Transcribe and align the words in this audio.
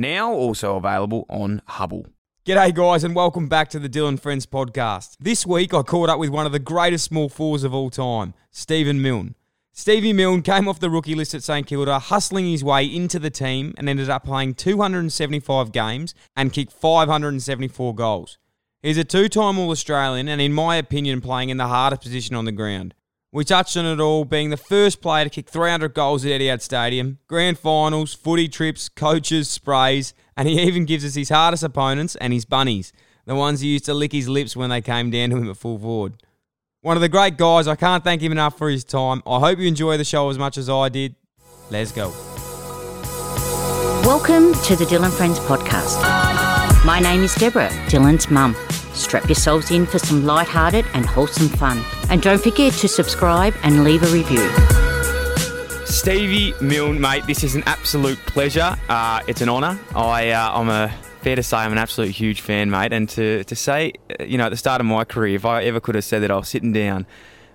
Now 0.00 0.32
also 0.32 0.76
available 0.76 1.26
on 1.28 1.60
Hubbl. 1.68 2.06
G'day, 2.46 2.74
guys, 2.74 3.04
and 3.04 3.14
welcome 3.14 3.48
back 3.48 3.68
to 3.68 3.78
the 3.78 3.86
Dyl 3.86 4.16
& 4.16 4.18
Friends 4.18 4.46
podcast. 4.46 5.18
This 5.20 5.44
week, 5.44 5.74
I 5.74 5.82
caught 5.82 6.08
up 6.08 6.18
with 6.18 6.30
one 6.30 6.46
of 6.46 6.52
the 6.52 6.58
greatest 6.58 7.04
small 7.04 7.28
forwards 7.28 7.64
of 7.64 7.74
all 7.74 7.90
time, 7.90 8.32
Stephen 8.50 9.02
Milne. 9.02 9.34
Stevie 9.72 10.14
Milne 10.14 10.40
came 10.40 10.68
off 10.68 10.80
the 10.80 10.88
rookie 10.88 11.14
list 11.14 11.34
at 11.34 11.42
St 11.42 11.66
Kilda, 11.66 11.98
hustling 11.98 12.46
his 12.46 12.64
way 12.64 12.86
into 12.86 13.18
the 13.18 13.28
team 13.28 13.74
and 13.76 13.90
ended 13.90 14.08
up 14.08 14.24
playing 14.24 14.54
275 14.54 15.70
games 15.70 16.14
and 16.34 16.50
kicked 16.50 16.72
574 16.72 17.94
goals. 17.94 18.38
He's 18.82 18.96
a 18.96 19.04
two 19.04 19.28
time 19.28 19.58
All 19.58 19.70
Australian 19.70 20.28
and, 20.30 20.40
in 20.40 20.54
my 20.54 20.76
opinion, 20.76 21.20
playing 21.20 21.50
in 21.50 21.58
the 21.58 21.68
hardest 21.68 22.00
position 22.00 22.34
on 22.34 22.46
the 22.46 22.52
ground. 22.52 22.94
We 23.32 23.44
touched 23.44 23.76
on 23.76 23.86
it 23.86 24.00
all, 24.00 24.24
being 24.24 24.50
the 24.50 24.56
first 24.56 25.00
player 25.00 25.22
to 25.22 25.30
kick 25.30 25.48
300 25.48 25.94
goals 25.94 26.24
at 26.24 26.32
Etihad 26.32 26.60
Stadium, 26.60 27.18
grand 27.28 27.60
finals, 27.60 28.12
footy 28.12 28.48
trips, 28.48 28.88
coaches, 28.88 29.48
sprays, 29.48 30.14
and 30.36 30.48
he 30.48 30.60
even 30.62 30.84
gives 30.84 31.04
us 31.04 31.14
his 31.14 31.28
hardest 31.28 31.62
opponents 31.62 32.16
and 32.16 32.32
his 32.32 32.44
bunnies, 32.44 32.92
the 33.26 33.36
ones 33.36 33.60
he 33.60 33.68
used 33.68 33.84
to 33.84 33.94
lick 33.94 34.10
his 34.10 34.28
lips 34.28 34.56
when 34.56 34.68
they 34.68 34.80
came 34.80 35.10
down 35.10 35.30
to 35.30 35.36
him 35.36 35.48
at 35.48 35.56
full 35.56 35.78
forward. 35.78 36.20
One 36.80 36.96
of 36.96 37.02
the 37.02 37.08
great 37.08 37.36
guys, 37.36 37.68
I 37.68 37.76
can't 37.76 38.02
thank 38.02 38.20
him 38.20 38.32
enough 38.32 38.58
for 38.58 38.68
his 38.68 38.82
time. 38.82 39.22
I 39.24 39.38
hope 39.38 39.60
you 39.60 39.68
enjoy 39.68 39.96
the 39.96 40.04
show 40.04 40.28
as 40.28 40.36
much 40.36 40.58
as 40.58 40.68
I 40.68 40.88
did. 40.88 41.14
Let's 41.70 41.92
go. 41.92 42.08
Welcome 44.04 44.54
to 44.64 44.74
the 44.74 44.86
Dyl 44.86 45.08
& 45.10 45.12
Friends 45.12 45.38
podcast. 45.38 46.02
My 46.84 46.98
name 46.98 47.22
is 47.22 47.32
Deborah, 47.36 47.70
Dylan's 47.86 48.28
mum. 48.28 48.56
Strap 49.00 49.26
yourselves 49.26 49.70
in 49.70 49.86
for 49.86 49.98
some 49.98 50.24
light-hearted 50.24 50.84
and 50.94 51.06
wholesome 51.06 51.48
fun. 51.48 51.82
And 52.10 52.22
don't 52.22 52.42
forget 52.42 52.72
to 52.74 52.88
subscribe 52.88 53.54
and 53.62 53.82
leave 53.82 54.02
a 54.02 54.08
review. 54.08 54.48
Stevie 55.86 56.54
Milne, 56.60 57.00
mate, 57.00 57.24
this 57.26 57.42
is 57.42 57.56
an 57.56 57.64
absolute 57.66 58.18
pleasure. 58.18 58.76
Uh, 58.88 59.20
it's 59.26 59.40
an 59.40 59.48
honour. 59.48 59.78
I, 59.96 60.30
uh, 60.30 60.52
I'm 60.52 60.68
a 60.68 60.88
fair 61.22 61.34
to 61.36 61.42
say 61.42 61.56
I'm 61.56 61.72
an 61.72 61.78
absolute 61.78 62.10
huge 62.10 62.40
fan, 62.40 62.70
mate. 62.70 62.92
And 62.92 63.08
to, 63.10 63.42
to 63.44 63.56
say, 63.56 63.94
uh, 64.18 64.24
you 64.24 64.38
know, 64.38 64.46
at 64.46 64.50
the 64.50 64.56
start 64.56 64.80
of 64.80 64.86
my 64.86 65.04
career, 65.04 65.34
if 65.34 65.44
I 65.44 65.64
ever 65.64 65.80
could 65.80 65.96
have 65.96 66.04
said 66.04 66.22
that 66.22 66.30
I 66.30 66.36
was 66.36 66.48
sitting 66.48 66.72
down 66.72 67.06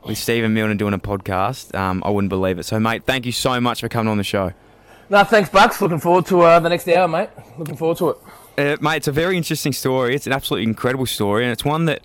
with 0.05 0.17
Stephen 0.17 0.53
Milne 0.53 0.69
and 0.69 0.78
doing 0.78 0.94
a 0.94 1.00
podcast, 1.00 1.73
um, 1.73 2.03
I 2.05 2.09
wouldn't 2.09 2.29
believe 2.29 2.59
it. 2.59 2.63
So, 2.63 2.79
mate, 2.79 3.05
thank 3.05 3.25
you 3.25 3.31
so 3.31 3.61
much 3.61 3.79
for 3.79 3.88
coming 3.88 4.11
on 4.11 4.17
the 4.17 4.23
show. 4.23 4.53
No, 5.09 5.23
thanks, 5.23 5.50
Bucks. 5.50 5.81
Looking 5.81 6.00
forward 6.00 6.25
to 6.28 6.41
uh, 6.41 6.59
the 6.59 6.69
next 6.69 6.88
hour, 6.89 7.07
mate. 7.07 7.29
Looking 7.57 7.78
forward 7.78 7.97
to 7.97 8.09
it. 8.09 8.17
Uh, 8.57 8.77
mate, 8.81 8.97
it's 8.97 9.07
a 9.07 9.11
very 9.11 9.35
interesting 9.38 9.73
story. 9.73 10.16
It's 10.16 10.27
an 10.27 10.33
absolutely 10.33 10.63
incredible 10.69 11.05
story, 11.05 11.43
and 11.43 11.51
it's 11.51 11.66
one 11.66 11.85
that 11.85 12.01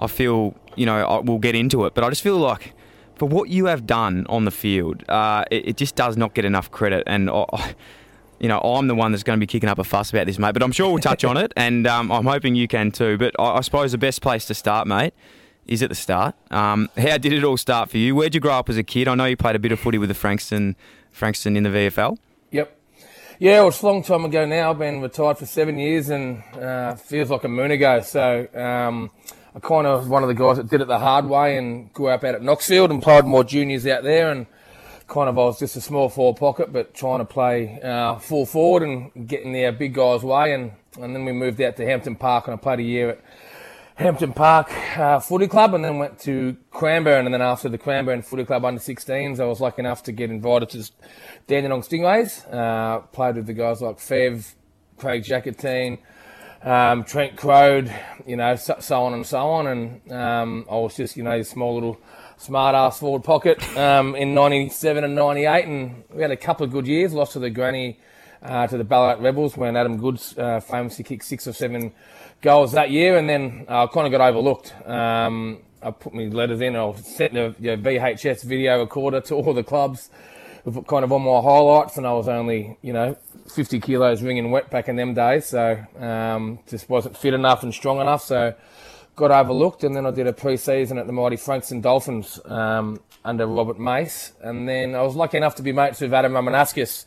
I 0.00 0.06
feel, 0.08 0.54
you 0.76 0.86
know, 0.86 1.06
I, 1.06 1.18
we'll 1.20 1.38
get 1.38 1.54
into 1.54 1.84
it. 1.86 1.94
But 1.94 2.04
I 2.04 2.08
just 2.08 2.22
feel 2.22 2.38
like 2.38 2.72
for 3.16 3.26
what 3.28 3.48
you 3.50 3.66
have 3.66 3.86
done 3.86 4.26
on 4.28 4.44
the 4.44 4.50
field, 4.50 5.04
uh, 5.08 5.44
it, 5.50 5.68
it 5.68 5.76
just 5.76 5.94
does 5.94 6.16
not 6.16 6.34
get 6.34 6.44
enough 6.44 6.70
credit. 6.70 7.04
And 7.06 7.30
I, 7.30 7.44
I- 7.52 7.74
you 8.40 8.48
know, 8.48 8.58
I'm 8.58 8.88
the 8.88 8.94
one 8.96 9.12
that's 9.12 9.22
going 9.22 9.38
to 9.38 9.40
be 9.40 9.46
kicking 9.46 9.68
up 9.68 9.78
a 9.78 9.84
fuss 9.84 10.10
about 10.10 10.26
this, 10.26 10.36
mate. 10.36 10.52
But 10.52 10.64
I'm 10.64 10.72
sure 10.72 10.88
we'll 10.90 10.98
touch 10.98 11.22
on 11.22 11.36
it, 11.44 11.52
and 11.56 11.86
um, 11.86 12.10
I'm 12.10 12.26
hoping 12.26 12.56
you 12.56 12.66
can 12.66 12.90
too. 12.90 13.16
But 13.16 13.36
I, 13.38 13.58
I 13.58 13.60
suppose 13.60 13.92
the 13.92 13.98
best 13.98 14.20
place 14.20 14.46
to 14.46 14.54
start, 14.54 14.88
mate, 14.88 15.14
is 15.68 15.80
at 15.80 15.90
the 15.90 15.94
start. 15.94 16.34
Um, 16.50 16.88
how 16.98 17.18
did 17.18 17.32
it 17.32 17.44
all 17.44 17.56
start 17.56 17.88
for 17.90 17.98
you? 17.98 18.16
Where'd 18.16 18.34
you 18.34 18.40
grow 18.40 18.54
up 18.54 18.68
as 18.68 18.76
a 18.76 18.82
kid? 18.82 19.06
I 19.06 19.14
know 19.14 19.26
you 19.26 19.36
played 19.36 19.54
a 19.54 19.60
bit 19.60 19.70
of 19.70 19.78
footy 19.78 19.96
with 19.98 20.08
the 20.08 20.14
Frankston, 20.16 20.74
Frankston 21.12 21.56
in 21.56 21.62
the 21.62 21.68
VFL. 21.68 22.18
Yep. 22.50 22.76
Yeah, 23.42 23.66
it's 23.66 23.82
a 23.82 23.86
long 23.86 24.04
time 24.04 24.24
ago 24.24 24.46
now. 24.46 24.70
I've 24.70 24.78
been 24.78 25.00
retired 25.00 25.36
for 25.36 25.46
seven 25.46 25.76
years 25.76 26.10
and 26.10 26.44
uh, 26.54 26.94
feels 26.94 27.28
like 27.28 27.42
a 27.42 27.48
moon 27.48 27.72
ago. 27.72 28.00
So 28.00 28.46
um, 28.54 29.10
I 29.52 29.58
kind 29.58 29.84
of 29.84 29.98
was 29.98 30.08
one 30.08 30.22
of 30.22 30.28
the 30.28 30.34
guys 30.36 30.58
that 30.58 30.68
did 30.68 30.80
it 30.80 30.86
the 30.86 31.00
hard 31.00 31.26
way 31.26 31.58
and 31.58 31.92
grew 31.92 32.06
up 32.06 32.22
out 32.22 32.36
at 32.36 32.42
Knoxfield 32.42 32.90
and 32.90 33.02
played 33.02 33.24
more 33.24 33.42
juniors 33.42 33.84
out 33.84 34.04
there. 34.04 34.30
And 34.30 34.46
kind 35.08 35.28
of 35.28 35.36
I 35.40 35.42
was 35.42 35.58
just 35.58 35.74
a 35.74 35.80
small 35.80 36.08
forward 36.08 36.38
pocket, 36.38 36.72
but 36.72 36.94
trying 36.94 37.18
to 37.18 37.24
play 37.24 37.80
uh, 37.82 38.14
full 38.20 38.46
forward 38.46 38.84
and 38.84 39.26
getting 39.26 39.56
in 39.56 39.72
the 39.72 39.76
big 39.76 39.94
guys' 39.94 40.22
way. 40.22 40.54
And, 40.54 40.70
and 41.00 41.12
then 41.12 41.24
we 41.24 41.32
moved 41.32 41.60
out 41.60 41.74
to 41.78 41.84
Hampton 41.84 42.14
Park 42.14 42.46
and 42.46 42.54
I 42.54 42.58
played 42.58 42.78
a 42.78 42.84
year 42.84 43.10
at 43.10 43.20
Hampton 43.96 44.32
Park 44.32 44.72
uh, 44.98 45.20
Footy 45.20 45.46
Club 45.46 45.74
and 45.74 45.84
then 45.84 45.98
went 45.98 46.18
to 46.20 46.56
Cranbourne. 46.70 47.26
And 47.26 47.34
then 47.34 47.42
after 47.42 47.68
the 47.68 47.78
Cranbourne 47.78 48.22
Footy 48.22 48.44
Club 48.44 48.64
under 48.64 48.80
16s, 48.80 49.38
I 49.38 49.44
was 49.44 49.60
lucky 49.60 49.80
enough 49.80 50.02
to 50.04 50.12
get 50.12 50.30
invited 50.30 50.70
to 50.70 50.90
Dandenong 51.46 51.82
Stingrays. 51.82 52.52
Uh, 52.52 53.00
played 53.00 53.36
with 53.36 53.46
the 53.46 53.52
guys 53.52 53.82
like 53.82 53.98
Fev, 53.98 54.54
Craig 54.96 55.24
Jackatine, 55.24 55.98
um, 56.62 57.04
Trent 57.04 57.36
Croad, 57.36 57.94
you 58.26 58.36
know, 58.36 58.56
so, 58.56 58.76
so 58.80 59.02
on 59.02 59.12
and 59.12 59.26
so 59.26 59.38
on. 59.38 59.66
And 59.66 60.12
um, 60.12 60.66
I 60.70 60.76
was 60.76 60.96
just, 60.96 61.16
you 61.16 61.22
know, 61.22 61.42
small 61.42 61.74
little 61.74 62.00
smart 62.38 62.74
ass 62.74 62.98
forward 62.98 63.24
pocket 63.24 63.62
um, 63.76 64.14
in 64.14 64.34
97 64.34 65.04
and 65.04 65.14
98. 65.14 65.66
And 65.66 66.04
we 66.10 66.22
had 66.22 66.30
a 66.30 66.36
couple 66.36 66.64
of 66.64 66.72
good 66.72 66.86
years, 66.86 67.12
lost 67.12 67.34
to 67.34 67.38
the 67.38 67.50
granny. 67.50 67.98
Uh, 68.44 68.66
to 68.66 68.76
the 68.76 68.82
Ballarat 68.82 69.22
Rebels 69.22 69.56
when 69.56 69.76
Adam 69.76 69.98
Goodes 69.98 70.36
uh, 70.36 70.58
famously 70.58 71.04
kicked 71.04 71.24
six 71.24 71.46
or 71.46 71.52
seven 71.52 71.92
goals 72.42 72.72
that 72.72 72.90
year, 72.90 73.16
and 73.16 73.28
then 73.28 73.64
I 73.68 73.86
kind 73.86 74.06
of 74.06 74.10
got 74.10 74.20
overlooked. 74.20 74.74
Um, 74.86 75.62
I 75.80 75.90
put 75.92 76.12
my 76.12 76.24
letters 76.24 76.60
in, 76.60 76.76
I 76.76 76.92
sent 76.96 77.32
the 77.32 77.54
you 77.58 77.76
know, 77.76 77.82
VHS 77.82 78.44
video 78.44 78.80
recorder 78.80 79.20
to 79.22 79.34
all 79.34 79.54
the 79.54 79.64
clubs, 79.64 80.10
kind 80.64 81.04
of 81.04 81.12
on 81.12 81.22
my 81.22 81.40
highlights, 81.40 81.96
and 81.96 82.06
I 82.06 82.12
was 82.12 82.28
only, 82.28 82.76
you 82.82 82.92
know, 82.92 83.16
50 83.52 83.80
kilos 83.80 84.22
ringing 84.22 84.50
wet 84.50 84.70
back 84.70 84.88
in 84.88 84.96
them 84.96 85.14
days, 85.14 85.46
so 85.46 85.84
um, 85.98 86.58
just 86.68 86.88
wasn't 86.88 87.16
fit 87.16 87.32
enough 87.32 87.62
and 87.62 87.72
strong 87.72 88.00
enough, 88.00 88.22
so 88.22 88.54
got 89.16 89.30
overlooked, 89.30 89.84
and 89.84 89.94
then 89.94 90.06
I 90.06 90.10
did 90.10 90.26
a 90.26 90.32
pre-season 90.32 90.98
at 90.98 91.06
the 91.06 91.12
mighty 91.12 91.36
Frankston 91.36 91.80
Dolphins 91.80 92.40
um, 92.44 93.00
under 93.24 93.46
Robert 93.46 93.78
Mace, 93.78 94.32
and 94.40 94.68
then 94.68 94.94
I 94.94 95.02
was 95.02 95.14
lucky 95.14 95.36
enough 95.36 95.54
to 95.56 95.62
be 95.62 95.72
mates 95.72 96.00
with 96.00 96.12
Adam 96.12 96.32
Ramanauskas, 96.32 97.04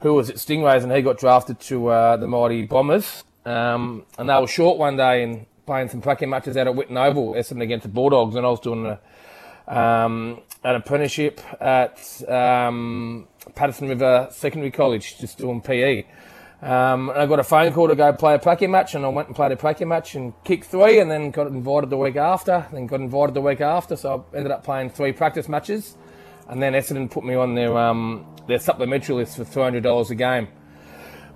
who 0.00 0.14
was 0.14 0.30
at 0.30 0.36
Stingrays, 0.36 0.84
and 0.84 0.92
he 0.92 1.02
got 1.02 1.18
drafted 1.18 1.58
to 1.60 1.88
uh, 1.88 2.16
the 2.16 2.28
mighty 2.28 2.64
Bombers. 2.64 3.24
Um, 3.48 4.04
and 4.18 4.28
they 4.28 4.38
were 4.38 4.46
short 4.46 4.78
one 4.78 4.96
day 4.96 5.22
and 5.22 5.46
playing 5.64 5.88
some 5.88 6.02
practice 6.02 6.28
matches 6.28 6.56
out 6.56 6.66
at 6.66 6.74
Whitten 6.74 6.96
Oval, 6.96 7.34
Essendon 7.34 7.62
against 7.62 7.84
the 7.84 7.88
Bulldogs, 7.88 8.36
and 8.36 8.44
I 8.44 8.50
was 8.50 8.60
doing 8.60 8.84
a, 8.86 9.74
um, 9.74 10.40
an 10.64 10.76
apprenticeship 10.76 11.40
at 11.60 11.98
um, 12.28 13.26
Patterson 13.54 13.88
River 13.88 14.28
Secondary 14.30 14.70
College, 14.70 15.18
just 15.18 15.38
doing 15.38 15.62
PE. 15.62 16.04
Um, 16.60 17.10
and 17.10 17.18
I 17.18 17.26
got 17.26 17.38
a 17.38 17.44
phone 17.44 17.72
call 17.72 17.88
to 17.88 17.94
go 17.94 18.12
play 18.12 18.34
a 18.34 18.38
pracky 18.38 18.68
match, 18.68 18.94
and 18.94 19.04
I 19.04 19.08
went 19.08 19.28
and 19.28 19.36
played 19.36 19.52
a 19.52 19.56
pracky 19.56 19.86
match 19.86 20.14
and 20.14 20.34
kicked 20.44 20.64
three, 20.64 20.98
and 20.98 21.10
then 21.10 21.30
got 21.30 21.46
invited 21.46 21.88
the 21.88 21.96
week 21.96 22.16
after, 22.16 22.66
then 22.72 22.86
got 22.86 23.00
invited 23.00 23.34
the 23.34 23.40
week 23.40 23.60
after, 23.60 23.96
so 23.96 24.26
I 24.32 24.36
ended 24.36 24.52
up 24.52 24.64
playing 24.64 24.90
three 24.90 25.12
practice 25.12 25.48
matches, 25.48 25.96
and 26.48 26.62
then 26.62 26.74
Essendon 26.74 27.10
put 27.10 27.24
me 27.24 27.34
on 27.34 27.54
their 27.54 27.78
um, 27.78 28.26
their 28.46 28.58
supplementary 28.58 29.14
list 29.14 29.36
for 29.36 29.44
three 29.44 29.62
hundred 29.62 29.84
dollars 29.84 30.10
a 30.10 30.14
game, 30.14 30.48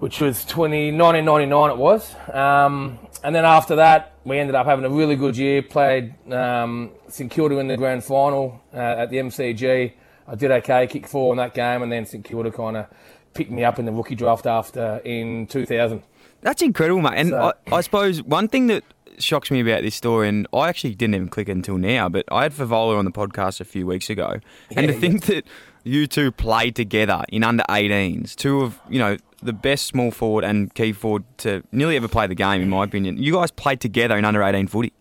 which 0.03 0.21
was 0.21 0.45
20, 0.47 0.91
1999 0.91 1.71
it 1.71 1.77
was, 1.77 2.13
um, 2.35 2.99
and 3.23 3.33
then 3.33 3.45
after 3.45 3.77
that 3.77 4.17
we 4.25 4.37
ended 4.37 4.57
up 4.57 4.67
having 4.67 4.85
a 4.85 4.91
really 4.91 5.15
good 5.15 5.37
year, 5.37 5.63
played 5.63 6.13
um, 6.33 6.91
St 7.07 7.31
Kilda 7.31 7.59
in 7.59 7.69
the 7.69 7.77
grand 7.77 8.03
final 8.03 8.61
uh, 8.75 8.79
at 8.79 9.11
the 9.11 9.19
MCG. 9.19 9.93
I 10.27 10.35
did 10.35 10.51
okay, 10.51 10.89
kicked 10.89 11.09
four 11.09 11.33
in 11.33 11.37
that 11.37 11.55
game, 11.55 11.83
and 11.85 11.93
then 11.93 12.05
St 12.05 12.25
Kilda 12.25 12.51
kind 12.51 12.79
of 12.79 12.87
picked 13.33 13.53
me 13.53 13.63
up 13.63 13.79
in 13.79 13.85
the 13.85 13.93
rookie 13.93 14.17
draft 14.17 14.45
after 14.45 15.01
in 15.05 15.47
2000. 15.47 16.03
That's 16.41 16.63
incredible, 16.63 17.01
mate. 17.01 17.15
And 17.15 17.29
So- 17.29 17.53
I, 17.71 17.77
I 17.77 17.81
suppose 17.81 18.25
one 18.25 18.49
thing 18.49 18.67
that 18.67 18.83
shocks 19.19 19.51
me 19.51 19.61
about 19.61 19.83
this 19.83 19.95
story, 19.95 20.29
and 20.29 20.47
I 20.53 20.69
actually 20.69 20.95
didn't 20.95 21.15
even 21.15 21.29
click 21.29 21.49
it 21.49 21.53
until 21.53 21.79
now, 21.79 22.09
but 22.09 22.25
I 22.31 22.45
had 22.45 22.53
Fevola 22.53 22.99
on 22.99 23.05
the 23.05 23.11
podcast 23.11 23.61
a 23.61 23.65
few 23.65 23.87
weeks 23.87 24.09
ago, 24.11 24.41
and 24.77 24.87
to 24.87 24.93
Yeah, 24.93 24.99
think 25.01 25.25
that 25.27 25.45
you 25.85 26.07
two 26.07 26.31
played 26.33 26.77
together 26.77 27.23
in 27.29 27.43
under 27.45 27.65
18s, 27.69 28.35
two 28.35 28.61
of 28.63 28.79
you 28.89 28.99
know 28.99 29.17
the 29.43 29.53
best 29.53 29.87
small 29.87 30.11
forward 30.11 30.45
and 30.45 30.73
key 30.75 30.93
forward 30.93 31.25
to 31.39 31.63
nearly 31.73 31.97
ever 31.97 32.09
play 32.09 32.27
the 32.27 32.35
game, 32.35 32.63
in 32.63 32.69
my 32.69 32.85
opinion. 32.85 33.21
You 33.21 33.33
guys 33.35 33.51
played 33.51 33.81
together 33.81 34.17
in 34.17 34.25
under 34.25 34.43
18 34.43 34.69
footy. 34.69 34.93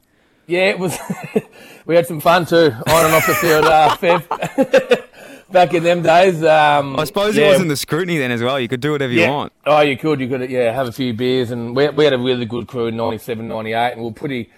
Yeah, 0.47 0.69
it 0.69 0.79
was. 0.79 0.97
we 1.85 1.95
had 1.95 2.07
some 2.07 2.19
fun 2.19 2.45
too, 2.45 2.71
on 2.87 3.05
and 3.05 3.13
off 3.13 3.27
the 3.27 3.35
field, 3.35 3.65
uh, 3.65 3.95
Fev. 3.97 5.05
Back 5.51 5.73
in 5.73 5.83
them 5.83 6.01
days. 6.01 6.43
Um, 6.43 6.97
I 6.97 7.03
suppose 7.03 7.35
yeah, 7.35 7.45
it 7.45 7.49
wasn't 7.49 7.69
the 7.69 7.75
scrutiny 7.75 8.17
then 8.17 8.31
as 8.31 8.41
well. 8.41 8.59
You 8.59 8.67
could 8.67 8.79
do 8.79 8.93
whatever 8.93 9.11
you 9.11 9.27
want. 9.27 9.51
Oh, 9.65 9.81
you 9.81 9.97
could, 9.97 10.21
you 10.21 10.27
could, 10.29 10.49
yeah, 10.49 10.71
have 10.71 10.87
a 10.87 10.91
few 10.91 11.13
beers, 11.13 11.51
and 11.51 11.75
we, 11.75 11.89
we 11.89 12.05
had 12.05 12.13
a 12.13 12.17
really 12.17 12.45
good 12.45 12.67
crew 12.67 12.87
in 12.87 12.95
97, 12.95 13.47
98, 13.47 13.91
and 13.91 14.01
we 14.01 14.07
were 14.07 14.13
pretty, 14.13 14.49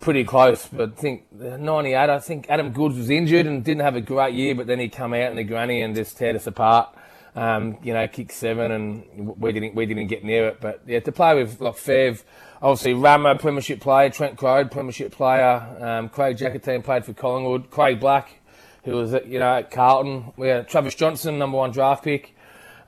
pretty 0.00 0.24
close. 0.24 0.66
But 0.66 0.92
I 0.92 1.00
think 1.00 1.26
uh, 1.40 1.56
98, 1.56 1.96
I 1.96 2.18
think 2.18 2.46
Adam 2.48 2.72
Goodes 2.72 2.96
was 2.96 3.10
injured 3.10 3.46
and 3.46 3.64
didn't 3.64 3.82
have 3.82 3.94
a 3.94 4.00
great 4.00 4.34
year, 4.34 4.54
but 4.54 4.66
then 4.66 4.80
he 4.80 4.88
come 4.88 5.14
out 5.14 5.30
in 5.30 5.36
the 5.36 5.44
granny 5.44 5.82
and 5.82 5.94
just 5.94 6.18
teared 6.18 6.34
us 6.34 6.46
apart. 6.46 6.94
Um, 7.36 7.78
you 7.84 7.94
know, 7.94 8.08
kick 8.08 8.32
seven, 8.32 8.72
and 8.72 9.36
we 9.38 9.52
didn't, 9.52 9.76
we 9.76 9.86
didn't 9.86 10.08
get 10.08 10.24
near 10.24 10.48
it. 10.48 10.60
But 10.60 10.82
yeah, 10.84 10.98
to 10.98 11.12
play 11.12 11.36
with 11.36 11.60
like 11.60 11.76
Fev, 11.76 12.24
obviously 12.60 12.92
Rama, 12.92 13.36
Premiership 13.36 13.80
player, 13.80 14.10
Trent 14.10 14.36
Croad, 14.36 14.72
Premiership 14.72 15.12
player, 15.12 15.64
um, 15.80 16.08
Craig 16.08 16.36
Jackatine 16.38 16.82
played 16.82 17.04
for 17.04 17.12
Collingwood, 17.12 17.70
Craig 17.70 18.00
Black, 18.00 18.39
who 18.84 18.92
was 18.92 19.14
at, 19.14 19.26
you 19.26 19.38
know 19.38 19.56
at 19.56 19.70
Carlton. 19.70 20.32
We 20.36 20.48
had 20.48 20.68
Travis 20.68 20.94
Johnstone, 20.94 21.38
number 21.38 21.58
one 21.58 21.70
draft 21.70 22.04
pick. 22.04 22.34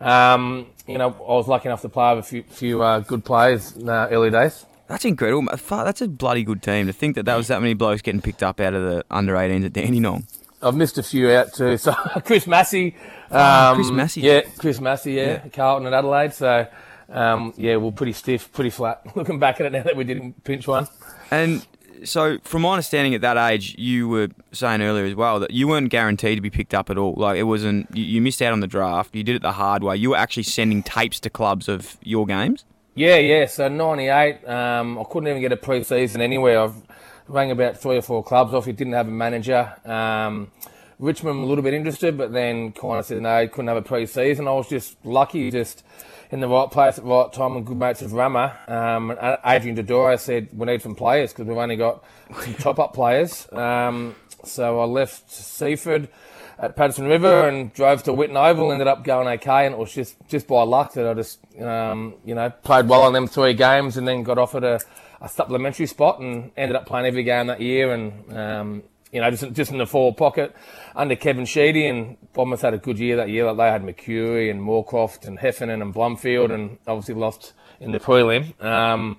Um, 0.01 0.67
you 0.87 0.99
know, 0.99 1.11
I 1.11 1.33
was 1.33 1.47
lucky 1.47 1.69
enough 1.69 1.83
to 1.83 1.89
play 1.89 2.15
with 2.15 2.25
a 2.25 2.29
few, 2.29 2.43
few 2.43 2.83
uh, 2.83 3.01
good 3.01 3.25
players 3.25 3.77
in 3.77 3.87
the 3.87 4.09
early 4.09 4.31
days. 4.31 4.67
That's 4.89 5.05
incredible. 5.05 5.47
That's 5.69 6.01
a 6.01 6.09
bloody 6.09 6.43
good 6.43 6.63
team. 6.63 6.87
To 6.87 6.93
think 6.93 7.15
that 7.15 7.25
that 7.25 7.37
was 7.37 7.49
that 7.49 7.63
many 7.63 7.75
blokes 7.75 8.03
getting 8.03 8.21
picked 8.21 8.43
up 8.43 8.61
out 8.61 8.75
of 8.75 8.83
the 8.83 9.05
under 9.11 9.35
18s 9.35 9.65
at 9.65 9.73
Danny 9.73 10.01
Dandenong. 10.01 10.27
I've 10.61 10.75
missed 10.75 10.99
a 10.99 11.03
few 11.03 11.31
out 11.31 11.53
too. 11.53 11.77
So 11.77 11.93
Chris 12.25 12.47
Massey, 12.47 12.97
um, 13.31 13.77
Chris 13.77 13.91
Massey. 13.91 14.21
yeah, 14.21 14.41
Chris 14.59 14.81
Massey, 14.81 15.15
yeah, 15.15 15.49
Carlton 15.49 15.87
and 15.87 15.95
Adelaide. 15.95 16.35
So 16.35 16.67
um, 17.09 17.53
yeah, 17.57 17.77
we're 17.77 17.93
pretty 17.93 18.13
stiff, 18.13 18.53
pretty 18.53 18.71
flat. 18.71 19.03
Looking 19.17 19.39
back 19.39 19.61
at 19.61 19.67
it 19.67 19.73
now 19.73 19.83
that 19.83 19.97
we 19.97 20.05
didn't 20.05 20.45
pinch 20.45 20.67
one. 20.67 20.89
And 21.31 21.67
so, 22.05 22.39
from 22.43 22.63
my 22.63 22.73
understanding, 22.73 23.15
at 23.15 23.21
that 23.21 23.37
age, 23.37 23.75
you 23.79 24.09
were 24.09 24.29
saying 24.53 24.83
earlier 24.83 25.05
as 25.05 25.15
well 25.15 25.41
that 25.41 25.51
you 25.51 25.69
weren't 25.69 25.91
guaranteed 25.91 26.37
to 26.37 26.41
be 26.41 26.51
picked 26.51 26.75
up 26.75 26.91
at 26.91 26.99
all. 26.99 27.15
Like 27.17 27.39
it 27.39 27.45
wasn't. 27.45 27.89
You, 27.97 28.05
you 28.05 28.23
missed 28.23 28.43
out 28.43 28.53
on 28.53 28.61
the 28.61 28.67
draft. 28.67 29.15
You 29.15 29.23
did 29.23 29.37
it 29.37 29.43
the 29.43 29.53
hard 29.53 29.83
way. 29.83 29.97
You 29.97 30.11
were 30.11 30.17
actually 30.17 30.45
sending 30.45 30.83
tapes 30.83 31.21
to 31.21 31.31
clubs 31.31 31.69
of 31.69 31.97
your 32.03 32.27
games. 32.27 32.65
Yeah, 32.95 33.17
yeah. 33.17 33.47
So 33.47 33.69
'98, 33.69 34.47
um, 34.49 34.99
I 34.99 35.05
couldn't 35.05 35.29
even 35.29 35.41
get 35.41 35.53
a 35.53 35.57
pre-season 35.57 36.21
anywhere. 36.21 36.61
I've 36.61 36.75
rang 37.29 37.51
about 37.51 37.79
three 37.79 37.97
or 37.97 38.03
four 38.03 38.23
clubs 38.23 38.53
off. 38.53 38.67
He 38.67 38.73
didn't 38.73 38.93
have 38.93 39.09
a 39.09 39.13
manager. 39.13 39.73
Um, 39.85 40.51
Richmond 40.99 41.41
a 41.41 41.47
little 41.47 41.65
bit 41.65 41.75
interested, 41.75 42.17
but 42.17 42.33
then 42.33 42.73
kind 42.73 42.99
of 42.99 43.07
said 43.07 43.23
no, 43.23 43.49
couldn't 43.49 43.69
have 43.69 43.77
a 43.77 43.83
pre-season. 43.83 44.47
I 44.47 44.53
was 44.53 44.69
just 44.69 45.05
lucky, 45.05 45.51
just 45.51 45.85
in 46.33 46.41
the 46.41 46.49
right 46.49 46.71
place 46.71 46.97
at 46.97 47.05
the 47.05 47.11
right 47.11 47.31
time, 47.31 47.57
and 47.57 47.67
good 47.67 47.77
mates 47.77 48.01
with 48.01 48.13
Rama. 48.13 48.59
Um, 48.67 49.11
Adrian 49.45 49.77
Dodoro 49.77 50.19
said 50.19 50.49
we 50.53 50.67
need 50.67 50.81
some 50.81 50.95
players 50.95 51.33
because 51.33 51.47
we've 51.47 51.59
only 51.59 51.77
got 51.77 52.03
some 52.41 52.55
top-up 52.59 52.95
players. 52.95 53.47
Um, 53.53 54.17
so 54.43 54.81
I 54.81 54.85
left 54.85 55.31
Seaford 55.31 56.09
at 56.59 56.75
Patterson 56.75 57.07
River 57.07 57.47
and 57.49 57.73
drove 57.75 58.03
to 58.05 58.13
Whitten 58.13 58.37
Oval. 58.37 58.73
Ended 58.73 58.89
up 58.89 59.05
going 59.05 59.29
okay, 59.29 59.67
and 59.67 59.75
it 59.75 59.79
was 59.79 59.93
just 59.93 60.17
just 60.29 60.49
by 60.49 60.63
luck 60.63 60.95
that 60.95 61.07
I 61.07 61.13
just 61.13 61.39
um, 61.61 62.15
you 62.25 62.35
know 62.35 62.49
played 62.49 62.89
well 62.89 63.03
on 63.03 63.13
them 63.13 63.27
three 63.27 63.53
games, 63.53 63.99
and 63.99 64.09
then 64.09 64.23
got 64.23 64.39
offered 64.39 64.65
a, 64.65 64.81
a 65.21 65.29
supplementary 65.29 65.87
spot 65.87 66.19
and 66.19 66.51
ended 66.57 66.77
up 66.77 66.87
playing 66.87 67.07
every 67.07 67.25
game 67.25 67.49
that 67.49 67.61
year, 67.61 67.93
and 67.93 68.37
um, 68.37 68.83
you 69.13 69.21
know 69.21 69.31
just 69.31 69.53
just 69.53 69.71
in 69.71 69.79
the 69.79 69.87
forward 69.87 70.17
pocket 70.17 70.55
under 70.97 71.15
Kevin 71.15 71.45
Sheedy, 71.45 71.87
and 71.87 72.17
Bombers 72.33 72.63
had 72.63 72.75
a 72.75 72.79
good 72.79 72.99
year 72.99 73.17
that 73.17 73.29
year. 73.29 73.45
Like 73.53 73.57
they 73.59 73.71
had 73.71 73.83
Mercuri 73.83 74.51
and 74.51 74.61
Moorcroft 74.61 75.27
and 75.27 75.39
Heffernan 75.39 75.83
and 75.83 75.95
Blumfield, 75.95 76.53
and 76.53 76.79
obviously 76.87 77.15
lost 77.15 77.53
in 77.79 77.93
the 77.93 78.01
prelim. 78.01 78.61
Um, 78.63 79.19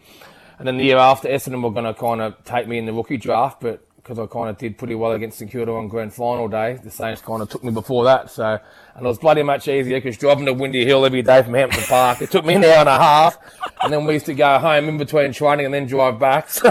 and 0.59 0.67
then 0.67 0.77
the 0.77 0.83
year 0.83 0.97
after, 0.97 1.29
Essendon 1.29 1.63
were 1.63 1.71
going 1.71 1.85
to 1.85 1.93
kind 1.93 2.21
of 2.21 2.43
take 2.43 2.67
me 2.67 2.77
in 2.77 2.85
the 2.85 2.93
rookie 2.93 3.17
draft, 3.17 3.61
but 3.61 3.85
because 4.03 4.19
I 4.19 4.25
kind 4.25 4.49
of 4.49 4.57
did 4.57 4.77
pretty 4.77 4.95
well 4.95 5.13
against 5.13 5.37
St 5.37 5.49
Kilda 5.49 5.71
on 5.71 5.87
grand 5.87 6.13
final 6.13 6.49
day, 6.49 6.77
the 6.83 6.91
Saints 6.91 7.21
kind 7.21 7.41
of 7.41 7.49
took 7.49 7.63
me 7.63 7.71
before 7.71 8.03
that. 8.03 8.29
So, 8.29 8.59
and 8.95 9.05
it 9.05 9.07
was 9.07 9.17
bloody 9.17 9.43
much 9.43 9.69
easier 9.69 9.97
because 9.97 10.17
driving 10.17 10.45
to 10.45 10.53
Windy 10.53 10.83
Hill 10.83 11.05
every 11.05 11.21
day 11.21 11.41
from 11.41 11.53
Hampton 11.53 11.83
Park, 11.83 12.21
it 12.21 12.29
took 12.29 12.43
me 12.43 12.55
an 12.55 12.65
hour 12.65 12.79
and 12.79 12.89
a 12.89 12.97
half. 12.97 13.37
And 13.81 13.93
then 13.93 14.03
we 14.03 14.15
used 14.15 14.25
to 14.25 14.33
go 14.33 14.59
home 14.59 14.89
in 14.89 14.97
between 14.97 15.31
training 15.31 15.65
and 15.65 15.73
then 15.73 15.87
drive 15.87 16.19
back. 16.19 16.49
So 16.63 16.69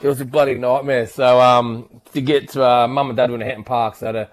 it 0.00 0.06
was 0.06 0.20
a 0.20 0.24
bloody 0.24 0.54
nightmare. 0.54 1.06
So, 1.08 1.40
um, 1.40 2.00
to 2.12 2.20
get 2.20 2.50
to, 2.50 2.64
uh, 2.64 2.88
mum 2.88 3.08
and 3.08 3.16
dad 3.16 3.30
were 3.30 3.36
in 3.36 3.40
Hampton 3.40 3.64
Park, 3.64 3.96
so 3.96 4.12
to 4.12 4.28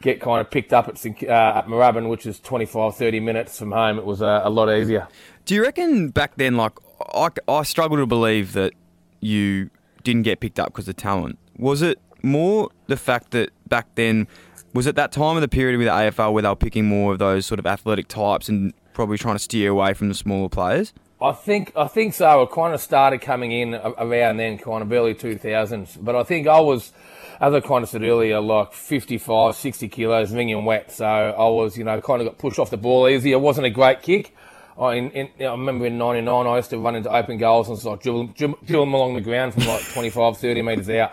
get 0.00 0.20
kind 0.20 0.40
of 0.40 0.50
picked 0.50 0.72
up 0.72 0.88
at, 0.88 1.04
uh, 1.04 1.58
at 1.58 1.66
Moorabbin, 1.66 2.08
which 2.08 2.24
is 2.24 2.38
25, 2.38 2.96
30 2.96 3.20
minutes 3.20 3.58
from 3.58 3.72
home, 3.72 3.98
it 3.98 4.04
was 4.04 4.22
uh, 4.22 4.40
a 4.44 4.50
lot 4.50 4.72
easier. 4.72 5.08
Do 5.44 5.54
you 5.56 5.62
reckon 5.62 6.10
back 6.10 6.36
then, 6.36 6.56
like 6.56 6.72
I, 7.12 7.30
I 7.48 7.64
struggle 7.64 7.96
to 7.96 8.06
believe 8.06 8.52
that 8.52 8.72
you 9.20 9.70
didn't 10.04 10.22
get 10.22 10.38
picked 10.40 10.60
up 10.60 10.68
because 10.68 10.88
of 10.88 10.96
talent? 10.96 11.38
Was 11.60 11.82
it 11.82 11.98
more 12.22 12.70
the 12.86 12.96
fact 12.96 13.30
that 13.30 13.50
back 13.68 13.86
then 13.94 14.26
was 14.72 14.86
it 14.86 14.94
that 14.96 15.12
time 15.12 15.36
of 15.36 15.42
the 15.42 15.48
period 15.48 15.78
with 15.78 15.86
the 15.86 15.92
AFL 15.92 16.32
where 16.32 16.42
they 16.42 16.48
were 16.48 16.56
picking 16.56 16.86
more 16.86 17.12
of 17.12 17.18
those 17.18 17.44
sort 17.46 17.58
of 17.58 17.66
athletic 17.66 18.08
types 18.08 18.48
and 18.48 18.72
probably 18.92 19.18
trying 19.18 19.34
to 19.34 19.40
steer 19.40 19.70
away 19.70 19.94
from 19.94 20.08
the 20.08 20.14
smaller 20.14 20.48
players? 20.48 20.92
I 21.22 21.32
think 21.32 21.72
I 21.76 21.86
think 21.86 22.14
so. 22.14 22.42
It 22.42 22.50
kind 22.50 22.72
of 22.72 22.80
started 22.80 23.20
coming 23.20 23.52
in 23.52 23.74
around 23.74 24.38
then, 24.38 24.58
kind 24.58 24.82
of 24.82 24.90
early 24.90 25.14
2000s. 25.14 25.98
But 26.00 26.16
I 26.16 26.22
think 26.22 26.46
I 26.46 26.60
was, 26.60 26.92
as 27.40 27.52
I 27.52 27.60
kind 27.60 27.82
of 27.82 27.90
said 27.90 28.02
earlier, 28.02 28.40
like 28.40 28.72
55, 28.72 29.54
60 29.54 29.88
kilos, 29.88 30.32
ringing 30.32 30.64
wet. 30.64 30.92
So 30.92 31.04
I 31.04 31.48
was, 31.48 31.76
you 31.76 31.84
know, 31.84 32.00
kind 32.00 32.22
of 32.22 32.28
got 32.28 32.38
pushed 32.38 32.58
off 32.58 32.70
the 32.70 32.78
ball 32.78 33.06
easy. 33.08 33.32
It 33.32 33.40
wasn't 33.40 33.66
a 33.66 33.70
great 33.70 34.00
kick. 34.02 34.34
I, 34.78 34.94
in, 34.94 35.10
in, 35.10 35.28
I 35.40 35.50
remember 35.50 35.86
in 35.86 35.98
99, 35.98 36.46
I 36.46 36.56
used 36.56 36.70
to 36.70 36.78
run 36.78 36.96
into 36.96 37.14
open 37.14 37.36
goals 37.36 37.68
and 37.68 37.78
sort 37.78 37.98
of 37.98 38.02
dribble, 38.02 38.26
dribble, 38.28 38.58
dribble 38.64 38.86
them 38.86 38.94
along 38.94 39.14
the 39.14 39.20
ground 39.20 39.52
from 39.52 39.66
like 39.66 39.82
25, 39.92 40.38
30 40.38 40.62
metres 40.62 40.88
out. 40.88 41.12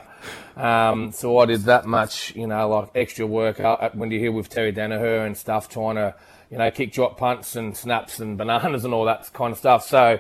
Um, 0.58 1.12
so 1.12 1.38
I 1.38 1.46
did 1.46 1.62
that 1.62 1.86
much, 1.86 2.36
you 2.36 2.48
know, 2.48 2.68
like 2.68 2.90
extra 2.96 3.28
work 3.28 3.60
at 3.60 3.96
Windy 3.96 4.20
Hill 4.20 4.32
with 4.32 4.50
Terry 4.50 4.74
Daniher 4.74 5.26
and 5.26 5.38
stuff, 5.38 5.70
trying 5.70 5.96
to, 5.96 6.16
you 6.50 6.58
know, 6.58 6.72
kick 6.72 6.92
drop 6.92 7.18
punts 7.18 7.56
and 7.56 7.78
snaps 7.78 8.20
and 8.20 8.38
bananas 8.38 8.84
and 8.84 8.94
all 8.94 9.06
that 9.06 9.32
kind 9.34 9.52
of 9.52 9.58
stuff. 9.60 9.86
So, 9.86 10.20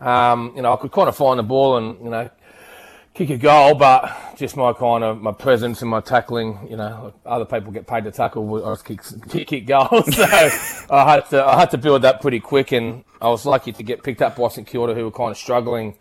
um, 0.00 0.52
you 0.54 0.62
know, 0.62 0.74
I 0.74 0.76
could 0.76 0.92
kind 0.92 1.08
of 1.08 1.16
find 1.16 1.38
the 1.38 1.42
ball 1.42 1.78
and, 1.78 1.98
you 2.04 2.10
know, 2.10 2.28
kick 3.14 3.30
a 3.30 3.38
goal, 3.38 3.74
but 3.74 4.14
just 4.36 4.56
my 4.56 4.74
kind 4.74 5.02
of 5.02 5.22
my 5.22 5.32
presence 5.32 5.80
and 5.80 5.90
my 5.90 6.00
tackling, 6.00 6.68
you 6.70 6.76
know, 6.76 7.12
other 7.24 7.46
people 7.46 7.72
get 7.72 7.86
paid 7.86 8.04
to 8.04 8.12
tackle, 8.12 8.64
I 8.64 8.76
kick, 8.76 9.00
kick, 9.28 9.48
kick 9.48 9.66
goals. 9.66 10.06
So 10.16 10.24
I 10.90 11.14
had 11.14 11.30
to 11.30 11.44
I 11.44 11.58
had 11.58 11.70
to 11.72 11.78
build 11.78 12.02
that 12.02 12.20
pretty 12.20 12.40
quick, 12.40 12.72
and 12.72 13.04
I 13.20 13.28
was 13.28 13.44
lucky 13.44 13.72
to 13.72 13.82
get 13.82 14.02
picked 14.02 14.22
up 14.22 14.36
by 14.36 14.48
St 14.48 14.66
Kilda, 14.66 14.94
who 14.94 15.04
were 15.04 15.10
kind 15.10 15.30
of 15.30 15.36
struggling, 15.36 15.96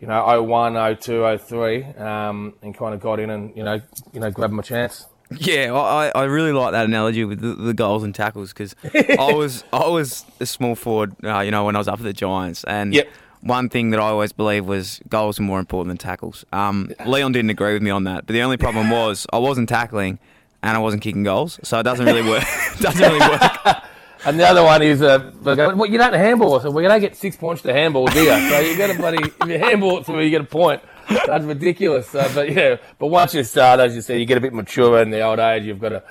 you 0.00 0.06
know, 0.06 0.42
01, 0.42 0.96
02, 0.96 1.38
03, 1.38 1.84
um, 1.98 2.54
and 2.62 2.74
kind 2.76 2.94
of 2.94 3.00
got 3.00 3.20
in 3.20 3.30
and 3.30 3.54
you 3.56 3.62
know, 3.62 3.80
you 4.12 4.20
know, 4.20 4.30
grabbed 4.30 4.54
my 4.54 4.62
chance. 4.62 5.06
Yeah, 5.36 5.72
I, 5.74 6.10
I 6.12 6.24
really 6.24 6.50
like 6.52 6.72
that 6.72 6.86
analogy 6.86 7.24
with 7.24 7.40
the, 7.40 7.54
the 7.54 7.72
goals 7.74 8.02
and 8.02 8.12
tackles 8.12 8.52
because 8.52 8.74
I 8.84 9.32
was 9.34 9.62
I 9.72 9.86
was 9.86 10.24
a 10.40 10.46
small 10.46 10.74
forward, 10.74 11.14
uh, 11.24 11.40
you 11.40 11.50
know, 11.52 11.64
when 11.66 11.76
I 11.76 11.78
was 11.78 11.86
up 11.86 12.00
at 12.00 12.04
the 12.04 12.12
Giants, 12.12 12.64
and 12.64 12.92
Yep. 12.94 13.08
one 13.42 13.68
thing 13.68 13.90
that 13.90 14.00
I 14.00 14.08
always 14.08 14.32
believed 14.32 14.66
was 14.66 15.00
goals 15.08 15.38
are 15.38 15.44
more 15.44 15.60
important 15.60 15.90
than 15.90 15.98
tackles. 15.98 16.44
Um, 16.52 16.90
Leon 17.06 17.30
didn't 17.32 17.50
agree 17.50 17.74
with 17.74 17.82
me 17.82 17.90
on 17.90 18.02
that, 18.04 18.26
but 18.26 18.32
the 18.32 18.42
only 18.42 18.56
problem 18.56 18.90
was 19.00 19.26
I 19.32 19.38
wasn't 19.38 19.68
tackling 19.68 20.18
and 20.64 20.76
I 20.76 20.80
wasn't 20.80 21.02
kicking 21.02 21.22
goals, 21.22 21.60
so 21.62 21.78
it 21.78 21.84
doesn't 21.84 22.04
really 22.04 22.28
work. 22.28 22.42
doesn't 22.80 23.00
really 23.00 23.20
work. 23.20 23.82
And 24.24 24.38
the 24.38 24.46
other 24.46 24.62
one 24.62 24.82
is, 24.82 25.00
uh, 25.00 25.32
well, 25.42 25.86
you 25.86 25.96
don't 25.96 26.12
handball. 26.12 26.60
Said, 26.60 26.72
well, 26.74 26.82
you 26.82 26.88
don't 26.88 27.00
get 27.00 27.16
six 27.16 27.36
points 27.36 27.62
to 27.62 27.72
handball, 27.72 28.06
do 28.06 28.22
you? 28.22 28.50
So 28.50 28.60
you 28.60 28.76
get 28.76 28.90
a 28.90 28.94
bloody, 28.94 29.18
if 29.24 29.48
you 29.48 29.58
handball 29.58 29.98
it 29.98 30.06
to 30.06 30.12
me, 30.12 30.24
you 30.24 30.30
get 30.30 30.42
a 30.42 30.44
point. 30.44 30.82
That's 31.08 31.44
ridiculous. 31.44 32.08
So, 32.08 32.30
but 32.34 32.52
yeah, 32.52 32.76
but 32.98 33.06
once 33.08 33.34
you 33.34 33.42
start, 33.44 33.80
as 33.80 33.94
you 33.94 34.02
say, 34.02 34.18
you 34.18 34.26
get 34.26 34.36
a 34.38 34.40
bit 34.40 34.52
mature 34.52 35.00
in 35.00 35.10
the 35.10 35.22
old 35.22 35.38
age, 35.38 35.64
you've 35.64 35.80
got 35.80 35.88
to, 35.90 36.02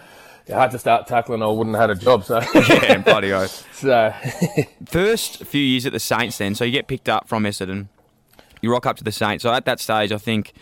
you 0.48 0.56
had 0.56 0.72
to 0.72 0.80
start 0.80 1.06
tackling 1.08 1.42
or 1.44 1.50
I 1.50 1.52
wouldn't 1.52 1.76
have 1.76 1.90
had 1.90 1.98
a 1.98 2.02
job. 2.02 2.24
So, 2.26 2.42
yeah, 2.56 2.98
bloody 2.98 3.32
oath. 3.32 3.68
so 3.76 4.14
First 4.86 5.46
few 5.46 5.62
years 5.62 5.86
at 5.86 5.94
the 5.94 6.00
Saints, 6.00 6.38
then, 6.40 6.56
so 6.56 6.66
you 6.66 6.72
get 6.72 6.88
picked 6.88 7.08
up 7.08 7.28
from 7.28 7.44
Essendon, 7.44 7.88
you 8.62 8.72
rock 8.72 8.86
up 8.88 8.98
to 8.98 9.04
the 9.04 9.12
Saints. 9.12 9.44
So 9.44 9.54
at 9.54 9.66
that 9.66 9.80
stage, 9.80 10.12
I 10.12 10.18
think 10.18 10.54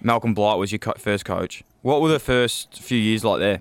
Malcolm 0.00 0.32
Blight 0.32 0.58
was 0.58 0.72
your 0.72 0.78
co- 0.78 0.94
first 0.98 1.24
coach. 1.24 1.62
What 1.82 2.00
were 2.00 2.08
the 2.08 2.18
first 2.18 2.80
few 2.80 2.98
years 2.98 3.24
like 3.24 3.40
there? 3.40 3.60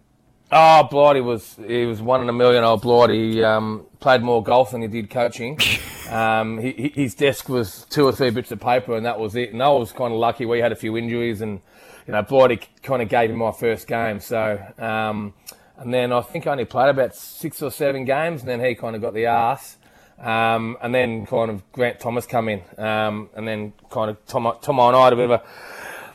Oh, 0.56 0.84
Blighty 0.84 1.20
was 1.20 1.56
he 1.66 1.86
was 1.86 2.00
one 2.00 2.22
in 2.22 2.30
a 2.30 2.34
million 2.34 2.64
old 2.64 2.84
Blighty. 2.84 3.34
He 3.34 3.44
um, 3.44 3.88
played 4.00 4.22
more 4.22 4.44
golf 4.44 4.72
than 4.72 4.84
he 4.84 4.88
did 4.88 5.10
coaching. 5.10 5.60
Um, 6.04 6.60
he, 6.60 6.92
his 6.94 7.16
desk 7.16 7.50
was 7.50 7.88
two 7.90 8.06
or 8.06 8.12
three 8.12 8.30
bits 8.30 8.52
of 8.52 8.60
paper, 8.60 8.96
and 8.96 9.04
that 9.06 9.20
was 9.20 9.36
it. 9.36 9.52
And 9.52 9.64
I 9.64 9.70
was 9.70 9.92
kind 9.92 10.14
of 10.14 10.20
lucky. 10.20 10.46
We 10.46 10.60
had 10.60 10.72
a 10.72 10.76
few 10.76 10.96
injuries, 10.96 11.42
and 11.42 11.60
you 12.06 12.12
know, 12.12 12.22
Blighty 12.22 12.60
kind 12.84 13.02
of 13.02 13.10
gave 13.10 13.32
him 13.32 13.38
my 13.38 13.52
first 13.52 13.88
game. 13.88 14.20
So, 14.20 14.62
um, 14.78 15.34
and 15.78 15.92
then 15.92 16.12
I 16.12 16.22
think 16.22 16.46
I 16.46 16.52
only 16.52 16.66
played 16.66 16.90
about 16.90 17.16
six 17.16 17.64
or 17.64 17.72
seven 17.72 18.06
games, 18.06 18.42
and 18.42 18.50
then 18.50 18.64
he 18.64 18.76
kind 18.76 18.96
of 18.96 19.02
got 19.02 19.16
the 19.16 19.26
ass. 19.26 19.78
Um, 20.20 20.78
and 20.84 20.94
then 20.94 21.26
kind 21.26 21.50
of 21.50 21.64
Grant 21.72 22.00
Thomas 22.00 22.28
come 22.28 22.48
in, 22.50 22.62
um, 22.78 23.30
and 23.34 23.48
then 23.48 23.74
kind 23.90 24.12
of 24.12 24.24
Tom, 24.28 24.54
Tom 24.62 24.80
and 24.80 24.96
I 24.96 25.06
had 25.06 25.14
a 25.14 25.16
bit 25.16 25.32
of 25.32 25.42
a 25.42 25.44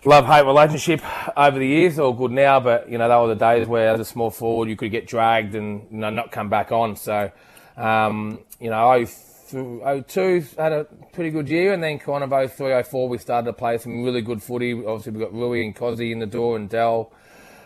love 0.05 0.27
hate 0.27 0.45
relationship 0.45 1.03
over 1.37 1.59
the 1.59 1.67
years. 1.67 1.99
All 1.99 2.13
good 2.13 2.33
now, 2.33 2.61
but 2.61 2.89
you 2.91 2.99
know 2.99 3.09
they 3.09 3.15
were 3.17 3.35
the 3.35 3.39
days 3.39 3.67
where 3.67 3.91
as 3.91 4.01
a 4.01 4.05
small 4.05 4.31
forward 4.31 4.69
you 4.69 4.77
could 4.77 4.91
get 4.91 5.07
dragged 5.07 5.55
and 5.55 5.87
you 5.91 5.99
know 5.99 6.11
not 6.11 6.33
come 6.33 6.49
back 6.49 6.73
on. 6.73 6.97
So 6.97 7.31
um, 7.79 8.41
you 8.61 8.71
know, 8.71 9.05
02 9.05 10.45
had 10.59 10.73
a 10.73 10.85
pretty 11.13 11.31
good 11.31 11.49
year, 11.49 11.73
and 11.73 11.83
then 11.83 11.99
kind 11.99 12.25
of 12.25 12.53
03, 12.53 12.83
04 12.83 13.09
we 13.09 13.19
started 13.19 13.47
to 13.47 13.53
play 13.53 13.79
some 13.79 14.03
really 14.03 14.21
good 14.21 14.43
footy. 14.43 14.73
Obviously 14.73 15.13
we 15.13 15.21
got 15.21 15.33
Rui 15.33 15.65
and 15.65 15.75
Cozzy 15.75 16.11
in 16.13 16.19
the 16.19 16.27
door 16.27 16.57
and 16.57 16.69
Dell. 16.69 17.13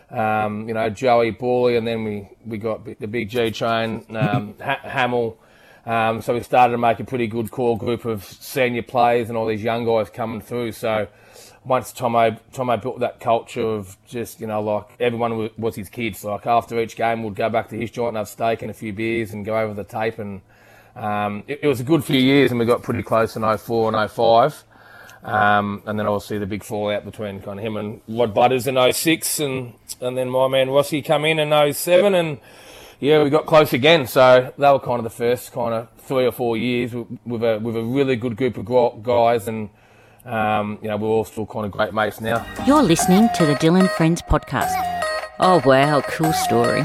Um, 0.09 0.67
you 0.67 0.75
know, 0.75 0.91
Joey 0.91 1.31
Bawley, 1.31 1.75
and 1.75 1.87
then 1.87 2.03
we, 2.03 2.29
we 2.45 2.59
got 2.59 2.85
the 2.85 3.07
big 3.07 3.29
G 3.29 3.49
train, 3.49 4.05
um, 4.15 4.53
ha- 4.63 4.79
Hamill. 4.83 5.39
Um, 5.87 6.21
so 6.21 6.35
we 6.35 6.41
started 6.41 6.73
to 6.73 6.77
make 6.77 6.99
a 6.99 7.03
pretty 7.03 7.25
good 7.25 7.49
core 7.49 7.77
group 7.77 8.05
of 8.05 8.23
senior 8.23 8.83
players 8.83 9.29
and 9.29 9.37
all 9.37 9.47
these 9.47 9.63
young 9.63 9.85
guys 9.85 10.11
coming 10.11 10.39
through. 10.39 10.73
So 10.73 11.07
once 11.65 11.93
Tomo 11.93 12.37
Tomo 12.51 12.77
built 12.77 12.99
that 12.99 13.19
culture 13.19 13.61
of 13.61 13.97
just 14.07 14.41
you 14.41 14.47
know 14.47 14.61
like 14.61 14.85
everyone 14.99 15.49
was 15.57 15.75
his 15.75 15.89
kids. 15.89 16.23
Like 16.23 16.45
after 16.45 16.79
each 16.79 16.95
game, 16.95 17.23
we'd 17.23 17.35
go 17.35 17.49
back 17.49 17.69
to 17.69 17.77
his 17.77 17.91
joint 17.91 18.09
and 18.09 18.17
have 18.17 18.27
steak 18.27 18.61
and 18.61 18.71
a 18.71 18.73
few 18.73 18.93
beers 18.93 19.31
and 19.31 19.45
go 19.45 19.57
over 19.57 19.73
the 19.73 19.83
tape. 19.83 20.19
And 20.19 20.41
um, 20.95 21.43
it, 21.47 21.61
it, 21.63 21.67
was 21.67 21.79
a 21.79 21.83
good 21.83 22.03
few 22.03 22.19
years, 22.19 22.51
and 22.51 22.59
we 22.59 22.65
got 22.65 22.83
pretty 22.83 23.03
close 23.03 23.35
in 23.35 23.57
04 23.57 23.95
and 23.95 24.11
05. 24.11 24.63
Um, 25.23 25.83
and 25.85 25.97
then 25.97 26.05
obviously 26.05 26.37
the 26.37 26.45
big 26.45 26.65
fallout 26.65 27.05
between 27.05 27.41
kind 27.41 27.57
of 27.57 27.65
him 27.65 27.77
and 27.77 28.01
Rod 28.09 28.33
Butterss 28.33 28.67
in 28.67 28.91
06 28.91 29.39
and 29.39 29.73
and 30.01 30.17
then 30.17 30.29
my 30.29 30.49
man 30.49 30.69
Rossi 30.69 31.01
come 31.01 31.23
in 31.23 31.39
in 31.39 31.73
07 31.73 32.13
and 32.13 32.39
yeah 32.99 33.23
we 33.23 33.29
got 33.29 33.45
close 33.45 33.71
again 33.71 34.05
so 34.05 34.53
they 34.57 34.69
were 34.69 34.79
kind 34.79 34.97
of 34.97 35.05
the 35.05 35.09
first 35.09 35.53
kind 35.53 35.73
of 35.73 35.87
three 35.99 36.25
or 36.25 36.33
four 36.33 36.57
years 36.57 36.93
with, 36.93 37.41
a 37.41 37.57
with 37.57 37.77
a 37.77 37.81
really 37.81 38.17
good 38.17 38.35
group 38.35 38.57
of 38.57 39.01
guys 39.01 39.47
and 39.47 39.69
um, 40.25 40.79
you 40.81 40.87
know 40.87 40.97
we're 40.97 41.07
all 41.07 41.25
still 41.25 41.45
kind 41.45 41.65
of 41.65 41.71
great 41.71 41.93
mates 41.93 42.21
now. 42.21 42.45
You're 42.65 42.83
listening 42.83 43.29
to 43.35 43.45
the 43.45 43.55
Dyl 43.55 43.87
& 43.87 43.97
Friends 43.97 44.21
podcast. 44.21 44.73
Oh 45.39 45.61
wow, 45.65 46.01
cool 46.01 46.33
story. 46.33 46.83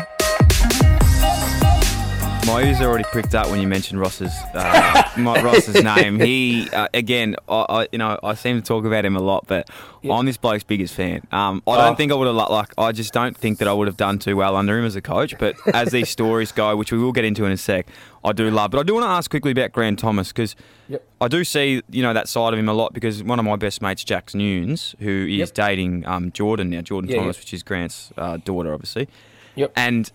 My 2.49 2.63
ears 2.63 2.81
already 2.81 3.05
pricked 3.05 3.35
up 3.35 3.51
when 3.51 3.61
you 3.61 3.69
mentioned 3.69 4.01
Ross's 4.01 4.33
uh, 4.55 5.03
Ross's 5.19 5.85
name. 5.85 6.19
He 6.19 6.67
uh, 6.71 6.89
again, 6.95 7.37
I, 7.47 7.67
I, 7.69 7.89
you 7.93 7.99
know 7.99 8.19
I 8.23 8.33
seem 8.33 8.57
to 8.59 8.67
talk 8.67 8.87
about 8.87 9.05
him 9.05 9.17
a 9.17 9.21
lot, 9.21 9.45
but 9.47 9.69
yeah. 10.01 10.15
I'm 10.15 10.25
this 10.25 10.39
bloke's 10.39 10.65
biggest 10.65 10.95
fan. 10.95 11.27
Um, 11.31 11.63
I 11.67 11.77
don't 11.77 11.93
oh. 11.93 11.95
think 11.95 12.11
I 12.11 12.15
would 12.15 12.27
have 12.27 12.37
like 12.37 12.73
I 12.79 12.93
just 12.93 13.13
don't 13.13 13.37
think 13.37 13.59
that 13.59 13.69
I 13.69 13.75
would 13.75 13.87
have 13.87 13.99
done 13.99 14.19
too 14.19 14.35
well 14.35 14.57
under 14.57 14.79
him 14.79 14.87
as 14.87 14.97
a 14.97 15.03
coach. 15.03 15.39
But 15.39 15.57
as 15.75 15.91
these 15.91 16.09
stories 16.19 16.51
go, 16.51 16.75
which 16.75 16.91
we 16.91 16.97
will 16.97 17.13
get 17.13 17.27
into 17.27 17.45
in 17.45 17.53
a 17.53 17.57
sec, 17.59 17.87
I 18.25 18.33
do 18.33 18.51
love. 18.51 18.71
But 18.71 18.81
I 18.81 18.83
do 18.83 18.95
want 18.95 19.05
to 19.05 19.11
ask 19.11 19.31
quickly 19.31 19.53
about 19.53 19.73
Grant 19.73 19.99
Thomas 19.99 20.29
because 20.29 20.57
yep. 20.89 21.07
I 21.21 21.29
do 21.29 21.45
see 21.45 21.83
you 21.91 22.03
know 22.03 22.15
that 22.15 22.31
side 22.31 22.55
of 22.55 22.59
him 22.59 22.71
a 22.71 22.75
lot 22.75 22.95
because 22.95 23.23
one 23.23 23.39
of 23.39 23.45
my 23.45 23.57
best 23.57 23.83
mates, 23.83 24.05
Jack 24.05 24.35
Nunes, 24.35 24.95
who 25.01 25.27
is 25.29 25.39
yep. 25.39 25.53
dating 25.53 26.07
um, 26.07 26.33
Jordan 26.33 26.71
now, 26.71 26.81
Jordan 26.81 27.11
yeah, 27.11 27.19
Thomas, 27.19 27.39
which 27.39 27.53
is 27.53 27.63
Grant's 27.63 28.11
uh, 28.17 28.39
daughter, 28.39 28.73
obviously. 28.73 29.07
Yep. 29.55 29.73
And 29.77 30.11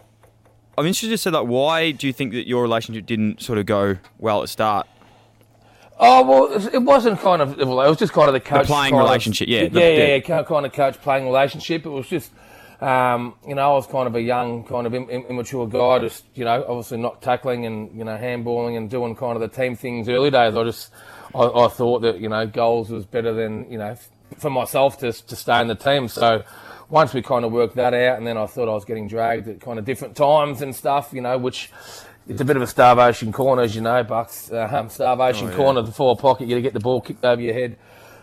I'm 0.77 0.85
interested 0.85 1.09
to 1.09 1.17
say 1.17 1.31
that 1.31 1.47
why 1.47 1.91
do 1.91 2.07
you 2.07 2.13
think 2.13 2.33
that 2.33 2.47
your 2.47 2.61
relationship 2.61 3.05
didn't 3.05 3.41
sort 3.41 3.59
of 3.59 3.65
go 3.65 3.97
well 4.19 4.39
at 4.39 4.43
the 4.43 4.47
start? 4.47 4.87
Oh 5.99 6.23
well, 6.23 6.67
it 6.73 6.81
wasn't 6.81 7.19
kind 7.19 7.41
of. 7.41 7.57
Well, 7.57 7.81
It 7.81 7.89
was 7.89 7.99
just 7.99 8.13
kind 8.13 8.27
of 8.27 8.33
the 8.33 8.39
coach 8.39 8.67
the 8.67 8.73
playing 8.73 8.95
relationship. 8.95 9.47
Of, 9.47 9.51
yeah, 9.51 9.67
the, 9.67 9.79
yeah, 9.79 9.89
yeah, 9.89 10.15
yeah, 10.15 10.43
kind 10.43 10.65
of 10.65 10.73
coach 10.73 10.99
playing 11.01 11.25
relationship. 11.25 11.85
It 11.85 11.89
was 11.89 12.07
just, 12.07 12.31
um, 12.81 13.35
you 13.47 13.53
know, 13.53 13.71
I 13.71 13.73
was 13.75 13.85
kind 13.85 14.07
of 14.07 14.15
a 14.15 14.21
young, 14.21 14.63
kind 14.63 14.87
of 14.87 14.93
immature 14.93 15.67
guy, 15.67 15.99
just 15.99 16.25
you 16.33 16.45
know, 16.45 16.65
obviously 16.67 16.97
not 16.97 17.21
tackling 17.21 17.65
and 17.67 17.95
you 17.95 18.03
know 18.03 18.17
handballing 18.17 18.75
and 18.75 18.89
doing 18.89 19.15
kind 19.15 19.35
of 19.35 19.41
the 19.41 19.47
team 19.47 19.75
things 19.75 20.09
early 20.09 20.31
days. 20.31 20.55
I 20.55 20.63
just, 20.63 20.91
I, 21.35 21.43
I 21.43 21.67
thought 21.67 21.99
that 21.99 22.19
you 22.19 22.27
know 22.27 22.47
goals 22.47 22.89
was 22.89 23.05
better 23.05 23.31
than 23.31 23.71
you 23.71 23.77
know 23.77 23.95
for 24.39 24.49
myself 24.49 24.97
to 24.99 25.13
to 25.13 25.35
stay 25.35 25.61
in 25.61 25.67
the 25.67 25.75
team. 25.75 26.07
So 26.07 26.43
once 26.93 27.11
we 27.11 27.23
kind 27.23 27.43
of 27.43 27.51
worked 27.51 27.73
that 27.73 27.91
out, 27.91 28.19
and 28.19 28.27
then 28.27 28.37
I 28.37 28.45
thought 28.45 28.69
I 28.69 28.73
was 28.73 28.85
getting 28.85 29.07
dragged 29.07 29.47
at 29.47 29.59
kind 29.59 29.79
of 29.79 29.83
different 29.83 30.15
times 30.15 30.61
and 30.61 30.75
stuff, 30.75 31.09
you 31.11 31.21
know, 31.21 31.39
which 31.39 31.71
it's 32.27 32.39
a 32.39 32.45
bit 32.45 32.55
of 32.55 32.61
a 32.61 32.67
starvation 32.67 33.31
corner, 33.31 33.63
as 33.63 33.73
you 33.73 33.81
know, 33.81 34.03
Bucks. 34.03 34.51
Uh, 34.51 34.87
starvation 34.89 35.47
oh, 35.47 35.49
yeah. 35.49 35.57
corner, 35.57 35.81
the 35.81 35.91
four 35.91 36.15
pocket, 36.15 36.47
you 36.47 36.61
get 36.61 36.73
the 36.73 36.79
ball 36.79 37.01
kicked 37.01 37.25
over 37.25 37.41
your 37.41 37.55
head 37.55 37.77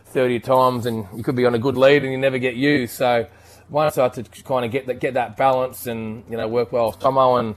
30 0.05 0.39
times, 0.39 0.87
and 0.87 1.05
you 1.17 1.25
could 1.25 1.35
be 1.35 1.45
on 1.47 1.57
a 1.57 1.59
good 1.59 1.77
lead 1.77 2.05
and 2.05 2.12
you 2.12 2.19
never 2.19 2.39
get 2.39 2.55
used. 2.55 2.95
So 2.95 3.27
once 3.71 3.99
I 3.99 4.05
had 4.05 4.15
to 4.25 4.43
kind 4.45 4.65
of 4.65 4.71
get 4.71 4.87
that, 4.87 5.00
get 5.00 5.15
that 5.15 5.37
balance 5.37 5.89
and, 5.89 6.23
you 6.31 6.37
know, 6.37 6.47
work 6.47 6.71
well 6.71 6.93
with 6.93 7.00
Tomo 7.00 7.39
and 7.39 7.57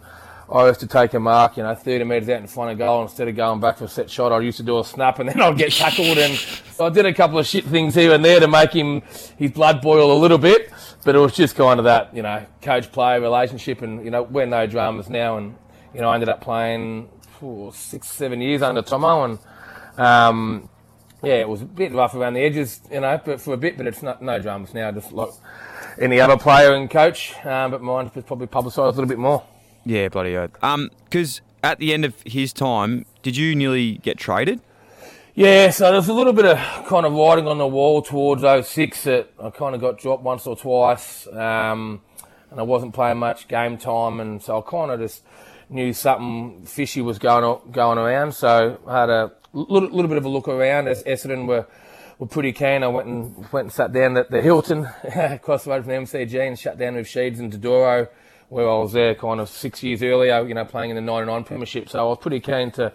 I 0.54 0.68
used 0.68 0.82
to 0.82 0.88
take 0.88 1.16
a 1.16 1.20
mark, 1.20 1.58
you 1.58 1.64
know, 1.64 1.74
30 1.74 2.04
metres 2.04 2.30
out 2.30 2.40
in 2.40 2.46
front 2.46 2.72
of 2.72 2.78
goal 2.78 3.02
instead 3.02 3.28
of 3.28 3.36
going 3.36 3.60
back 3.60 3.80
for 3.80 3.86
a 3.86 3.88
set 3.88 4.08
shot. 4.08 4.32
I 4.32 4.40
used 4.40 4.58
to 4.58 4.64
do 4.64 4.78
a 4.78 4.84
snap 4.84 5.18
and 5.18 5.28
then 5.28 5.42
I'd 5.42 5.58
get 5.58 5.72
tackled. 5.72 6.20
And 6.20 6.40
I 6.80 6.90
did 6.90 7.08
a 7.08 7.14
couple 7.14 7.40
of 7.40 7.48
shit 7.48 7.66
things 7.66 7.96
here 7.96 8.14
and 8.14 8.24
there 8.24 8.40
to 8.40 8.48
make 8.48 8.72
him, 8.72 9.02
his 9.36 9.50
blood 9.50 9.82
boil 9.82 10.16
a 10.16 10.20
little 10.20 10.38
bit. 10.38 10.72
But 11.04 11.16
it 11.16 11.18
was 11.18 11.36
just 11.36 11.56
kind 11.56 11.80
of 11.80 11.86
that, 11.86 12.16
you 12.16 12.22
know, 12.22 12.46
coach 12.62 12.92
player 12.92 13.20
relationship. 13.20 13.82
And, 13.82 14.06
you 14.06 14.12
know, 14.12 14.22
we're 14.22 14.46
no 14.46 14.68
dramas 14.68 15.10
now. 15.10 15.38
And, 15.38 15.56
you 15.92 16.02
know, 16.02 16.10
I 16.10 16.14
ended 16.14 16.30
up 16.30 16.42
playing 16.42 17.10
for 17.40 17.74
six, 17.74 18.12
seven 18.12 18.40
years 18.40 18.62
under 18.62 18.84
Tomo. 18.84 19.24
And, 19.24 19.40
um, 19.98 20.70
yeah, 21.24 21.36
it 21.36 21.50
was 21.50 21.64
a 21.64 21.66
bit 21.66 21.94
rough 21.94 22.14
around 22.14 22.34
the 22.36 22.42
edges, 22.42 22.80
you 22.92 23.00
know, 23.00 23.20
but 23.26 23.42
for 23.42 23.56
a 23.56 23.58
bit, 23.58 23.76
but 23.76 23.88
it's 23.88 24.04
not, 24.04 24.22
no 24.22 24.38
dramas 24.38 24.76
now, 24.76 24.92
just 24.92 25.12
like 25.14 25.32
any 26.00 26.20
other 26.20 26.38
player 26.38 26.76
and 26.76 26.92
coach. 26.92 27.34
Um, 27.44 27.72
but 27.72 27.82
mine 27.82 28.12
was 28.14 28.24
probably 28.24 28.46
publicised 28.46 28.96
a 28.96 29.02
little 29.02 29.10
bit 29.10 29.18
more. 29.18 29.44
Yeah, 29.86 30.08
bloody 30.10 30.36
oath. 30.36 30.52
Um, 30.64 30.90
because 31.06 31.42
at 31.64 31.80
the 31.80 31.94
end 31.94 32.06
of 32.06 32.16
his 32.26 32.54
time, 32.54 33.06
did 33.22 33.38
you 33.38 33.56
nearly 33.56 33.96
get 33.98 34.18
traded? 34.18 34.62
Yeah, 35.36 35.72
so 35.72 35.92
there's 35.92 36.10
a 36.10 36.14
little 36.14 36.34
bit 36.34 36.46
of 36.46 36.58
kind 36.86 37.06
of 37.06 37.14
writing 37.14 37.48
on 37.48 37.58
the 37.58 37.66
wall 37.66 38.04
towards 38.04 38.44
06 38.44 39.04
that 39.06 39.32
I 39.42 39.50
kind 39.50 39.74
of 39.74 39.82
got 39.82 39.98
dropped 39.98 40.22
once 40.22 40.46
or 40.46 40.56
twice, 40.56 41.26
um, 41.28 42.02
and 42.52 42.60
I 42.60 42.64
wasn't 42.64 42.94
playing 42.94 43.18
much 43.18 43.48
game 43.48 43.78
time, 43.78 44.20
and 44.20 44.42
so 44.42 44.60
I 44.60 44.70
kind 44.70 44.92
of 44.92 45.00
just 45.00 45.24
knew 45.70 45.92
something 45.92 46.66
fishy 46.66 47.02
was 47.02 47.18
going 47.18 47.72
going 47.72 47.98
around. 47.98 48.34
So 48.34 48.80
I 48.86 49.00
had 49.00 49.10
a 49.10 49.32
little, 49.54 49.90
little 49.90 50.08
bit 50.08 50.18
of 50.18 50.26
a 50.26 50.30
look 50.30 50.48
around. 50.48 50.88
As 50.88 51.04
Essendon 51.04 51.48
were 51.48 51.66
were 52.20 52.28
pretty 52.28 52.52
keen. 52.52 52.84
I 52.84 52.88
went 52.88 53.08
and 53.08 53.52
went 53.52 53.66
and 53.66 53.74
sat 53.74 53.92
down 53.92 54.18
at 54.18 54.30
the 54.30 54.42
Hilton 54.42 54.88
across 55.16 55.64
the 55.64 55.72
road 55.72 55.84
from 55.84 55.94
the 55.94 56.00
MCG 56.00 56.48
and 56.48 56.60
shut 56.60 56.78
down 56.78 56.96
with 56.96 57.08
Sheeds 57.08 57.40
and 57.40 57.52
Dodoro 57.52 58.08
where 58.54 58.70
I 58.70 58.78
was 58.78 58.94
there 58.94 59.16
kind 59.16 59.42
of 59.42 59.50
six 59.50 59.82
years 59.82 60.04
earlier, 60.04 60.48
you 60.48 60.54
know, 60.54 60.64
playing 60.64 60.92
in 60.92 60.96
the 60.96 61.02
99 61.02 61.44
Premiership. 61.44 61.90
So 61.90 62.00
I 62.00 62.04
was 62.04 62.20
pretty 62.22 62.40
keen 62.40 62.70
to 62.72 62.94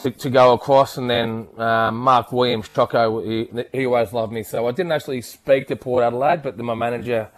to, 0.00 0.10
to 0.10 0.30
go 0.30 0.52
across. 0.52 0.96
And 0.96 1.10
then 1.10 1.48
uh, 1.58 1.90
Mark 1.90 2.32
Williams, 2.32 2.68
Choco, 2.68 3.22
he, 3.22 3.48
he, 3.72 3.86
always 3.86 4.12
loved 4.12 4.32
me. 4.32 4.42
So 4.42 4.68
I 4.68 4.72
didn't 4.72 4.92
actually 4.92 5.20
speak 5.22 5.66
to 5.68 5.76
Port 5.76 6.04
Adelaide, 6.04 6.42
but 6.42 6.56
my 6.58 6.74
manager 6.74 7.28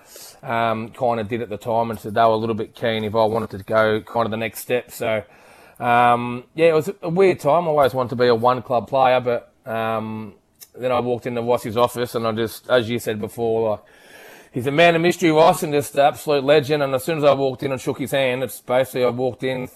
um, 0.43 0.91
kind 0.91 1.21
of 1.21 1.29
did 1.29 1.43
at 1.43 1.49
the 1.49 1.57
time 1.57 1.91
and 1.91 1.99
said 1.99 2.15
they 2.15 2.23
were 2.23 2.29
a 2.29 2.37
little 2.37 2.55
bit 2.55 2.75
keen 2.75 3.05
if 3.05 3.15
I 3.15 3.25
wanted 3.25 3.51
to 3.51 3.65
go 3.65 4.01
kind 4.01 4.27
of 4.27 4.31
the 4.31 4.37
next 4.37 4.61
step. 4.61 4.91
So 4.91 5.23
um, 5.81 6.45
yeah, 6.55 6.69
it 6.69 6.75
was 6.75 6.91
a 7.03 7.09
weird 7.09 7.41
time. 7.41 7.65
I 7.65 7.69
always 7.69 7.95
wanted 7.95 8.11
to 8.11 8.17
be 8.17 8.27
a 8.27 8.35
one 8.35 8.63
club 8.63 8.89
player, 8.89 9.21
but 9.21 9.53
um, 9.71 10.35
then 10.75 10.93
I 10.93 11.01
walked 11.01 11.27
into 11.27 11.41
Rossi's 11.41 11.77
office 11.77 12.15
and 12.15 12.27
I 12.27 12.33
just, 12.33 12.69
as 12.69 12.89
you 12.91 12.99
said 12.99 13.21
before, 13.21 13.71
like 13.71 13.81
he's 14.57 14.67
a 14.67 14.73
man 14.73 14.97
of 14.97 15.03
mystery, 15.03 15.31
Ross, 15.31 15.63
and 15.63 15.71
just 15.71 15.95
an 15.97 16.01
absolute 16.01 16.43
legend. 16.43 16.83
And 16.83 16.95
as 16.95 17.05
soon 17.05 17.19
as 17.19 17.25
I 17.25 17.35
walked 17.35 17.63
in 17.63 17.73
and 17.73 17.81
shook 17.81 17.99
his 17.99 18.13
hand, 18.13 18.43
it's 18.43 18.63
basically 18.63 19.05
I 19.05 19.11
walked 19.11 19.43
in, 19.43 19.69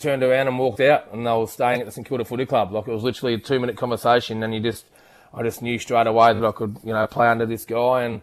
turned 0.00 0.24
around 0.24 0.48
and 0.48 0.58
walked 0.58 0.80
out, 0.80 1.12
and 1.12 1.26
I 1.28 1.34
was 1.34 1.52
staying 1.52 1.80
at 1.80 1.86
the 1.86 1.92
St 1.92 2.06
Kilda 2.06 2.24
Footy 2.24 2.44
Club. 2.44 2.72
Like 2.72 2.88
it 2.88 2.92
was 2.92 3.04
literally 3.04 3.34
a 3.34 3.38
two 3.38 3.60
minute 3.60 3.76
conversation, 3.76 4.42
and 4.42 4.52
you 4.52 4.58
just, 4.58 4.86
I 5.32 5.44
just 5.44 5.62
knew 5.62 5.78
straight 5.78 6.08
away 6.08 6.34
that 6.34 6.44
I 6.44 6.50
could, 6.50 6.78
you 6.82 6.92
know, 6.92 7.06
play 7.06 7.28
under 7.28 7.46
this 7.46 7.64
guy, 7.64 8.02
and 8.02 8.20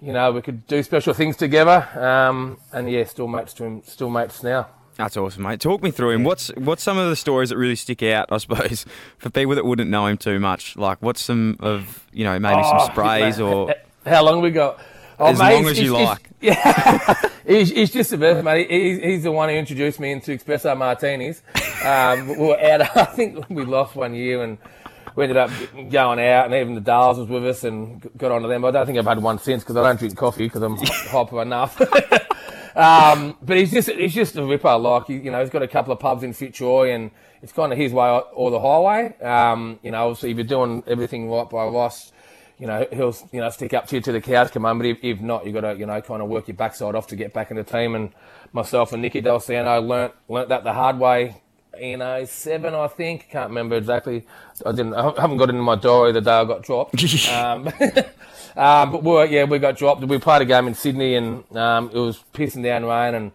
you 0.00 0.12
know, 0.12 0.30
we 0.30 0.40
could 0.40 0.68
do 0.68 0.84
special 0.84 1.14
things 1.14 1.36
together. 1.36 1.88
Um, 1.98 2.58
and 2.72 2.88
yeah, 2.88 3.02
still 3.02 3.26
mates 3.26 3.54
to 3.54 3.64
him, 3.64 3.82
still 3.84 4.10
mates 4.10 4.44
now. 4.44 4.68
That's 4.96 5.16
awesome, 5.16 5.42
mate. 5.42 5.58
Talk 5.58 5.82
me 5.82 5.90
through 5.90 6.10
him. 6.10 6.22
What's 6.22 6.50
what's 6.50 6.84
some 6.84 6.96
of 6.96 7.10
the 7.10 7.16
stories 7.16 7.48
that 7.48 7.56
really 7.56 7.74
stick 7.74 8.04
out? 8.04 8.30
I 8.30 8.36
suppose 8.36 8.86
for 9.18 9.30
people 9.30 9.56
that 9.56 9.64
wouldn't 9.64 9.90
know 9.90 10.06
him 10.06 10.16
too 10.16 10.38
much. 10.38 10.76
Like, 10.76 10.98
what's 11.02 11.20
some 11.20 11.56
of 11.58 12.06
you 12.12 12.22
know 12.22 12.38
maybe 12.38 12.62
oh, 12.64 12.78
some 12.78 12.92
sprays 12.92 13.40
or 13.40 13.74
how 14.06 14.22
long 14.22 14.40
we 14.40 14.52
got? 14.52 14.78
Oh, 15.18 15.26
as 15.26 15.38
mate, 15.38 15.54
long 15.54 15.66
as 15.66 15.80
you 15.80 15.92
like. 15.92 16.30
He's, 16.40 16.50
yeah, 16.56 17.14
he's, 17.46 17.70
he's, 17.70 17.90
just 17.90 18.12
a 18.12 18.18
best, 18.18 18.44
mate. 18.44 18.70
He's, 18.70 18.98
he's, 18.98 19.22
the 19.22 19.32
one 19.32 19.48
who 19.48 19.54
introduced 19.54 20.00
me 20.00 20.12
into 20.12 20.36
espresso 20.36 20.76
martinis. 20.76 21.42
Um, 21.84 22.28
we 22.28 22.36
were 22.36 22.60
out. 22.60 22.80
I 22.96 23.04
think 23.04 23.48
we 23.48 23.64
lost 23.64 23.94
one 23.94 24.14
year 24.14 24.42
and 24.42 24.58
we 25.14 25.24
ended 25.24 25.36
up 25.36 25.50
going 25.90 26.18
out, 26.18 26.46
and 26.46 26.54
even 26.54 26.74
the 26.74 26.80
Dales 26.80 27.18
was 27.18 27.28
with 27.28 27.46
us 27.46 27.64
and 27.64 28.02
got 28.16 28.32
onto 28.32 28.48
them. 28.48 28.64
I 28.64 28.70
don't 28.72 28.86
think 28.86 28.98
I've 28.98 29.04
had 29.04 29.22
one 29.22 29.38
since 29.38 29.62
because 29.62 29.76
I 29.76 29.82
don't 29.82 29.98
drink 29.98 30.16
coffee 30.16 30.46
because 30.46 30.62
I'm 30.62 30.76
hyper 30.82 31.42
enough. 31.42 31.80
um, 32.76 33.36
but 33.40 33.56
he's 33.56 33.70
just 33.70 33.90
he's 33.90 34.14
just 34.14 34.36
a 34.36 34.44
ripper. 34.44 34.76
Like 34.76 35.08
you 35.08 35.30
know, 35.30 35.40
he's 35.40 35.50
got 35.50 35.62
a 35.62 35.68
couple 35.68 35.92
of 35.92 36.00
pubs 36.00 36.24
in 36.24 36.32
Fitzroy, 36.32 36.90
and 36.90 37.12
it's 37.42 37.52
kind 37.52 37.72
of 37.72 37.78
his 37.78 37.92
way 37.92 38.08
or 38.08 38.50
the 38.50 38.58
highway. 38.58 39.16
Um, 39.20 39.78
you 39.82 39.92
know, 39.92 40.08
obviously 40.08 40.32
if 40.32 40.36
you're 40.36 40.44
doing 40.44 40.82
everything 40.88 41.30
right 41.30 41.48
by 41.48 41.66
Ross 41.66 42.10
you 42.58 42.66
know, 42.66 42.86
he'll 42.92 43.14
you 43.32 43.40
know 43.40 43.50
stick 43.50 43.74
up 43.74 43.86
to 43.88 43.96
you 43.96 44.02
to 44.02 44.12
the 44.12 44.20
cows 44.20 44.50
come 44.50 44.64
home. 44.64 44.78
But 44.78 44.86
if, 44.86 44.98
if 45.02 45.20
not, 45.20 45.46
you 45.46 45.52
got 45.52 45.62
to 45.62 45.76
you 45.76 45.86
know 45.86 46.00
kind 46.00 46.22
of 46.22 46.28
work 46.28 46.48
your 46.48 46.56
backside 46.56 46.94
off 46.94 47.06
to 47.08 47.16
get 47.16 47.32
back 47.32 47.50
in 47.50 47.56
the 47.56 47.64
team. 47.64 47.94
And 47.94 48.12
myself 48.52 48.92
and 48.92 49.02
Nicky 49.02 49.20
Dal 49.20 49.40
Santo 49.40 49.80
learnt 49.80 50.14
learnt 50.28 50.48
that 50.48 50.64
the 50.64 50.72
hard 50.72 50.98
way 50.98 51.42
in 51.80 52.26
07, 52.26 52.74
I 52.74 52.88
think. 52.88 53.28
Can't 53.30 53.48
remember 53.48 53.76
exactly. 53.76 54.26
I 54.64 54.72
didn't. 54.72 54.94
I 54.94 55.20
haven't 55.20 55.36
got 55.36 55.48
it 55.48 55.54
in 55.54 55.60
my 55.60 55.76
diary 55.76 56.12
the 56.12 56.20
day 56.20 56.32
I 56.32 56.44
got 56.44 56.62
dropped. 56.62 57.02
um, 57.30 57.68
um, 57.68 57.72
but 58.92 59.02
we 59.02 59.24
yeah, 59.34 59.44
we 59.44 59.58
got 59.58 59.76
dropped. 59.76 60.02
We 60.04 60.18
played 60.18 60.42
a 60.42 60.44
game 60.44 60.66
in 60.66 60.74
Sydney, 60.74 61.16
and 61.16 61.44
um, 61.56 61.90
it 61.92 61.98
was 61.98 62.22
pissing 62.32 62.62
down 62.62 62.84
rain, 62.84 63.14
and 63.14 63.32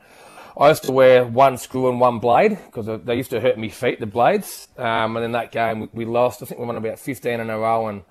I 0.57 0.69
used 0.69 0.83
to 0.83 0.91
wear 0.91 1.25
one 1.25 1.57
screw 1.57 1.89
and 1.89 1.99
one 1.99 2.19
blade 2.19 2.57
because 2.65 3.01
they 3.03 3.15
used 3.15 3.29
to 3.31 3.39
hurt 3.39 3.57
me 3.57 3.69
feet, 3.69 3.99
the 3.99 4.05
blades. 4.05 4.67
Um, 4.77 5.15
and 5.15 5.25
in 5.25 5.31
that 5.33 5.51
game, 5.51 5.89
we 5.93 6.05
lost. 6.05 6.41
I 6.41 6.45
think 6.45 6.59
we 6.59 6.65
won 6.65 6.75
about 6.75 6.99
15 6.99 7.39
in 7.39 7.49
a 7.49 7.57
row, 7.57 7.87
and 7.87 8.03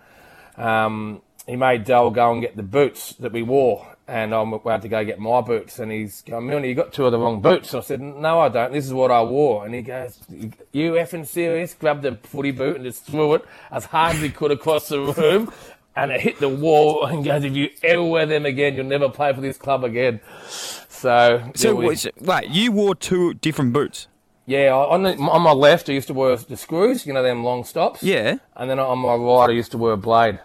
um, 0.59 1.23
he 1.47 1.57
made 1.57 1.85
Dell 1.85 2.11
go 2.11 2.33
and 2.33 2.43
get 2.43 2.57
the 2.57 2.62
boots 2.62 3.15
that 3.15 3.33
we 3.33 3.43
wore, 3.43 3.97
and 4.07 4.35
I 4.35 4.45
had 4.67 4.83
to 4.83 4.88
go 4.88 5.03
get 5.05 5.19
my 5.19 5.41
boots. 5.41 5.79
And 5.79 5.91
he's 5.91 6.23
going, 6.23 6.47
Milne, 6.47 6.65
you 6.65 6.75
got 6.75 6.93
two 6.93 7.07
of 7.07 7.12
the 7.12 7.19
wrong 7.19 7.41
boots. 7.41 7.75
I 7.75 7.81
said, 7.81 8.00
No, 8.00 8.41
I 8.41 8.49
don't. 8.49 8.73
This 8.73 8.85
is 8.85 8.93
what 8.93 9.11
I 9.11 9.23
wore. 9.23 9.65
And 9.65 9.75
he 9.75 9.83
goes, 9.83 10.19
You 10.73 10.93
effing 10.93 11.27
serious? 11.27 11.75
Grabbed 11.75 12.03
the 12.03 12.17
footy 12.17 12.50
boot 12.50 12.77
and 12.77 12.85
just 12.85 13.05
threw 13.05 13.35
it 13.35 13.45
as 13.71 13.87
hard 13.87 14.17
as 14.17 14.23
he 14.23 14.29
could 14.31 14.50
across 14.50 14.88
the 14.88 15.00
room. 15.00 15.53
And 15.97 16.12
it 16.12 16.21
hit 16.21 16.38
the 16.38 16.49
wall 16.49 17.07
and 17.07 17.25
goes, 17.25 17.45
If 17.45 17.57
you 17.57 17.71
ever 17.83 18.05
wear 18.05 18.27
them 18.27 18.45
again, 18.45 18.75
you'll 18.75 18.87
never 18.87 19.09
play 19.09 19.33
for 19.33 19.41
this 19.41 19.57
club 19.57 19.85
again. 19.85 20.21
So, 20.49 21.50
so, 21.55 21.69
yeah, 21.69 21.75
we, 21.75 21.87
wait, 21.87 22.07
wait, 22.21 22.49
you 22.50 22.73
wore 22.73 22.95
two 22.95 23.35
different 23.35 23.73
boots? 23.73 24.09
Yeah, 24.47 24.73
on, 24.73 25.03
the, 25.03 25.15
on 25.17 25.43
my 25.43 25.53
left, 25.53 25.91
I 25.91 25.93
used 25.93 26.09
to 26.09 26.15
wear 26.15 26.35
the 26.37 26.57
screws, 26.57 27.07
you 27.07 27.12
know, 27.12 27.23
them 27.23 27.45
long 27.45 27.65
stops. 27.65 28.03
Yeah. 28.03 28.38
And 28.57 28.71
then 28.71 28.79
on 28.79 28.99
my 28.99 29.15
right, 29.15 29.50
I 29.50 29.53
used 29.53 29.73
to 29.73 29.79
wear 29.79 29.93
a 29.93 29.97
blade. 29.99 30.41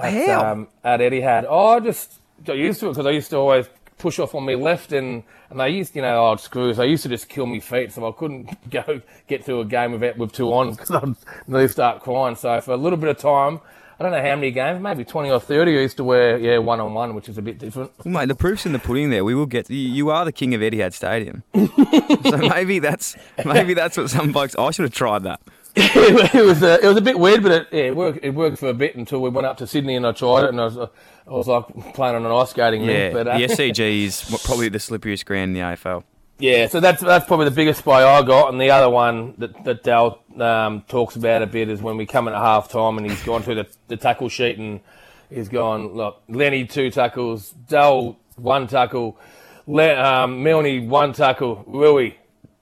At? 0.00 0.28
Um, 0.38 0.68
at 0.84 1.00
Etihad. 1.00 1.46
Oh, 1.48 1.68
I 1.68 1.80
just 1.80 2.20
got 2.44 2.56
used 2.56 2.80
to 2.80 2.86
it 2.86 2.90
because 2.90 3.06
I 3.06 3.10
used 3.10 3.30
to 3.30 3.36
always 3.36 3.66
push 3.98 4.18
off 4.18 4.34
on 4.34 4.44
my 4.44 4.54
left 4.54 4.92
and, 4.92 5.22
and 5.50 5.60
they 5.60 5.70
used, 5.70 5.94
you 5.94 6.02
know, 6.02 6.26
old 6.26 6.40
screws. 6.40 6.78
They 6.78 6.88
used 6.88 7.02
to 7.04 7.08
just 7.08 7.28
kill 7.28 7.46
me 7.46 7.60
feet, 7.60 7.92
so 7.92 8.08
I 8.08 8.12
couldn't 8.12 8.70
go 8.70 9.00
get 9.28 9.44
through 9.44 9.60
a 9.60 9.64
game 9.64 9.98
with, 9.98 10.16
with 10.16 10.32
two 10.32 10.52
on 10.52 10.72
because 10.72 10.90
I'd 10.90 11.14
nearly 11.46 11.68
start 11.68 12.00
crying. 12.02 12.34
So 12.34 12.60
for 12.60 12.72
a 12.72 12.76
little 12.76 12.98
bit 12.98 13.10
of 13.10 13.18
time, 13.18 13.60
I 14.00 14.02
don't 14.02 14.12
know 14.12 14.22
how 14.22 14.34
many 14.34 14.50
games, 14.50 14.82
maybe 14.82 15.04
20 15.04 15.30
or 15.30 15.38
30, 15.38 15.76
I 15.76 15.80
used 15.82 15.98
to 15.98 16.04
wear, 16.04 16.38
yeah, 16.38 16.56
one 16.56 16.80
on 16.80 16.94
one, 16.94 17.14
which 17.14 17.28
is 17.28 17.36
a 17.36 17.42
bit 17.42 17.58
different. 17.58 17.92
Well, 18.02 18.14
mate, 18.14 18.28
the 18.28 18.34
proof's 18.34 18.64
in 18.64 18.72
the 18.72 18.78
pudding 18.78 19.10
there. 19.10 19.26
We 19.26 19.34
will 19.34 19.44
get, 19.44 19.68
you, 19.68 19.76
you 19.76 20.08
are 20.08 20.24
the 20.24 20.32
king 20.32 20.54
of 20.54 20.62
Etihad 20.62 20.94
Stadium. 20.94 21.42
so 21.54 22.38
maybe 22.38 22.78
that's, 22.78 23.14
maybe 23.44 23.74
that's 23.74 23.98
what 23.98 24.08
some 24.08 24.32
blokes, 24.32 24.56
I 24.56 24.70
should 24.70 24.84
have 24.84 24.94
tried 24.94 25.24
that. 25.24 25.42
it 25.76 26.44
was 26.44 26.62
uh, 26.62 26.78
it 26.82 26.86
was 26.86 26.96
a 26.96 27.00
bit 27.00 27.18
weird, 27.18 27.42
but 27.42 27.52
it, 27.52 27.68
yeah, 27.70 27.82
it 27.82 27.96
worked. 27.96 28.24
It 28.24 28.30
worked 28.30 28.58
for 28.58 28.68
a 28.68 28.74
bit 28.74 28.96
until 28.96 29.20
we 29.20 29.30
went 29.30 29.46
up 29.46 29.58
to 29.58 29.66
Sydney 29.66 29.94
and 29.94 30.06
I 30.06 30.12
tried 30.12 30.44
it, 30.44 30.48
and 30.50 30.60
I 30.60 30.64
was 30.64 30.76
uh, 30.76 30.88
I 31.26 31.30
was 31.30 31.46
like 31.46 31.94
playing 31.94 32.16
on 32.16 32.26
an 32.26 32.32
ice 32.32 32.50
skating 32.50 32.86
rink. 32.86 32.92
Yeah, 32.92 33.12
but, 33.12 33.28
uh, 33.28 33.38
the 33.38 33.44
SCG 33.44 33.78
is 34.04 34.40
probably 34.44 34.68
the 34.68 34.78
slipperiest 34.78 35.24
ground 35.24 35.50
in 35.50 35.52
the 35.54 35.60
AFL. 35.60 36.02
Yeah, 36.40 36.68
so 36.68 36.80
that's 36.80 37.02
that's 37.02 37.26
probably 37.26 37.44
the 37.44 37.54
biggest 37.54 37.80
spy 37.80 38.02
I 38.02 38.22
got, 38.22 38.50
and 38.50 38.60
the 38.60 38.70
other 38.70 38.90
one 38.90 39.34
that 39.38 39.64
that 39.64 39.84
Dal 39.84 40.22
um, 40.40 40.82
talks 40.88 41.14
about 41.14 41.42
a 41.42 41.46
bit 41.46 41.68
is 41.68 41.82
when 41.82 41.96
we 41.96 42.06
come 42.06 42.26
in 42.26 42.34
at 42.34 42.40
half 42.40 42.68
time 42.68 42.96
and 42.98 43.08
he's 43.08 43.22
gone 43.22 43.42
through 43.42 43.56
the, 43.56 43.66
the 43.88 43.96
tackle 43.96 44.28
sheet 44.28 44.58
and 44.58 44.80
he's 45.28 45.48
gone 45.48 45.94
look 45.94 46.22
Lenny 46.28 46.64
two 46.64 46.90
tackles, 46.90 47.50
Dal 47.50 48.18
one 48.36 48.66
tackle, 48.66 49.18
Le, 49.66 49.94
um, 50.02 50.42
Milne 50.42 50.88
one 50.88 51.12
tackle, 51.12 51.62
Rui 51.66 52.14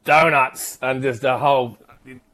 donuts, 0.05 0.79
and 0.83 1.03
just 1.03 1.23
a 1.23 1.39
whole 1.39 1.79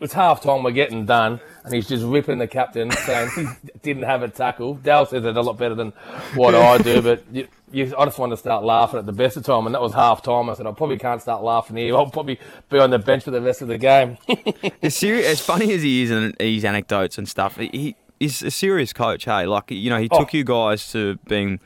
it's 0.01 0.13
half 0.13 0.43
time 0.43 0.63
we're 0.63 0.71
getting 0.71 1.07
done, 1.07 1.41
and 1.65 1.75
he's 1.75 1.89
just 1.89 2.05
ripping 2.05 2.39
the 2.39 2.47
captain, 2.47 2.91
saying 2.91 3.31
he 3.35 3.47
didn't 3.83 4.05
have 4.05 4.23
a 4.23 4.29
tackle. 4.29 4.75
Dal 4.75 5.07
says 5.07 5.25
it 5.25 5.37
a 5.37 5.41
lot 5.41 5.59
better 5.59 5.75
than 5.75 5.93
what 6.35 6.55
I 6.55 6.79
do, 6.79 7.03
but 7.03 7.25
you, 7.33 7.49
you, 7.71 7.95
I 7.99 8.05
just 8.05 8.19
wanted 8.19 8.35
to 8.35 8.41
start 8.41 8.65
laughing 8.65 8.99
at 8.99 9.07
the 9.07 9.13
best 9.13 9.37
of 9.37 9.45
time, 9.45 9.67
and 9.67 9.75
that 9.75 9.83
was 9.83 9.95
half 9.95 10.23
time. 10.23 10.51
I 10.51 10.55
said, 10.55 10.67
I 10.67 10.73
probably 10.73 10.99
can't 10.99 11.21
start 11.21 11.43
laughing 11.43 11.77
here. 11.77 11.97
I'll 11.97 12.07
probably 12.07 12.39
be 12.71 12.79
on 12.79 12.91
the 12.91 12.99
bench 12.99 13.25
for 13.25 13.31
the 13.31 13.41
rest 13.41 13.63
of 13.63 13.69
the 13.69 13.79
game. 13.79 14.19
it's 14.29 14.97
serious, 14.97 15.27
as 15.27 15.41
funny 15.41 15.73
as 15.73 15.83
he 15.83 16.03
is 16.03 16.11
and 16.11 16.35
his 16.41 16.65
anecdotes 16.65 17.19
and 17.19 17.29
stuff, 17.29 17.57
he, 17.57 17.97
he's 18.21 18.43
a 18.43 18.51
serious 18.51 18.93
coach, 18.93 19.25
hey? 19.25 19.47
Like, 19.47 19.71
you 19.71 19.91
know, 19.91 19.99
he 19.99 20.09
took 20.09 20.31
oh. 20.35 20.37
you 20.37 20.45
guys 20.45 20.91
to 20.93 21.19
being. 21.27 21.61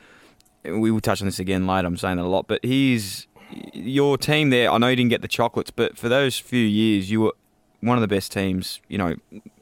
We 0.65 0.91
will 0.91 1.01
touch 1.01 1.23
on 1.23 1.27
this 1.27 1.39
again 1.39 1.67
later. 1.67 1.87
I'm 1.87 1.97
saying 1.97 2.17
that 2.17 2.25
a 2.25 2.29
lot, 2.29 2.47
but 2.47 2.63
he's 2.63 3.27
your 3.73 4.19
team 4.19 4.51
there. 4.51 4.71
I 4.71 4.79
know 4.79 4.89
you 4.89 4.97
didn't 4.97 5.11
get 5.11 5.23
the 5.23 5.29
chocolates, 5.29 5.71
but 5.71 5.97
for 5.97 6.09
those 6.09 6.39
few 6.39 6.65
years, 6.65 7.11
you 7.11 7.23
were 7.23 7.33
one 7.81 7.97
of 7.97 8.03
the 8.03 8.09
best 8.09 8.33
teams, 8.33 8.81
you 8.89 8.99
know, 8.99 9.15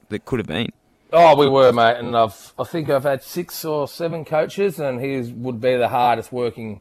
that 0.09 0.25
could 0.25 0.39
have 0.39 0.47
been. 0.47 0.73
Oh, 1.13 1.37
we 1.37 1.49
were, 1.49 1.73
mate, 1.73 1.97
and 1.99 2.17
I've 2.17 2.53
I 2.59 2.65
think 2.65 2.91
I've 2.91 3.05
had 3.05 3.23
six 3.23 3.65
or 3.65 3.87
seven 3.87 4.25
coaches, 4.25 4.81
and 4.81 5.01
he 5.01 5.33
would 5.33 5.61
be 5.61 5.77
the 5.77 5.89
hardest 5.89 6.33
working 6.33 6.81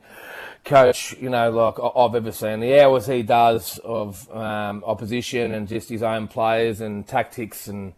coach, 0.64 1.16
you 1.20 1.30
know, 1.30 1.52
like 1.52 1.76
I've 1.96 2.16
ever 2.16 2.32
seen. 2.32 2.60
The 2.60 2.82
hours 2.82 3.06
he 3.06 3.22
does 3.22 3.80
of 3.84 4.30
um, 4.36 4.84
opposition 4.86 5.54
and 5.54 5.68
just 5.68 5.90
his 5.90 6.02
own 6.02 6.28
players 6.28 6.82
and 6.82 7.08
tactics 7.08 7.68
and 7.68 7.94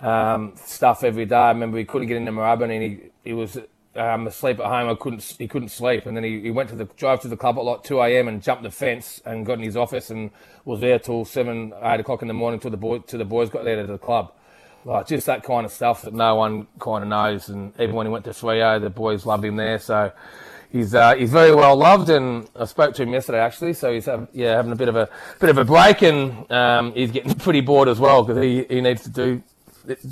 um, 0.00 0.52
stuff 0.56 1.04
every 1.04 1.24
day. 1.24 1.36
I 1.36 1.48
remember 1.48 1.78
he 1.78 1.84
couldn't 1.84 2.08
get 2.08 2.18
into 2.18 2.32
Moorabbin, 2.32 2.70
and 2.70 2.82
he 2.82 3.00
he 3.24 3.32
was 3.32 3.58
um, 3.96 4.26
asleep 4.26 4.58
at 4.58 4.66
home. 4.66 4.88
I 4.88 4.94
couldn't 4.94 5.22
he 5.38 5.48
couldn't 5.48 5.68
sleep, 5.68 6.06
and 6.06 6.16
then 6.16 6.24
he, 6.24 6.40
he 6.40 6.50
went 6.50 6.70
to 6.70 6.76
the 6.76 6.84
drive 6.96 7.20
to 7.22 7.28
the 7.28 7.36
club 7.36 7.58
at 7.58 7.64
like 7.64 7.82
two 7.82 8.00
a.m. 8.00 8.28
and 8.28 8.42
jumped 8.42 8.62
the 8.62 8.70
fence 8.70 9.20
and 9.24 9.44
got 9.44 9.54
in 9.54 9.64
his 9.64 9.76
office 9.76 10.10
and 10.10 10.30
was 10.64 10.80
there 10.80 10.98
till 10.98 11.24
seven 11.24 11.72
eight 11.82 12.00
o'clock 12.00 12.22
in 12.22 12.28
the 12.28 12.34
morning 12.34 12.60
till 12.60 12.70
the 12.70 12.76
boy 12.76 12.98
till 12.98 13.18
the 13.18 13.24
boys 13.24 13.50
got 13.50 13.64
there 13.64 13.76
to 13.76 13.86
the 13.86 13.98
club. 13.98 14.32
Like 14.84 15.06
just 15.06 15.26
that 15.26 15.44
kind 15.44 15.64
of 15.64 15.72
stuff 15.72 16.02
that 16.02 16.14
no 16.14 16.34
one 16.34 16.66
kind 16.80 17.04
of 17.04 17.08
knows. 17.08 17.48
And 17.48 17.72
even 17.78 17.94
when 17.94 18.06
he 18.06 18.12
went 18.12 18.24
to 18.24 18.30
Freo, 18.30 18.80
the 18.80 18.90
boys 18.90 19.24
loved 19.24 19.44
him 19.44 19.56
there. 19.56 19.78
So 19.78 20.10
he's 20.72 20.94
uh, 20.94 21.14
he's 21.14 21.30
very 21.30 21.54
well 21.54 21.76
loved. 21.76 22.10
And 22.10 22.48
I 22.56 22.64
spoke 22.64 22.94
to 22.94 23.02
him 23.02 23.12
yesterday 23.12 23.38
actually. 23.38 23.74
So 23.74 23.92
he's 23.92 24.06
have, 24.06 24.28
yeah 24.32 24.56
having 24.56 24.72
a 24.72 24.76
bit 24.76 24.88
of 24.88 24.96
a 24.96 25.08
bit 25.38 25.50
of 25.50 25.58
a 25.58 25.64
break, 25.64 26.02
and 26.02 26.50
um, 26.50 26.92
he's 26.94 27.12
getting 27.12 27.34
pretty 27.38 27.60
bored 27.60 27.88
as 27.88 28.00
well 28.00 28.24
because 28.24 28.42
he, 28.42 28.64
he 28.64 28.80
needs 28.80 29.02
to 29.02 29.10
do 29.10 29.42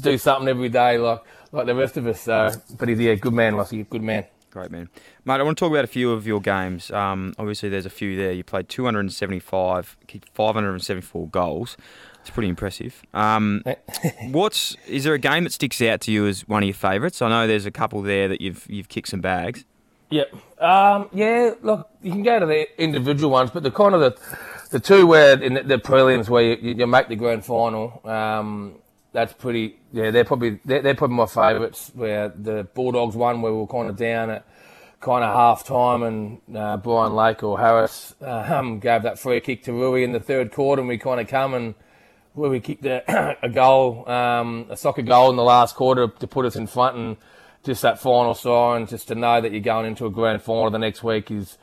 do 0.01 0.19
something 0.19 0.49
every 0.49 0.69
day 0.69 0.99
like 0.99 1.23
like 1.53 1.67
the 1.67 1.75
rest 1.75 1.97
of 1.97 2.07
us. 2.07 2.21
So, 2.21 2.51
but 2.79 2.89
he's 2.89 2.99
yeah, 2.99 3.15
good 3.15 3.33
man, 3.33 3.55
Lossie, 3.55 3.85
good 3.89 4.03
man. 4.03 4.25
Great 4.51 4.73
man, 4.73 4.89
mate. 5.25 5.41
I 5.41 5.43
want 5.45 5.57
to 5.57 5.65
talk 5.65 5.71
about 5.71 5.85
a 5.85 5.89
few 5.89 6.11
of 6.11 6.27
your 6.27 6.41
games. 6.41 6.91
Um, 6.91 7.35
obviously, 7.39 7.69
there's 7.69 7.87
a 7.87 7.91
few 7.91 8.17
there. 8.17 8.33
You 8.33 8.43
played 8.43 8.69
275, 8.69 9.97
kicked 10.09 10.29
574 10.31 11.29
goals. 11.29 11.77
It's 12.21 12.31
pretty 12.31 12.49
impressive. 12.49 13.01
Um, 13.15 13.63
what's 14.31 14.77
is 14.89 15.05
there 15.05 15.15
a 15.15 15.19
game 15.19 15.45
that 15.45 15.53
sticks 15.53 15.81
out 15.81 16.01
to 16.03 16.13
you 16.13 16.27
as 16.27 16.49
one 16.49 16.65
of 16.65 16.67
your 16.67 16.75
favourites? 16.75 17.23
I 17.23 17.29
know 17.29 17.47
there's 17.47 17.67
a 17.67 17.71
couple 17.71 18.03
there 18.03 18.27
that 18.27 18.41
you've 18.41 18.67
you've 18.69 18.89
kicked 18.89 19.09
some 19.09 19.21
bags. 19.21 19.65
Yep. 20.11 20.35
Um, 20.61 21.09
yeah. 21.13 21.55
Look, 21.63 21.89
you 22.03 22.11
can 22.11 22.25
go 22.25 22.41
to 22.41 22.47
the 22.47 22.83
individual 22.83 23.31
ones, 23.31 23.51
but 23.53 23.63
the 23.63 23.71
kind 23.71 23.95
of 23.95 24.01
the 24.01 24.37
the 24.71 24.81
two 24.81 25.07
where 25.07 25.41
in 25.41 25.55
the, 25.55 25.63
the 25.63 25.79
prelims 25.79 26.29
where 26.29 26.43
you, 26.43 26.75
you, 26.75 26.87
make 26.87 27.09
the 27.09 27.17
grand 27.17 27.45
final. 27.45 28.01
Um, 28.05 28.80
that's 29.13 29.33
pretty. 29.33 29.79
Yeah, 29.93 30.11
they're 30.11 30.25
probably 30.25 30.61
they're, 30.65 30.83
they're 30.83 30.95
probably 30.95 31.17
my 31.17 31.27
favourites. 31.27 31.91
Where 31.95 32.29
the 32.29 32.65
Bulldogs 32.75 33.17
won, 33.17 33.43
where 33.43 33.53
we 33.53 33.59
were 33.59 33.67
kind 33.67 33.89
of 33.89 33.97
down 33.97 34.31
at 34.31 34.47
kind 35.01 35.25
of 35.25 35.35
half 35.35 35.65
time, 35.65 36.03
and 36.03 36.57
uh, 36.57 36.77
Brian 36.77 37.15
Lake 37.15 37.43
or 37.43 37.59
Harris 37.59 38.15
um, 38.21 38.79
gave 38.79 39.03
that 39.03 39.19
free 39.19 39.41
kick 39.41 39.65
to 39.65 39.73
Rui 39.73 40.05
in 40.05 40.13
the 40.13 40.21
third 40.21 40.53
quarter, 40.53 40.81
and 40.81 40.89
we 40.89 40.99
kind 40.99 41.21
of 41.21 41.29
come 41.29 41.55
and 41.55 41.75
where 42.35 42.51
we 42.51 42.61
kicked 42.61 42.85
a, 42.85 43.37
a 43.43 43.49
goal, 43.49 44.09
um, 44.09 44.67
a 44.69 44.77
soccer 44.77 45.03
goal 45.03 45.31
in 45.31 45.37
the 45.37 45.43
last 45.43 45.75
quarter 45.75 46.09
to 46.09 46.27
put 46.27 46.47
us 46.47 46.57
in 46.57 46.67
front, 46.67 46.97
and 46.97 47.17
just 47.65 47.83
that 47.83 48.01
final 48.01 48.35
siren, 48.35 48.87
just 48.87 49.09
to 49.09 49.15
know 49.15 49.41
that 49.41 49.53
you're 49.53 49.61
going 49.61 49.87
into 49.87 50.07
a 50.07 50.11
grand 50.11 50.43
final 50.43 50.71
the 50.71 50.79
next 50.79 51.03
week 51.03 51.31
is 51.31 51.59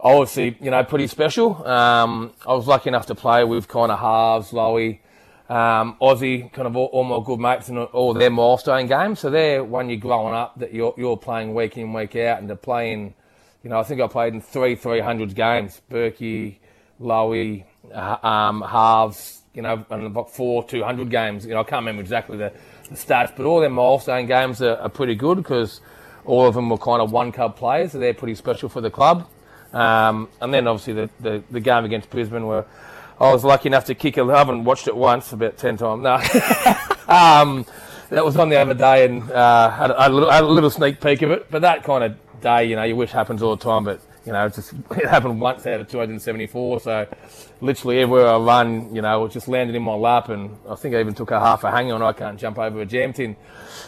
obviously 0.00 0.56
you 0.60 0.70
know 0.70 0.82
pretty 0.84 1.06
special. 1.06 1.66
Um, 1.66 2.32
I 2.46 2.54
was 2.54 2.66
lucky 2.66 2.88
enough 2.88 3.06
to 3.06 3.14
play 3.14 3.44
with 3.44 3.68
kind 3.68 3.92
of 3.92 3.98
Harvs, 3.98 4.50
Lowy, 4.50 5.00
um, 5.48 5.96
Aussie, 6.00 6.52
kind 6.52 6.66
of 6.66 6.76
all, 6.76 6.86
all, 6.86 7.04
my 7.04 7.24
good 7.24 7.40
mates 7.40 7.68
and 7.68 7.78
all 7.78 8.12
their 8.12 8.30
milestone 8.30 8.86
games. 8.86 9.20
So 9.20 9.30
they're 9.30 9.64
when 9.64 9.88
you're 9.88 9.98
growing 9.98 10.34
up 10.34 10.58
that 10.58 10.74
you're 10.74 10.94
you're 10.96 11.16
playing 11.16 11.54
week 11.54 11.78
in 11.78 11.92
week 11.92 12.16
out, 12.16 12.38
and 12.40 12.48
they're 12.48 12.56
playing. 12.56 13.14
You 13.62 13.70
know, 13.70 13.80
I 13.80 13.82
think 13.82 14.00
I 14.00 14.06
played 14.06 14.34
in 14.34 14.40
three 14.40 14.76
300 14.76 15.34
games. 15.34 15.80
Burkey, 15.90 16.58
Lowy, 17.00 17.64
uh, 17.92 18.16
um, 18.22 18.60
Harvs, 18.60 19.42
you 19.54 19.62
know, 19.62 19.84
and 19.90 20.06
about 20.06 20.34
four 20.34 20.62
200 20.64 21.10
games. 21.10 21.44
You 21.44 21.54
know, 21.54 21.60
I 21.60 21.64
can't 21.64 21.80
remember 21.80 22.02
exactly 22.02 22.36
the, 22.36 22.52
the 22.88 22.94
stats, 22.96 23.34
but 23.36 23.46
all 23.46 23.60
their 23.60 23.70
milestone 23.70 24.26
games 24.26 24.62
are, 24.62 24.76
are 24.76 24.88
pretty 24.88 25.14
good 25.14 25.38
because 25.38 25.80
all 26.24 26.46
of 26.46 26.54
them 26.54 26.68
were 26.68 26.78
kind 26.78 27.02
of 27.02 27.10
one 27.10 27.32
club 27.32 27.56
players, 27.56 27.92
so 27.92 27.98
they're 27.98 28.14
pretty 28.14 28.34
special 28.34 28.68
for 28.68 28.80
the 28.80 28.90
club. 28.90 29.28
Um, 29.72 30.28
and 30.40 30.52
then 30.52 30.66
obviously 30.66 30.94
the, 30.94 31.10
the, 31.20 31.42
the, 31.50 31.60
game 31.60 31.84
against 31.84 32.08
Brisbane 32.08 32.46
where 32.46 32.64
I 33.20 33.32
was 33.32 33.44
lucky 33.44 33.68
enough 33.68 33.86
to 33.86 33.94
kick 33.94 34.16
it. 34.16 34.22
I 34.22 34.38
haven't 34.38 34.64
watched 34.64 34.86
it 34.86 34.96
once, 34.96 35.32
about 35.32 35.56
10 35.56 35.76
times. 35.76 36.02
No. 36.02 36.14
um, 37.08 37.66
that 38.10 38.24
was 38.24 38.36
on 38.36 38.48
the 38.48 38.56
other 38.56 38.74
day 38.74 39.04
and 39.04 39.30
uh, 39.30 39.70
had, 39.70 39.90
a, 39.90 40.00
had, 40.00 40.10
a 40.10 40.14
little, 40.14 40.30
had 40.30 40.44
a 40.44 40.46
little 40.46 40.70
sneak 40.70 41.00
peek 41.00 41.22
of 41.22 41.30
it. 41.30 41.50
But 41.50 41.62
that 41.62 41.84
kind 41.84 42.04
of 42.04 42.40
day, 42.40 42.64
you 42.66 42.76
know, 42.76 42.84
you 42.84 42.96
wish 42.96 43.10
happens 43.10 43.42
all 43.42 43.56
the 43.56 43.64
time. 43.64 43.84
But 43.84 44.00
you 44.24 44.32
know, 44.32 44.46
it 44.46 44.54
just 44.54 44.72
it 44.92 45.06
happened 45.06 45.40
once 45.40 45.66
out 45.66 45.80
of 45.80 45.88
274. 45.88 46.80
So 46.80 47.06
literally 47.60 47.98
everywhere 48.00 48.28
I 48.28 48.36
run, 48.38 48.94
you 48.94 49.02
know, 49.02 49.24
it 49.24 49.32
just 49.32 49.48
landed 49.48 49.74
in 49.74 49.82
my 49.82 49.94
lap, 49.94 50.28
and 50.28 50.56
I 50.68 50.74
think 50.74 50.94
I 50.94 51.00
even 51.00 51.14
took 51.14 51.30
a 51.30 51.40
half 51.40 51.64
a 51.64 51.70
hang 51.70 51.90
on. 51.92 52.02
I 52.02 52.12
can't 52.12 52.38
jump 52.38 52.58
over 52.58 52.80
a 52.80 52.86
jam 52.86 53.12
tin. 53.12 53.36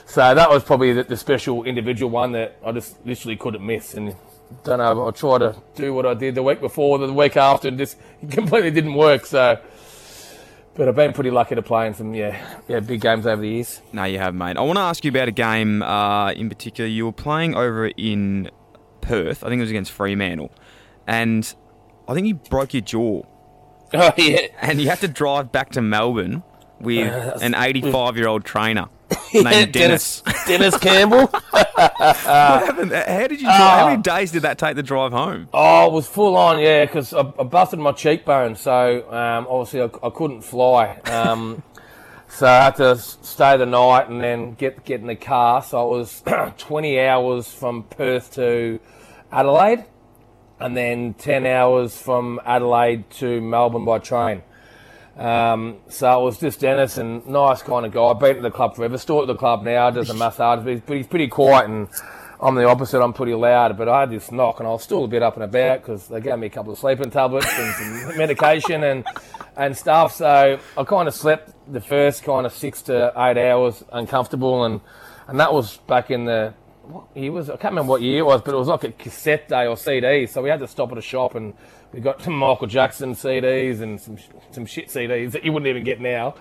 So 0.07 0.35
that 0.35 0.51
was 0.51 0.65
probably 0.65 0.93
the, 0.93 1.05
the 1.05 1.17
special 1.17 1.65
individual 1.65 2.11
one 2.11 2.33
that 2.33 2.57
I 2.65 2.73
just 2.73 3.05
literally 3.07 3.37
couldn't 3.37 3.65
miss. 3.65 3.95
And 3.95 4.17
don't 4.65 4.79
know, 4.79 5.09
I 5.09 5.11
tried 5.11 5.39
to 5.39 5.57
do 5.75 5.95
what 5.95 6.07
I 6.07 6.15
did 6.15 6.35
the 6.35 6.43
week 6.43 6.61
before, 6.61 6.99
the 6.99 7.13
week 7.13 7.37
after, 7.37 7.69
and 7.69 7.79
just 7.79 7.97
completely 8.31 8.71
didn't 8.71 8.95
work. 8.95 9.27
So. 9.27 9.59
But 10.75 10.89
I've 10.89 10.95
been 10.95 11.13
pretty 11.13 11.31
lucky 11.31 11.57
to 11.57 11.63
play 11.63 11.89
in 11.89 11.95
some 11.95 12.15
yeah, 12.15 12.41
yeah 12.69 12.81
big 12.81 13.01
games 13.01 13.27
over 13.27 13.43
the 13.43 13.49
years. 13.49 13.83
No, 13.93 14.05
you 14.05 14.19
have, 14.19 14.35
mate. 14.35 14.57
I 14.57 14.61
want 14.61 14.77
to 14.77 14.83
ask 14.83 15.05
you 15.05 15.11
about 15.11 15.29
a 15.29 15.33
game 15.33 15.83
uh, 15.83 16.31
in 16.33 16.49
particular. 16.49 16.89
You 16.89 17.07
were 17.07 17.13
playing 17.13 17.55
over 17.55 17.89
in 17.89 18.51
Perth. 19.01 19.43
I 19.43 19.49
think 19.49 19.59
it 19.59 19.63
was 19.63 19.71
against 19.71 19.91
Fremantle, 19.91 20.53
and 21.07 21.53
I 22.09 22.15
think 22.15 22.29
you 22.29 22.35
broke 22.35 22.75
your 22.75 22.83
jaw. 22.83 23.23
Oh 23.93 24.13
yeah, 24.17 24.47
and 24.61 24.81
you 24.81 24.89
had 24.89 25.01
to 25.01 25.09
drive 25.09 25.51
back 25.51 25.71
to 25.71 25.83
Melbourne 25.83 26.45
with 26.81 27.13
an 27.43 27.57
85 27.57 28.17
year 28.17 28.29
old 28.29 28.45
trainer 28.45 28.89
Dennis. 29.33 29.71
Dennis, 29.71 30.23
Dennis 30.47 30.79
Campbell. 30.79 31.27
what 31.51 31.67
happened? 32.27 32.93
How 32.93 33.27
did 33.27 33.41
you? 33.41 33.47
Drive? 33.47 33.61
Uh, 33.61 33.79
how 33.79 33.89
many 33.89 34.03
days 34.03 34.33
did 34.33 34.43
that 34.43 34.59
take 34.59 34.77
the 34.77 34.83
drive 34.83 35.13
home? 35.13 35.49
Oh, 35.53 35.87
it 35.87 35.93
was 35.93 36.07
full 36.07 36.37
on, 36.37 36.61
yeah, 36.61 36.85
because 36.85 37.13
I, 37.13 37.21
I, 37.21 37.45
busted 37.45 37.79
my 37.79 37.93
cheekbone, 37.93 38.57
so 38.57 39.11
um, 39.11 39.47
obviously 39.49 39.83
I, 39.83 40.07
I, 40.07 40.11
couldn't 40.11 40.43
fly. 40.43 40.99
Um, 41.05 41.63
so 42.29 42.47
I 42.47 42.65
had 42.65 42.77
to 42.77 42.97
stay 42.97 43.57
the 43.57 43.67
night 43.67 44.09
and 44.09 44.21
then 44.21 44.55
get 44.55 44.85
get 44.85 45.01
in 45.01 45.07
the 45.07 45.17
car. 45.17 45.63
So 45.63 45.95
it 45.95 45.99
was 45.99 46.23
20 46.59 47.01
hours 47.01 47.49
from 47.49 47.85
Perth 47.85 48.35
to 48.35 48.81
Adelaide, 49.33 49.85
and 50.59 50.77
then 50.77 51.15
10 51.15 51.47
hours 51.47 51.97
from 52.01 52.41
Adelaide 52.45 53.11
to 53.13 53.41
Melbourne 53.41 53.85
by 53.85 53.99
train. 53.99 54.43
Um, 55.17 55.79
so 55.89 56.21
it 56.21 56.25
was 56.25 56.39
just 56.39 56.61
Dennis 56.61 56.97
and 56.97 57.27
nice 57.27 57.63
kind 57.63 57.85
of 57.85 57.93
guy. 57.93 58.13
Been 58.15 58.37
at 58.37 58.43
the 58.43 58.51
club 58.51 58.77
forever. 58.77 58.97
Still 58.99 59.21
at 59.21 59.27
the 59.27 59.35
club 59.35 59.63
now, 59.63 59.91
does 59.91 60.11
a 60.11 60.15
massage, 60.15 60.65
but 60.65 60.73
he's, 60.73 60.81
but 60.81 60.97
he's 60.97 61.07
pretty 61.07 61.29
quiet 61.29 61.69
and 61.69 61.89
I'm 62.43 62.55
the 62.55 62.65
opposite. 62.65 63.03
I'm 63.03 63.13
pretty 63.13 63.35
loud, 63.35 63.77
but 63.77 63.89
I 63.89 64.01
had 64.01 64.11
this 64.11 64.33
knock 64.33 64.61
and 64.61 64.67
I 64.67 64.71
was 64.71 64.83
still 64.83 65.05
a 65.05 65.09
bit 65.09 65.23
up 65.23 65.35
and 65.35 65.45
about 65.45 65.83
because 65.83 66.09
they 66.09 66.21
gave 66.21 66.39
me 66.39 66.47
a 66.47 66.51
couple 66.51 66.73
of 66.73 66.79
sleeping 66.79 67.11
tablets 67.11 67.53
and 67.53 68.09
some 68.09 68.17
medication 68.19 68.83
and 68.83 69.05
and 69.57 69.77
stuff. 69.77 70.15
So 70.15 70.59
I 70.77 70.85
kind 70.85 71.07
of 71.07 71.15
slept 71.15 71.53
the 71.71 71.81
first 71.81 72.23
kind 72.23 72.47
of 72.47 72.53
six 72.53 72.81
to 72.83 73.13
eight 73.17 73.37
hours 73.37 73.85
uncomfortable, 73.93 74.65
and 74.65 74.81
and 75.29 75.39
that 75.39 75.53
was 75.53 75.77
back 75.87 76.11
in 76.11 76.25
the 76.25 76.55
what 76.91 77.05
year 77.15 77.33
was 77.33 77.49
I 77.49 77.57
can't 77.57 77.73
remember 77.73 77.91
what 77.91 78.03
year 78.03 78.21
it 78.21 78.27
was, 78.27 78.43
but 78.43 78.55
it 78.55 78.59
was 78.59 78.69
like 78.69 78.85
a 78.85 78.93
cassette 78.93 79.49
day 79.49 79.67
or 79.67 79.77
CD. 79.77 80.27
So 80.27 80.43
we 80.43 80.51
had 80.51 80.61
to 80.61 80.69
stop 80.69 80.93
at 80.93 80.99
a 80.99 81.03
shop 81.03 81.35
and 81.35 81.55
we 81.93 82.01
got 82.01 82.23
some 82.23 82.35
Michael 82.35 82.67
Jackson 82.67 83.15
CDs 83.15 83.81
and 83.81 84.01
some 84.01 84.19
some 84.51 84.67
shit 84.67 84.89
CDs 84.89 85.33
that 85.33 85.45
you 85.45 85.53
wouldn't 85.53 85.69
even 85.69 85.85
get 85.85 86.01
now, 86.01 86.35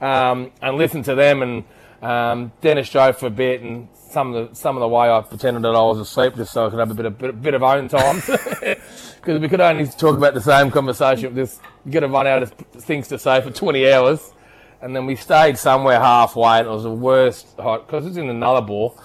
um, 0.00 0.50
and 0.62 0.76
listen 0.76 1.02
to 1.04 1.14
them. 1.14 1.42
And 1.42 1.64
um, 2.02 2.52
Dennis 2.60 2.90
drove 2.90 3.18
for 3.18 3.26
a 3.26 3.30
bit, 3.30 3.62
and 3.62 3.88
some 3.94 4.34
of 4.34 4.50
the 4.50 4.56
some 4.56 4.76
of 4.76 4.80
the 4.80 4.88
way 4.88 5.08
I 5.08 5.20
pretended 5.20 5.62
that 5.62 5.74
I 5.74 5.82
was 5.82 5.98
asleep 5.98 6.36
just 6.36 6.52
so 6.52 6.66
I 6.66 6.70
could 6.70 6.78
have 6.78 6.90
a 6.90 6.94
bit 6.94 7.06
of 7.06 7.18
bit, 7.18 7.42
bit 7.42 7.54
of 7.54 7.62
own 7.62 7.88
time 7.88 8.16
because 8.20 9.40
we 9.40 9.48
could 9.48 9.60
only 9.60 9.86
talk 9.86 10.16
about 10.16 10.34
the 10.34 10.40
same 10.40 10.70
conversation. 10.70 11.34
Just 11.34 11.60
get 11.88 12.02
a 12.02 12.08
run 12.08 12.26
out 12.26 12.42
of 12.42 12.52
things 12.52 13.08
to 13.08 13.18
say 13.18 13.40
for 13.40 13.50
20 13.50 13.92
hours, 13.92 14.32
and 14.80 14.94
then 14.94 15.06
we 15.06 15.16
stayed 15.16 15.58
somewhere 15.58 16.00
halfway, 16.00 16.58
and 16.58 16.66
it 16.66 16.70
was 16.70 16.82
the 16.82 16.90
worst 16.90 17.46
hot 17.58 17.86
because 17.86 18.06
it's 18.06 18.16
in 18.16 18.26
the 18.26 18.34
Nullarbor. 18.34 18.96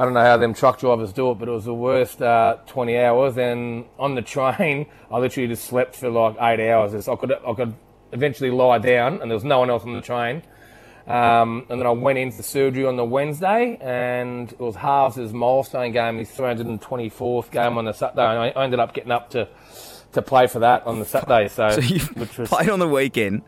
I 0.00 0.04
don't 0.04 0.14
know 0.14 0.22
how 0.22 0.38
them 0.38 0.54
truck 0.54 0.80
drivers 0.80 1.12
do 1.12 1.30
it, 1.30 1.34
but 1.34 1.46
it 1.46 1.50
was 1.50 1.66
the 1.66 1.74
worst 1.74 2.22
uh, 2.22 2.56
20 2.68 2.96
hours. 2.96 3.36
And 3.36 3.84
on 3.98 4.14
the 4.14 4.22
train, 4.22 4.86
I 5.10 5.18
literally 5.18 5.48
just 5.48 5.64
slept 5.64 5.94
for 5.94 6.08
like 6.08 6.36
eight 6.40 6.70
hours. 6.70 7.06
I 7.06 7.16
could 7.16 7.34
I 7.46 7.52
could 7.52 7.74
eventually 8.10 8.50
lie 8.50 8.78
down, 8.78 9.20
and 9.20 9.30
there 9.30 9.36
was 9.36 9.44
no 9.44 9.58
one 9.58 9.68
else 9.68 9.82
on 9.82 9.92
the 9.92 10.00
train. 10.00 10.42
Um, 11.06 11.66
and 11.68 11.78
then 11.78 11.86
I 11.86 11.90
went 11.90 12.16
into 12.16 12.42
surgery 12.42 12.86
on 12.86 12.96
the 12.96 13.04
Wednesday, 13.04 13.76
and 13.78 14.50
it 14.50 14.58
was 14.58 14.74
Harvs' 14.74 15.34
milestone 15.34 15.92
game, 15.92 16.16
his 16.16 16.30
324th 16.30 17.50
game 17.50 17.76
on 17.76 17.84
the 17.84 17.92
Saturday. 17.92 18.22
And 18.22 18.58
I 18.58 18.64
ended 18.64 18.80
up 18.80 18.94
getting 18.94 19.12
up 19.12 19.28
to, 19.32 19.48
to 20.12 20.22
play 20.22 20.46
for 20.46 20.60
that 20.60 20.86
on 20.86 20.98
the 20.98 21.04
Saturday. 21.04 21.48
So, 21.48 21.68
so 21.78 21.80
you 21.82 22.00
was... 22.16 22.48
played 22.48 22.70
on 22.70 22.78
the 22.78 22.88
weekend, 22.88 23.42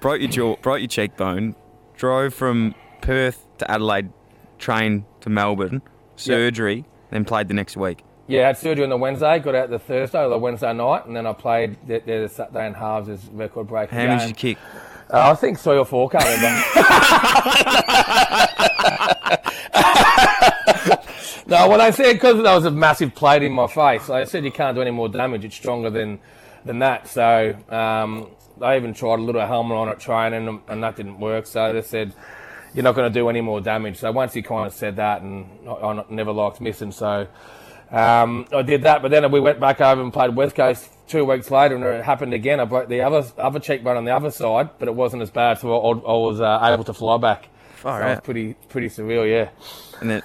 broke 0.00 0.22
your 0.22 0.30
jaw, 0.30 0.56
broke 0.56 0.78
your 0.78 0.88
cheekbone, 0.88 1.54
drove 1.94 2.32
from 2.32 2.74
Perth 3.02 3.46
to 3.58 3.70
Adelaide, 3.70 4.08
train 4.58 5.04
to 5.24 5.30
Melbourne, 5.30 5.82
surgery, 6.16 6.76
yep. 6.76 6.86
then 7.10 7.24
played 7.24 7.48
the 7.48 7.54
next 7.54 7.76
week. 7.76 8.04
Yeah, 8.26 8.42
I 8.42 8.46
had 8.48 8.58
surgery 8.58 8.84
on 8.84 8.90
the 8.90 8.96
Wednesday, 8.96 9.38
got 9.38 9.54
out 9.54 9.70
the 9.70 9.78
Thursday 9.78 10.22
or 10.22 10.28
the 10.28 10.38
Wednesday 10.38 10.72
night, 10.72 11.06
and 11.06 11.16
then 11.16 11.26
I 11.26 11.32
played 11.32 11.76
the, 11.86 11.98
the 12.00 12.28
Saturday 12.28 12.66
and 12.66 12.76
Harvs 12.76 13.08
as 13.08 13.24
record 13.30 13.66
breaking 13.66 13.98
How 13.98 14.06
many 14.06 14.20
did 14.20 14.28
you 14.28 14.34
kick? 14.34 14.58
Uh, 15.10 15.30
I 15.30 15.34
think 15.34 15.58
three 15.58 15.76
or 15.78 15.84
four, 15.84 16.08
can't 16.10 16.24
remember. 16.24 16.62
no, 21.46 21.68
when 21.68 21.80
I 21.80 21.90
said 21.90 22.14
because 22.14 22.42
there 22.42 22.54
was 22.54 22.64
a 22.64 22.70
massive 22.70 23.14
plate 23.14 23.42
in 23.42 23.52
my 23.52 23.66
face, 23.66 24.08
I 24.08 24.24
said 24.24 24.44
you 24.44 24.52
can't 24.52 24.74
do 24.74 24.80
any 24.80 24.90
more 24.90 25.08
damage. 25.08 25.44
It's 25.44 25.56
stronger 25.56 25.90
than 25.90 26.20
than 26.64 26.78
that. 26.78 27.08
So 27.08 27.54
um, 27.68 28.30
I 28.60 28.76
even 28.76 28.94
tried 28.94 29.18
a 29.18 29.22
little 29.22 29.46
helmet 29.46 29.76
on 29.76 29.88
it 29.88 30.00
training, 30.00 30.48
and, 30.48 30.60
and 30.68 30.82
that 30.82 30.96
didn't 30.96 31.20
work. 31.20 31.46
So 31.46 31.72
they 31.72 31.82
said 31.82 32.14
you're 32.74 32.82
not 32.82 32.94
going 32.94 33.10
to 33.10 33.18
do 33.18 33.28
any 33.28 33.40
more 33.40 33.60
damage. 33.60 33.98
So 33.98 34.10
once 34.12 34.34
he 34.34 34.42
kind 34.42 34.66
of 34.66 34.72
said 34.72 34.96
that, 34.96 35.22
and 35.22 35.46
I, 35.68 35.72
I 35.72 36.04
never 36.10 36.32
liked 36.32 36.60
missing, 36.60 36.92
so 36.92 37.28
um, 37.90 38.46
I 38.52 38.62
did 38.62 38.82
that. 38.82 39.00
But 39.00 39.10
then 39.10 39.30
we 39.30 39.40
went 39.40 39.60
back 39.60 39.80
over 39.80 40.02
and 40.02 40.12
played 40.12 40.34
West 40.34 40.56
Coast 40.56 40.90
two 41.06 41.24
weeks 41.24 41.50
later, 41.50 41.76
and 41.76 41.84
it 41.84 42.04
happened 42.04 42.34
again. 42.34 42.60
I 42.60 42.64
broke 42.64 42.88
the 42.88 43.00
other 43.02 43.24
other 43.38 43.60
cheekbone 43.60 43.96
on 43.96 44.04
the 44.04 44.14
other 44.14 44.30
side, 44.30 44.70
but 44.78 44.88
it 44.88 44.94
wasn't 44.94 45.22
as 45.22 45.30
bad, 45.30 45.58
so 45.58 45.72
I, 45.72 45.90
I 45.90 46.16
was 46.16 46.40
uh, 46.40 46.58
able 46.62 46.84
to 46.84 46.94
fly 46.94 47.16
back. 47.18 47.48
Far 47.76 48.00
so 48.00 48.06
out. 48.06 48.10
was 48.10 48.20
pretty 48.24 48.54
pretty 48.68 48.88
surreal, 48.88 49.28
yeah. 49.28 49.50
And 50.00 50.10
then, 50.10 50.22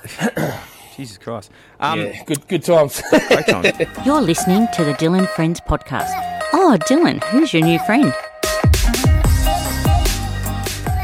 Jesus 0.95 1.17
Christ, 1.17 1.51
um, 1.79 1.99
yeah, 1.99 2.23
good 2.23 2.47
good 2.47 2.63
times. 2.63 3.01
great 3.09 3.47
times. 3.47 4.05
You're 4.05 4.21
listening 4.21 4.67
to 4.73 4.83
the 4.83 4.93
Dyl 4.93 5.25
& 5.27 5.35
Friends 5.35 5.61
podcast. 5.61 6.11
Oh, 6.51 6.77
Dylan, 6.81 7.23
who's 7.25 7.53
your 7.53 7.63
new 7.63 7.77
friend? 7.79 8.13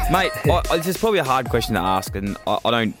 Mate, 0.08 0.30
I, 0.46 0.76
this 0.76 0.86
is 0.86 0.96
probably 0.96 1.18
a 1.18 1.24
hard 1.24 1.50
question 1.50 1.74
to 1.74 1.80
ask, 1.80 2.14
and 2.14 2.36
I, 2.46 2.58
I 2.64 2.70
don't 2.70 2.96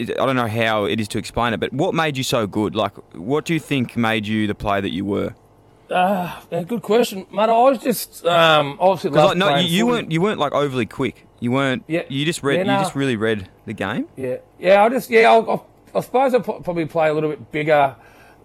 I 0.00 0.04
don't 0.04 0.34
know 0.34 0.48
how 0.48 0.84
it 0.84 1.00
is 1.00 1.06
to 1.08 1.18
explain 1.18 1.54
it, 1.54 1.60
but 1.60 1.72
what 1.72 1.94
made 1.94 2.16
you 2.16 2.24
so 2.24 2.48
good? 2.48 2.74
Like, 2.74 2.96
what 3.14 3.44
do 3.44 3.54
you 3.54 3.60
think 3.60 3.96
made 3.96 4.26
you 4.26 4.48
the 4.48 4.54
player 4.54 4.80
that 4.80 4.92
you 4.92 5.04
were? 5.04 5.36
Uh, 5.88 6.40
yeah, 6.50 6.64
good 6.64 6.82
question, 6.82 7.26
mate. 7.32 7.48
I 7.48 7.52
was 7.52 7.78
just 7.78 8.26
um, 8.26 8.76
obviously 8.80 9.10
like, 9.10 9.36
no, 9.36 9.56
you, 9.56 9.68
you 9.68 9.86
weren't 9.86 10.10
you 10.10 10.20
weren't 10.20 10.40
like 10.40 10.52
overly 10.52 10.84
quick. 10.84 11.26
You 11.38 11.52
weren't. 11.52 11.84
Yeah, 11.86 12.02
you 12.08 12.24
just 12.24 12.42
read. 12.42 12.56
Yeah, 12.56 12.62
nah. 12.64 12.78
You 12.78 12.84
just 12.84 12.96
really 12.96 13.16
read 13.16 13.48
the 13.64 13.72
game. 13.72 14.08
Yeah, 14.16 14.38
yeah. 14.58 14.82
I 14.82 14.88
just 14.88 15.08
yeah. 15.08 15.30
I, 15.30 15.38
I, 15.38 15.60
I 15.94 16.00
suppose 16.00 16.34
I 16.34 16.40
probably 16.40 16.86
play 16.86 17.08
a 17.08 17.14
little 17.14 17.30
bit 17.30 17.52
bigger 17.52 17.94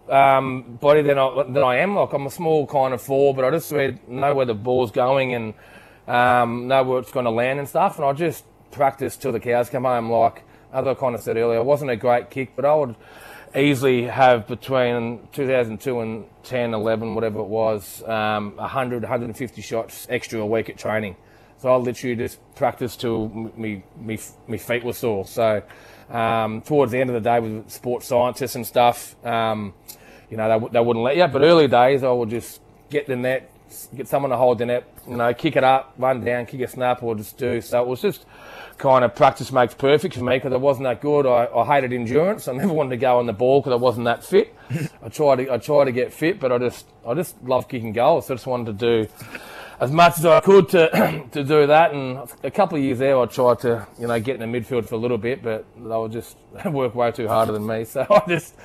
um, 0.08 0.78
body 0.80 1.02
than 1.02 1.18
I 1.18 1.44
than 1.50 1.64
I 1.64 1.78
am. 1.78 1.96
Like 1.96 2.14
I'm 2.14 2.28
a 2.28 2.32
small 2.32 2.68
kind 2.68 2.94
of 2.94 3.02
four, 3.02 3.34
but 3.34 3.44
I 3.44 3.50
just 3.50 3.72
read, 3.72 4.08
know 4.08 4.36
where 4.36 4.46
the 4.46 4.54
ball's 4.54 4.92
going 4.92 5.34
and 5.34 5.56
um, 6.12 6.68
know 6.68 6.84
where 6.84 7.00
it's 7.00 7.12
going 7.12 7.26
to 7.26 7.32
land 7.32 7.60
and 7.60 7.68
stuff. 7.68 7.98
And 7.98 8.06
I 8.06 8.14
just 8.14 8.44
practice 8.72 9.16
till 9.16 9.32
the 9.32 9.40
cows 9.40 9.70
come 9.70 9.84
home. 9.84 10.10
Like 10.12 10.44
as 10.74 10.86
I 10.86 10.94
kind 10.94 11.16
of 11.16 11.22
said 11.22 11.38
earlier, 11.38 11.60
it 11.60 11.66
wasn't 11.66 11.92
a 11.92 11.96
great 11.96 12.30
kick, 12.30 12.54
but 12.56 12.66
I 12.66 12.76
would 12.76 12.96
easily 13.56 14.04
have 14.04 14.48
between 14.48 15.28
2002 15.34 16.00
and 16.00 16.26
10, 16.44 16.74
11, 16.74 17.16
whatever 17.16 17.40
it 17.40 17.48
was, 17.48 18.04
um, 18.04 18.56
100, 18.56 19.04
150 19.04 19.62
shots 19.62 20.08
extra 20.10 20.40
a 20.40 20.46
week 20.46 20.70
at 20.70 20.78
training. 20.78 21.16
So 21.58 21.70
I 21.70 21.76
literally 21.76 22.16
just 22.16 22.40
practiced 22.56 23.02
till 23.02 23.30
me, 23.30 23.84
me, 23.98 24.18
me 24.48 24.58
feet 24.58 24.84
were 24.84 24.94
sore. 24.94 25.26
So 25.26 25.62
um, 26.10 26.62
towards 26.62 26.92
the 26.92 27.00
end 27.00 27.10
of 27.10 27.14
the 27.14 27.30
day 27.30 27.40
with 27.40 27.70
sports 27.70 28.08
scientists 28.08 28.56
and 28.56 28.66
stuff, 28.66 29.16
um, 29.26 29.74
you 30.30 30.38
know, 30.38 30.60
they, 30.60 30.68
they 30.70 30.80
wouldn't 30.80 31.04
let 31.04 31.18
you. 31.18 31.28
But 31.28 31.42
early 31.42 31.68
days, 31.68 32.04
I 32.04 32.12
would 32.12 32.30
just 32.30 32.62
get 32.90 33.06
the 33.06 33.16
net, 33.16 33.51
get 33.96 34.08
someone 34.08 34.32
to 34.32 34.38
hold 34.38 34.58
the 34.58 34.66
net, 34.66 34.84
you 35.08 35.16
know, 35.16 35.34
kick 35.34 35.56
it 35.56 35.64
up, 35.64 35.94
run 35.98 36.24
down, 36.24 36.46
kick 36.46 36.62
a 36.62 36.68
snap, 36.68 37.04
or 37.04 37.16
just 37.16 37.38
do. 37.38 37.62
So 37.62 37.82
it 37.82 37.88
was 37.88 38.02
just 38.02 38.26
kind 38.78 39.04
of 39.06 39.16
practice 39.16 39.52
makes 39.52 39.74
perfect 39.74 40.16
for 40.16 40.24
me 40.24 40.38
because 40.38 40.54
I 40.54 40.58
wasn't 40.58 40.86
that 40.86 41.02
good. 41.02 41.26
I, 41.26 41.48
I, 41.56 41.66
hated 41.66 41.94
endurance. 41.94 42.48
I 42.48 42.54
never 42.54 42.74
wanted 42.74 42.92
to 42.92 42.98
go 42.98 43.20
on 43.20 43.26
the 43.26 43.34
ball 43.34 43.62
because 43.62 43.74
I 43.74 43.76
wasn't 43.76 44.06
that 44.06 44.24
fit. 44.24 44.56
I 45.04 45.10
tried 45.10 45.38
to 45.38 45.54
I 45.54 45.58
tried 45.58 45.86
to 45.86 45.92
get 45.92 46.14
fit, 46.14 46.40
but 46.40 46.52
I 46.52 46.58
just 46.58 46.88
I 47.06 47.14
just 47.14 47.42
love 47.44 47.68
kicking 47.68 47.94
goals. 47.94 48.28
So 48.28 48.34
I 48.34 48.38
just 48.38 48.48
wanted 48.48 48.78
to 48.78 49.06
do 49.06 49.12
as 49.80 49.92
much 49.92 50.20
as 50.20 50.26
I 50.26 50.40
could 50.40 50.70
to 50.70 51.24
to 51.32 51.44
do 51.44 51.68
that. 51.68 51.94
And 51.94 52.30
a 52.44 52.52
couple 52.52 52.78
of 52.78 52.84
years 52.84 53.00
there, 53.00 53.20
I 53.20 53.26
tried 53.26 53.60
to 53.60 53.88
you 54.00 54.08
know 54.08 54.20
get 54.20 54.42
in 54.42 54.52
the 54.52 54.60
midfield 54.60 54.88
for 54.88 54.96
a 54.96 55.00
little 55.00 55.18
bit, 55.18 55.44
but 55.44 55.66
they 55.76 55.82
were 55.82 56.10
just 56.10 56.38
work 56.66 56.96
way 56.96 57.12
too 57.12 57.28
harder 57.28 57.52
than 57.52 57.66
me. 57.66 57.86
So 57.86 58.06
I 58.10 58.24
just 58.28 58.56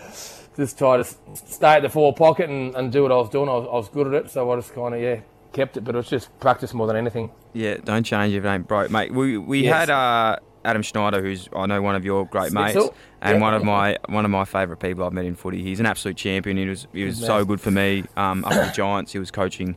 just 0.57 0.79
try 0.79 0.97
to 0.97 1.05
stay 1.35 1.75
at 1.75 1.83
the 1.83 1.89
forward 1.89 2.17
pocket 2.17 2.49
and, 2.51 2.75
and 2.75 2.91
do 2.93 3.03
what 3.03 3.13
I 3.13 3.17
was 3.17 3.29
doing. 3.29 3.49
I 3.49 3.53
was, 3.53 3.69
I 3.71 3.75
was 3.75 3.89
good 3.89 4.07
at 4.09 4.25
it, 4.25 4.31
so 4.31 4.51
I 4.51 4.57
just 4.57 4.75
kind 4.75 4.95
of 4.95 5.01
yeah 5.01 5.21
kept 5.53 5.77
it, 5.77 5.83
but 5.83 5.95
it 5.95 5.99
was 5.99 6.09
just 6.09 6.39
practice 6.39 6.75
more 6.75 6.87
than 6.87 6.97
anything. 6.97 7.31
Yeah, 7.53 7.77
don't 7.83 8.05
change 8.05 8.35
if 8.35 8.45
it 8.45 8.49
ain't 8.49 8.69
broke, 8.69 8.91
mate. 8.91 9.13
We 9.13 9.39
we 9.39 9.65
yes. 9.65 9.75
had 9.75 9.91
uh, 9.91 10.37
Adam 10.65 10.83
Schneider, 10.83 11.23
who's 11.23 11.49
I 11.55 11.67
know 11.67 11.81
one 11.81 11.95
of 11.95 12.05
your 12.05 12.27
great 12.27 12.53
mates 12.53 12.77
and 13.23 13.37
Yeah. 13.37 13.41
one 13.41 13.55
of 13.55 13.65
my 13.65 13.97
one 14.09 14.25
of 14.25 14.31
my 14.31 14.45
favourite 14.45 14.81
people 14.81 15.05
I've 15.05 15.13
met 15.13 15.25
in 15.25 15.35
footy. 15.35 15.63
He's 15.63 15.81
an 15.81 15.87
absolute 15.87 16.17
champion. 16.17 16.57
He 16.57 16.67
was 16.67 16.87
he 16.93 17.05
was 17.05 17.19
so 17.19 17.45
good 17.45 17.61
for 17.61 17.71
me 17.71 18.05
um, 18.17 18.45
up 18.45 18.53
at 18.53 18.67
the 18.67 18.73
Giants. 18.73 19.13
He 19.13 19.19
was 19.19 19.31
coaching 19.31 19.77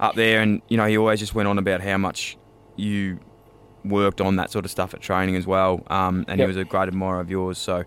up 0.00 0.14
there, 0.14 0.40
and 0.40 0.62
you 0.68 0.76
know 0.76 0.86
he 0.86 0.96
always 0.98 1.20
just 1.20 1.34
went 1.34 1.48
on 1.48 1.58
about 1.58 1.80
how 1.80 1.98
much 1.98 2.36
you 2.76 3.20
worked 3.84 4.20
on 4.20 4.36
that 4.36 4.50
sort 4.50 4.64
of 4.64 4.70
stuff 4.70 4.94
at 4.94 5.00
training 5.00 5.36
as 5.36 5.46
well. 5.46 5.82
Um, 5.88 6.24
and 6.28 6.40
he 6.40 6.46
was 6.46 6.56
a 6.56 6.64
great 6.64 6.88
admirer 6.88 7.20
of 7.20 7.30
yours. 7.30 7.58
So 7.58 7.84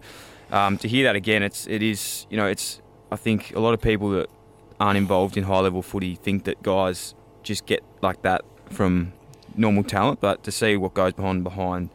um, 0.51 0.77
to 0.77 0.87
hear 0.87 1.03
that 1.05 1.15
again, 1.15 1.43
it's 1.43 1.67
it 1.67 1.81
is 1.81 2.27
you 2.29 2.37
know 2.37 2.47
it's 2.47 2.81
I 3.11 3.15
think 3.15 3.55
a 3.55 3.59
lot 3.59 3.73
of 3.73 3.81
people 3.81 4.09
that 4.11 4.29
aren't 4.79 4.97
involved 4.97 5.37
in 5.37 5.43
high 5.43 5.59
level 5.59 5.81
footy 5.81 6.15
think 6.15 6.43
that 6.45 6.61
guys 6.61 7.15
just 7.43 7.65
get 7.65 7.83
like 8.01 8.21
that 8.23 8.43
from 8.69 9.13
normal 9.55 9.83
talent, 9.83 10.19
but 10.19 10.43
to 10.43 10.51
see 10.51 10.75
what 10.75 10.93
goes 10.93 11.13
behind 11.13 11.43
behind 11.43 11.89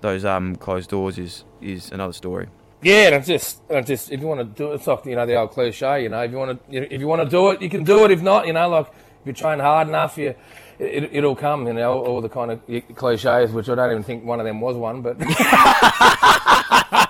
those 0.00 0.24
um, 0.24 0.56
closed 0.56 0.90
doors 0.90 1.18
is 1.18 1.44
is 1.60 1.90
another 1.90 2.12
story. 2.12 2.48
Yeah, 2.82 3.08
and 3.08 3.16
it's 3.16 3.26
just, 3.26 3.60
and 3.68 3.78
it's 3.78 3.88
just 3.88 4.10
if 4.10 4.20
you 4.20 4.26
want 4.26 4.40
to 4.40 4.44
do 4.44 4.72
it, 4.72 4.76
it's 4.76 4.86
like 4.86 5.04
you 5.04 5.16
know 5.16 5.26
the 5.26 5.36
old 5.36 5.50
cliche. 5.50 6.02
You 6.02 6.08
know, 6.08 6.22
if 6.22 6.30
you 6.30 6.38
want 6.38 6.70
to, 6.70 6.94
if 6.94 7.00
you 7.00 7.06
want 7.06 7.22
to 7.22 7.28
do 7.28 7.50
it, 7.50 7.60
you 7.60 7.68
can 7.68 7.84
do 7.84 8.04
it. 8.04 8.10
If 8.10 8.22
not, 8.22 8.46
you 8.46 8.54
know, 8.54 8.68
like 8.68 8.86
if 8.86 9.26
you 9.26 9.32
train 9.32 9.58
hard 9.58 9.88
enough, 9.88 10.16
you 10.16 10.34
it, 10.78 11.10
it'll 11.12 11.36
come. 11.36 11.66
You 11.66 11.74
know, 11.74 12.02
all 12.02 12.20
the 12.22 12.30
kind 12.30 12.50
of 12.50 12.60
cliches, 12.94 13.52
which 13.52 13.68
I 13.68 13.74
don't 13.74 13.90
even 13.90 14.02
think 14.02 14.24
one 14.24 14.40
of 14.40 14.46
them 14.46 14.60
was 14.60 14.76
one, 14.76 15.02
but. 15.02 15.16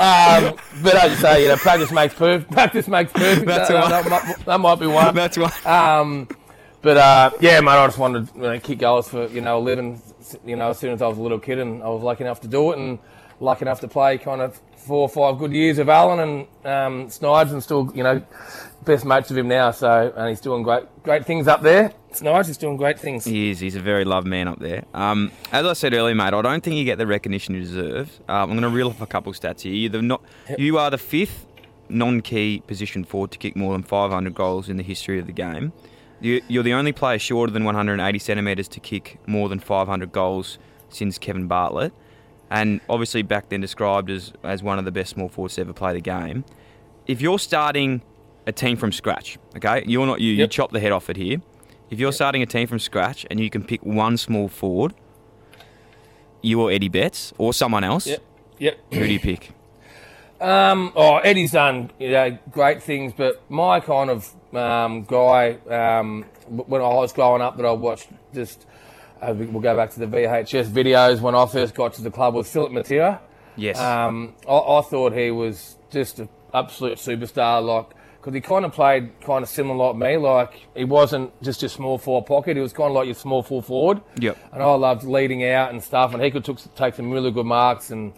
um, 0.00 0.56
but 0.82 0.94
as 0.94 1.10
you 1.10 1.16
say, 1.18 1.42
you 1.42 1.48
know, 1.48 1.56
practice 1.56 1.90
makes 1.90 2.14
perfect. 2.14 2.50
Practice 2.52 2.88
makes 2.88 3.12
perfect. 3.12 3.46
That's 3.46 3.68
that, 3.68 4.02
the 4.02 4.08
that, 4.08 4.26
might, 4.26 4.44
that 4.46 4.60
might 4.60 4.80
be 4.80 4.86
one. 4.86 5.14
That's 5.14 5.36
why. 5.36 5.52
Um, 5.66 6.26
but 6.80 6.96
uh, 6.96 7.30
yeah, 7.40 7.60
mate, 7.60 7.72
I 7.72 7.86
just 7.86 7.98
wanted 7.98 8.28
to 8.28 8.34
you 8.34 8.42
know, 8.42 8.60
kick 8.60 8.78
goals 8.78 9.08
for 9.08 9.26
you 9.26 9.42
know 9.42 9.58
a 9.58 9.60
living. 9.60 10.00
You 10.46 10.56
know, 10.56 10.70
as 10.70 10.78
soon 10.78 10.92
as 10.92 11.02
I 11.02 11.06
was 11.06 11.18
a 11.18 11.20
little 11.20 11.38
kid, 11.38 11.58
and 11.58 11.82
I 11.82 11.88
was 11.88 12.02
lucky 12.02 12.24
enough 12.24 12.40
to 12.40 12.48
do 12.48 12.72
it, 12.72 12.78
and 12.78 12.98
lucky 13.40 13.62
enough 13.62 13.80
to 13.80 13.88
play 13.88 14.16
kind 14.16 14.40
of 14.40 14.58
four 14.76 15.02
or 15.02 15.08
five 15.10 15.38
good 15.38 15.52
years 15.52 15.78
of 15.78 15.90
Alan 15.90 16.46
and 16.64 16.66
um, 16.66 17.10
Snides, 17.10 17.52
and 17.52 17.62
still 17.62 17.92
you 17.94 18.02
know 18.02 18.22
best 18.84 19.04
mates 19.04 19.30
of 19.30 19.36
him 19.38 19.48
now. 19.48 19.70
So 19.70 20.12
and 20.16 20.28
he's 20.28 20.40
doing 20.40 20.62
great 20.62 20.84
great 21.02 21.24
things 21.26 21.48
up 21.48 21.62
there. 21.62 21.92
Snides 22.12 22.48
he's 22.48 22.56
doing 22.56 22.76
great 22.76 22.98
things. 22.98 23.24
He 23.24 23.50
is. 23.50 23.60
He's 23.60 23.76
a 23.76 23.80
very 23.80 24.04
loved 24.04 24.26
man 24.26 24.48
up 24.48 24.58
there. 24.58 24.84
Um, 24.94 25.30
as 25.52 25.64
I 25.64 25.74
said 25.74 25.94
earlier, 25.94 26.14
mate, 26.14 26.34
I 26.34 26.42
don't 26.42 26.62
think 26.62 26.76
you 26.76 26.84
get 26.84 26.98
the 26.98 27.06
recognition 27.06 27.54
you 27.54 27.60
deserve. 27.60 28.20
Um, 28.28 28.50
I'm 28.50 28.58
going 28.58 28.62
to 28.62 28.68
reel 28.68 28.88
off 28.88 29.00
a 29.00 29.06
couple 29.06 29.30
of 29.30 29.38
stats 29.38 29.60
here. 29.60 29.72
You're 29.72 29.90
the 29.90 30.02
not, 30.02 30.22
you 30.58 30.78
are 30.78 30.90
the 30.90 30.98
fifth 30.98 31.46
non-key 31.88 32.62
position 32.66 33.04
forward 33.04 33.30
to 33.32 33.38
kick 33.38 33.56
more 33.56 33.72
than 33.72 33.82
500 33.82 34.34
goals 34.34 34.68
in 34.68 34.76
the 34.76 34.82
history 34.82 35.18
of 35.18 35.26
the 35.26 35.32
game. 35.32 35.72
You, 36.20 36.42
you're 36.48 36.62
the 36.62 36.74
only 36.74 36.92
player 36.92 37.18
shorter 37.18 37.52
than 37.52 37.64
180 37.64 38.18
centimetres 38.18 38.68
to 38.68 38.80
kick 38.80 39.18
more 39.26 39.48
than 39.48 39.58
500 39.58 40.12
goals 40.12 40.58
since 40.88 41.18
Kevin 41.18 41.46
Bartlett, 41.46 41.92
and 42.50 42.80
obviously 42.88 43.22
back 43.22 43.48
then 43.48 43.60
described 43.60 44.10
as, 44.10 44.32
as 44.42 44.62
one 44.62 44.78
of 44.78 44.84
the 44.84 44.90
best 44.90 45.10
small 45.10 45.28
forwards 45.28 45.54
to 45.54 45.62
ever 45.62 45.72
play 45.72 45.92
the 45.92 46.00
game. 46.00 46.44
If 47.06 47.20
you're 47.20 47.38
starting 47.38 48.02
a 48.50 48.52
team 48.52 48.76
from 48.76 48.92
scratch, 48.92 49.38
okay, 49.56 49.82
you're 49.86 50.06
not 50.06 50.20
you. 50.20 50.32
You 50.32 50.46
chop 50.46 50.70
the 50.72 50.80
head 50.80 50.92
off 50.92 51.08
it 51.08 51.16
here. 51.16 51.40
If 51.90 51.98
you're 51.98 52.12
starting 52.12 52.42
a 52.42 52.46
team 52.46 52.66
from 52.68 52.78
scratch 52.78 53.24
and 53.30 53.40
you 53.40 53.48
can 53.50 53.64
pick 53.64 53.84
one 53.84 54.16
small 54.16 54.48
forward, 54.48 54.92
you 56.42 56.60
or 56.60 56.70
Eddie 56.70 56.88
Betts 56.88 57.32
or 57.38 57.52
someone 57.54 57.84
else, 57.84 58.06
Yep. 58.06 58.22
Yep. 58.58 58.78
who 58.92 59.00
do 59.06 59.12
you 59.12 59.20
pick? 59.20 59.52
Um, 60.40 60.92
oh, 60.96 61.16
Eddie's 61.18 61.52
done 61.52 61.90
you 61.98 62.10
know, 62.10 62.38
great 62.50 62.82
things, 62.82 63.12
but 63.16 63.42
my 63.50 63.80
kind 63.80 64.08
of 64.10 64.30
um, 64.54 65.04
guy 65.04 65.58
um, 65.68 66.24
when 66.48 66.80
I 66.80 66.88
was 66.88 67.12
growing 67.12 67.42
up 67.42 67.56
that 67.58 67.66
I 67.66 67.72
watched 67.72 68.08
just 68.34 68.66
uh, 69.20 69.34
we- 69.36 69.46
we'll 69.46 69.60
go 69.60 69.76
back 69.76 69.90
to 69.90 70.00
the 70.00 70.06
VHS 70.06 70.68
videos 70.70 71.20
when 71.20 71.34
I 71.34 71.44
first 71.46 71.74
got 71.74 71.92
to 71.94 72.02
the 72.02 72.10
club 72.10 72.34
was 72.34 72.50
Philip 72.50 72.72
Matera. 72.72 73.18
Yes. 73.56 73.78
Um, 73.78 74.34
I, 74.48 74.52
I 74.54 74.80
thought 74.82 75.12
he 75.12 75.30
was 75.30 75.76
just 75.90 76.20
an 76.20 76.28
absolute 76.54 76.96
superstar, 76.98 77.62
like 77.62 77.86
because 78.20 78.34
he 78.34 78.40
kind 78.40 78.64
of 78.64 78.72
played 78.72 79.18
kind 79.22 79.42
of 79.42 79.48
similar 79.48 79.92
like 79.92 79.96
me. 79.96 80.16
Like 80.16 80.66
he 80.76 80.84
wasn't 80.84 81.40
just 81.42 81.62
a 81.62 81.68
small 81.68 81.98
forward 81.98 82.26
pocket; 82.26 82.56
he 82.56 82.62
was 82.62 82.72
kind 82.72 82.90
of 82.90 82.94
like 82.94 83.06
your 83.06 83.14
small 83.14 83.42
full 83.42 83.62
forward. 83.62 84.02
Yep. 84.18 84.36
And 84.52 84.62
I 84.62 84.74
loved 84.74 85.04
leading 85.04 85.44
out 85.44 85.70
and 85.70 85.82
stuff, 85.82 86.12
and 86.12 86.22
he 86.22 86.30
could 86.30 86.44
took, 86.44 86.58
take 86.74 86.94
some 86.94 87.10
really 87.10 87.30
good 87.30 87.46
marks 87.46 87.90
and 87.90 88.12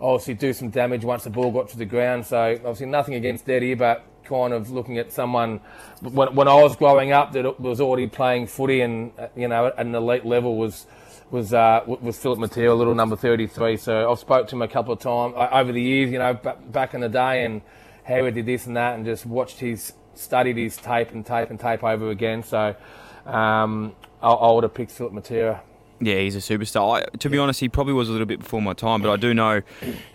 obviously 0.00 0.34
do 0.34 0.52
some 0.52 0.70
damage 0.70 1.04
once 1.04 1.24
the 1.24 1.30
ball 1.30 1.50
got 1.50 1.68
to 1.70 1.76
the 1.76 1.84
ground. 1.84 2.26
So 2.26 2.52
obviously 2.54 2.86
nothing 2.86 3.14
against 3.14 3.48
Eddie, 3.48 3.74
but 3.74 4.04
kind 4.24 4.52
of 4.52 4.70
looking 4.70 4.98
at 4.98 5.12
someone 5.12 5.60
when, 6.00 6.34
when 6.34 6.46
I 6.46 6.54
was 6.54 6.76
growing 6.76 7.10
up 7.10 7.32
that 7.32 7.60
was 7.60 7.80
already 7.80 8.06
playing 8.06 8.46
footy 8.46 8.80
and 8.80 9.10
uh, 9.18 9.26
you 9.34 9.48
know 9.48 9.66
at 9.66 9.78
an 9.78 9.92
elite 9.92 10.24
level 10.24 10.56
was 10.56 10.86
was 11.30 11.52
uh, 11.52 11.82
was 11.86 12.18
Philip 12.18 12.38
Matera, 12.38 12.76
little 12.76 12.94
number 12.94 13.16
33. 13.16 13.76
So 13.76 14.10
I've 14.10 14.18
spoke 14.18 14.48
to 14.48 14.56
him 14.56 14.62
a 14.62 14.68
couple 14.68 14.92
of 14.92 15.00
times 15.00 15.34
over 15.52 15.72
the 15.72 15.80
years, 15.82 16.10
you 16.10 16.18
know, 16.18 16.34
b- 16.34 16.50
back 16.70 16.94
in 16.94 17.00
the 17.00 17.08
day, 17.08 17.44
and 17.44 17.62
he 18.10 18.30
did 18.30 18.46
this 18.46 18.66
and 18.66 18.76
that, 18.76 18.96
and 18.96 19.04
just 19.04 19.26
watched 19.26 19.60
his 19.60 19.92
studied 20.14 20.56
his 20.56 20.76
tape 20.76 21.10
and 21.12 21.24
tape 21.24 21.50
and 21.50 21.58
tape 21.58 21.82
over 21.82 22.10
again. 22.10 22.42
So 22.42 22.74
um, 23.26 23.94
I, 24.22 24.28
I 24.30 24.52
would 24.52 24.64
have 24.64 24.74
picked 24.74 24.92
Philip 24.92 25.12
Matera. 25.12 25.60
Yeah, 26.00 26.16
he's 26.16 26.34
a 26.34 26.38
superstar. 26.38 27.02
I, 27.02 27.16
to 27.18 27.28
be 27.28 27.38
honest, 27.38 27.60
he 27.60 27.68
probably 27.68 27.92
was 27.92 28.08
a 28.08 28.12
little 28.12 28.26
bit 28.26 28.40
before 28.40 28.62
my 28.62 28.72
time, 28.72 29.02
but 29.02 29.10
I 29.10 29.16
do 29.16 29.34
know 29.34 29.60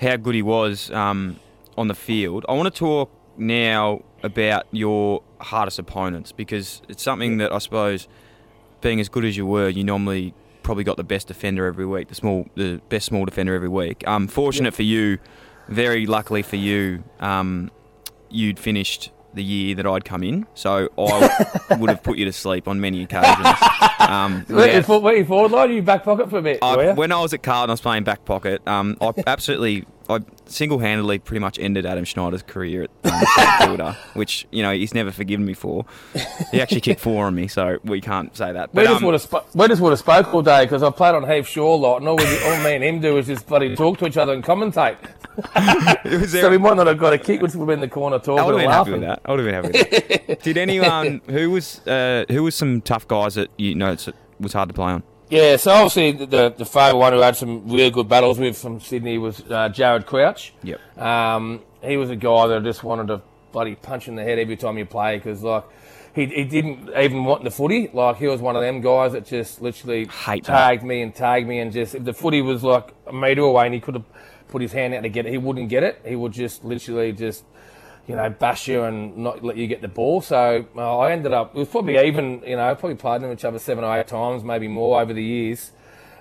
how 0.02 0.16
good 0.18 0.36
he 0.36 0.42
was 0.42 0.90
um, 0.92 1.40
on 1.78 1.88
the 1.88 1.96
field. 1.96 2.46
I 2.50 2.54
want 2.54 2.74
to 2.74 2.78
talk 2.78 3.12
now 3.38 4.04
about 4.24 4.66
your 4.72 5.22
hardest 5.40 5.78
opponents 5.78 6.32
because 6.32 6.82
it's 6.90 7.04
something 7.04 7.38
that 7.38 7.52
I 7.52 7.60
suppose, 7.60 8.08
being 8.82 9.00
as 9.00 9.10
good 9.10 9.26
as 9.26 9.38
you 9.38 9.46
were, 9.46 9.70
you 9.70 9.84
normally 9.84 10.34
probably 10.64 10.84
got 10.84 10.98
the 10.98 11.04
best 11.04 11.28
defender 11.28 11.68
every 11.68 11.86
week, 11.86 12.08
the 12.08 12.16
small, 12.16 12.48
the 12.56 12.82
best 12.90 13.06
small 13.06 13.24
defender 13.26 13.54
every 13.54 13.70
week. 13.70 14.04
Um, 14.08 14.28
fortunate 14.28 14.74
for 14.74 14.82
you, 14.82 15.20
very 15.68 16.08
luckily 16.08 16.42
for 16.42 16.56
you, 16.56 17.04
um, 17.20 17.70
you'd 18.36 18.60
finished 18.60 19.12
the 19.34 19.44
year 19.44 19.76
that 19.76 19.86
I'd 19.86 20.06
come 20.06 20.24
in, 20.24 20.46
so 20.54 20.90
I 20.98 21.46
would 21.80 21.90
have 21.90 22.02
put 22.04 22.18
you 22.18 22.26
to 22.26 22.34
sleep 22.34 22.68
on 22.68 22.80
many 22.80 23.04
occasions. 23.04 23.48
Um, 23.98 24.46
Were 24.50 24.58
were 25.00 25.14
you 25.14 25.26
forward 25.26 25.52
line? 25.52 25.72
You 25.72 25.82
back 25.82 26.04
pocket 26.04 26.30
for 26.30 26.38
a 26.38 26.42
bit? 26.42 26.60
I, 26.62 26.76
were 26.76 26.84
you? 26.90 26.94
when 26.94 27.12
I 27.12 27.20
was 27.22 27.34
at 27.34 27.42
Carlton, 27.42 27.72
I 27.72 27.74
was 27.74 27.82
playing 27.82 28.04
back 28.04 28.24
pocket. 28.24 28.62
Um, 28.68 28.98
I 29.02 29.12
absolutely, 29.26 29.86
I 30.10 30.20
single-handedly 30.46 31.20
pretty 31.20 31.40
much 31.40 31.58
ended 31.58 31.86
Adam 31.86 32.06
Schneider's 32.06 32.44
career 32.44 32.84
at 32.84 33.12
um, 33.12 33.22
St 33.36 33.50
Kilda, 33.60 33.98
which 34.14 34.46
you 34.52 34.62
know 34.62 34.72
he's 34.72 34.94
never 34.94 35.12
forgiven 35.12 35.46
me 35.46 35.54
for. 35.54 35.86
He 36.52 36.62
actually 36.62 36.82
kicked 36.82 37.02
four 37.02 37.26
on 37.26 37.34
me, 37.36 37.48
so 37.48 37.80
we 37.84 38.02
can't 38.02 38.36
say 38.36 38.52
that. 38.54 38.74
We 38.74 38.84
just 38.84 38.98
um, 38.98 39.06
would 39.06 39.14
have 39.14 39.22
sp- 39.26 39.50
we 39.56 39.68
just 39.68 39.82
would 39.82 39.90
have 39.92 40.00
spoke 40.00 40.34
all 40.34 40.42
day 40.42 40.66
because 40.66 40.84
I 40.84 40.92
played 40.92 41.16
on 41.16 41.28
Heath 41.28 41.48
Shaw 41.48 41.76
a 41.76 41.78
lot, 41.78 41.98
and 41.98 42.08
all, 42.08 42.18
we, 42.18 42.24
all 42.44 42.64
me 42.64 42.76
and 42.76 42.84
him 42.84 43.00
do 43.02 43.18
is 43.18 43.28
just 43.28 43.48
bloody 43.48 43.76
talk 43.76 43.98
to 44.00 44.06
each 44.08 44.18
other 44.18 44.34
and 44.34 44.44
commentate. 44.44 44.98
it 46.06 46.30
So 46.30 46.50
we 46.50 46.58
might 46.58 46.78
not 46.78 46.88
have 46.88 46.98
got 47.00 47.14
a 47.14 47.18
kick, 47.18 47.42
which 47.42 47.54
would 47.56 47.62
have 47.62 47.68
been 47.68 47.82
the 47.82 47.88
corner 47.88 48.18
I 48.18 48.20
talking 48.20 48.46
would 48.46 48.62
have 48.62 48.62
and 48.62 48.62
been 48.62 48.70
happy 48.70 48.92
laughing. 48.92 48.94
with 48.94 49.02
that. 49.02 49.22
I 49.26 49.32
would 49.32 49.40
have 49.40 49.64
been 49.64 49.74
happy 49.74 50.18
with 50.20 50.28
that. 50.28 50.42
Did 50.44 50.58
anyone 50.58 51.22
who 51.30 51.50
was 51.52 51.86
uh, 51.88 52.26
who 52.30 52.44
was 52.44 52.56
some 52.56 52.82
tough 52.82 53.08
guys 53.08 53.36
that 53.36 53.50
you 53.58 53.76
know 53.76 53.92
it 53.92 54.08
was 54.40 54.54
hard 54.54 54.70
to 54.70 54.74
play 54.74 54.92
on? 54.92 55.04
Yeah, 55.30 55.58
so 55.58 55.72
obviously 55.72 56.12
the 56.12 56.26
the, 56.26 56.50
the 56.58 56.66
favourite 56.66 56.94
one 57.00 57.14
who 57.14 57.20
had 57.20 57.36
some 57.36 57.68
real 57.70 57.90
good 57.92 58.08
battles 58.08 58.38
with 58.38 58.58
from 58.58 58.80
Sydney 58.80 59.18
was 59.18 59.42
uh, 59.50 59.70
Jared 59.70 60.06
Crouch. 60.06 60.54
Yep. 60.64 60.98
Um, 61.02 61.62
he 61.82 61.98
was 61.98 62.10
a 62.10 62.16
guy 62.16 62.48
that 62.48 62.58
I 62.58 62.60
just 62.62 62.84
wanted 62.84 63.08
to 63.08 63.22
bloody 63.52 63.76
punch 63.76 64.08
in 64.08 64.16
the 64.16 64.24
head 64.24 64.38
every 64.38 64.56
time 64.58 64.78
you 64.78 64.86
play 64.86 65.18
because 65.18 65.42
like 65.42 65.64
he, 66.14 66.26
he 66.28 66.44
didn't 66.44 66.90
even 66.98 67.24
want 67.26 67.44
the 67.44 67.52
footy. 67.52 67.90
Like 67.92 68.18
he 68.18 68.28
was 68.28 68.40
one 68.42 68.56
of 68.56 68.62
them 68.62 68.82
guys 68.82 69.14
that 69.14 69.26
just 69.26 69.62
literally 69.62 70.06
Hate 70.06 70.44
that. 70.46 70.52
tagged 70.52 70.84
me 70.84 71.02
and 71.02 71.14
tagged 71.14 71.48
me 71.48 71.60
and 71.60 71.72
just 71.72 71.96
if 71.96 72.04
the 72.04 72.14
footy 72.14 72.42
was 72.42 72.64
like 72.64 72.94
a 73.08 73.14
metre 73.14 73.42
away 73.42 73.66
and 73.66 73.74
he 73.74 73.80
could 73.80 73.96
have 73.96 74.06
put 74.48 74.62
his 74.62 74.72
hand 74.74 74.94
out 74.94 75.02
to 75.02 75.10
get 75.10 75.26
it, 75.26 75.32
he 75.32 75.38
wouldn't 75.38 75.70
get 75.70 75.84
it. 75.84 76.02
He 76.06 76.16
would 76.16 76.34
just 76.34 76.64
literally 76.64 77.12
just 77.12 77.44
you 78.08 78.16
know, 78.16 78.30
bash 78.30 78.68
you 78.68 78.84
and 78.84 79.18
not 79.18 79.44
let 79.44 79.58
you 79.58 79.68
get 79.68 79.82
the 79.82 79.88
ball. 79.88 80.22
So 80.22 80.66
uh, 80.76 80.98
I 81.00 81.12
ended 81.12 81.34
up, 81.34 81.56
it 81.56 81.60
was 81.60 81.68
probably 81.68 81.98
even, 81.98 82.44
you 82.46 82.56
know, 82.56 82.74
probably 82.76 82.96
played 82.96 83.22
them 83.22 83.32
each 83.32 83.46
other 83.46 83.60
seven 83.60 83.84
or 83.84 83.98
eight 83.98 84.08
times, 84.08 84.44
maybe 84.44 84.68
more 84.68 85.02
over 85.02 85.14
the 85.14 85.24
years. 85.24 85.72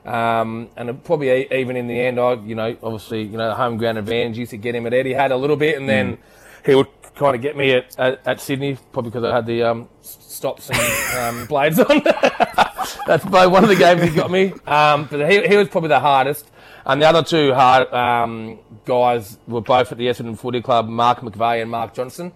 Um, 0.05 0.69
and 0.77 1.03
probably 1.05 1.31
e- 1.31 1.49
even 1.51 1.77
in 1.77 1.87
the 1.87 1.99
end, 1.99 2.19
I, 2.19 2.35
you 2.35 2.55
know, 2.55 2.77
obviously, 2.83 3.23
you 3.23 3.39
know, 3.39 3.49
the 3.49 3.55
home 3.55 3.77
ground 3.77 3.99
advantage 3.99 4.39
used 4.39 4.51
to 4.51 4.57
get 4.57 4.75
him 4.75 4.87
at 4.87 4.93
Etihad 4.93 5.31
a 5.31 5.37
little 5.37 5.57
bit, 5.57 5.77
and 5.79 5.89
then 5.89 6.19
he 6.65 6.75
would 6.75 6.89
kind 7.15 7.35
of 7.35 7.41
get 7.41 7.57
me 7.57 7.73
at, 7.73 7.99
at, 7.99 8.27
at 8.27 8.41
Sydney, 8.41 8.77
probably 8.93 9.11
because 9.11 9.25
I 9.25 9.35
had 9.35 9.47
the 9.47 9.63
um, 9.63 9.89
stops 10.03 10.71
and 10.71 11.19
um, 11.19 11.47
blades 11.47 11.79
on. 11.79 12.03
That's 13.07 13.25
probably 13.25 13.47
one 13.47 13.63
of 13.63 13.71
the 13.71 13.77
games 13.77 14.03
he 14.03 14.11
got 14.11 14.31
me. 14.31 14.53
Um, 14.67 15.07
but 15.11 15.31
he, 15.31 15.47
he 15.47 15.57
was 15.57 15.69
probably 15.69 15.89
the 15.89 16.01
hardest. 16.01 16.51
And 16.87 17.01
the 17.01 17.09
other 17.09 17.23
two 17.23 17.55
hard 17.55 17.93
um, 17.93 18.59
guys 18.85 19.39
were 19.47 19.63
both 19.63 19.91
at 19.91 19.99
the 19.99 20.07
Essendon 20.07 20.39
Footy 20.39 20.61
Club, 20.61 20.87
Mark 20.87 21.21
McVeigh 21.21 21.63
and 21.63 21.71
Mark 21.71 21.95
Johnson. 21.95 22.33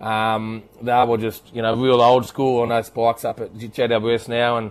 Um, 0.00 0.62
they 0.80 1.04
were 1.04 1.18
just, 1.18 1.52
you 1.52 1.62
know, 1.62 1.74
real 1.74 2.00
old 2.00 2.24
school 2.26 2.62
on 2.62 2.68
those 2.68 2.86
spikes 2.86 3.24
up 3.24 3.40
at 3.40 3.54
GWS 3.54 4.28
now 4.28 4.56
and 4.56 4.70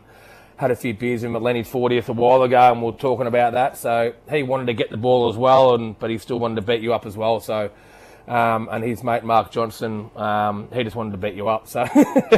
had 0.56 0.72
a 0.72 0.76
few 0.76 0.94
beers 0.94 1.24
with 1.24 1.42
Lenny's 1.42 1.70
40th 1.70 2.08
a 2.08 2.14
while 2.14 2.42
ago 2.44 2.72
and 2.72 2.82
we 2.82 2.92
were 2.92 2.98
talking 2.98 3.28
about 3.28 3.54
that. 3.54 3.78
So 3.78 4.14
he 4.32 4.44
wanted 4.44 4.68
to 4.68 4.74
get 4.74 4.90
the 4.90 4.98
ball 4.98 5.30
as 5.30 5.36
well, 5.36 5.76
and 5.76 6.00
but 6.00 6.10
he 6.10 6.18
still 6.18 6.40
wanted 6.40 6.56
to 6.56 6.62
beat 6.62 6.82
you 6.82 6.94
up 6.94 7.06
as 7.06 7.18
well. 7.18 7.42
So 7.42 7.70
um, 8.28 8.68
and 8.72 8.84
his 8.84 9.04
mate 9.04 9.24
Mark 9.24 9.52
Johnson, 9.52 10.12
um, 10.16 10.68
he 10.74 10.84
just 10.84 10.96
wanted 10.96 11.12
to 11.12 11.18
beat 11.18 11.36
you 11.36 11.48
up. 11.48 11.68
So, 11.68 11.86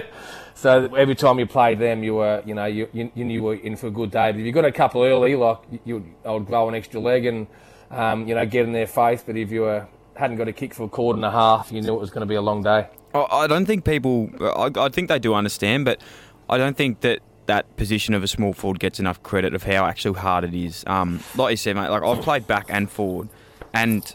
so 0.60 0.94
every 0.94 1.16
time 1.16 1.40
you 1.40 1.46
played 1.46 1.80
them, 1.80 2.04
you 2.04 2.16
were, 2.16 2.44
you 2.46 2.54
know, 2.54 2.66
you, 2.66 2.90
you, 2.92 3.10
you 3.16 3.24
knew 3.24 3.34
you 3.34 3.44
were 3.44 3.54
in 3.54 3.78
for 3.78 3.88
a 3.88 3.92
good 3.92 4.12
day. 4.12 4.34
But 4.34 4.42
if 4.42 4.46
you 4.46 4.52
got 4.52 4.66
a 4.66 4.74
couple 4.74 5.04
early, 5.04 5.38
like 5.38 5.60
you, 5.86 6.06
I 6.26 6.32
would 6.32 6.46
grow 6.46 6.68
an 6.68 6.76
extra 6.76 7.00
leg 7.00 7.26
and, 7.26 7.48
um, 7.92 8.28
you 8.28 8.36
know, 8.36 8.46
get 8.46 8.66
in 8.66 8.74
their 8.74 8.86
face. 8.86 9.24
But 9.26 9.38
if 9.38 9.52
you 9.52 9.62
were 9.62 9.88
hadn't 10.18 10.36
got 10.36 10.50
a 10.50 10.52
kick 10.52 10.74
for 10.74 10.84
a 10.84 10.90
quarter 10.90 11.16
and 11.16 11.24
a 11.24 11.32
half, 11.32 11.72
you 11.72 11.82
knew 11.82 11.96
it 11.96 12.00
was 12.00 12.10
going 12.10 12.22
to 12.22 12.26
be 12.26 12.36
a 12.36 12.42
long 12.42 12.62
day. 12.62 12.90
I 13.14 13.48
don't 13.48 13.66
think 13.66 13.86
people. 13.86 14.30
I, 14.42 14.70
I 14.76 14.90
think 14.90 15.08
they 15.08 15.18
do 15.18 15.34
understand, 15.34 15.86
but 15.86 16.02
I 16.50 16.58
don't 16.58 16.76
think 16.76 17.00
that 17.02 17.20
that 17.46 17.78
position 17.78 18.14
of 18.14 18.22
a 18.22 18.28
small 18.28 18.52
forward 18.52 18.80
gets 18.80 19.00
enough 19.00 19.24
credit 19.24 19.56
of 19.56 19.64
how 19.64 19.86
actually 19.86 20.20
hard 20.20 20.44
it 20.44 20.54
is. 20.54 20.84
Um, 20.88 21.22
like 21.38 21.52
you 21.52 21.58
said, 21.58 21.78
mate, 21.78 21.88
like 21.88 22.04
I've 22.04 22.22
played 22.22 22.48
back 22.48 22.66
and 22.68 22.92
forward, 22.92 23.30
and 23.74 24.14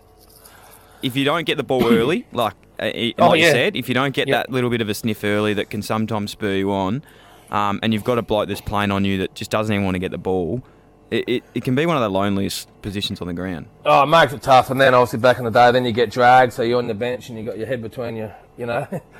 if 1.00 1.16
you 1.16 1.24
don't 1.24 1.44
get 1.46 1.56
the 1.56 1.64
ball 1.64 1.90
early, 1.90 2.26
like, 2.32 2.54
like 2.78 3.14
oh, 3.18 3.34
yeah. 3.34 3.46
you 3.46 3.50
said, 3.52 3.76
if 3.76 3.88
you 3.88 3.94
don't 3.94 4.14
get 4.14 4.28
yep. 4.28 4.46
that 4.46 4.52
little 4.52 4.70
bit 4.70 4.80
of 4.80 4.88
a 4.88 4.94
sniff 4.94 5.24
early, 5.24 5.54
that 5.54 5.70
can 5.70 5.82
sometimes 5.82 6.32
spur 6.32 6.54
you 6.54 6.72
on, 6.72 7.02
um, 7.50 7.80
and 7.82 7.92
you've 7.92 8.04
got 8.04 8.18
a 8.18 8.22
bloke 8.22 8.48
that's 8.48 8.60
playing 8.60 8.90
on 8.90 9.04
you 9.04 9.18
that 9.18 9.34
just 9.34 9.50
doesn't 9.50 9.72
even 9.72 9.84
want 9.84 9.94
to 9.94 10.00
get 10.00 10.10
the 10.10 10.18
ball. 10.18 10.62
It, 11.10 11.28
it, 11.28 11.44
it, 11.54 11.64
can 11.64 11.74
be 11.74 11.86
one 11.86 11.96
of 11.96 12.02
the 12.02 12.10
loneliest 12.10 12.68
positions 12.82 13.20
on 13.20 13.28
the 13.28 13.34
ground. 13.34 13.66
Oh, 13.84 14.02
it 14.02 14.06
makes 14.06 14.32
it 14.32 14.42
tough. 14.42 14.70
And 14.70 14.80
then 14.80 14.94
obviously 14.94 15.20
back 15.20 15.38
in 15.38 15.44
the 15.44 15.50
day, 15.50 15.70
then 15.70 15.84
you 15.84 15.92
get 15.92 16.10
dragged, 16.10 16.52
so 16.52 16.62
you're 16.62 16.78
on 16.78 16.88
the 16.88 16.94
bench 16.94 17.28
and 17.28 17.38
you 17.38 17.44
got 17.44 17.58
your 17.58 17.66
head 17.66 17.82
between 17.82 18.16
you, 18.16 18.32
you 18.56 18.66
know. 18.66 18.88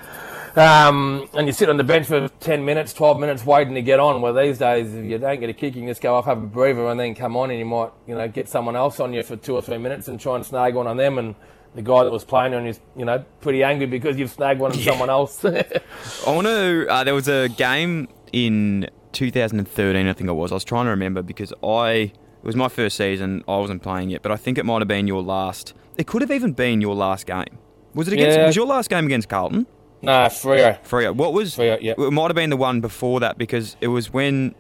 Um, 0.56 1.28
and 1.34 1.48
you 1.48 1.52
sit 1.52 1.68
on 1.68 1.78
the 1.78 1.84
bench 1.84 2.06
for 2.06 2.28
10 2.28 2.64
minutes, 2.64 2.92
12 2.92 3.18
minutes 3.18 3.44
waiting 3.44 3.74
to 3.74 3.82
get 3.82 3.98
on. 3.98 4.20
Where 4.22 4.32
these 4.32 4.58
days, 4.58 4.94
if 4.94 5.04
you 5.04 5.18
don't 5.18 5.40
get 5.40 5.50
a 5.50 5.52
kick, 5.52 5.74
you 5.74 5.80
can 5.80 5.88
just 5.88 6.00
go 6.00 6.14
off, 6.14 6.26
have 6.26 6.38
a 6.42 6.46
breather, 6.46 6.86
and 6.86 6.98
then 6.98 7.14
come 7.14 7.36
on, 7.36 7.50
and 7.50 7.58
you 7.58 7.64
might, 7.64 7.90
you 8.06 8.14
know, 8.14 8.28
get 8.28 8.48
someone 8.48 8.76
else 8.76 9.00
on 9.00 9.12
you 9.12 9.22
for 9.24 9.36
two 9.36 9.54
or 9.54 9.62
three 9.62 9.78
minutes 9.78 10.06
and 10.06 10.20
try 10.20 10.36
and 10.36 10.46
snag 10.46 10.74
one 10.74 10.86
on 10.86 10.96
them. 10.96 11.18
And 11.18 11.34
the 11.74 11.82
guy 11.82 12.04
that 12.04 12.10
was 12.10 12.24
playing 12.24 12.54
on 12.54 12.66
is, 12.66 12.80
you 12.96 13.04
know, 13.04 13.24
pretty 13.40 13.62
angry 13.62 13.87
because 13.87 14.16
you've 14.16 14.30
snagged 14.30 14.60
one 14.60 14.72
on 14.72 14.78
yeah. 14.80 14.92
someone 14.92 15.10
else. 15.10 15.44
I 15.44 15.80
want 16.26 16.46
to. 16.46 16.87
Uh, 16.88 17.04
there 17.04 17.14
was 17.14 17.28
a 17.28 17.48
game 17.48 18.08
in 18.32 18.88
2013, 19.12 20.06
I 20.06 20.12
think 20.12 20.28
it 20.28 20.32
was. 20.32 20.52
I 20.52 20.54
was 20.54 20.64
trying 20.64 20.87
to 20.87 20.90
remember 20.90 21.22
because 21.22 21.52
I. 21.62 22.12
It 22.42 22.46
was 22.46 22.56
my 22.56 22.68
first 22.68 22.98
season. 22.98 23.42
I 23.48 23.56
wasn't 23.56 23.82
playing 23.82 24.10
yet, 24.10 24.20
but 24.20 24.30
I 24.30 24.37
think 24.37 24.58
it 24.58 24.66
might 24.66 24.82
have 24.82 24.88
been 24.88 25.06
your 25.06 25.22
last. 25.22 25.72
It 25.96 26.06
could 26.06 26.20
have 26.20 26.30
even 26.30 26.52
been 26.52 26.82
your 26.82 26.94
last 26.94 27.26
game. 27.26 27.58
Was 27.94 28.06
it 28.06 28.12
against? 28.12 28.37
Yeah. 28.37 28.46
Was 28.46 28.56
your 28.56 28.66
last 28.66 28.90
game 28.90 29.06
against 29.06 29.30
Carlton? 29.30 29.66
Nah, 30.02 30.28
Freo. 30.28 30.78
Freo. 30.82 31.14
What 31.14 31.32
was? 31.32 31.56
Freo, 31.56 31.78
yeah. 31.80 31.94
It 31.96 32.12
might 32.12 32.26
have 32.26 32.34
been 32.34 32.50
the 32.50 32.58
one 32.58 32.82
before 32.82 33.20
that 33.20 33.38
because 33.38 33.78
it 33.80 33.88
was 33.88 34.12
when 34.12 34.54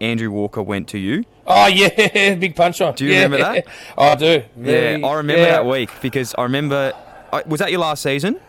Andrew 0.00 0.30
Walker 0.30 0.62
went 0.62 0.88
to 0.88 0.98
you. 0.98 1.24
Oh 1.46 1.66
yeah, 1.68 2.34
big 2.34 2.56
punch 2.56 2.80
on. 2.80 2.94
Do 2.94 3.04
you 3.04 3.12
yeah. 3.12 3.22
remember 3.22 3.38
that? 3.38 3.66
I 3.98 4.14
do. 4.14 4.42
Very, 4.56 5.00
yeah, 5.00 5.06
I 5.06 5.14
remember 5.14 5.42
yeah. 5.42 5.50
that 5.50 5.66
week 5.66 5.90
because 6.02 6.34
I 6.36 6.42
remember. 6.42 6.92
Was 7.46 7.60
that 7.60 7.70
your 7.70 7.80
last 7.80 8.02
season? 8.02 8.40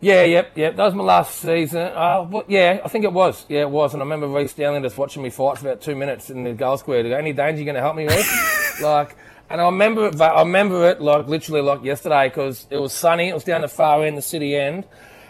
Yeah, 0.00 0.24
yep, 0.24 0.50
yep. 0.54 0.76
That 0.76 0.84
was 0.84 0.94
my 0.94 1.02
last 1.02 1.36
season. 1.36 1.80
Uh, 1.80 2.26
well, 2.28 2.44
yeah, 2.46 2.80
I 2.84 2.88
think 2.88 3.06
it 3.06 3.12
was. 3.12 3.46
Yeah, 3.48 3.62
it 3.62 3.70
was. 3.70 3.94
And 3.94 4.02
I 4.02 4.04
remember 4.04 4.28
Rhys 4.28 4.50
Stanley 4.50 4.82
just 4.82 4.98
watching 4.98 5.22
me 5.22 5.30
fight 5.30 5.56
for 5.56 5.66
about 5.66 5.80
two 5.80 5.96
minutes 5.96 6.28
in 6.28 6.44
the 6.44 6.52
goal 6.52 6.76
square. 6.76 7.02
To 7.02 7.08
go, 7.08 7.16
any 7.16 7.32
danger? 7.32 7.60
You 7.60 7.64
going 7.64 7.76
to 7.76 7.80
help 7.80 7.96
me, 7.96 8.06
Rhys? 8.06 8.30
like, 8.82 9.16
and 9.48 9.62
I 9.62 9.64
remember 9.64 10.08
it. 10.08 10.20
I 10.20 10.40
remember 10.40 10.90
it 10.90 11.00
like 11.00 11.26
literally 11.26 11.62
like 11.62 11.82
yesterday 11.84 12.28
because 12.28 12.66
it 12.68 12.76
was 12.76 12.92
sunny. 12.92 13.30
It 13.30 13.34
was 13.34 13.44
down 13.44 13.62
the 13.62 13.68
far 13.68 14.04
end, 14.04 14.18
the 14.18 14.22
city 14.22 14.54
end 14.54 14.84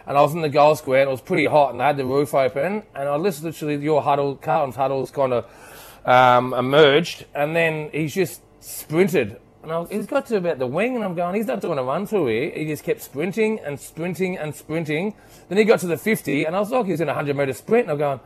and 0.07 0.19
I 0.19 0.23
was 0.23 0.35
in 0.35 0.43
the 0.43 0.49
goal 0.49 0.77
square 0.77 1.01
and 1.01 1.09
it 1.09 1.13
was 1.13 1.21
pretty 1.21 1.47
hot 1.47 1.73
and 1.73 1.83
I 1.83 1.89
had 1.89 1.97
the 1.97 2.05
roof 2.05 2.35
open 2.35 2.83
and 2.95 3.09
I 3.09 3.17
listened 3.17 3.47
literally 3.47 3.77
your 3.77 4.03
huddle, 4.03 4.37
Carlton's 4.37 4.77
huddles 4.77 5.11
kind 5.11 5.33
of 5.33 5.47
um, 6.05 6.55
emerged 6.55 7.27
and 7.35 7.55
then 7.55 7.91
he's 7.93 8.15
just 8.15 8.43
sprinted 8.61 9.41
and 9.63 9.73
was, 9.73 9.89
he's 9.91 10.07
got 10.07 10.27
to 10.27 10.37
about 10.37 10.59
the 10.59 10.67
wing 10.67 10.95
and 10.95 11.05
I'm 11.05 11.15
going, 11.15 11.35
he's 11.35 11.47
not 11.47 11.61
doing 11.61 11.79
a 11.79 11.83
run 11.83 12.07
through 12.07 12.27
here. 12.27 12.51
He 12.51 12.67
just 12.67 12.85
kept 12.85 13.01
sprinting 13.01 13.61
and 13.61 13.81
sprinting 13.81 14.37
and 14.37 14.55
sprinting. 14.55 15.15
Then 15.49 15.57
he 15.57 15.65
got 15.65 15.81
to 15.81 15.87
the 15.87 15.97
50 15.97 16.45
and 16.45 16.55
I 16.55 16.61
was 16.61 16.71
like, 16.71 16.87
he's 16.87 17.01
in 17.01 17.09
a 17.09 17.13
100 17.13 17.35
metre 17.35 17.53
sprint 17.55 17.85
and 17.85 17.93
I'm 17.93 17.99
going, 17.99 18.21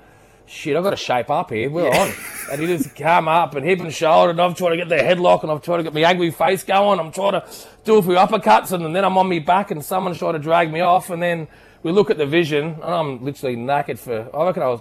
shit, 0.48 0.76
I've 0.76 0.82
got 0.82 0.90
to 0.90 0.96
shape 0.96 1.30
up 1.30 1.50
here. 1.50 1.70
We're 1.70 1.88
yeah. 1.88 2.02
on. 2.02 2.12
And 2.50 2.60
he 2.60 2.66
just 2.66 2.96
come 2.96 3.28
up 3.28 3.54
and 3.54 3.64
hip 3.64 3.80
and 3.80 3.92
shoulder, 3.92 4.30
and 4.30 4.40
I'm 4.40 4.54
trying 4.54 4.72
to 4.72 4.76
get 4.78 4.88
the 4.88 4.96
headlock, 4.96 5.42
and 5.42 5.52
I'm 5.52 5.60
trying 5.60 5.78
to 5.78 5.84
get 5.84 5.94
my 5.94 6.00
angry 6.00 6.30
face 6.30 6.64
going. 6.64 6.98
I'm 6.98 7.12
trying 7.12 7.32
to 7.32 7.44
do 7.84 7.96
a 7.96 8.02
few 8.02 8.12
uppercuts, 8.12 8.72
and 8.72 8.94
then 8.94 9.04
I'm 9.04 9.18
on 9.18 9.28
my 9.28 9.38
back, 9.38 9.70
and 9.70 9.84
someone's 9.84 10.18
trying 10.18 10.32
to 10.32 10.38
drag 10.38 10.72
me 10.72 10.80
off, 10.80 11.10
and 11.10 11.22
then 11.22 11.48
we 11.82 11.92
look 11.92 12.10
at 12.10 12.16
the 12.16 12.26
vision, 12.26 12.64
and 12.64 12.84
I'm 12.84 13.24
literally 13.24 13.56
knackered 13.56 13.98
for, 13.98 14.34
I 14.34 14.46
reckon 14.46 14.62
I 14.62 14.68
was 14.68 14.80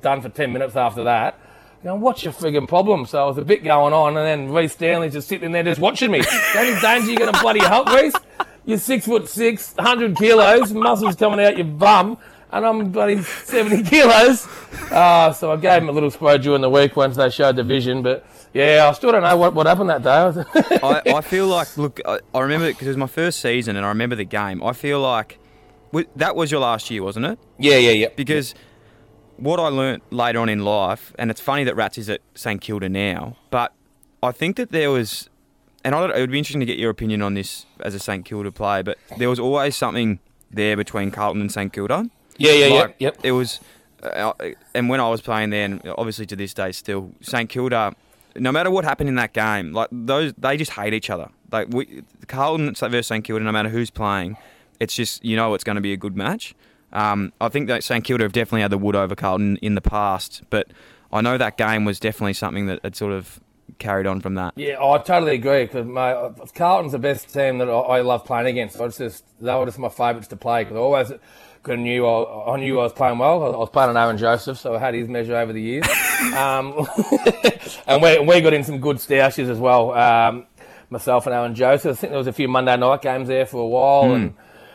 done 0.00 0.20
for 0.20 0.28
10 0.28 0.52
minutes 0.52 0.76
after 0.76 1.04
that. 1.04 1.38
Going, 1.84 2.00
what's 2.00 2.24
your 2.24 2.32
frigging 2.32 2.66
problem? 2.66 3.04
So 3.04 3.22
I 3.22 3.26
was 3.26 3.36
a 3.36 3.44
bit 3.44 3.62
going 3.62 3.92
on, 3.92 4.16
and 4.16 4.26
then 4.26 4.50
Rhys 4.50 4.72
Stanley's 4.72 5.12
just 5.12 5.28
sitting 5.28 5.52
there 5.52 5.62
just 5.62 5.78
watching 5.78 6.10
me. 6.10 6.22
Any 6.56 6.80
danger 6.80 7.08
you're 7.10 7.18
going 7.18 7.34
to 7.34 7.38
bloody 7.40 7.60
help, 7.60 7.88
Rhys? 7.88 8.14
You're 8.64 8.78
six 8.78 9.04
foot 9.04 9.28
six, 9.28 9.74
100 9.74 10.16
kilos, 10.16 10.72
muscles 10.72 11.14
coming 11.16 11.44
out 11.44 11.58
your 11.58 11.66
bum, 11.66 12.16
and 12.50 12.64
I'm 12.64 12.90
bloody 12.90 13.20
70 13.22 13.82
kilos. 13.82 14.48
Uh, 14.90 15.30
so 15.34 15.52
I 15.52 15.56
gave 15.56 15.82
him 15.82 15.90
a 15.90 15.92
little 15.92 16.10
spray 16.10 16.38
during 16.38 16.62
the 16.62 16.70
week 16.70 16.96
once 16.96 17.16
they 17.16 17.28
showed 17.28 17.56
the 17.56 17.62
vision, 17.62 18.00
but 18.02 18.24
yeah, 18.54 18.88
I 18.88 18.92
still 18.94 19.12
don't 19.12 19.22
know 19.22 19.36
what, 19.36 19.52
what 19.52 19.66
happened 19.66 19.90
that 19.90 20.02
day. 20.02 20.78
I, 20.82 21.02
I 21.18 21.20
feel 21.20 21.48
like, 21.48 21.76
look, 21.76 22.00
I, 22.06 22.18
I 22.34 22.40
remember 22.40 22.68
because 22.68 22.86
it 22.86 22.90
was 22.90 22.96
my 22.96 23.06
first 23.06 23.40
season 23.40 23.76
and 23.76 23.84
I 23.84 23.90
remember 23.90 24.16
the 24.16 24.24
game. 24.24 24.62
I 24.62 24.72
feel 24.72 25.02
like 25.02 25.38
that 26.16 26.34
was 26.34 26.50
your 26.50 26.60
last 26.60 26.90
year, 26.90 27.02
wasn't 27.02 27.26
it? 27.26 27.38
Yeah, 27.58 27.76
yeah, 27.76 27.90
yeah. 27.90 28.08
Because 28.16 28.54
what 29.36 29.60
I 29.60 29.68
learnt 29.68 30.02
later 30.12 30.38
on 30.38 30.48
in 30.48 30.64
life, 30.64 31.14
and 31.18 31.30
it's 31.30 31.40
funny 31.40 31.64
that 31.64 31.74
Rats 31.74 31.98
is 31.98 32.08
at 32.08 32.20
St 32.34 32.60
Kilda 32.60 32.88
now, 32.88 33.36
but 33.50 33.72
I 34.22 34.32
think 34.32 34.56
that 34.56 34.70
there 34.70 34.90
was, 34.90 35.28
and 35.84 35.94
it 35.94 36.20
would 36.20 36.30
be 36.30 36.38
interesting 36.38 36.60
to 36.60 36.66
get 36.66 36.78
your 36.78 36.90
opinion 36.90 37.22
on 37.22 37.34
this 37.34 37.66
as 37.80 37.94
a 37.94 37.98
St 37.98 38.24
Kilda 38.24 38.52
player, 38.52 38.82
but 38.82 38.98
there 39.18 39.28
was 39.28 39.38
always 39.38 39.76
something 39.76 40.18
there 40.50 40.76
between 40.76 41.10
Carlton 41.10 41.40
and 41.40 41.52
St 41.52 41.72
Kilda. 41.72 42.08
Yeah, 42.36 42.52
yeah, 42.52 42.66
like, 42.74 42.96
yeah. 42.98 43.08
Yep. 43.08 43.18
It 43.22 43.32
was, 43.32 43.60
uh, 44.02 44.32
and 44.74 44.88
when 44.88 45.00
I 45.00 45.08
was 45.08 45.20
playing 45.20 45.50
there, 45.50 45.64
and 45.64 45.82
obviously 45.98 46.26
to 46.26 46.36
this 46.36 46.54
day 46.54 46.72
still, 46.72 47.12
St 47.20 47.48
Kilda. 47.48 47.94
No 48.36 48.50
matter 48.50 48.68
what 48.68 48.84
happened 48.84 49.08
in 49.08 49.14
that 49.14 49.32
game, 49.32 49.72
like 49.72 49.88
those, 49.92 50.32
they 50.36 50.56
just 50.56 50.72
hate 50.72 50.92
each 50.92 51.08
other. 51.08 51.28
Like 51.52 51.68
we, 51.68 52.02
Carlton 52.26 52.74
versus 52.74 53.06
St 53.06 53.22
Kilda, 53.24 53.44
no 53.44 53.52
matter 53.52 53.68
who's 53.68 53.90
playing, 53.90 54.36
it's 54.80 54.92
just 54.92 55.24
you 55.24 55.36
know 55.36 55.54
it's 55.54 55.62
going 55.62 55.76
to 55.76 55.82
be 55.82 55.92
a 55.92 55.96
good 55.96 56.16
match. 56.16 56.52
Um, 56.94 57.32
I 57.40 57.48
think 57.48 57.68
that 57.68 57.84
St 57.84 58.04
Kilda 58.04 58.24
have 58.24 58.32
definitely 58.32 58.62
had 58.62 58.70
the 58.70 58.78
wood 58.78 58.96
over 58.96 59.14
Carlton 59.14 59.56
in 59.58 59.74
the 59.74 59.80
past, 59.80 60.42
but 60.50 60.68
I 61.12 61.20
know 61.20 61.36
that 61.36 61.56
game 61.56 61.84
was 61.84 62.00
definitely 62.00 62.34
something 62.34 62.66
that 62.66 62.80
had 62.82 62.96
sort 62.96 63.12
of 63.12 63.40
carried 63.78 64.06
on 64.06 64.20
from 64.20 64.34
that. 64.34 64.54
Yeah, 64.56 64.82
I 64.82 64.98
totally 64.98 65.34
agree 65.34 65.64
because 65.64 65.86
my 65.86 66.30
Carlton's 66.54 66.92
the 66.92 66.98
best 66.98 67.32
team 67.32 67.58
that 67.58 67.68
I 67.68 68.00
love 68.00 68.24
playing 68.24 68.46
against. 68.46 68.80
I 68.80 68.88
just 68.88 69.24
they 69.40 69.54
were 69.54 69.66
just 69.66 69.78
my 69.78 69.88
favourites 69.88 70.28
to 70.28 70.36
play 70.36 70.64
because 70.64 70.76
I 70.76 70.80
always 70.80 71.12
I 71.66 71.76
knew 71.76 72.06
I, 72.06 72.52
I, 72.52 72.56
knew 72.58 72.78
I 72.78 72.82
was 72.82 72.92
playing 72.92 73.18
well. 73.18 73.42
I 73.42 73.56
was 73.56 73.70
playing 73.70 73.90
on 73.90 73.96
Aaron 73.96 74.18
Joseph, 74.18 74.58
so 74.58 74.74
I 74.74 74.78
had 74.78 74.94
his 74.94 75.08
measure 75.08 75.36
over 75.36 75.52
the 75.52 75.62
years. 75.62 75.86
um, 76.36 76.86
and 77.86 78.02
we, 78.02 78.18
we 78.20 78.40
got 78.40 78.52
in 78.52 78.64
some 78.64 78.80
good 78.80 78.96
stashes 78.96 79.48
as 79.48 79.58
well. 79.58 79.92
Um, 79.92 80.46
myself 80.90 81.26
and 81.26 81.34
Aaron 81.34 81.54
Joseph. 81.54 81.96
I 81.96 82.00
think 82.00 82.10
there 82.10 82.18
was 82.18 82.26
a 82.26 82.32
few 82.32 82.48
Monday 82.48 82.76
night 82.76 83.02
games 83.02 83.28
there 83.28 83.46
for 83.46 83.58
a 83.62 83.66
while, 83.66 84.04
mm. 84.04 84.14
and 84.14 84.34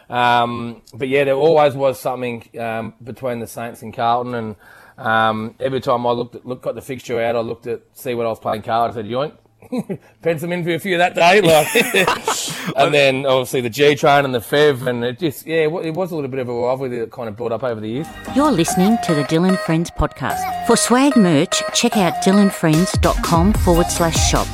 um, 0.10 0.82
but 0.94 1.08
yeah, 1.08 1.24
there 1.24 1.36
always 1.36 1.76
was 1.76 2.00
something 2.00 2.48
um, 2.60 2.94
between 3.04 3.40
the 3.40 3.48
Saints 3.48 3.82
and 3.82 3.94
Carlton, 3.94 4.34
and 4.34 4.56
um, 4.98 5.56
every 5.60 5.82
time 5.82 6.06
I 6.06 6.12
looked 6.12 6.36
at, 6.36 6.46
look, 6.46 6.62
got 6.62 6.76
the 6.76 6.82
fixture 6.82 7.22
out, 7.22 7.36
I 7.36 7.40
looked 7.40 7.68
at 7.68 7.82
see 7.94 8.16
what 8.16 8.26
I 8.26 8.30
was 8.30 8.40
playing 8.40 8.64
Carlton. 8.64 8.98
I 8.98 9.02
said, 9.02 9.12
"Yoink." 9.12 9.34
Pencil 10.22 10.52
in 10.52 10.64
for 10.64 10.72
a 10.72 10.80
few 10.80 10.98
that 10.98 11.16
day, 11.16 11.42
like, 11.42 11.68
and 12.78 12.94
then 12.94 13.26
obviously 13.26 13.62
the 13.62 13.70
G 13.70 13.94
train 13.96 14.26
and 14.26 14.34
the 14.34 14.40
Fev, 14.40 14.88
and 14.88 15.04
it 15.04 15.20
just 15.20 15.46
yeah, 15.46 15.64
it 15.64 15.94
was 15.94 16.12
a 16.12 16.16
little 16.16 16.30
bit 16.30 16.40
of 16.40 16.50
a 16.50 16.54
rivalry 16.54 16.98
that 17.00 17.12
kind 17.12 17.30
of 17.30 17.36
built 17.36 17.52
up 17.52 17.64
over 17.64 17.80
the 17.80 17.90
years. 17.90 18.08
You're 18.36 18.52
listening 18.52 18.98
to 19.04 19.14
the 19.14 19.24
Dyl 19.24 19.56
& 19.58 19.66
Friends 19.66 19.92
podcast. 19.92 20.66
For 20.66 20.76
swag 20.76 21.16
merch, 21.16 21.62
check 21.74 21.98
out 21.98 22.24
dylandfriends.com 22.24 23.54
forward 23.54 23.88
slash 23.88 24.30
shop. 24.30 24.48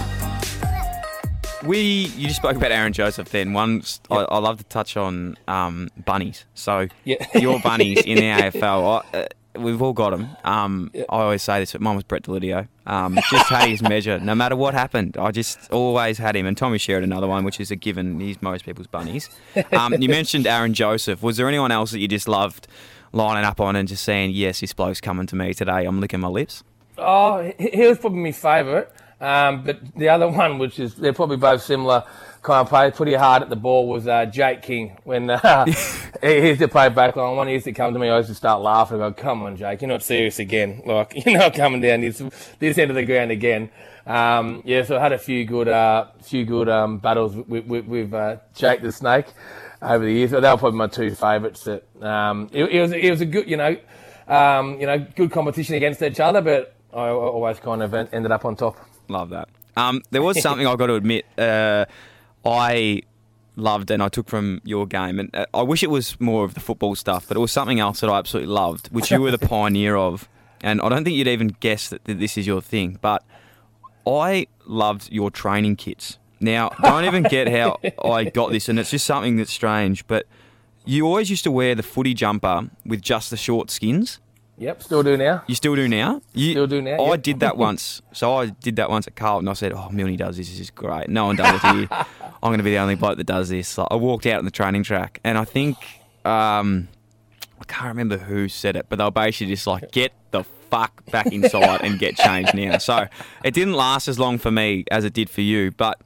We 1.66 1.80
you 2.18 2.28
just 2.28 2.38
spoke 2.38 2.56
about 2.56 2.72
Aaron 2.72 2.94
Joseph. 2.94 3.30
Then 3.30 3.54
one, 3.54 3.78
yep. 3.78 3.84
I, 4.12 4.16
I, 4.24 4.38
love 4.40 4.58
to 4.60 4.64
touch 4.66 4.98
on 4.98 5.38
um, 5.48 5.90
bunnies. 6.06 6.46
So 6.54 6.88
yep. 7.04 7.22
your 7.36 7.60
bunnies 7.60 8.02
in 8.04 8.18
the 8.18 8.22
AFL. 8.62 9.04
I, 9.14 9.18
uh, 9.18 9.28
we've 9.60 9.82
all 9.82 9.94
got 9.94 10.12
them. 10.12 10.30
Um, 10.44 10.92
yep. 10.94 11.06
I 11.10 11.22
always 11.22 11.42
say 11.42 11.60
this, 11.60 11.72
but 11.72 11.82
mine 11.82 11.96
was 11.96 12.04
Brett 12.04 12.24
Deledio. 12.24 12.68
Um, 12.86 13.18
just 13.32 13.50
had 13.50 13.70
his 13.70 13.82
measure, 13.82 14.20
no 14.20 14.36
matter 14.36 14.56
what 14.56 14.74
happened. 14.74 15.18
I 15.18 15.32
just 15.32 15.72
always 15.72 16.18
had 16.18 16.36
him. 16.36 16.46
And 16.46 16.58
Tommy 16.58 16.78
shared 16.78 17.04
another 17.04 17.28
one, 17.28 17.44
which 17.44 17.60
is 17.60 17.72
a 17.72 17.76
given. 17.76 18.20
He's 18.20 18.42
most 18.42 18.66
people's 18.66 18.88
bunnies. 18.88 19.30
Um, 19.72 19.94
you 20.02 20.10
mentioned 20.10 20.48
Aaron 20.48 20.74
Joseph. 20.74 21.24
Was 21.24 21.38
there 21.38 21.48
anyone 21.48 21.72
else 21.72 21.92
that 21.92 22.00
you 22.00 22.08
just 22.08 22.28
loved 22.28 22.68
lining 23.12 23.46
up 23.46 23.60
on 23.60 23.76
and 23.76 23.88
just 23.88 24.04
saying, 24.04 24.32
"Yes, 24.32 24.60
this 24.60 24.74
bloke's 24.74 25.02
coming 25.02 25.26
to 25.28 25.36
me 25.36 25.54
today. 25.54 25.86
I'm 25.86 26.00
licking 26.00 26.20
my 26.20 26.28
lips." 26.28 26.64
Oh, 26.98 27.52
he 27.58 27.88
was 27.88 27.98
probably 27.98 28.20
my 28.20 28.32
favourite. 28.32 28.88
Um, 29.26 29.64
but 29.64 29.80
the 29.96 30.10
other 30.10 30.30
one, 30.30 30.60
which 30.60 30.80
is 30.80 30.94
they're 30.94 31.12
probably 31.12 31.38
both 31.38 31.64
similar 31.64 32.04
kind 32.44 32.62
of 32.62 32.70
players, 32.70 32.94
pretty 32.96 33.16
hard 33.16 33.42
at 33.42 33.50
the 33.50 33.56
ball, 33.56 33.88
was 33.88 34.08
uh, 34.08 34.28
Jake 34.28 34.62
King. 34.62 34.96
When 35.04 35.32
uh, 35.32 35.66
he 36.22 36.50
used 36.50 36.62
to 36.62 36.68
play 36.68 36.90
backline, 36.90 37.36
one 37.36 37.50
used 37.50 37.66
to 37.66 37.72
come 37.72 37.92
to 37.94 38.00
me, 38.00 38.08
I 38.08 38.18
used 38.18 38.30
to 38.30 38.36
start 38.36 38.62
laughing. 38.62 39.02
I 39.02 39.10
go, 39.10 39.14
"Come 39.14 39.42
on, 39.42 39.58
Jake, 39.58 39.82
you're 39.82 39.90
not 39.90 40.04
serious 40.04 40.38
again. 40.38 40.84
Like 40.86 41.14
you're 41.26 41.40
not 41.40 41.56
coming 41.56 41.82
down 41.82 42.02
this 42.02 42.22
this 42.60 42.78
end 42.78 42.92
of 42.92 42.96
the 42.96 43.04
ground 43.04 43.32
again." 43.32 43.72
Um, 44.06 44.62
yeah, 44.64 44.84
so 44.84 44.98
I 44.98 45.00
had 45.00 45.12
a 45.12 45.18
few 45.18 45.44
good 45.44 45.70
uh, 45.70 46.06
few 46.22 46.46
good 46.46 46.70
um, 46.70 47.00
battles 47.00 47.36
with, 47.36 47.66
with, 47.66 47.86
with 47.86 48.14
uh, 48.14 48.38
Jake 48.54 48.84
the 48.84 48.92
Snake. 48.92 49.26
over 49.82 50.06
the 50.06 50.14
years. 50.14 50.30
But 50.30 50.42
they 50.42 50.52
were 50.52 50.58
probably 50.58 50.78
my 50.78 50.88
two 50.88 51.16
favourites. 51.16 51.64
That 51.64 51.84
um, 52.00 52.52
it, 52.54 52.66
it, 52.66 52.80
was 52.80 52.92
it 52.92 53.10
was 53.10 53.22
a 53.22 53.26
good 53.26 53.50
you 53.50 53.58
know 53.58 53.76
um, 54.28 54.80
you 54.80 54.86
know 54.86 55.00
good 55.00 55.32
competition 55.32 55.74
against 55.74 56.04
each 56.04 56.20
other, 56.20 56.42
but 56.42 56.76
I 56.94 57.08
always 57.10 57.60
kind 57.60 57.82
of 57.82 57.92
ended 57.96 58.32
up 58.32 58.46
on 58.46 58.56
top. 58.56 58.78
Love 59.08 59.30
that. 59.30 59.50
Um, 59.78 60.02
there 60.12 60.22
was 60.22 60.42
something 60.48 60.66
I've 60.68 60.78
got 60.78 60.88
to 60.88 60.96
admit. 60.96 61.26
Uh, 61.38 61.86
I 62.46 63.02
loved 63.56 63.90
and 63.92 64.04
I 64.04 64.10
took 64.10 64.28
from 64.28 64.62
your 64.64 64.86
game, 64.86 65.20
and 65.20 65.36
uh, 65.36 65.46
I 65.54 65.62
wish 65.62 65.84
it 65.84 65.90
was 65.90 66.20
more 66.20 66.44
of 66.44 66.54
the 66.54 66.60
football 66.60 66.96
stuff, 66.96 67.28
but 67.28 67.38
it 67.38 67.40
was 67.40 67.52
something 67.52 67.80
else 67.80 68.02
that 68.02 68.10
I 68.10 68.18
absolutely 68.18 68.54
loved, 68.54 68.88
which 68.90 69.12
you 69.12 69.22
were 69.22 69.32
the 69.32 69.38
pioneer 69.48 69.96
of. 69.96 70.30
And 70.62 70.82
I 70.82 70.90
don't 70.90 71.04
think 71.04 71.16
you'd 71.16 71.28
even 71.28 71.50
guess 71.60 71.90
that 71.90 72.06
this 72.06 72.38
is 72.38 72.48
your 72.48 72.62
thing, 72.62 72.98
but 73.02 73.24
I 74.08 74.48
loved 74.66 75.12
your 75.12 75.30
training 75.30 75.76
kits. 75.76 76.18
Now, 76.40 76.70
don't 76.82 77.06
even 77.06 77.24
get 77.24 77.48
how 77.48 77.80
I 78.04 78.26
got 78.26 78.52
this, 78.52 78.70
and 78.70 78.80
it's 78.80 78.92
just 78.92 79.06
something 79.06 79.38
that's 79.38 79.52
strange, 79.52 80.06
but 80.08 80.26
you 80.86 81.06
always 81.08 81.30
used 81.30 81.44
to 81.46 81.52
wear 81.52 81.76
the 81.76 81.84
footy 81.84 82.14
jumper 82.14 82.70
with 82.86 83.02
just 83.02 83.30
the 83.30 83.38
short 83.38 83.70
skins. 83.72 84.20
Yep, 84.58 84.84
still 84.84 85.04
do 85.04 85.18
now. 85.18 85.44
You 85.48 85.56
still 85.56 85.76
do 85.76 85.88
now? 85.88 86.22
You, 86.34 86.52
still 86.52 86.68
do 86.68 86.82
now. 86.82 86.98
I 86.98 87.12
yep. 87.12 87.24
did 87.24 87.40
that 87.42 87.58
once. 87.70 88.02
So 88.14 88.36
I 88.36 88.48
did 88.48 88.78
that 88.78 88.90
once 88.90 89.06
at 89.08 89.16
Carlton. 89.16 89.48
I 89.48 89.54
said, 89.54 89.74
"Oh, 89.74 89.90
Milne 89.90 90.16
does 90.16 90.38
this. 90.38 90.50
This 90.50 90.60
is 90.60 90.70
great. 90.70 91.10
No 91.10 91.26
one 91.26 91.36
does 91.36 91.56
it 91.56 91.76
here. 91.76 91.88
I'm 91.92 92.50
going 92.50 92.60
to 92.60 92.64
be 92.64 92.72
the 92.72 92.78
only 92.78 92.96
bloke 92.96 93.18
that 93.18 93.26
does 93.28 93.50
this." 93.50 93.78
I 93.78 93.96
walked 93.96 94.26
out 94.26 94.40
on 94.40 94.46
the 94.46 94.52
training 94.52 94.84
track, 94.84 95.20
and 95.24 95.38
I 95.38 95.44
think 95.44 95.78
um, 96.24 96.88
I 97.60 97.66
can't 97.68 97.90
remember 97.90 98.18
who 98.18 98.48
said 98.48 98.76
it, 98.76 98.86
but 98.88 98.98
they 98.98 99.04
were 99.04 99.12
basically 99.12 99.54
just 99.54 99.68
like, 99.68 99.92
"Get 99.92 100.14
the 100.32 100.44
fuck 100.44 101.06
back 101.12 101.28
inside 101.28 101.82
and 101.82 102.00
get 102.00 102.16
changed 102.16 102.54
now." 102.54 102.78
So 102.86 103.08
it 103.44 103.54
didn't 103.54 103.74
last 103.74 104.08
as 104.08 104.20
long 104.20 104.38
for 104.38 104.52
me 104.52 104.86
as 104.90 105.04
it 105.04 105.14
did 105.14 105.30
for 105.30 105.42
you, 105.42 105.72
but 105.72 106.00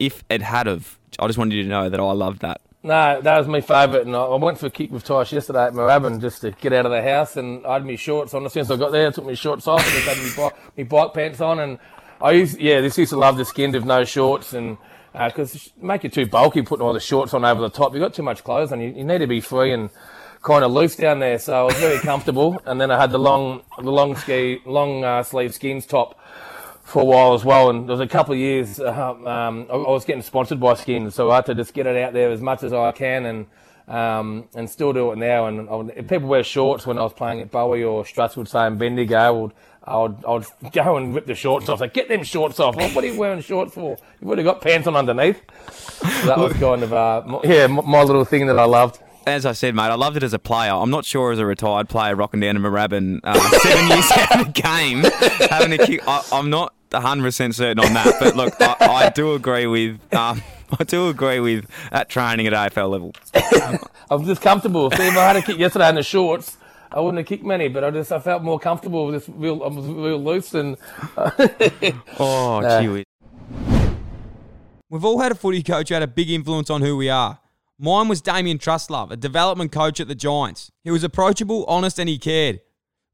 if 0.00 0.24
it 0.28 0.42
had 0.42 0.66
of, 0.66 0.98
I 1.18 1.26
just 1.26 1.38
wanted 1.38 1.54
you 1.54 1.62
to 1.62 1.68
know 1.68 1.88
that 1.88 2.00
I 2.00 2.12
loved 2.12 2.40
that. 2.40 2.60
No, 2.84 3.18
that 3.18 3.38
was 3.38 3.48
my 3.48 3.62
favourite, 3.62 4.04
and 4.04 4.14
I 4.14 4.34
went 4.34 4.58
for 4.58 4.66
a 4.66 4.70
kick 4.70 4.92
with 4.92 5.04
Tosh 5.04 5.32
yesterday 5.32 5.68
at 5.68 5.72
Moorabbin 5.72 6.20
just 6.20 6.42
to 6.42 6.50
get 6.50 6.74
out 6.74 6.84
of 6.84 6.92
the 6.92 7.00
house, 7.00 7.34
and 7.38 7.66
I 7.66 7.72
had 7.72 7.86
my 7.86 7.96
shorts 7.96 8.34
on. 8.34 8.44
As 8.44 8.52
soon 8.52 8.60
as 8.60 8.70
I 8.70 8.76
got 8.76 8.92
there, 8.92 9.08
I 9.08 9.10
took 9.10 9.24
my 9.24 9.32
shorts 9.32 9.66
off, 9.66 9.82
and 9.82 10.04
just 10.04 10.06
had 10.06 10.18
my 10.18 10.50
bike, 10.50 10.76
my 10.76 10.84
bike 10.84 11.14
pants 11.14 11.40
on, 11.40 11.60
and 11.60 11.78
I 12.20 12.32
used, 12.32 12.60
yeah, 12.60 12.82
this 12.82 12.98
used 12.98 13.08
to 13.12 13.16
love 13.16 13.38
the 13.38 13.46
skin 13.46 13.74
of 13.74 13.86
no 13.86 14.04
shorts, 14.04 14.52
and 14.52 14.76
because 15.14 15.56
uh, 15.56 15.70
make 15.80 16.04
you 16.04 16.10
too 16.10 16.26
bulky 16.26 16.60
putting 16.60 16.84
all 16.84 16.92
the 16.92 17.00
shorts 17.00 17.32
on 17.32 17.42
over 17.42 17.62
the 17.62 17.70
top. 17.70 17.94
You've 17.94 18.02
got 18.02 18.12
too 18.12 18.22
much 18.22 18.44
clothes 18.44 18.70
on. 18.70 18.82
You, 18.82 18.90
you 18.90 19.04
need 19.04 19.20
to 19.20 19.26
be 19.26 19.40
free 19.40 19.72
and 19.72 19.88
kind 20.42 20.62
of 20.62 20.70
loose 20.70 20.94
down 20.94 21.20
there. 21.20 21.38
So 21.38 21.54
I 21.54 21.62
was 21.62 21.76
very 21.76 22.00
comfortable, 22.00 22.60
and 22.66 22.78
then 22.78 22.90
I 22.90 23.00
had 23.00 23.12
the 23.12 23.18
long, 23.18 23.62
the 23.78 23.90
long 23.90 24.14
ski, 24.14 24.60
long 24.66 25.04
uh, 25.04 25.22
sleeve 25.22 25.54
skins 25.54 25.86
top 25.86 26.20
for 26.84 27.02
a 27.02 27.04
while 27.04 27.34
as 27.34 27.44
well. 27.44 27.70
And 27.70 27.88
there 27.88 27.96
was 27.96 28.00
a 28.00 28.06
couple 28.06 28.34
of 28.34 28.38
years 28.38 28.78
uh, 28.78 29.14
um, 29.26 29.66
I, 29.70 29.76
was 29.76 30.04
getting 30.04 30.22
sponsored 30.22 30.60
by 30.60 30.74
Skin, 30.74 31.10
so 31.10 31.30
I 31.30 31.36
had 31.36 31.46
to 31.46 31.54
just 31.54 31.74
get 31.74 31.86
it 31.86 31.96
out 31.96 32.12
there 32.12 32.30
as 32.30 32.40
much 32.40 32.62
as 32.62 32.72
I 32.72 32.92
can 32.92 33.26
and 33.26 33.46
um, 33.86 34.48
and 34.54 34.68
still 34.68 34.92
do 34.92 35.12
it 35.12 35.18
now. 35.18 35.46
And 35.46 35.68
would, 35.68 35.92
if 35.96 36.08
people 36.08 36.28
wear 36.28 36.44
shorts 36.44 36.86
when 36.86 36.98
I 36.98 37.02
was 37.02 37.12
playing 37.12 37.40
at 37.40 37.50
Bowie 37.50 37.84
or 37.84 38.04
Strathfieldsaye 38.04 38.68
in 38.68 38.78
Bendigo, 38.78 39.16
I 39.18 39.30
would, 39.30 39.52
I 39.84 39.96
would, 39.98 40.24
I 40.24 40.30
would 40.30 40.46
go 40.72 40.96
and 40.96 41.14
rip 41.14 41.26
the 41.26 41.34
shorts 41.34 41.68
off. 41.68 41.80
Like, 41.80 41.92
get 41.92 42.08
them 42.08 42.22
shorts 42.22 42.60
off. 42.60 42.76
What, 42.76 42.94
what 42.94 43.04
are 43.04 43.08
you 43.08 43.18
wearing 43.18 43.40
shorts 43.42 43.74
for? 43.74 43.96
You've 44.20 44.28
already 44.28 44.42
got 44.42 44.60
pants 44.62 44.86
on 44.86 44.96
underneath. 44.96 45.42
So 45.70 46.26
that 46.26 46.38
was 46.38 46.52
kind 46.58 46.82
of, 46.82 46.92
uh, 46.92 47.40
yeah, 47.44 47.66
my 47.66 48.02
little 48.02 48.24
thing 48.24 48.46
that 48.46 48.58
I 48.58 48.64
loved 48.64 49.00
as 49.26 49.46
I 49.46 49.52
said, 49.52 49.74
mate, 49.74 49.84
I 49.84 49.94
loved 49.94 50.16
it 50.16 50.22
as 50.22 50.32
a 50.32 50.38
player. 50.38 50.72
I'm 50.72 50.90
not 50.90 51.04
sure 51.04 51.32
as 51.32 51.38
a 51.38 51.46
retired 51.46 51.88
player 51.88 52.14
rocking 52.14 52.40
down 52.40 52.54
to 52.54 52.60
Moorabbin 52.60 53.20
uh, 53.24 53.34
seven 53.60 53.88
years 53.88 54.10
out 54.12 54.40
of 54.40 54.46
the 54.46 54.60
game, 54.60 55.04
having 55.50 55.72
a 55.72 55.86
kick. 55.86 56.00
I, 56.06 56.22
am 56.32 56.50
not 56.50 56.74
100 56.90 57.22
percent 57.22 57.54
certain 57.54 57.84
on 57.84 57.94
that, 57.94 58.14
but 58.20 58.36
look, 58.36 58.54
I, 58.60 58.76
I 58.80 59.10
do 59.10 59.34
agree 59.34 59.66
with. 59.66 60.00
Um, 60.14 60.42
I 60.78 60.84
do 60.84 61.08
agree 61.08 61.40
with 61.40 61.66
that 61.92 62.08
training 62.08 62.46
at 62.46 62.52
AFL 62.52 62.90
level. 62.90 63.12
I'm 64.10 64.24
just 64.24 64.42
comfortable. 64.42 64.90
See, 64.90 65.06
if 65.06 65.16
I 65.16 65.26
had 65.26 65.36
a 65.36 65.42
kick 65.42 65.58
yesterday 65.58 65.88
in 65.88 65.94
the 65.94 66.02
shorts, 66.02 66.56
I 66.90 67.00
wouldn't 67.00 67.18
have 67.18 67.26
kicked 67.26 67.44
many, 67.44 67.68
but 67.68 67.84
I 67.84 67.90
just 67.90 68.10
I 68.10 68.18
felt 68.18 68.42
more 68.42 68.58
comfortable 68.58 69.06
with 69.06 69.14
this 69.14 69.28
real. 69.28 69.62
I 69.62 69.68
was 69.68 69.86
real 69.86 70.22
loose 70.22 70.54
and. 70.54 70.76
oh, 72.18 72.62
uh, 72.64 72.82
gee 72.82 73.04
We've 74.90 75.04
all 75.04 75.20
had 75.20 75.32
a 75.32 75.34
footy 75.34 75.62
coach 75.62 75.88
who 75.88 75.94
had 75.94 76.02
a 76.02 76.08
big 76.08 76.30
influence 76.30 76.70
on 76.70 76.80
who 76.80 76.96
we 76.96 77.08
are. 77.08 77.40
Mine 77.78 78.06
was 78.06 78.20
Damien 78.20 78.58
Trustlove, 78.58 79.10
a 79.10 79.16
development 79.16 79.72
coach 79.72 79.98
at 79.98 80.06
the 80.06 80.14
Giants. 80.14 80.70
He 80.84 80.92
was 80.92 81.02
approachable, 81.02 81.64
honest, 81.66 81.98
and 81.98 82.08
he 82.08 82.18
cared. 82.18 82.60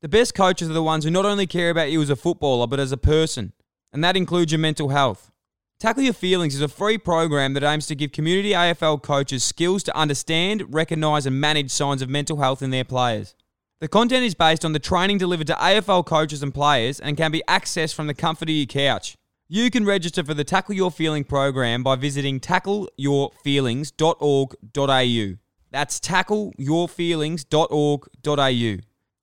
The 0.03 0.09
best 0.09 0.35
coaches 0.35 0.69
are 0.69 0.75
the 0.75 0.83
ones 0.83 1.05
who 1.05 1.11
not 1.11 1.25
only 1.25 1.47
care 1.47 1.71
about 1.71 1.91
you 1.91 2.03
as 2.03 2.11
a 2.11 2.17
footballer, 2.17 2.67
but 2.67 2.79
as 2.79 2.93
a 2.93 2.99
person, 2.99 3.55
and 3.93 4.05
that 4.05 4.17
includes 4.17 4.53
your 4.53 4.59
mental 4.59 4.91
health. 4.91 5.31
Tackle 5.79 6.03
Your 6.03 6.13
Feelings 6.13 6.55
is 6.55 6.61
a 6.61 6.69
free 6.69 6.99
program 6.99 7.55
that 7.55 7.63
aims 7.63 7.87
to 7.87 7.95
give 7.95 8.13
community 8.13 8.51
AFL 8.51 9.03
coaches 9.03 9.43
skills 9.43 9.83
to 9.85 9.97
understand, 9.97 10.75
recognise, 10.75 11.25
and 11.25 11.41
manage 11.41 11.71
signs 11.71 12.03
of 12.03 12.11
mental 12.11 12.37
health 12.37 12.61
in 12.61 12.69
their 12.69 12.85
players. 12.85 13.35
The 13.81 13.89
content 13.89 14.27
is 14.27 14.35
based 14.35 14.63
on 14.63 14.75
the 14.75 14.79
training 14.79 15.17
delivered 15.17 15.47
to 15.47 15.55
AFL 15.55 16.05
coaches 16.05 16.43
and 16.43 16.53
players 16.53 17.01
and 17.01 17.17
can 17.17 17.33
be 17.33 17.43
accessed 17.49 17.95
from 17.95 18.09
the 18.09 18.15
comfort 18.15 18.51
of 18.51 18.55
your 18.55 18.67
couch. 18.67 19.17
You 19.53 19.68
can 19.68 19.84
register 19.84 20.22
for 20.22 20.32
the 20.32 20.44
Tackle 20.44 20.76
Your 20.76 20.92
Feeling 20.92 21.24
program 21.24 21.82
by 21.82 21.96
visiting 21.96 22.38
tackleyourfeelings.org.au. 22.38 25.36
That's 25.72 25.98
tackleyourfeelings.org.au. 25.98 28.76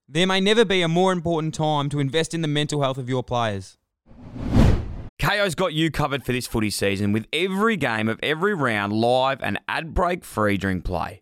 There 0.09 0.27
may 0.27 0.39
never 0.41 0.65
be 0.65 0.81
a 0.81 0.89
more 0.89 1.13
important 1.13 1.53
time 1.53 1.87
to 1.87 2.01
invest 2.01 2.33
in 2.33 2.41
the 2.41 2.49
mental 2.49 2.81
health 2.81 2.97
of 2.97 3.07
your 3.07 3.23
players. 3.23 3.77
Kayo's 5.17 5.55
got 5.55 5.73
you 5.73 5.89
covered 5.91 6.25
for 6.25 6.33
this 6.33 6.45
footy 6.45 6.71
season 6.71 7.13
with 7.13 7.25
every 7.31 7.77
game 7.77 8.09
of 8.09 8.19
every 8.21 8.53
round 8.53 8.91
live 8.91 9.41
and 9.41 9.57
ad 9.69 9.93
break 9.93 10.25
free 10.25 10.57
during 10.57 10.81
play. 10.81 11.21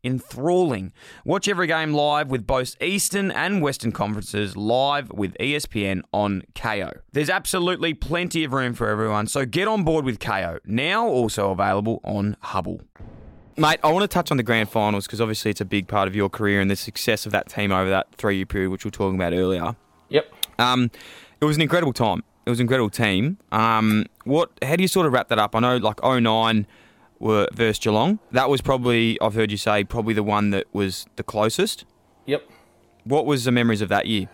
enthralling. 0.03 0.91
Watch 1.25 1.47
every 1.47 1.67
game 1.67 1.93
live 1.93 2.29
with 2.29 2.45
both 2.47 2.81
Eastern 2.81 3.31
and 3.31 3.61
Western 3.61 3.91
conferences 3.91 4.55
live 4.57 5.11
with 5.11 5.35
ESPN 5.39 6.01
on 6.13 6.43
Kayo. 6.53 6.99
There's 7.11 7.29
absolutely 7.29 7.93
plenty 7.93 8.43
of 8.43 8.53
room 8.53 8.73
for 8.73 8.87
everyone, 8.89 9.27
so 9.27 9.45
get 9.45 9.67
on 9.67 9.83
board 9.83 10.05
with 10.05 10.19
Kayo, 10.19 10.59
Now 10.65 11.07
also 11.07 11.51
available 11.51 12.01
on 12.03 12.37
Hubbl. 12.43 12.81
Mate, 13.57 13.79
I 13.83 13.91
want 13.91 14.03
to 14.03 14.07
touch 14.07 14.31
on 14.31 14.37
the 14.37 14.43
grand 14.43 14.69
finals 14.69 15.05
because 15.05 15.19
obviously 15.19 15.51
it's 15.51 15.61
a 15.61 15.65
big 15.65 15.87
part 15.87 16.07
of 16.07 16.15
your 16.15 16.29
career 16.29 16.61
and 16.61 16.71
the 16.71 16.75
success 16.75 17.25
of 17.25 17.31
that 17.33 17.49
team 17.49 17.71
over 17.71 17.89
that 17.89 18.07
three 18.15 18.37
year 18.37 18.45
period, 18.45 18.69
which 18.71 18.85
we 18.85 18.87
were 18.87 18.93
talking 18.93 19.15
about 19.15 19.33
earlier. 19.33 19.75
Yep. 20.09 20.33
Um, 20.57 20.89
it 21.39 21.45
was 21.45 21.57
an 21.57 21.61
incredible 21.61 21.93
time. 21.93 22.23
It 22.45 22.49
was 22.49 22.59
an 22.59 22.63
incredible 22.63 22.89
team. 22.89 23.37
Um, 23.51 24.05
what? 24.23 24.51
How 24.63 24.75
do 24.75 24.81
you 24.81 24.87
sort 24.87 25.05
of 25.05 25.13
wrap 25.13 25.27
that 25.29 25.37
up? 25.37 25.55
I 25.55 25.59
know, 25.59 25.77
like 25.77 26.03
09 26.03 26.65
were 27.21 27.47
versus 27.53 27.79
Geelong. 27.79 28.19
That 28.31 28.49
was 28.49 28.61
probably, 28.61 29.19
I've 29.21 29.35
heard 29.35 29.51
you 29.51 29.57
say, 29.57 29.83
probably 29.83 30.13
the 30.13 30.23
one 30.23 30.49
that 30.49 30.67
was 30.73 31.05
the 31.15 31.23
closest. 31.23 31.85
Yep. 32.25 32.49
What 33.03 33.25
was 33.25 33.45
the 33.45 33.51
memories 33.51 33.81
of 33.81 33.89
that 33.89 34.07
year? 34.07 34.27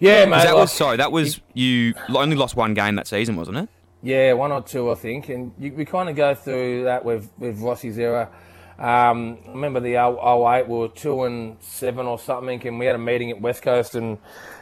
Yeah, 0.00 0.24
mate. 0.26 0.42
That 0.42 0.56
was 0.56 0.72
sorry. 0.72 0.96
That 0.96 1.12
was 1.12 1.40
you 1.54 1.94
only 2.14 2.36
lost 2.36 2.56
one 2.56 2.74
game 2.74 2.96
that 2.96 3.06
season, 3.06 3.36
wasn't 3.36 3.58
it? 3.58 3.68
Yeah, 4.02 4.32
one 4.34 4.52
or 4.52 4.62
two, 4.62 4.90
I 4.90 4.96
think. 4.96 5.28
And 5.28 5.52
you, 5.58 5.72
we 5.72 5.84
kind 5.84 6.08
of 6.08 6.16
go 6.16 6.34
through 6.34 6.84
that 6.84 7.04
with 7.04 7.30
with 7.38 7.60
Rossi's 7.60 7.98
era. 7.98 8.28
Um, 8.78 9.38
I 9.46 9.50
remember 9.50 9.78
the 9.78 9.94
08, 9.94 10.68
we 10.68 10.78
were 10.78 10.88
two 10.88 11.22
and 11.22 11.56
seven 11.60 12.06
or 12.06 12.18
something, 12.18 12.66
and 12.66 12.78
we 12.78 12.86
had 12.86 12.96
a 12.96 12.98
meeting 12.98 13.30
at 13.30 13.40
West 13.40 13.62
Coast, 13.62 13.94
and 13.94 14.18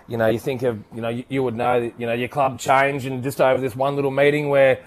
you 0.06 0.18
know, 0.18 0.26
you 0.26 0.38
think 0.38 0.62
of, 0.62 0.84
you 0.94 1.00
know, 1.00 1.08
you, 1.08 1.24
you 1.30 1.42
would 1.42 1.54
know 1.54 1.80
that, 1.80 1.98
you 1.98 2.06
know, 2.06 2.12
your 2.12 2.28
club 2.28 2.58
changed, 2.58 3.06
and 3.06 3.22
just 3.22 3.40
over 3.40 3.60
this 3.60 3.74
one 3.74 3.96
little 3.96 4.10
meeting 4.10 4.50
where 4.50 4.84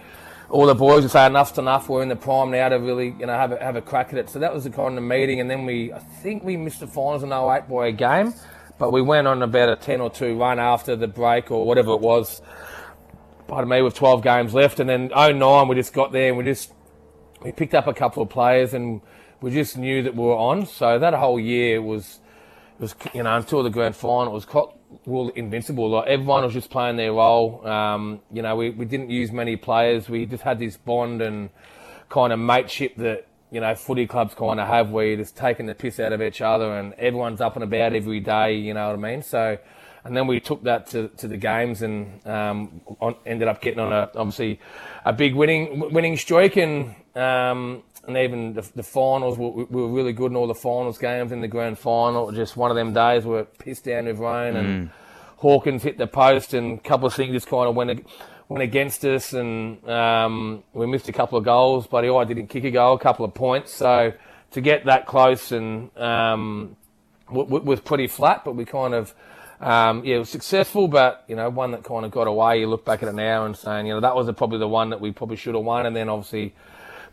all 0.49 0.65
the 0.65 0.75
boys 0.75 1.01
would 1.01 1.11
say 1.11 1.25
enough's 1.25 1.57
enough. 1.57 1.89
We're 1.89 2.03
in 2.03 2.09
the 2.09 2.15
prime 2.15 2.51
now 2.51 2.69
to 2.69 2.75
really, 2.75 3.15
you 3.19 3.25
know, 3.25 3.33
have 3.33 3.51
a, 3.51 3.57
have 3.57 3.75
a 3.75 3.81
crack 3.81 4.13
at 4.13 4.19
it. 4.19 4.29
So 4.29 4.39
that 4.39 4.53
was 4.53 4.63
the 4.63 4.69
kind 4.69 4.97
of 4.97 5.03
meeting. 5.03 5.39
And 5.39 5.49
then 5.49 5.65
we, 5.65 5.91
I 5.91 5.99
think 5.99 6.43
we 6.43 6.57
missed 6.57 6.79
the 6.81 6.87
finals 6.87 7.23
in 7.23 7.31
08 7.31 7.67
by 7.69 7.87
a 7.87 7.91
game, 7.91 8.33
but 8.77 8.91
we 8.91 9.01
went 9.01 9.27
on 9.27 9.41
about 9.41 9.69
a 9.69 9.75
10 9.75 10.01
or 10.01 10.09
2 10.09 10.37
run 10.37 10.59
after 10.59 10.95
the 10.95 11.07
break 11.07 11.49
or 11.49 11.65
whatever 11.65 11.91
it 11.91 12.01
was. 12.01 12.41
Pardon 13.47 13.69
me, 13.69 13.81
with 13.81 13.95
12 13.95 14.23
games 14.23 14.53
left. 14.53 14.79
And 14.79 14.89
then 14.89 15.07
09, 15.07 15.67
we 15.67 15.75
just 15.75 15.93
got 15.93 16.11
there 16.11 16.29
and 16.29 16.37
we 16.37 16.43
just, 16.43 16.71
we 17.41 17.51
picked 17.51 17.73
up 17.73 17.87
a 17.87 17.93
couple 17.93 18.21
of 18.21 18.29
players 18.29 18.73
and 18.73 19.01
we 19.41 19.51
just 19.51 19.77
knew 19.77 20.03
that 20.03 20.15
we 20.15 20.23
were 20.23 20.35
on. 20.35 20.65
So 20.67 20.99
that 20.99 21.13
whole 21.13 21.39
year 21.39 21.81
was, 21.81 22.19
was 22.79 22.95
you 23.13 23.23
know, 23.23 23.35
until 23.35 23.63
the 23.63 23.69
grand 23.69 23.95
final, 23.95 24.31
was 24.31 24.45
were 25.05 25.31
invincible. 25.35 25.89
Like 25.89 26.07
everyone 26.07 26.43
was 26.43 26.53
just 26.53 26.69
playing 26.69 26.95
their 26.97 27.13
role. 27.13 27.65
Um, 27.67 28.21
you 28.31 28.41
know, 28.41 28.55
we, 28.55 28.69
we 28.69 28.85
didn't 28.85 29.09
use 29.09 29.31
many 29.31 29.55
players. 29.55 30.09
We 30.09 30.25
just 30.25 30.43
had 30.43 30.59
this 30.59 30.77
bond 30.77 31.21
and 31.21 31.49
kind 32.09 32.31
of 32.31 32.39
mateship 32.39 32.95
that 32.97 33.27
you 33.51 33.61
know, 33.61 33.73
footy 33.75 34.07
clubs 34.07 34.33
kind 34.33 34.59
of 34.59 34.67
have 34.67 34.89
where 34.89 35.05
you're 35.05 35.17
just 35.17 35.37
taking 35.37 35.65
the 35.65 35.75
piss 35.75 35.99
out 35.99 36.11
of 36.11 36.21
each 36.21 36.41
other 36.41 36.77
and 36.77 36.93
everyone's 36.95 37.39
up 37.39 37.55
and 37.55 37.63
about 37.63 37.93
every 37.93 38.19
day, 38.19 38.55
you 38.55 38.73
know 38.73 38.87
what 38.87 38.95
I 38.95 39.11
mean? 39.11 39.21
So, 39.21 39.57
and 40.03 40.15
then 40.15 40.27
we 40.27 40.39
took 40.39 40.63
that 40.63 40.87
to, 40.87 41.07
to 41.17 41.27
the 41.27 41.37
games 41.37 41.81
and 41.81 42.25
um, 42.27 42.81
on, 42.99 43.15
ended 43.25 43.47
up 43.47 43.61
getting 43.61 43.79
on 43.79 43.93
a 43.93 44.11
obviously 44.15 44.59
a 45.05 45.13
big 45.13 45.35
winning 45.35 45.93
winning 45.93 46.17
streak 46.17 46.57
and 46.57 46.95
um, 47.15 47.83
and 48.07 48.17
even 48.17 48.53
the, 48.53 48.61
the 48.75 48.83
finals 48.83 49.37
we, 49.37 49.49
we, 49.49 49.81
were 49.81 49.87
really 49.87 50.13
good 50.13 50.31
in 50.31 50.35
all 50.35 50.47
the 50.47 50.55
finals 50.55 50.97
games 50.97 51.31
in 51.31 51.41
the 51.41 51.47
grand 51.47 51.79
final. 51.79 52.31
Just 52.31 52.57
one 52.57 52.71
of 52.71 52.75
them 52.75 52.93
days 52.93 53.25
where 53.25 53.41
it 53.41 53.57
pissed 53.57 53.85
down 53.85 54.05
with 54.05 54.19
rain 54.19 54.55
and 54.55 54.89
Hawkins 55.37 55.83
hit 55.83 55.97
the 55.97 56.07
post 56.07 56.53
and 56.53 56.79
a 56.79 56.81
couple 56.81 57.07
of 57.07 57.13
things 57.13 57.33
just 57.33 57.47
kind 57.47 57.67
of 57.67 57.75
went 57.75 58.05
went 58.47 58.63
against 58.63 59.03
us 59.05 59.33
and 59.33 59.87
um, 59.89 60.63
we 60.73 60.85
missed 60.85 61.09
a 61.09 61.13
couple 61.13 61.37
of 61.37 61.43
goals. 61.43 61.87
But 61.87 62.05
I 62.05 62.23
didn't 62.23 62.47
kick 62.47 62.63
a 62.63 62.71
goal, 62.71 62.95
a 62.95 62.99
couple 62.99 63.25
of 63.25 63.33
points. 63.33 63.73
So 63.73 64.13
to 64.51 64.61
get 64.61 64.85
that 64.85 65.05
close 65.05 65.51
and 65.51 65.95
um, 65.97 66.75
w- 67.27 67.45
w- 67.45 67.63
was 67.63 67.79
pretty 67.79 68.07
flat, 68.07 68.43
but 68.45 68.55
we 68.55 68.65
kind 68.65 68.93
of 68.93 69.13
um, 69.59 70.03
yeah, 70.03 70.17
it 70.17 70.19
was 70.19 70.29
successful, 70.29 70.87
but 70.87 71.23
you 71.27 71.35
know, 71.35 71.49
one 71.49 71.71
that 71.71 71.83
kind 71.83 72.05
of 72.05 72.11
got 72.11 72.27
away. 72.27 72.59
You 72.59 72.67
look 72.67 72.85
back 72.85 73.01
at 73.03 73.09
it 73.09 73.15
now 73.15 73.45
and 73.45 73.55
saying, 73.55 73.87
you 73.87 73.93
know, 73.93 74.01
that 74.01 74.15
was 74.15 74.29
probably 74.33 74.59
the 74.59 74.67
one 74.67 74.89
that 74.89 74.99
we 74.99 75.11
probably 75.11 75.37
should 75.37 75.55
have 75.55 75.63
won. 75.63 75.85
And 75.85 75.95
then 75.95 76.09
obviously 76.09 76.53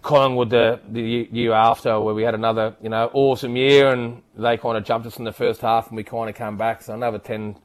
Collingwood 0.03 0.51
the 0.51 0.81
the 0.89 1.29
year 1.31 1.53
after, 1.53 2.01
where 2.01 2.15
we 2.15 2.23
had 2.23 2.35
another 2.35 2.75
you 2.83 2.89
know 2.89 3.11
awesome 3.15 3.57
year, 3.57 3.91
and 3.91 4.23
they 4.37 4.57
kind 4.57 4.77
of 4.77 4.85
jumped 4.85 5.07
us 5.07 5.17
in 5.19 5.25
the 5.25 5.33
first 5.33 5.61
half, 5.61 5.89
and 5.89 5.97
we 5.97 6.03
kind 6.05 6.29
of 6.29 6.37
came 6.37 6.57
back. 6.57 6.83
So 6.83 6.95
another 6.95 7.19
ten, 7.19 7.57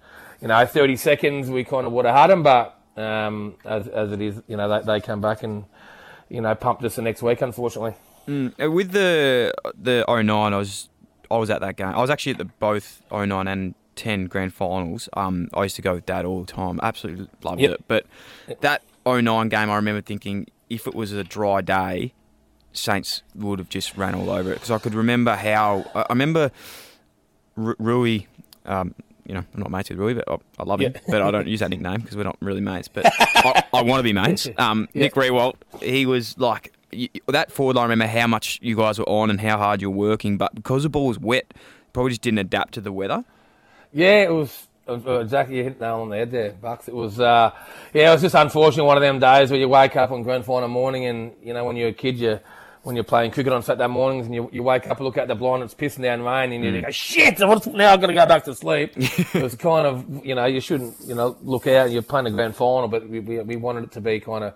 you 0.41 0.47
know, 0.47 0.65
thirty 0.65 0.95
seconds, 0.95 1.49
we 1.49 1.63
kind 1.63 1.85
of 1.87 1.93
would 1.93 2.05
have 2.05 2.15
had 2.15 2.27
them, 2.29 2.43
but 2.43 2.79
um, 2.95 3.55
as 3.65 3.87
as 3.87 4.11
it 4.11 4.21
is, 4.21 4.41
you 4.47 4.55
know, 4.57 4.69
they, 4.69 4.85
they 4.85 5.01
come 5.01 5.19
back 5.21 5.43
and 5.43 5.65
you 6.29 6.41
know 6.41 6.53
pumped 6.55 6.83
us 6.83 6.95
the 6.95 7.01
next 7.01 7.21
week, 7.23 7.41
unfortunately. 7.41 7.93
Mm, 8.27 8.71
with 8.73 8.91
the 8.91 9.53
the 9.79 10.05
09, 10.07 10.29
I 10.53 10.57
was 10.57 10.89
I 11.31 11.37
was 11.37 11.49
at 11.49 11.61
that 11.61 11.75
game. 11.75 11.87
I 11.87 11.99
was 12.01 12.09
actually 12.09 12.33
at 12.33 12.37
the 12.37 12.45
both 12.45 13.01
09 13.11 13.47
and 13.47 13.73
10 13.95 14.25
grand 14.25 14.53
finals. 14.53 15.09
Um, 15.13 15.49
I 15.53 15.63
used 15.63 15.75
to 15.77 15.81
go 15.81 15.95
with 15.95 16.05
dad 16.05 16.23
all 16.25 16.41
the 16.43 16.51
time. 16.51 16.79
Absolutely 16.83 17.27
loved 17.41 17.61
Yep. 17.61 17.71
it. 17.71 17.83
But 17.87 18.05
that 18.61 18.83
09 19.05 19.49
game, 19.49 19.69
I 19.71 19.75
remember 19.75 20.01
thinking 20.01 20.47
if 20.69 20.85
it 20.85 20.93
was 20.93 21.13
a 21.13 21.23
dry 21.23 21.61
day, 21.61 22.13
Saints 22.77 23.23
would 23.35 23.59
have 23.59 23.69
just 23.69 23.97
ran 23.97 24.15
all 24.15 24.29
over 24.29 24.51
it 24.51 24.55
because 24.55 24.71
I 24.71 24.77
could 24.79 24.93
remember 24.93 25.35
how 25.35 25.85
I 25.95 26.05
remember 26.09 26.51
Ru- 27.55 27.75
Roo. 27.79 28.19
Um, 28.65 28.93
you 29.25 29.33
know, 29.33 29.43
I'm 29.53 29.59
not 29.59 29.71
mates 29.71 29.89
with 29.89 29.99
Roo, 29.99 30.15
but 30.15 30.23
I, 30.29 30.37
I 30.59 30.63
love 30.63 30.79
him. 30.79 30.93
But 31.07 31.21
I 31.21 31.31
don't 31.31 31.47
use 31.47 31.59
that 31.59 31.69
nickname 31.69 31.99
because 32.01 32.15
we're 32.15 32.23
not 32.23 32.37
really 32.39 32.61
mates. 32.61 32.87
But 32.87 33.05
I, 33.19 33.63
I 33.73 33.81
want 33.81 33.99
to 33.99 34.03
be 34.03 34.13
mates. 34.13 34.47
Um, 34.57 34.87
Nick 34.93 35.15
Riewoldt, 35.15 35.55
he 35.81 36.05
was 36.05 36.37
like 36.37 36.73
y- 36.93 37.09
that 37.27 37.51
forward. 37.51 37.77
I 37.77 37.83
remember 37.83 38.07
how 38.07 38.27
much 38.27 38.59
you 38.61 38.75
guys 38.77 38.99
were 38.99 39.09
on 39.09 39.29
and 39.29 39.41
how 39.41 39.57
hard 39.57 39.81
you 39.81 39.89
were 39.89 39.97
working, 40.09 40.37
but 40.37 40.55
because 40.55 40.83
the 40.83 40.89
ball 40.89 41.07
was 41.07 41.19
wet, 41.19 41.53
probably 41.93 42.11
just 42.11 42.21
didn't 42.21 42.39
adapt 42.39 42.73
to 42.75 42.81
the 42.81 42.91
weather. 42.93 43.25
Yeah, 43.91 44.21
it 44.23 44.31
was 44.31 44.67
uh, 44.87 45.19
exactly 45.19 45.57
you 45.57 45.63
hit 45.63 45.79
the 45.79 45.85
nail 45.85 45.99
on 46.01 46.09
the 46.09 46.17
head 46.17 46.31
there, 46.31 46.51
Bucks. 46.51 46.87
It 46.87 46.93
was 46.93 47.19
uh, 47.19 47.51
yeah, 47.93 48.09
it 48.09 48.13
was 48.13 48.21
just 48.21 48.35
unfortunate 48.35 48.85
one 48.85 48.95
of 48.95 49.01
them 49.01 49.19
days 49.19 49.49
where 49.51 49.59
you 49.59 49.67
wake 49.67 49.95
up 49.97 50.11
on 50.11 50.23
grand 50.23 50.45
final 50.45 50.69
morning 50.69 51.05
and 51.05 51.33
you 51.43 51.53
know 51.53 51.65
when 51.65 51.75
you're 51.75 51.89
a 51.89 51.93
kid 51.93 52.17
you 52.17 52.39
when 52.87 52.95
you're 52.95 53.03
playing 53.03 53.31
cricket 53.31 53.51
on 53.51 53.61
Saturday 53.61 53.85
mornings 53.85 54.27
and 54.27 54.33
you, 54.33 54.49
you 54.53 54.63
wake 54.63 54.87
up 54.89 54.95
and 54.95 55.05
look 55.05 55.17
out 55.17 55.27
the 55.27 55.35
blind 55.35 55.61
it's 55.61 55.75
pissing 55.75 56.03
down 56.03 56.21
rain 56.21 56.53
and 56.53 56.63
you 56.63 56.71
mm. 56.71 56.85
go 56.85 56.89
shit 56.89 57.37
what's, 57.39 57.67
now 57.67 57.91
I've 57.91 57.99
got 57.99 58.07
to 58.07 58.13
go 58.13 58.25
back 58.25 58.45
to 58.45 58.55
sleep. 58.55 58.93
it 58.95 59.43
was 59.43 59.55
kind 59.55 59.85
of 59.85 60.25
you 60.25 60.33
know 60.33 60.45
you 60.45 60.61
shouldn't 60.61 60.95
you 61.05 61.13
know 61.13 61.35
look 61.41 61.67
out 61.67 61.91
you're 61.91 62.01
playing 62.01 62.27
a 62.27 62.31
grand 62.31 62.55
final 62.55 62.87
but 62.87 63.09
we, 63.09 63.19
we, 63.19 63.41
we 63.41 63.55
wanted 63.57 63.83
it 63.83 63.91
to 63.91 63.99
be 63.99 64.21
kind 64.21 64.45
of 64.45 64.53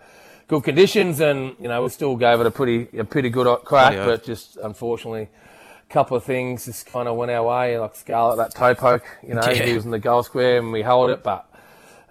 good 0.48 0.64
conditions 0.64 1.20
and 1.20 1.58
you 1.60 1.68
know 1.68 1.84
we 1.84 1.90
still 1.90 2.16
gave 2.16 2.40
it 2.40 2.46
a 2.46 2.52
pretty 2.52 2.98
a 2.98 3.04
pretty 3.04 3.30
good 3.30 3.46
crack 3.66 3.96
oath. 3.96 4.08
but 4.08 4.24
just 4.24 4.56
unfortunately 4.64 5.24
a 5.24 5.94
couple 5.94 6.16
of 6.16 6.24
things 6.24 6.64
just 6.68 6.86
kind 6.86 7.10
of 7.10 7.18
went 7.18 7.32
our 7.32 7.44
way, 7.44 7.78
like 7.78 7.98
Scarlett, 7.98 8.38
that 8.38 8.56
toe 8.56 8.74
poke, 8.74 9.04
you 9.28 9.34
know, 9.34 9.42
Yeah. 9.46 9.66
he 9.66 9.74
was 9.74 9.84
in 9.84 9.92
the 9.92 10.00
goal 10.00 10.24
square 10.24 10.60
and 10.60 10.72
we 10.72 10.84
held 10.84 11.10
it, 11.10 11.22
but 11.22 11.51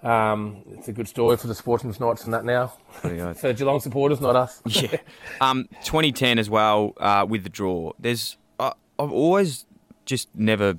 um, 0.03 0.63
it's 0.71 0.87
a 0.87 0.93
good 0.93 1.07
story 1.07 1.37
for 1.37 1.47
the 1.47 1.55
Sportsman's 1.55 1.99
Nights 1.99 2.23
and 2.23 2.33
that 2.33 2.43
now. 2.45 2.73
For 2.91 3.53
Geelong 3.53 3.79
supporters, 3.79 4.19
not 4.19 4.35
us. 4.35 4.61
yeah. 4.65 4.97
Um, 5.39 5.67
2010 5.83 6.39
as 6.39 6.49
well 6.49 6.93
uh, 6.97 7.25
with 7.27 7.43
the 7.43 7.49
draw. 7.49 7.91
There's 7.99 8.37
uh, 8.59 8.73
I've 8.99 9.11
always 9.11 9.65
just 10.05 10.29
never. 10.35 10.75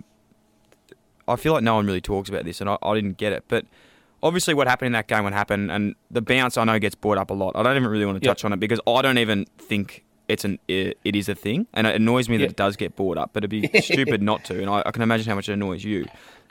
I 1.29 1.37
feel 1.37 1.53
like 1.53 1.63
no 1.63 1.77
one 1.77 1.87
really 1.87 2.01
talks 2.01 2.29
about 2.29 2.45
this, 2.45 2.61
and 2.61 2.69
I, 2.69 2.77
I 2.83 2.95
didn't 2.95 3.17
get 3.17 3.33
it. 3.33 3.45
But 3.47 3.65
obviously, 4.23 4.55
what 4.55 4.67
happened 4.67 4.87
in 4.87 4.93
that 4.93 5.07
game, 5.07 5.23
would 5.25 5.33
happen, 5.33 5.71
and 5.71 5.95
the 6.11 6.21
bounce 6.21 6.57
I 6.57 6.65
know 6.65 6.79
gets 6.79 6.97
brought 6.97 7.19
up 7.19 7.31
a 7.31 7.35
lot. 7.35 7.55
I 7.55 7.63
don't 7.63 7.77
even 7.77 7.89
really 7.89 8.07
want 8.07 8.21
to 8.21 8.27
Yep. 8.27 8.37
touch 8.39 8.45
on 8.45 8.53
it 8.53 8.59
because 8.61 8.81
I 8.87 9.03
don't 9.03 9.19
even 9.19 9.47
think 9.57 10.05
it's 10.29 10.45
an 10.45 10.59
it, 10.67 10.99
is 11.05 11.29
a 11.29 11.35
thing, 11.37 11.69
and 11.73 11.87
it 11.87 11.95
annoys 11.95 12.29
me 12.29 12.39
that 12.39 12.51
it 12.51 12.57
does 12.57 12.77
get 12.77 12.97
brought 12.97 13.19
up. 13.19 13.31
But 13.33 13.45
it'd 13.45 13.51
be 13.73 13.81
stupid 13.81 14.21
not 14.21 14.45
to, 14.47 14.61
and 14.61 14.69
I, 14.69 14.83
I 14.85 14.91
can 14.91 15.03
imagine 15.03 15.29
how 15.29 15.37
much 15.37 15.49
it 15.49 15.53
annoys 15.53 15.85
you. 15.85 16.07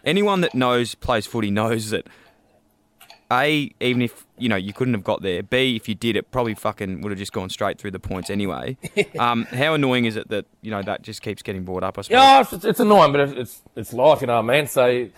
Anyone 0.05 0.41
that 0.41 0.55
knows 0.55 0.95
plays 0.95 1.27
footy 1.27 1.51
knows 1.51 1.89
that 1.91 2.07
a, 3.31 3.71
even 3.79 4.01
if 4.01 4.25
you 4.37 4.49
know 4.49 4.55
you 4.55 4.73
couldn't 4.73 4.93
have 4.93 5.03
got 5.03 5.21
there. 5.21 5.41
B, 5.41 5.75
if 5.75 5.87
you 5.87 5.95
did, 5.95 6.15
it 6.15 6.31
probably 6.31 6.53
fucking 6.53 7.01
would 7.01 7.11
have 7.11 7.19
just 7.19 7.33
gone 7.33 7.49
straight 7.49 7.79
through 7.79 7.91
the 7.91 7.99
points 7.99 8.29
anyway. 8.29 8.77
um, 9.19 9.45
how 9.45 9.73
annoying 9.73 10.05
is 10.05 10.15
it 10.15 10.27
that 10.29 10.45
you 10.61 10.71
know 10.71 10.81
that 10.81 11.01
just 11.01 11.21
keeps 11.21 11.41
getting 11.41 11.63
brought 11.63 11.83
up? 11.83 11.97
I 11.97 12.01
suppose. 12.01 12.13
Yeah, 12.13 12.41
it's, 12.41 12.65
it's 12.65 12.79
annoying, 12.79 13.11
but 13.11 13.29
it's, 13.29 13.61
it's 13.75 13.93
life, 13.93 14.21
you 14.21 14.27
know 14.27 14.41
what 14.41 14.53
I 14.53 14.57
mean? 14.57 14.67
So 14.67 15.09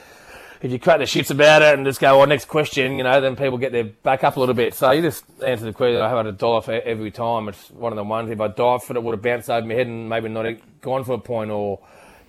if 0.63 0.71
you 0.71 0.79
crack 0.79 0.99
the 0.99 1.03
shits 1.03 1.29
about 1.29 1.61
it 1.61 1.73
and 1.73 1.85
just 1.85 1.99
go, 1.99 2.17
well, 2.17 2.25
next 2.25 2.45
question, 2.45 2.97
you 2.97 3.03
know, 3.03 3.19
then 3.19 3.35
people 3.35 3.57
get 3.57 3.73
their 3.73 3.83
back 3.83 4.23
up 4.23 4.37
a 4.37 4.39
little 4.39 4.55
bit. 4.55 4.73
So 4.73 4.91
you 4.91 5.01
just 5.01 5.25
answer 5.45 5.65
the 5.65 5.73
question. 5.73 6.01
I 6.01 6.07
have 6.07 6.17
had 6.17 6.27
a 6.27 6.31
dollar 6.31 6.61
for 6.61 6.71
every 6.71 7.11
time. 7.11 7.49
It's 7.49 7.69
one 7.71 7.91
of 7.91 7.97
the 7.97 8.03
ones. 8.03 8.31
If 8.31 8.39
I 8.39 8.47
dived 8.47 8.85
for 8.85 8.93
it, 8.93 8.97
it 8.97 9.03
would 9.03 9.11
have 9.11 9.21
bounced 9.21 9.49
over 9.49 9.67
my 9.67 9.73
head 9.73 9.87
and 9.87 10.07
maybe 10.07 10.29
not 10.29 10.45
gone 10.79 11.03
for 11.03 11.13
a 11.15 11.19
point 11.19 11.51
or, 11.51 11.79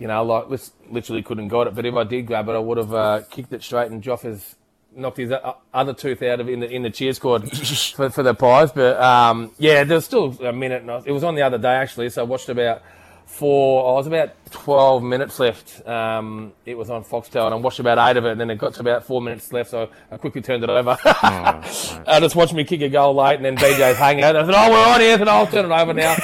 you 0.01 0.09
know, 0.09 0.24
like 0.24 0.61
literally 0.91 1.22
couldn't 1.22 1.47
got 1.47 1.68
it. 1.68 1.76
But 1.76 1.87
if 1.87 1.95
I 1.95 2.03
did 2.03 2.26
grab 2.26 2.49
it, 2.49 2.53
I 2.53 2.59
would 2.59 2.78
have 2.78 2.93
uh, 2.93 3.22
kicked 3.30 3.53
it 3.53 3.62
straight 3.62 3.93
and 3.93 4.03
Joff 4.03 4.22
has 4.22 4.57
knocked 4.97 5.16
his 5.18 5.32
other 5.72 5.92
tooth 5.95 6.22
out 6.22 6.40
of 6.40 6.49
in 6.49 6.61
the 6.61 6.70
in 6.70 6.82
the 6.82 6.90
cheer 6.90 7.12
squad 7.12 7.51
for, 7.97 8.11
for 8.11 8.22
the 8.22 8.34
pies. 8.34 8.72
But 8.72 9.01
um, 9.01 9.51
yeah, 9.59 9.84
there's 9.84 10.05
still 10.05 10.36
a 10.45 10.53
minute. 10.53 10.82
And 10.82 10.90
I- 10.90 11.03
it 11.05 11.12
was 11.12 11.24
on 11.24 11.34
the 11.34 11.42
other 11.42 11.59
day 11.59 11.74
actually, 11.74 12.11
so 12.11 12.22
I 12.22 12.24
watched 12.24 12.49
about 12.49 12.82
four. 13.26 13.90
I 13.90 13.95
was 13.97 14.07
about 14.07 14.30
twelve 14.51 15.03
minutes 15.03 15.38
left. 15.40 15.86
Um, 15.88 16.53
it 16.64 16.76
was 16.76 16.90
on 16.90 17.05
Foxtel, 17.05 17.47
and 17.47 17.55
I 17.55 17.57
watched 17.59 17.78
about 17.80 17.99
eight 18.11 18.16
of 18.16 18.24
it. 18.24 18.32
And 18.32 18.40
then 18.40 18.51
it 18.51 18.59
got 18.59 18.74
to 18.74 18.80
about 18.80 19.05
four 19.05 19.20
minutes 19.20 19.53
left, 19.53 19.70
so 19.70 19.88
I 20.12 20.16
quickly 20.16 20.40
turned 20.42 20.62
it 20.64 20.70
over. 20.70 20.97
I 21.05 22.18
just 22.20 22.36
watched 22.36 22.55
me 22.55 22.64
kick 22.64 22.80
a 22.82 22.88
goal 22.88 23.14
late, 23.14 23.36
and 23.36 23.45
then 23.45 23.57
BJ's 23.57 23.97
hanging 23.97 24.24
out. 24.24 24.36
I 24.36 24.45
said, 24.45 24.55
"Oh, 24.57 24.70
we're 24.70 24.95
on 24.95 25.01
here." 25.01 25.18
Said, 25.18 25.28
"I'll 25.28 25.47
turn 25.47 25.70
it 25.70 25.74
over 25.74 25.95
now." 25.95 26.14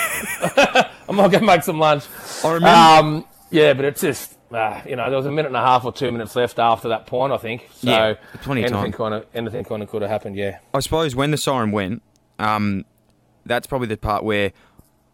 I'm 1.09 1.16
going 1.16 1.31
to 1.33 1.41
make 1.41 1.62
some 1.64 1.79
lunch. 1.81 2.05
I 2.45 2.53
remember- 2.53 2.68
Um, 2.68 3.25
yeah, 3.51 3.73
but 3.73 3.85
it's 3.85 4.01
just. 4.01 4.37
Uh, 4.53 4.80
you 4.86 4.96
know, 4.96 5.09
there 5.09 5.16
was 5.16 5.26
a 5.26 5.30
minute 5.30 5.46
and 5.48 5.57
a 5.57 5.61
half 5.61 5.84
or 5.84 5.92
two 5.92 6.11
minutes 6.11 6.34
left 6.34 6.59
after 6.59 6.88
that 6.88 7.07
point, 7.07 7.32
I 7.32 7.36
think. 7.36 7.68
So 7.72 7.88
Yeah, 7.90 8.14
plenty 8.42 8.64
of 8.64 8.72
anything 8.72 8.92
kind 8.92 9.14
of 9.14 9.26
anything 9.34 9.64
kind 9.64 9.82
of 9.82 9.88
could 9.88 10.03
have 10.03 10.11
happened. 10.11 10.34
Yeah. 10.36 10.59
I 10.74 10.80
suppose 10.80 11.14
when 11.14 11.30
the 11.30 11.36
siren 11.36 11.70
went, 11.70 12.03
um, 12.38 12.84
that's 13.46 13.66
probably 13.68 13.86
the 13.86 13.96
part 13.96 14.24
where 14.24 14.53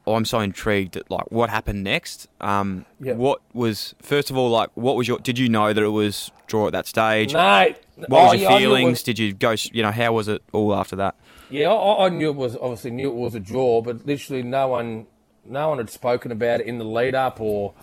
I'm 0.07 0.25
so 0.25 0.41
intrigued 0.41 0.97
at 0.97 1.11
like 1.11 1.31
what 1.31 1.51
happened 1.51 1.85
next. 1.85 2.29
Um, 2.41 2.87
Yeah. 3.01 3.13
What 3.15 3.41
was 3.53 3.95
first 4.01 4.31
of 4.31 4.37
all 4.39 4.49
like? 4.51 4.71
What 4.75 4.97
was 4.97 5.07
your? 5.07 5.19
Did 5.19 5.39
you 5.39 5.49
know 5.51 5.73
that 5.73 5.83
it 5.83 5.89
was 5.89 6.31
draw 6.47 6.69
at 6.69 6.73
that 6.73 6.87
stage? 6.87 7.33
No. 7.35 7.67
What 7.97 8.11
Oh, 8.11 8.25
was 8.33 8.41
your 8.41 8.51
yeah, 8.51 8.57
I 8.57 8.59
knew 8.61 8.65
it 8.67 8.69
feelings? 8.79 8.91
was- 8.91 9.03
Did 9.03 9.19
you 9.19 9.35
go? 9.35 9.55
You 9.73 9.83
know, 9.83 9.91
how 9.93 10.13
was 10.13 10.29
it 10.29 10.43
all 10.53 10.75
after 10.75 10.97
that? 10.97 11.15
Yeah, 11.51 11.71
I, 11.73 12.07
I 12.07 12.09
knew 12.09 12.31
it 12.31 12.37
was 12.37 12.57
obviously 12.57 12.91
knew 12.91 13.09
it 13.11 13.15
was 13.17 13.35
a 13.35 13.41
draw, 13.41 13.83
but 13.83 14.07
literally 14.07 14.43
no 14.43 14.69
one, 14.69 15.07
no 15.45 15.69
one 15.69 15.79
had 15.79 15.91
spoken 15.91 16.33
about 16.33 16.61
it 16.61 16.67
in 16.67 16.79
the 16.79 16.85
lead 16.87 17.15
up 17.15 17.39
or. 17.41 17.75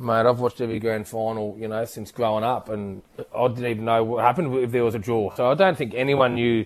Mate, 0.00 0.24
I've 0.24 0.40
watched 0.40 0.62
every 0.62 0.78
grand 0.78 1.06
final, 1.06 1.54
you 1.58 1.68
know, 1.68 1.84
since 1.84 2.10
growing 2.10 2.42
up, 2.42 2.70
and 2.70 3.02
I 3.36 3.48
didn't 3.48 3.66
even 3.66 3.84
know 3.84 4.02
what 4.02 4.24
happened 4.24 4.54
if 4.56 4.70
there 4.70 4.82
was 4.82 4.94
a 4.94 4.98
draw. 4.98 5.34
So 5.34 5.50
I 5.50 5.54
don't 5.54 5.76
think 5.76 5.92
anyone 5.94 6.36
knew 6.36 6.64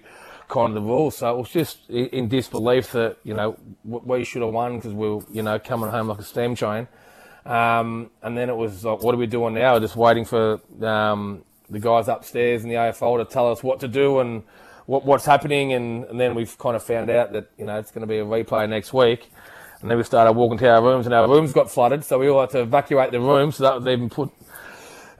kind 0.48 0.68
of 0.68 0.74
the 0.74 0.88
rules. 0.88 1.16
So 1.16 1.34
it 1.34 1.38
was 1.38 1.50
just 1.50 1.90
in 1.90 2.28
disbelief 2.28 2.92
that 2.92 3.16
you 3.24 3.34
know 3.34 3.58
we 3.82 4.22
should 4.22 4.42
have 4.42 4.52
won 4.52 4.76
because 4.76 4.92
we 4.92 5.08
were, 5.10 5.22
you 5.32 5.42
know, 5.42 5.58
coming 5.58 5.90
home 5.90 6.06
like 6.06 6.20
a 6.20 6.22
steam 6.22 6.54
train. 6.54 6.86
Um, 7.44 8.10
and 8.22 8.38
then 8.38 8.48
it 8.48 8.56
was 8.56 8.84
like, 8.84 9.02
what 9.02 9.16
are 9.16 9.18
we 9.18 9.26
doing 9.26 9.54
now? 9.54 9.80
Just 9.80 9.96
waiting 9.96 10.24
for 10.24 10.60
um, 10.80 11.44
the 11.68 11.80
guys 11.80 12.06
upstairs 12.06 12.62
in 12.62 12.68
the 12.68 12.76
AFL 12.76 13.18
to 13.18 13.30
tell 13.30 13.50
us 13.50 13.64
what 13.64 13.80
to 13.80 13.88
do 13.88 14.20
and 14.20 14.44
what, 14.86 15.04
what's 15.04 15.26
happening. 15.26 15.72
And, 15.72 16.04
and 16.04 16.20
then 16.20 16.36
we've 16.36 16.56
kind 16.56 16.76
of 16.76 16.84
found 16.84 17.10
out 17.10 17.32
that 17.32 17.50
you 17.58 17.66
know 17.66 17.80
it's 17.80 17.90
going 17.90 18.02
to 18.02 18.06
be 18.06 18.18
a 18.18 18.24
replay 18.24 18.68
next 18.68 18.92
week. 18.92 19.28
And 19.84 19.90
then 19.90 19.98
we 19.98 20.04
started 20.04 20.32
walking 20.32 20.56
to 20.60 20.66
our 20.70 20.82
rooms, 20.82 21.04
and 21.04 21.14
our 21.14 21.28
rooms 21.28 21.52
got 21.52 21.70
flooded, 21.70 22.04
so 22.04 22.18
we 22.18 22.26
all 22.26 22.40
had 22.40 22.48
to 22.52 22.62
evacuate 22.62 23.10
the 23.10 23.20
rooms. 23.20 23.56
So 23.56 23.64
that 23.64 23.74
was 23.74 23.86
even 23.86 24.08
put 24.08 24.30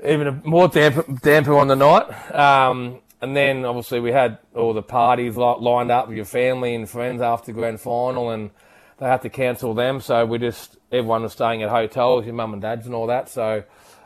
even 0.03 0.41
more 0.43 0.69
damper, 0.69 1.05
damper 1.21 1.59
on 1.59 1.69
the 1.69 1.77
night. 1.77 2.35
Um, 2.35 3.03
and 3.21 3.37
then 3.37 3.67
obviously 3.67 4.01
we 4.01 4.11
had 4.11 4.39
all 4.55 4.73
the 4.73 4.81
parties 4.81 5.37
li- 5.37 5.57
lined 5.61 5.91
up 5.91 6.09
with 6.09 6.17
your 6.17 6.25
family 6.25 6.75
and 6.75 6.89
friends 6.89 7.21
after 7.21 7.53
grand 7.53 7.83
final, 7.83 8.31
and 8.31 8.53
they 8.97 9.05
had 9.05 9.21
to 9.21 9.29
cancel 9.29 9.75
them. 9.75 10.01
So 10.01 10.25
we 10.25 10.39
just 10.39 10.79
everyone 10.91 11.25
was 11.25 11.35
staying 11.35 11.63
at 11.63 11.69
hotels, 11.69 12.25
your 12.25 12.33
mum 12.33 12.55
and 12.55 12.63
dad's 12.63 12.87
and 12.87 12.95
all 12.95 13.09
that. 13.09 13.29
So 13.29 13.65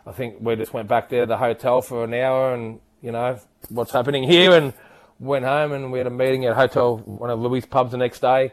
I 0.08 0.10
think 0.10 0.38
we 0.40 0.56
just 0.56 0.74
went 0.74 0.88
back 0.88 1.08
there 1.08 1.20
to 1.20 1.26
the 1.26 1.36
hotel 1.36 1.82
for 1.82 2.02
an 2.02 2.14
hour, 2.14 2.52
and 2.52 2.80
you 3.00 3.12
know 3.12 3.38
what's 3.68 3.92
happening 3.92 4.24
here, 4.24 4.50
and 4.54 4.74
went 5.20 5.44
home, 5.44 5.70
and 5.70 5.92
we 5.92 5.98
had 5.98 6.08
a 6.08 6.10
meeting 6.10 6.46
at 6.46 6.56
hotel 6.56 6.96
one 6.98 7.30
of 7.30 7.38
Louis' 7.38 7.64
pubs 7.64 7.92
the 7.92 7.96
next 7.96 8.18
day 8.18 8.50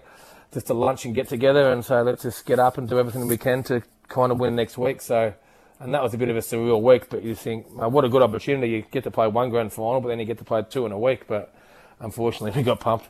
just 0.55 0.69
a 0.69 0.73
lunch 0.73 1.05
and 1.05 1.13
get 1.13 1.27
together, 1.27 1.71
and 1.71 1.83
so 1.83 2.01
let's 2.01 2.23
just 2.23 2.45
get 2.45 2.59
up 2.59 2.77
and 2.77 2.87
do 2.89 2.97
everything 2.97 3.27
we 3.27 3.37
can 3.37 3.61
to 3.63 3.83
kind 4.07 4.31
of 4.31 4.39
win 4.39 4.55
next 4.55 4.77
week. 4.77 5.01
So, 5.01 5.33
and 5.81 5.93
that 5.93 6.01
was 6.01 6.13
a 6.13 6.17
bit 6.17 6.29
of 6.29 6.37
a 6.37 6.39
surreal 6.39 6.81
week, 6.81 7.09
but 7.09 7.23
you 7.23 7.35
think, 7.35 7.67
oh, 7.77 7.89
what 7.89 8.05
a 8.05 8.09
good 8.09 8.21
opportunity! 8.21 8.69
You 8.69 8.81
get 8.89 9.03
to 9.03 9.11
play 9.11 9.27
one 9.27 9.49
grand 9.49 9.73
final, 9.73 9.99
but 9.99 10.07
then 10.07 10.19
you 10.19 10.25
get 10.25 10.37
to 10.39 10.45
play 10.45 10.63
two 10.67 10.85
in 10.85 10.93
a 10.93 10.97
week. 10.97 11.27
But 11.27 11.53
unfortunately, 11.99 12.51
we 12.59 12.63
got 12.63 12.79
pumped. 12.79 13.09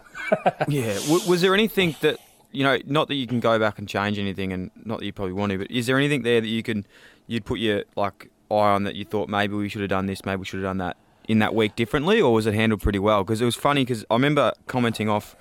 yeah. 0.67 0.97
Was 1.07 1.41
there 1.41 1.53
anything 1.53 1.95
that 2.01 2.17
you 2.51 2.63
know, 2.63 2.79
not 2.87 3.09
that 3.09 3.15
you 3.15 3.27
can 3.27 3.39
go 3.39 3.59
back 3.59 3.77
and 3.77 3.87
change 3.87 4.17
anything, 4.17 4.51
and 4.51 4.71
not 4.83 4.99
that 4.99 5.05
you 5.05 5.13
probably 5.13 5.33
want 5.33 5.51
to, 5.51 5.59
but 5.59 5.69
is 5.69 5.85
there 5.85 5.97
anything 5.97 6.23
there 6.23 6.41
that 6.41 6.47
you 6.47 6.63
can 6.63 6.85
you'd 7.27 7.45
put 7.45 7.59
your 7.59 7.83
like 7.95 8.31
eye 8.49 8.55
on 8.55 8.83
that 8.85 8.95
you 8.95 9.05
thought 9.05 9.29
maybe 9.29 9.53
we 9.53 9.69
should 9.69 9.81
have 9.81 9.89
done 9.89 10.07
this, 10.07 10.25
maybe 10.25 10.39
we 10.39 10.45
should 10.45 10.61
have 10.61 10.69
done 10.69 10.79
that 10.79 10.97
in 11.27 11.37
that 11.39 11.53
week 11.53 11.75
differently, 11.75 12.19
or 12.19 12.33
was 12.33 12.47
it 12.47 12.55
handled 12.55 12.81
pretty 12.81 12.99
well? 12.99 13.23
Because 13.23 13.39
it 13.39 13.45
was 13.45 13.55
funny 13.55 13.83
because 13.83 14.03
I 14.09 14.15
remember 14.15 14.51
commenting 14.65 15.09
off 15.09 15.35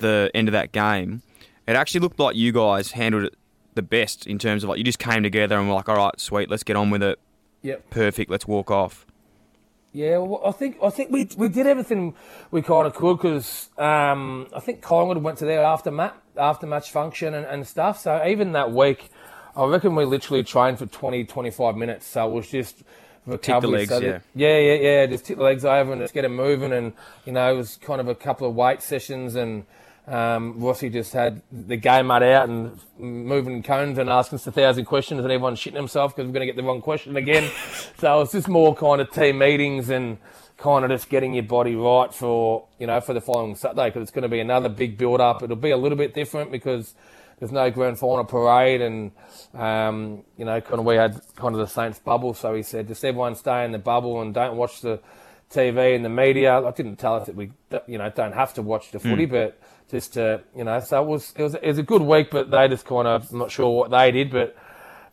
the 0.00 0.30
end 0.34 0.48
of 0.48 0.52
that 0.52 0.72
game, 0.72 1.22
it 1.66 1.76
actually 1.76 2.00
looked 2.00 2.18
like 2.18 2.36
you 2.36 2.52
guys 2.52 2.92
handled 2.92 3.24
it 3.24 3.34
the 3.74 3.82
best 3.82 4.26
in 4.26 4.38
terms 4.38 4.64
of 4.64 4.70
like 4.70 4.78
you 4.78 4.84
just 4.84 4.98
came 4.98 5.22
together 5.22 5.58
and 5.58 5.68
were 5.68 5.74
like, 5.74 5.88
all 5.88 5.96
right, 5.96 6.18
sweet, 6.20 6.50
let's 6.50 6.62
get 6.62 6.76
on 6.76 6.90
with 6.90 7.02
it. 7.02 7.18
Yep. 7.62 7.90
Perfect. 7.90 8.30
Let's 8.30 8.46
walk 8.46 8.70
off. 8.70 9.06
Yeah, 9.92 10.18
well, 10.18 10.42
I 10.44 10.52
think 10.52 10.76
I 10.82 10.90
think 10.90 11.10
we 11.10 11.28
we 11.38 11.48
did 11.48 11.66
everything 11.66 12.14
we 12.50 12.60
kind 12.60 12.86
of 12.86 12.94
could 12.94 13.16
because 13.16 13.70
um, 13.78 14.46
I 14.54 14.60
think 14.60 14.82
Collingwood 14.82 15.22
went 15.22 15.38
to 15.38 15.46
their 15.46 15.62
after 15.62 15.90
match 15.90 16.14
after 16.36 16.66
match 16.66 16.90
function 16.90 17.32
and, 17.32 17.46
and 17.46 17.66
stuff. 17.66 18.00
So 18.00 18.22
even 18.26 18.52
that 18.52 18.72
week, 18.72 19.08
I 19.56 19.64
reckon 19.64 19.94
we 19.94 20.04
literally 20.04 20.42
trained 20.42 20.78
for 20.78 20.84
20, 20.84 21.24
25 21.24 21.76
minutes. 21.76 22.06
So 22.06 22.28
it 22.28 22.32
was 22.32 22.50
just 22.50 22.82
Tick 23.40 23.60
the 23.60 23.66
legs, 23.66 23.88
so 23.88 23.98
yeah. 23.98 24.18
yeah, 24.34 24.58
yeah, 24.58 24.74
yeah. 24.74 25.06
Just 25.06 25.24
tip 25.24 25.38
the 25.38 25.42
legs 25.42 25.64
over 25.64 25.92
and 25.92 26.00
just 26.00 26.14
get 26.14 26.22
them 26.22 26.36
moving. 26.36 26.72
And 26.72 26.92
you 27.24 27.32
know, 27.32 27.54
it 27.54 27.56
was 27.56 27.76
kind 27.76 28.00
of 28.00 28.06
a 28.06 28.14
couple 28.14 28.48
of 28.48 28.54
weight 28.54 28.82
sessions 28.82 29.34
and. 29.34 29.64
Um, 30.06 30.60
Rossi 30.60 30.88
just 30.88 31.12
had 31.12 31.42
the 31.50 31.76
game 31.76 32.06
mud 32.06 32.22
out 32.22 32.48
and 32.48 32.78
moving 32.96 33.62
cones 33.62 33.98
and 33.98 34.08
asking 34.08 34.36
us 34.36 34.46
a 34.46 34.52
thousand 34.52 34.84
questions 34.84 35.20
and 35.20 35.30
everyone's 35.32 35.58
shitting 35.58 35.74
himself 35.74 36.14
because 36.14 36.28
we're 36.28 36.34
going 36.34 36.46
to 36.46 36.52
get 36.52 36.56
the 36.56 36.62
wrong 36.62 36.80
question 36.80 37.16
again. 37.16 37.50
so 37.98 38.20
it's 38.20 38.32
just 38.32 38.46
more 38.46 38.74
kind 38.74 39.00
of 39.00 39.10
team 39.10 39.38
meetings 39.38 39.90
and 39.90 40.18
kind 40.58 40.84
of 40.84 40.90
just 40.92 41.08
getting 41.08 41.34
your 41.34 41.42
body 41.42 41.74
right 41.74 42.14
for, 42.14 42.66
you 42.78 42.86
know, 42.86 43.00
for 43.00 43.14
the 43.14 43.20
following 43.20 43.56
Saturday 43.56 43.88
because 43.88 44.02
it's 44.02 44.12
going 44.12 44.22
to 44.22 44.28
be 44.28 44.38
another 44.38 44.68
big 44.68 44.96
build 44.96 45.20
up. 45.20 45.42
It'll 45.42 45.56
be 45.56 45.70
a 45.70 45.76
little 45.76 45.98
bit 45.98 46.14
different 46.14 46.52
because 46.52 46.94
there's 47.40 47.52
no 47.52 47.68
grand 47.70 47.98
final 47.98 48.24
parade 48.24 48.80
and, 48.80 49.10
um, 49.54 50.22
you 50.38 50.44
know, 50.44 50.60
kind 50.60 50.78
of 50.78 50.86
we 50.86 50.94
had 50.94 51.20
kind 51.34 51.54
of 51.54 51.60
the 51.60 51.66
Saints 51.66 51.98
bubble. 51.98 52.32
So 52.32 52.54
he 52.54 52.62
said, 52.62 52.86
just 52.86 53.04
everyone 53.04 53.34
stay 53.34 53.64
in 53.64 53.72
the 53.72 53.78
bubble 53.78 54.22
and 54.22 54.32
don't 54.32 54.56
watch 54.56 54.82
the 54.82 55.00
TV 55.50 55.94
and 55.94 56.04
the 56.04 56.08
media. 56.08 56.64
I 56.64 56.70
didn't 56.70 56.96
tell 56.96 57.16
us 57.16 57.26
that 57.26 57.34
we, 57.34 57.50
you 57.86 57.98
know, 57.98 58.08
don't 58.08 58.34
have 58.34 58.54
to 58.54 58.62
watch 58.62 58.92
the 58.92 58.98
footy, 58.98 59.26
but 59.26 59.58
just 59.90 60.14
to, 60.14 60.42
you 60.56 60.64
know, 60.64 60.80
so 60.80 61.02
it 61.02 61.06
was, 61.06 61.32
it 61.36 61.42
was, 61.42 61.54
it 61.54 61.66
was 61.66 61.78
a 61.78 61.82
good 61.82 62.02
week, 62.02 62.30
but 62.30 62.50
they 62.50 62.68
just 62.68 62.84
kind 62.84 63.06
of, 63.06 63.30
I'm 63.30 63.38
not 63.38 63.50
sure 63.50 63.70
what 63.70 63.90
they 63.90 64.10
did, 64.10 64.30
but 64.30 64.56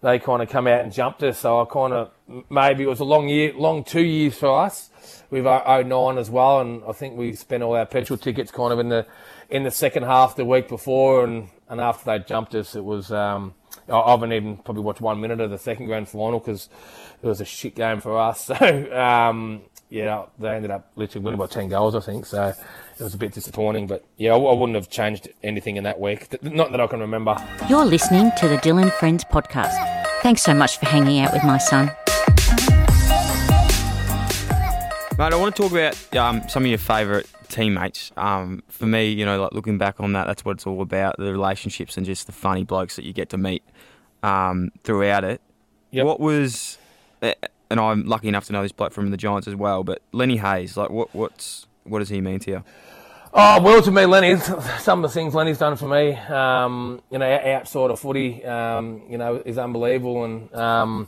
they 0.01 0.19
kind 0.19 0.41
of 0.41 0.49
come 0.49 0.67
out 0.67 0.81
and 0.81 0.91
jumped 0.91 1.23
us. 1.23 1.39
So 1.39 1.61
I 1.61 1.65
kind 1.65 1.93
of, 1.93 2.11
maybe 2.49 2.83
it 2.83 2.87
was 2.87 2.99
a 2.99 3.05
long 3.05 3.29
year, 3.29 3.53
long 3.53 3.83
two 3.83 4.03
years 4.03 4.35
for 4.37 4.59
us. 4.59 4.89
We've 5.29 5.43
09 5.43 6.17
as 6.17 6.29
well, 6.29 6.59
and 6.61 6.83
I 6.87 6.91
think 6.91 7.17
we 7.17 7.33
spent 7.33 7.63
all 7.63 7.75
our 7.75 7.85
petrol 7.85 8.17
tickets 8.17 8.51
kind 8.51 8.73
of 8.73 8.79
in 8.79 8.89
the, 8.89 9.05
in 9.49 9.63
the 9.63 9.71
second 9.71 10.03
half 10.03 10.35
the 10.35 10.45
week 10.45 10.67
before, 10.67 11.23
and, 11.23 11.49
and 11.69 11.79
after 11.79 12.05
they 12.05 12.23
jumped 12.23 12.55
us, 12.55 12.75
it 12.75 12.83
was, 12.83 13.11
um, 13.11 13.53
I 13.89 14.11
haven't 14.11 14.33
even 14.33 14.57
probably 14.57 14.83
watched 14.83 15.01
one 15.01 15.19
minute 15.21 15.39
of 15.39 15.49
the 15.49 15.57
second 15.57 15.87
grand 15.87 16.09
final 16.09 16.39
because 16.39 16.69
it 17.21 17.27
was 17.27 17.41
a 17.41 17.45
shit 17.45 17.75
game 17.75 18.01
for 18.01 18.17
us. 18.17 18.49
So, 18.59 18.99
um, 18.99 19.61
yeah, 19.93 20.25
they 20.39 20.49
ended 20.49 20.71
up 20.71 20.91
literally 20.95 21.23
winning 21.23 21.37
by 21.39 21.45
10 21.45 21.69
goals, 21.69 21.93
I 21.93 21.99
think. 21.99 22.25
So 22.25 22.47
it 22.47 23.03
was 23.03 23.13
a 23.13 23.17
bit 23.17 23.31
disappointing. 23.31 23.85
But 23.85 24.03
yeah, 24.17 24.33
I, 24.33 24.37
I 24.37 24.53
wouldn't 24.53 24.75
have 24.75 24.89
changed 24.89 25.29
anything 25.43 25.75
in 25.75 25.83
that 25.83 25.99
week. 25.99 26.41
Not 26.41 26.71
that 26.71 26.81
I 26.81 26.87
can 26.87 26.99
remember. 26.99 27.35
You're 27.69 27.85
listening 27.85 28.31
to 28.39 28.47
the 28.47 28.57
Dyl 28.57 28.89
& 28.89 28.99
Friends 28.99 29.23
podcast. 29.23 29.75
Thanks 30.23 30.41
so 30.41 30.55
much 30.55 30.79
for 30.79 30.87
hanging 30.87 31.19
out 31.19 31.31
with 31.31 31.43
my 31.43 31.59
son. 31.59 31.91
Mate, 35.15 35.31
I 35.31 35.35
want 35.35 35.55
to 35.55 35.61
talk 35.61 35.71
about 35.71 36.15
um, 36.15 36.49
some 36.49 36.63
of 36.63 36.69
your 36.69 36.79
favourite 36.79 37.27
teammates. 37.49 38.11
Um, 38.17 38.63
for 38.69 38.87
me, 38.87 39.09
you 39.09 39.25
know, 39.25 39.39
like 39.39 39.51
looking 39.51 39.77
back 39.77 39.99
on 39.99 40.13
that, 40.13 40.25
that's 40.25 40.43
what 40.43 40.53
it's 40.53 40.65
all 40.65 40.81
about 40.81 41.17
the 41.19 41.31
relationships 41.31 41.97
and 41.97 42.05
just 42.05 42.25
the 42.25 42.31
funny 42.31 42.63
blokes 42.63 42.95
that 42.95 43.05
you 43.05 43.13
get 43.13 43.29
to 43.29 43.37
meet 43.37 43.61
um, 44.23 44.71
throughout 44.83 45.23
it. 45.23 45.39
Yep. 45.91 46.05
What 46.07 46.19
was, 46.19 46.79
eh, 47.21 47.35
and 47.73 47.81
I'm 47.81 48.05
lucky 48.05 48.27
enough 48.27 48.45
to 48.45 48.53
know 48.53 48.61
this 48.61 48.71
bloke 48.71 48.93
from 48.93 49.09
the 49.09 49.17
Giants 49.17 49.47
as 49.47 49.55
well, 49.55 49.83
but 49.83 50.03
Lenny 50.11 50.37
Hayes, 50.37 50.77
like, 50.77 50.91
what 50.91 51.13
what's 51.15 51.65
what 51.85 51.99
does 51.99 52.09
he 52.09 52.21
mean 52.21 52.37
to 52.41 52.51
you? 52.51 52.63
Oh, 53.33 53.63
well, 53.63 53.81
to 53.81 53.89
me, 53.89 54.05
Lenny, 54.05 54.37
some 54.79 55.03
of 55.03 55.09
the 55.09 55.13
things 55.13 55.33
Lenny's 55.33 55.57
done 55.57 55.75
for 55.75 55.87
me, 55.87 56.13
um, 56.13 57.01
you 57.09 57.17
know, 57.17 57.25
outside 57.25 57.89
of 57.89 57.99
footy, 57.99 58.45
um, 58.45 59.01
you 59.09 59.17
know, 59.17 59.41
is 59.43 59.57
unbelievable. 59.57 60.23
And, 60.23 60.53
um, 60.53 61.07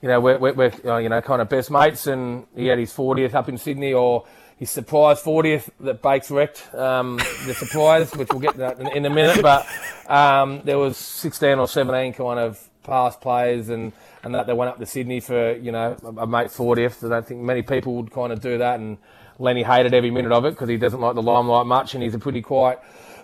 you 0.00 0.08
know, 0.08 0.18
we're, 0.18 0.38
we're, 0.38 0.54
we're 0.54 0.72
uh, 0.86 0.96
you 0.96 1.10
know, 1.10 1.20
kind 1.20 1.42
of 1.42 1.50
best 1.50 1.70
mates. 1.70 2.06
And 2.06 2.46
he 2.56 2.68
had 2.68 2.78
his 2.78 2.94
40th 2.94 3.34
up 3.34 3.50
in 3.50 3.58
Sydney 3.58 3.92
or 3.92 4.24
his 4.56 4.70
surprise 4.70 5.22
40th 5.22 5.68
that 5.80 6.00
Bakes 6.00 6.30
wrecked, 6.30 6.74
um, 6.74 7.18
the 7.44 7.52
surprise, 7.52 8.10
which 8.16 8.28
we'll 8.30 8.40
get 8.40 8.56
to 8.56 8.80
in, 8.80 8.96
in 8.96 9.04
a 9.04 9.10
minute. 9.10 9.42
But 9.42 9.66
um, 10.06 10.62
there 10.64 10.78
was 10.78 10.96
16 10.96 11.58
or 11.58 11.68
17 11.68 12.14
kind 12.14 12.40
of 12.40 12.70
past 12.86 13.20
players 13.20 13.68
and, 13.68 13.92
and 14.22 14.34
that 14.34 14.46
they 14.46 14.54
went 14.54 14.70
up 14.70 14.78
to 14.78 14.86
Sydney 14.86 15.20
for, 15.20 15.52
you 15.52 15.72
know, 15.72 15.96
a, 16.02 16.22
a 16.22 16.26
mate 16.26 16.48
40th. 16.48 17.04
I 17.04 17.08
don't 17.08 17.26
think 17.26 17.42
many 17.42 17.62
people 17.62 17.96
would 17.96 18.10
kind 18.10 18.32
of 18.32 18.40
do 18.40 18.58
that. 18.58 18.80
And, 18.80 18.98
Lenny 19.38 19.62
hated 19.62 19.94
every 19.94 20.10
minute 20.10 20.32
of 20.32 20.44
it 20.44 20.50
because 20.50 20.68
he 20.68 20.76
doesn't 20.76 21.00
like 21.00 21.14
the 21.14 21.22
limelight 21.22 21.66
much, 21.66 21.94
and 21.94 22.02
he's 22.02 22.14
a 22.14 22.18
pretty 22.18 22.42
quiet, 22.42 22.80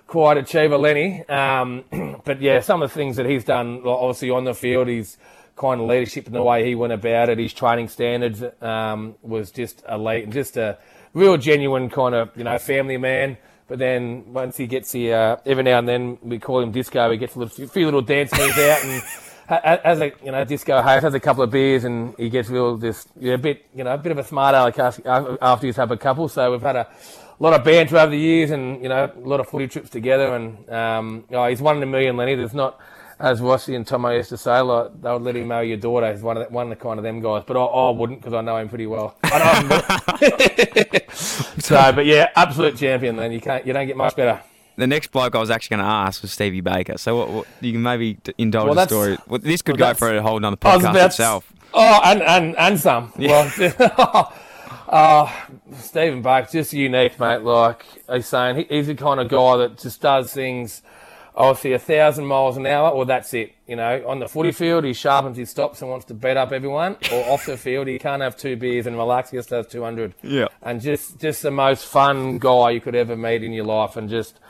quiet 0.06 0.38
achiever, 0.38 0.76
Lenny. 0.76 1.26
Um, 1.28 1.84
but 2.24 2.40
yeah, 2.40 2.60
some 2.60 2.82
of 2.82 2.90
the 2.90 2.94
things 2.94 3.16
that 3.16 3.26
he's 3.26 3.44
done, 3.44 3.82
obviously 3.84 4.30
on 4.30 4.44
the 4.44 4.54
field, 4.54 4.88
his 4.88 5.16
kind 5.56 5.80
of 5.80 5.86
leadership 5.86 6.26
and 6.26 6.34
the 6.34 6.42
way 6.42 6.66
he 6.66 6.74
went 6.74 6.92
about 6.92 7.28
it, 7.28 7.38
his 7.38 7.52
training 7.52 7.88
standards 7.88 8.42
um, 8.60 9.14
was 9.22 9.50
just 9.50 9.82
elite 9.88 10.24
and 10.24 10.32
just 10.32 10.56
a 10.56 10.78
real 11.14 11.36
genuine 11.36 11.90
kind 11.90 12.14
of 12.14 12.30
you 12.36 12.44
know 12.44 12.58
family 12.58 12.96
man. 12.96 13.36
But 13.68 13.78
then 13.78 14.32
once 14.32 14.58
he 14.58 14.66
gets 14.66 14.92
here, 14.92 15.16
uh, 15.16 15.36
every 15.46 15.62
now 15.62 15.78
and 15.78 15.88
then 15.88 16.18
we 16.20 16.38
call 16.38 16.60
him 16.60 16.72
Disco. 16.72 17.10
He 17.10 17.16
gets 17.16 17.36
a 17.36 17.38
little, 17.38 17.68
few 17.68 17.86
little 17.86 18.02
dance 18.02 18.30
moves 18.36 18.58
out 18.58 18.84
and 18.84 19.02
has 19.49 20.01
a 20.01 20.12
you 20.24 20.32
know 20.32 20.45
disco 20.45 20.80
host 20.80 21.03
has 21.03 21.14
a 21.14 21.20
couple 21.20 21.43
of 21.43 21.51
beers 21.51 21.84
and 21.84 22.14
he 22.16 22.30
gets 22.30 22.49
real 22.49 22.76
just 22.76 23.09
yeah, 23.18 23.34
a 23.34 23.38
bit 23.38 23.66
you 23.74 23.84
know 23.84 23.95
a 23.95 23.99
bit 23.99 24.12
of 24.12 24.18
a 24.18 24.24
smart 24.24 24.55
aleck 24.55 24.78
after 24.78 25.66
he's 25.66 25.76
had 25.76 25.90
a 25.90 25.97
couple. 25.97 26.28
So 26.28 26.51
we've 26.53 26.62
had 26.62 26.76
a 26.76 26.88
lot 27.38 27.53
of 27.53 27.64
banter 27.64 27.99
over 27.99 28.11
the 28.11 28.18
years 28.18 28.51
and 28.51 28.82
you 28.82 28.88
know 28.88 29.11
a 29.14 29.18
lot 29.28 29.40
of 29.40 29.49
footy 29.49 29.68
trips 29.68 29.90
together. 29.90 30.34
And 30.34 30.68
um, 30.70 31.24
oh, 31.30 31.47
he's 31.49 31.61
one 31.61 31.76
in 31.76 31.82
a 31.82 31.86
million, 31.86 32.16
Lenny. 32.16 32.34
There's 32.34 32.55
not. 32.55 32.78
As 33.20 33.40
Rossi 33.40 33.76
and 33.76 33.86
Tomo 33.86 34.11
used 34.11 34.30
to 34.30 34.36
say, 34.36 34.59
like 34.62 35.01
they 35.01 35.12
would 35.12 35.22
let 35.22 35.36
him 35.36 35.47
marry 35.47 35.68
your 35.68 35.76
daughter. 35.76 36.11
He's 36.11 36.22
one 36.22 36.38
of 36.38 36.49
the, 36.49 36.53
one 36.53 36.72
of 36.72 36.76
the 36.76 36.82
kind 36.82 36.99
of 36.99 37.05
them 37.05 37.20
guys, 37.20 37.45
but 37.47 37.57
I, 37.57 37.61
I 37.62 37.90
wouldn't 37.90 38.20
because 38.20 38.34
I 38.34 38.40
know 38.40 38.57
him 38.57 38.68
pretty 38.68 38.88
well. 38.88 39.14
I 39.22 39.38
know 39.38 39.61
him, 39.61 39.68
but- 39.68 41.12
so, 41.62 41.93
but 41.93 42.05
yeah, 42.05 42.30
absolute 42.34 42.76
champion. 42.76 43.14
Then 43.14 43.30
you 43.30 43.40
can't, 43.40 43.64
you 43.64 43.72
don't 43.72 43.86
get 43.86 43.97
much 43.97 44.16
better. 44.16 44.40
The 44.76 44.86
next 44.86 45.10
bloke 45.10 45.34
I 45.34 45.38
was 45.38 45.50
actually 45.50 45.76
going 45.76 45.86
to 45.86 45.92
ask 45.92 46.22
was 46.22 46.32
Stevie 46.32 46.60
Baker. 46.60 46.96
So 46.98 47.16
what, 47.16 47.28
what, 47.30 47.46
you 47.60 47.72
can 47.72 47.82
maybe 47.82 48.18
indulge 48.38 48.66
Well, 48.66 48.74
the 48.74 48.86
story. 48.86 49.18
Well, 49.26 49.38
this 49.38 49.62
could 49.62 49.78
well, 49.78 49.92
go 49.92 49.98
for 49.98 50.16
a 50.16 50.22
whole 50.22 50.40
nother 50.40 50.56
podcast 50.56 51.06
itself. 51.06 51.52
Oh, 51.74 52.00
and 52.04 52.22
and, 52.22 52.56
and 52.56 52.78
some. 52.78 53.12
Well, 53.16 54.32
uh, 54.88 55.32
Stephen 55.74 56.22
Buck, 56.22 56.50
just 56.50 56.72
unique, 56.72 57.18
mate. 57.18 57.42
Like 57.42 57.84
he's 58.10 58.26
saying, 58.26 58.56
he, 58.56 58.64
he's 58.64 58.86
the 58.86 58.94
kind 58.94 59.20
of 59.20 59.28
guy 59.28 59.56
that 59.58 59.78
just 59.78 60.00
does 60.00 60.32
things. 60.32 60.82
Obviously, 61.34 61.72
a 61.72 61.78
thousand 61.78 62.26
miles 62.26 62.58
an 62.58 62.66
hour, 62.66 62.90
or 62.90 63.06
that's 63.06 63.32
it. 63.32 63.54
You 63.66 63.76
know, 63.76 64.04
on 64.06 64.18
the 64.18 64.28
footy 64.28 64.52
field, 64.52 64.84
he 64.84 64.92
sharpens 64.92 65.38
his 65.38 65.48
stops 65.48 65.80
and 65.80 65.90
wants 65.90 66.04
to 66.06 66.14
beat 66.14 66.36
up 66.36 66.52
everyone. 66.52 66.98
Or 67.10 67.24
off 67.32 67.46
the 67.46 67.56
field, 67.56 67.88
he 67.88 67.98
can't 67.98 68.20
have 68.20 68.36
two 68.36 68.54
beers 68.56 68.86
and 68.86 68.98
relax. 68.98 69.30
He 69.30 69.38
just 69.38 69.48
has 69.48 69.66
two 69.66 69.82
hundred. 69.82 70.14
Yeah. 70.22 70.48
And 70.60 70.82
just 70.82 71.18
just 71.20 71.42
the 71.42 71.50
most 71.50 71.86
fun 71.86 72.36
guy 72.36 72.70
you 72.70 72.82
could 72.82 72.94
ever 72.94 73.16
meet 73.16 73.42
in 73.42 73.52
your 73.52 73.64
life, 73.64 73.96
and 73.96 74.10
just 74.10 74.40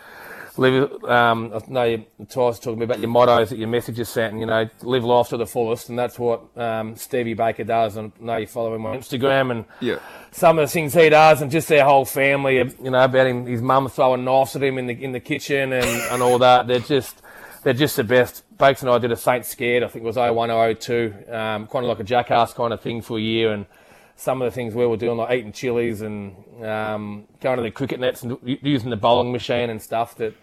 live. 0.58 1.04
Um, 1.04 1.52
I 1.54 1.60
know 1.70 1.82
you 1.84 2.06
twice 2.28 2.58
talking 2.58 2.82
about 2.82 3.00
your 3.00 3.08
mottos 3.08 3.50
that 3.50 3.58
your 3.58 3.68
messages 3.68 4.08
sent, 4.08 4.32
and 4.32 4.40
you 4.40 4.46
know, 4.46 4.68
live 4.82 5.04
life 5.04 5.28
to 5.30 5.36
the 5.36 5.46
fullest, 5.46 5.88
and 5.88 5.98
that's 5.98 6.18
what 6.18 6.42
um, 6.58 6.96
Stevie 6.96 7.34
Baker 7.34 7.64
does. 7.64 7.96
And 7.96 8.12
I 8.20 8.24
know 8.24 8.36
you 8.38 8.46
follow 8.46 8.74
him 8.74 8.86
on 8.86 8.96
Instagram, 8.98 9.50
and 9.50 9.64
Yeah. 9.80 9.98
some 10.30 10.58
of 10.58 10.68
the 10.68 10.72
things 10.72 10.94
he 10.94 11.08
does, 11.08 11.42
and 11.42 11.50
just 11.50 11.68
their 11.68 11.84
whole 11.84 12.04
family. 12.04 12.56
You 12.58 12.90
know, 12.90 13.04
about 13.04 13.26
him, 13.26 13.46
his 13.46 13.62
mum 13.62 13.88
throwing 13.88 14.24
knives 14.24 14.56
at 14.56 14.62
him 14.62 14.78
in 14.78 14.86
the 14.86 15.02
in 15.02 15.12
the 15.12 15.20
kitchen 15.20 15.72
and, 15.72 15.86
and 16.12 16.22
all 16.22 16.38
that. 16.38 16.66
They're 16.66 16.78
just 16.80 17.22
they're 17.62 17.72
just 17.74 17.96
the 17.96 18.04
best. 18.04 18.44
Bakes 18.58 18.82
and 18.82 18.90
I 18.90 18.98
did 18.98 19.10
a 19.10 19.16
Saint 19.16 19.44
Scared. 19.44 19.82
I 19.82 19.88
think 19.88 20.04
it 20.04 20.06
was 20.06 20.16
01 20.16 20.50
or 20.50 20.72
02, 20.74 21.14
um, 21.28 21.66
kind 21.66 21.84
of 21.84 21.88
like 21.88 21.98
a 21.98 22.04
jackass 22.04 22.52
kind 22.52 22.72
of 22.72 22.80
thing 22.80 23.02
for 23.02 23.18
a 23.18 23.20
year, 23.20 23.52
and 23.52 23.66
some 24.14 24.40
of 24.40 24.46
the 24.46 24.54
things 24.54 24.72
we 24.72 24.86
were 24.86 24.96
doing, 24.96 25.16
like 25.16 25.36
eating 25.36 25.50
chilies 25.52 26.00
and 26.00 26.36
um, 26.64 27.24
going 27.40 27.56
to 27.56 27.62
the 27.64 27.72
cricket 27.72 27.98
nets 27.98 28.22
and 28.22 28.36
using 28.44 28.90
the 28.90 28.96
bowling 28.96 29.32
machine 29.32 29.68
and 29.68 29.82
stuff. 29.82 30.14
That, 30.16 30.34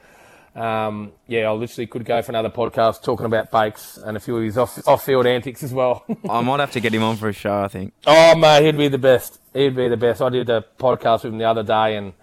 um, 0.60 1.14
yeah, 1.28 1.49
I 1.49 1.51
literally 1.53 1.88
could 1.88 2.03
go 2.03 2.22
for 2.22 2.32
another 2.32 2.49
podcast 2.49 3.01
talking 3.01 3.26
about 3.26 3.49
Bakes 3.49 3.97
and 3.97 4.18
a 4.18 4.20
few 4.20 4.38
of 4.38 4.43
his 4.43 4.57
off 4.57 4.86
off 4.88 5.05
field 5.05 5.26
antics 5.26 5.64
as 5.64 5.74
well. 5.74 6.03
I 6.30 6.41
might 6.41 6.60
have 6.60 6.72
to 6.72 6.82
get 6.82 6.93
him 6.93 7.01
on 7.01 7.16
for 7.16 7.30
a 7.30 7.34
show, 7.34 7.62
I 7.62 7.70
think. 7.70 7.93
oh 8.05 8.36
mate, 8.36 8.66
he'd 8.66 8.78
be 8.78 8.89
the 8.89 8.97
best. 8.97 9.39
He'd 9.53 9.76
be 9.76 9.88
the 9.88 9.97
best. 9.97 10.22
I 10.22 10.30
did 10.30 10.49
a 10.49 10.66
podcast 10.78 11.24
with 11.24 11.34
him 11.34 11.39
the 11.39 11.45
other 11.45 11.64
day, 11.64 11.95
and 11.95 12.14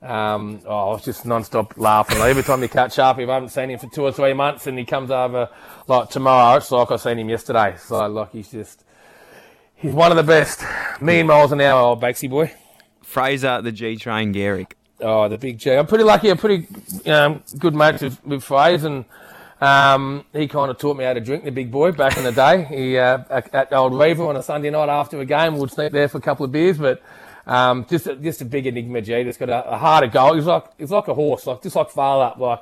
um, 0.00 0.60
oh, 0.66 0.90
I 0.90 0.92
was 0.94 1.04
just 1.04 1.26
non-stop 1.26 1.76
laughing. 1.76 2.18
Like, 2.18 2.30
every 2.30 2.42
time 2.42 2.62
you 2.62 2.68
catch 2.68 2.98
up, 2.98 3.18
if 3.18 3.28
I 3.28 3.34
haven't 3.34 3.50
seen 3.50 3.70
him 3.70 3.78
for 3.78 3.88
two 3.94 4.02
or 4.04 4.12
three 4.12 4.32
months, 4.32 4.66
and 4.66 4.78
he 4.78 4.86
comes 4.86 5.10
over 5.10 5.50
like 5.86 6.08
tomorrow, 6.08 6.56
it's 6.56 6.70
like 6.70 6.90
I've 6.90 7.00
seen 7.00 7.18
him 7.18 7.28
yesterday. 7.28 7.76
So 7.78 8.06
like 8.06 8.32
he's 8.32 8.50
just 8.50 8.84
he's 9.74 9.92
one 9.92 10.10
of 10.10 10.16
the 10.16 10.22
best. 10.22 10.64
Million 11.02 11.26
miles 11.26 11.52
an 11.52 11.60
hour, 11.60 11.80
old 11.80 12.00
Bakesy 12.00 12.30
boy. 12.30 12.52
Fraser, 13.02 13.60
the 13.60 13.72
G 13.72 13.96
Train 13.96 14.32
Gehrig. 14.32 14.72
Oh, 15.02 15.28
the 15.28 15.36
big 15.36 15.58
G. 15.58 15.72
I'm 15.72 15.86
pretty 15.86 16.04
lucky. 16.04 16.30
I'm 16.30 16.38
pretty 16.38 16.66
um, 17.10 17.42
good 17.58 17.74
mates 17.74 18.02
with, 18.02 18.24
with 18.24 18.44
Fraser, 18.44 18.86
and 18.86 19.04
um, 19.60 20.24
he 20.32 20.48
kind 20.48 20.70
of 20.70 20.78
taught 20.78 20.96
me 20.96 21.04
how 21.04 21.12
to 21.12 21.20
drink. 21.20 21.44
The 21.44 21.50
big 21.50 21.70
boy 21.70 21.92
back 21.92 22.16
in 22.16 22.24
the 22.24 22.32
day. 22.32 22.64
He 22.64 22.98
uh, 22.98 23.18
at, 23.28 23.54
at 23.54 23.72
Old 23.72 23.92
Reeva 23.92 24.28
on 24.28 24.36
a 24.36 24.42
Sunday 24.42 24.70
night 24.70 24.88
after 24.88 25.20
a 25.20 25.24
game, 25.26 25.58
would 25.58 25.70
sneak 25.70 25.92
there 25.92 26.08
for 26.08 26.18
a 26.18 26.22
couple 26.22 26.44
of 26.44 26.52
beers, 26.52 26.78
but. 26.78 27.02
Um, 27.44 27.86
just 27.90 28.06
a, 28.06 28.14
just 28.14 28.40
a 28.40 28.44
big 28.44 28.68
enigma, 28.68 29.00
G. 29.00 29.24
Just 29.24 29.40
got 29.40 29.48
a, 29.48 29.72
a 29.72 29.76
heart 29.76 30.04
of 30.04 30.12
gold. 30.12 30.36
He's 30.36 30.46
like 30.46 30.64
he's 30.78 30.92
like 30.92 31.08
a 31.08 31.14
horse, 31.14 31.44
like 31.44 31.60
just 31.60 31.74
like 31.74 31.90
Phar 31.90 32.18
Lap. 32.18 32.38
Like 32.38 32.60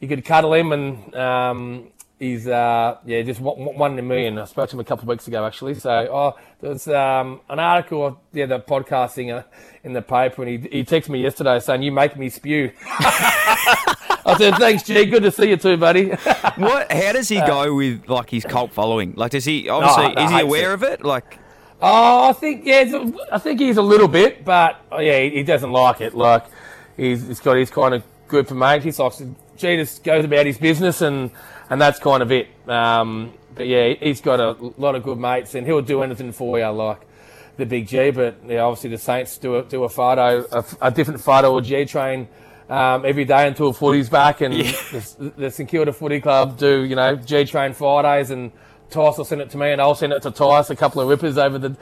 you 0.00 0.08
could 0.08 0.24
cuddle 0.24 0.54
him, 0.54 0.72
and 0.72 1.14
um, 1.14 1.88
he's 2.18 2.46
uh, 2.46 2.98
yeah, 3.04 3.22
just 3.22 3.40
one, 3.40 3.76
one 3.76 3.92
in 3.92 3.98
a 3.98 4.02
million. 4.02 4.38
I 4.38 4.44
spoke 4.44 4.70
to 4.70 4.76
him 4.76 4.80
a 4.80 4.84
couple 4.84 5.04
of 5.04 5.08
weeks 5.08 5.26
ago 5.28 5.44
actually. 5.46 5.74
So 5.74 5.90
oh, 5.90 6.38
there's 6.60 6.88
um, 6.88 7.40
an 7.48 7.58
article, 7.58 8.20
yeah, 8.32 8.46
the 8.46 8.60
podcasting 8.60 9.36
uh, 9.36 9.42
in 9.84 9.92
the 9.92 10.02
paper, 10.02 10.42
and 10.42 10.64
he 10.64 10.78
he 10.78 10.84
texted 10.84 11.10
me 11.10 11.22
yesterday 11.22 11.58
saying 11.60 11.82
you 11.82 11.92
make 11.92 12.16
me 12.16 12.28
spew. 12.28 12.72
I 12.86 14.34
said 14.36 14.54
thanks, 14.56 14.82
G. 14.82 15.06
Good 15.06 15.22
to 15.22 15.30
see 15.30 15.50
you 15.50 15.56
too, 15.56 15.76
buddy. 15.76 16.10
What? 16.56 16.90
How 16.90 17.12
does 17.12 17.28
he 17.28 17.40
go 17.40 17.74
with 17.74 18.08
like 18.08 18.30
his 18.30 18.44
cult 18.44 18.72
following? 18.72 19.14
Like, 19.14 19.30
does 19.30 19.44
he 19.44 19.68
obviously 19.68 20.14
no, 20.14 20.24
is 20.24 20.30
he 20.30 20.40
aware 20.40 20.72
it. 20.72 20.74
of 20.74 20.82
it? 20.82 21.04
Like, 21.04 21.38
Oh, 21.80 22.28
I 22.28 22.32
think 22.32 22.64
yeah, 22.64 23.10
I 23.30 23.38
think 23.38 23.60
he's 23.60 23.76
a 23.76 23.82
little 23.82 24.08
bit, 24.08 24.44
but 24.44 24.80
oh, 24.90 24.98
yeah, 24.98 25.20
he, 25.20 25.30
he 25.30 25.42
doesn't 25.44 25.70
like 25.70 26.00
it. 26.00 26.14
Like 26.14 26.44
he's, 26.96 27.26
he's 27.28 27.40
got 27.40 27.56
his 27.56 27.70
kind 27.70 27.94
of 27.94 28.02
group 28.26 28.50
of 28.50 28.56
mates. 28.56 28.84
He's 28.84 28.98
like, 28.98 29.12
G 29.56 29.76
just 29.76 30.02
goes 30.02 30.24
about 30.24 30.46
his 30.46 30.58
business, 30.58 31.02
and 31.02 31.30
and 31.70 31.80
that's 31.80 31.98
kind 31.98 32.22
of 32.22 32.32
it. 32.32 32.48
Um, 32.68 33.32
but 33.54 33.66
yeah, 33.66 33.94
he's 34.00 34.20
got 34.20 34.40
a 34.40 34.52
lot 34.76 34.94
of 34.94 35.02
good 35.02 35.18
mates, 35.18 35.54
and 35.54 35.66
he'll 35.66 35.82
do 35.82 36.02
anything 36.02 36.32
for 36.32 36.58
you, 36.58 36.68
like 36.68 37.00
the 37.56 37.66
big 37.66 37.88
G. 37.88 38.10
But 38.10 38.36
yeah, 38.46 38.60
obviously 38.60 38.90
the 38.90 38.98
Saints 38.98 39.36
do 39.38 39.56
a 39.56 39.64
do 39.64 39.84
a 39.84 39.88
photo, 39.88 40.46
a, 40.52 40.64
a 40.80 40.90
different 40.90 41.20
photo 41.20 41.52
or 41.52 41.60
G 41.60 41.84
train. 41.84 42.28
Um, 42.68 43.06
every 43.06 43.24
day 43.24 43.48
until 43.48 43.72
footy's 43.72 44.10
back, 44.10 44.42
and 44.42 44.52
the, 44.52 45.32
the 45.36 45.50
St 45.50 45.68
Kilda 45.68 45.92
Footy 45.92 46.20
Club 46.20 46.58
do 46.58 46.84
you 46.84 46.96
know 46.96 47.16
G 47.16 47.44
Train 47.44 47.72
Fridays, 47.72 48.30
and 48.30 48.52
Tice 48.90 49.16
will 49.16 49.24
send 49.24 49.40
it 49.40 49.50
to 49.50 49.58
me, 49.58 49.72
and 49.72 49.80
I'll 49.80 49.94
send 49.94 50.12
it 50.12 50.22
to 50.22 50.30
Tice. 50.30 50.68
A 50.70 50.76
couple 50.76 51.00
of 51.00 51.08
rippers 51.08 51.38
over 51.38 51.58
the 51.58 51.76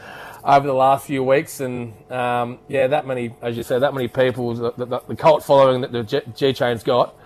over 0.45 0.67
the 0.67 0.73
last 0.73 1.07
few 1.07 1.25
weeks, 1.25 1.59
and 1.61 1.93
um, 2.11 2.61
yeah, 2.69 2.87
that 2.87 3.05
many, 3.05 3.35
as 3.43 3.57
you 3.57 3.65
said, 3.65 3.83
that 3.83 3.95
many 3.95 4.07
people, 4.07 4.55
the, 4.55 4.85
the, 4.85 5.01
the 5.01 5.17
cult 5.17 5.43
following 5.43 5.81
that 5.81 5.91
the 5.91 6.05
G 6.37 6.53
Train's 6.53 6.85
got 6.85 7.17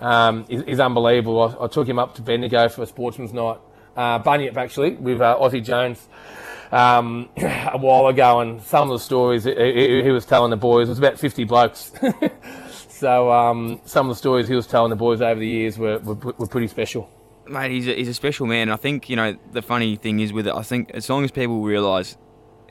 um, 0.00 0.44
is, 0.48 0.62
is 0.62 0.80
unbelievable. 0.80 1.56
I, 1.60 1.64
I 1.64 1.66
took 1.68 1.88
him 1.88 1.98
up 1.98 2.14
to 2.16 2.22
Bendigo 2.22 2.68
for 2.68 2.82
a 2.82 2.86
sportsman's 2.86 3.32
night, 3.32 3.58
uh, 3.96 4.18
Bunyip 4.20 4.56
actually, 4.56 4.92
with 4.96 5.20
uh, 5.20 5.36
Aussie 5.40 5.62
Jones. 5.64 6.06
Um, 6.70 7.30
a 7.38 7.78
while 7.78 8.08
ago, 8.08 8.40
and 8.40 8.60
some 8.62 8.90
of 8.90 8.98
the 8.98 9.02
stories 9.02 9.44
he, 9.44 9.54
he, 9.54 10.02
he 10.02 10.10
was 10.10 10.26
telling 10.26 10.50
the 10.50 10.56
boys 10.58 10.88
it 10.88 10.90
was 10.90 10.98
about 10.98 11.18
fifty 11.18 11.44
blokes. 11.44 11.92
so 12.88 13.32
um, 13.32 13.80
some 13.84 14.06
of 14.08 14.14
the 14.16 14.18
stories 14.18 14.48
he 14.48 14.54
was 14.54 14.66
telling 14.66 14.90
the 14.90 14.96
boys 14.96 15.20
over 15.22 15.40
the 15.40 15.46
years 15.46 15.78
were, 15.78 15.98
were, 16.00 16.14
were 16.14 16.46
pretty 16.46 16.66
special. 16.68 17.08
mate, 17.48 17.70
he's 17.70 17.88
a, 17.88 17.94
he's 17.94 18.08
a 18.08 18.12
special 18.14 18.46
man. 18.46 18.68
I 18.70 18.76
think 18.76 19.08
you 19.08 19.16
know 19.16 19.36
the 19.52 19.62
funny 19.62 19.96
thing 19.96 20.20
is 20.20 20.32
with 20.32 20.46
it. 20.46 20.52
I 20.54 20.62
think 20.62 20.90
as 20.92 21.08
long 21.08 21.24
as 21.24 21.30
people 21.30 21.62
realise 21.62 22.16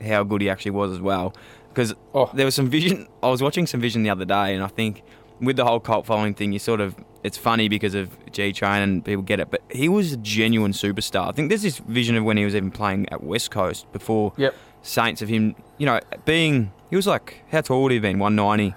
how 0.06 0.22
good 0.22 0.42
he 0.42 0.48
actually 0.48 0.70
was 0.72 0.92
as 0.92 1.00
well, 1.00 1.34
because 1.70 1.92
Oh. 2.14 2.30
there 2.34 2.44
was 2.44 2.54
some 2.54 2.70
vision. 2.70 3.08
I 3.20 3.28
was 3.30 3.42
watching 3.42 3.66
some 3.66 3.80
vision 3.80 4.04
the 4.04 4.10
other 4.10 4.24
day, 4.24 4.54
and 4.54 4.62
I 4.62 4.68
think 4.68 5.02
with 5.40 5.56
the 5.56 5.64
whole 5.64 5.80
cult 5.80 6.06
following 6.06 6.34
thing, 6.34 6.52
you 6.52 6.60
sort 6.60 6.80
of 6.80 6.94
it's 7.24 7.36
funny 7.38 7.68
because 7.68 7.94
of 7.94 8.10
G 8.32 8.52
Train 8.52 8.82
and 8.82 9.04
people 9.04 9.22
get 9.22 9.40
it, 9.40 9.50
but 9.50 9.62
he 9.70 9.88
was 9.88 10.12
a 10.12 10.16
genuine 10.18 10.72
superstar. 10.72 11.28
I 11.28 11.32
think 11.32 11.48
there's 11.48 11.62
this 11.62 11.78
vision 11.78 12.16
of 12.16 12.24
when 12.24 12.36
he 12.36 12.44
was 12.44 12.54
even 12.54 12.70
playing 12.70 13.08
at 13.10 13.22
West 13.22 13.50
Coast 13.50 13.90
before 13.92 14.32
Yep. 14.36 14.54
Saints 14.82 15.20
of 15.22 15.28
him, 15.28 15.56
you 15.76 15.86
know, 15.86 15.98
being 16.24 16.72
he 16.90 16.96
was 16.96 17.06
like 17.06 17.42
how 17.50 17.60
tall 17.60 17.82
would 17.82 17.92
he 17.92 17.96
have 17.96 18.02
been? 18.02 18.18
One 18.18 18.36
ninety. 18.36 18.74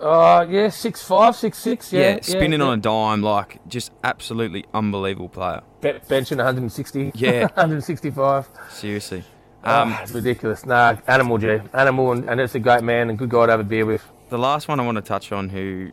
Uh, 0.00 0.46
yeah, 0.48 0.68
six 0.70 1.02
five, 1.02 1.36
six 1.36 1.58
six. 1.58 1.92
Yeah, 1.92 2.14
Yeah, 2.14 2.18
spinning 2.22 2.60
yeah. 2.60 2.66
on 2.66 2.78
a 2.78 2.80
dime, 2.80 3.22
like 3.22 3.58
just 3.68 3.92
absolutely 4.02 4.64
unbelievable 4.72 5.28
player. 5.28 5.60
Be- 5.82 5.90
benching 6.08 6.36
160. 6.38 7.12
Yeah. 7.14 7.42
165. 7.54 8.48
Seriously. 8.70 9.24
Um, 9.64 9.92
Um, 9.92 9.98
it's 10.02 10.12
ridiculous. 10.12 10.64
Nah, 10.64 10.96
animal, 11.06 11.36
G. 11.36 11.58
Animal, 11.74 12.12
and, 12.12 12.30
and 12.30 12.40
it's 12.40 12.54
a 12.54 12.58
great 12.60 12.82
man 12.82 13.10
and 13.10 13.18
good 13.18 13.28
guy 13.28 13.44
to 13.46 13.52
have 13.52 13.60
a 13.60 13.64
beer 13.64 13.84
with. 13.84 14.02
The 14.30 14.38
last 14.38 14.68
one 14.68 14.80
I 14.80 14.86
want 14.86 14.96
to 14.96 15.02
touch 15.02 15.32
on, 15.32 15.50
who 15.50 15.90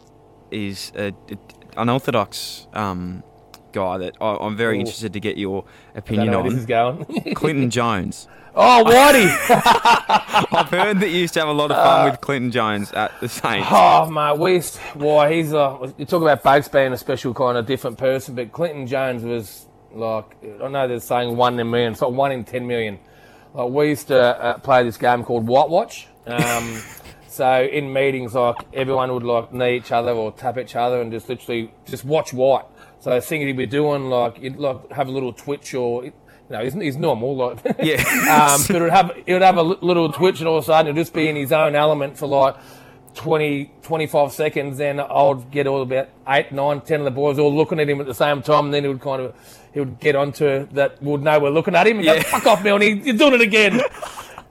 is 0.52 0.94
a 0.96 1.12
unorthodox 1.78 2.68
um, 2.74 3.24
guy 3.72 3.98
that 4.00 4.16
I, 4.20 4.38
I'm 4.38 4.58
very 4.58 4.78
Ooh. 4.78 4.82
interested 4.82 5.14
to 5.14 5.20
get 5.20 5.38
your 5.38 5.66
opinion 5.96 6.32
where 6.32 6.44
this 6.44 6.54
is 6.54 6.72
on. 6.72 7.06
going. 7.06 7.34
Clinton 7.36 7.70
Jones. 7.70 8.28
oh, 8.56 8.84
Whitey! 8.86 9.28
I've 10.58 10.70
heard 10.70 11.00
that 11.00 11.10
you 11.10 11.20
used 11.20 11.34
to 11.36 11.40
have 11.42 11.50
a 11.50 11.54
lot 11.54 11.72
of 11.72 11.78
fun 11.78 12.10
with 12.10 12.22
Clinton 12.22 12.52
Jones 12.52 12.92
at 12.92 13.12
the 13.22 13.30
Saints. 13.30 13.68
oh, 13.72 14.10
mate, 14.10 14.38
West. 14.38 14.78
Why, 14.96 15.34
he's 15.34 15.54
a. 15.54 15.94
You 15.98 16.06
talk 16.06 16.22
about 16.22 16.44
Bakes 16.44 16.68
being 16.68 16.92
a 16.92 16.98
special 16.98 17.34
kind 17.34 17.58
of 17.58 17.66
different 17.66 17.98
person, 17.98 18.36
but 18.36 18.52
Clinton 18.52 18.88
Jones 18.88 19.24
was 19.24 19.68
like, 19.94 20.26
I 20.62 20.68
know 20.68 20.88
they're 20.88 21.00
saying 21.00 21.36
one 21.36 21.54
in 21.56 21.60
a 21.60 21.66
million, 21.66 21.94
it's 21.94 22.02
like 22.02 22.12
one 22.12 22.32
in 22.32 22.44
10 22.44 22.68
million. 22.68 23.00
Like, 23.54 23.70
we 23.70 23.90
used 23.90 24.08
to 24.08 24.20
uh, 24.20 24.58
play 24.60 24.84
this 24.84 24.98
game 24.98 25.24
called 25.24 25.48
White 25.48 25.70
Watch. 25.70 26.08
Um, 26.26 26.82
so 27.38 27.64
in 27.64 27.94
meetings, 27.94 28.34
like 28.36 28.56
everyone 28.74 29.14
would 29.14 29.24
like 29.24 29.54
knee 29.54 29.78
each 29.78 29.92
other 29.92 30.12
or 30.12 30.32
tap 30.32 30.58
each 30.58 30.76
other 30.76 31.02
and 31.02 31.12
just 31.12 31.30
literally 31.30 31.72
just 31.86 32.04
watch 32.06 32.34
White. 32.34 32.66
So 33.00 33.12
the 33.12 33.22
thing 33.22 33.42
he'd 33.42 33.56
be 33.56 33.66
doing, 33.66 34.10
like 34.10 34.38
he'd 34.40 34.58
like 34.58 34.92
have 34.92 35.08
a 35.08 35.12
little 35.12 35.32
twitch 35.32 35.74
or, 35.74 36.06
you 36.06 36.14
know, 36.50 36.64
he's, 36.64 36.74
he's 36.74 36.98
normal, 36.98 37.36
like. 37.36 37.60
Yeah. 37.84 37.98
um, 38.52 38.62
but 38.68 38.76
it 38.76 38.82
would 38.82 38.92
have 38.92 39.12
it 39.26 39.34
would 39.34 39.42
have 39.42 39.58
a 39.58 39.64
little 39.64 40.12
twitch, 40.12 40.40
and 40.40 40.48
all 40.48 40.58
of 40.58 40.64
a 40.64 40.66
sudden 40.66 40.88
it'd 40.88 40.96
just 41.02 41.14
be 41.14 41.28
in 41.30 41.36
his 41.36 41.52
own 41.52 41.76
element 41.76 42.18
for 42.18 42.28
like 42.28 42.56
20, 43.16 43.72
25 43.84 44.32
seconds. 44.32 44.78
Then 44.78 45.00
I'd 45.00 45.52
get 45.52 45.68
all 45.68 45.82
about 45.82 46.10
eight, 46.28 46.52
nine, 46.52 46.82
ten 46.82 47.00
of 47.02 47.06
the 47.06 47.12
boys 47.12 47.40
all 47.40 47.54
looking 47.56 47.80
at 47.80 47.90
him 47.90 48.00
at 48.02 48.08
the 48.08 48.14
same 48.14 48.42
time. 48.42 48.66
And 48.66 48.74
then 48.74 48.84
he 48.84 48.88
would 48.90 49.02
kind 49.02 49.22
of 49.22 49.36
he 49.74 49.80
would 49.80 50.00
get 50.00 50.16
onto 50.16 50.66
that 50.74 51.02
would 51.04 51.22
know 51.22 51.40
we're 51.40 51.50
looking 51.50 51.76
at 51.76 51.86
him 51.88 51.98
and 51.98 52.06
go, 52.06 52.14
Yeah. 52.14 52.24
"Fuck 52.24 52.46
off, 52.48 52.64
Milne, 52.64 52.82
you're 53.06 53.16
doing 53.18 53.34
it 53.34 53.42
again." 53.42 53.82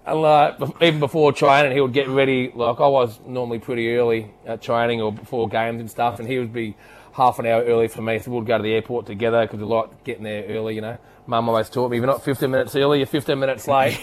And 0.07 0.23
like 0.23 0.57
even 0.81 1.01
before 1.01 1.33
training, 1.33 1.73
he 1.73 1.81
would 1.81 1.93
get 1.93 2.09
ready. 2.09 2.53
Like 2.55 2.81
I 2.81 2.87
was 2.87 3.19
normally 3.27 3.59
pretty 3.59 3.93
early 3.97 4.31
at 4.47 4.63
training 4.63 5.03
or 5.03 5.13
before 5.13 5.49
games 5.49 5.81
and 5.81 5.91
stuff, 5.91 6.21
and 6.21 6.29
he 6.29 6.39
would 6.39 6.53
be 6.53 6.77
half 7.13 7.39
an 7.39 7.47
hour 7.47 7.65
early 7.65 7.89
for 7.89 8.03
me. 8.03 8.19
So 8.21 8.31
we'd 8.31 8.47
go 8.47 8.57
to 8.57 8.63
the 8.63 8.73
airport 8.73 9.07
together 9.07 9.43
because 9.43 9.59
we 9.59 9.65
like 9.67 10.05
getting 10.05 10.23
there 10.23 10.45
early. 10.45 10.77
You 10.77 10.83
know, 10.83 10.99
Mum 11.27 11.49
always 11.49 11.69
taught 11.69 11.91
me 11.91 11.97
if 11.97 12.03
you're 12.03 12.07
not 12.07 12.23
15 12.23 12.51
minutes 12.51 12.77
early, 12.77 12.99
you're 12.99 13.07
15 13.07 13.39
minutes 13.39 13.67
late. 13.69 13.99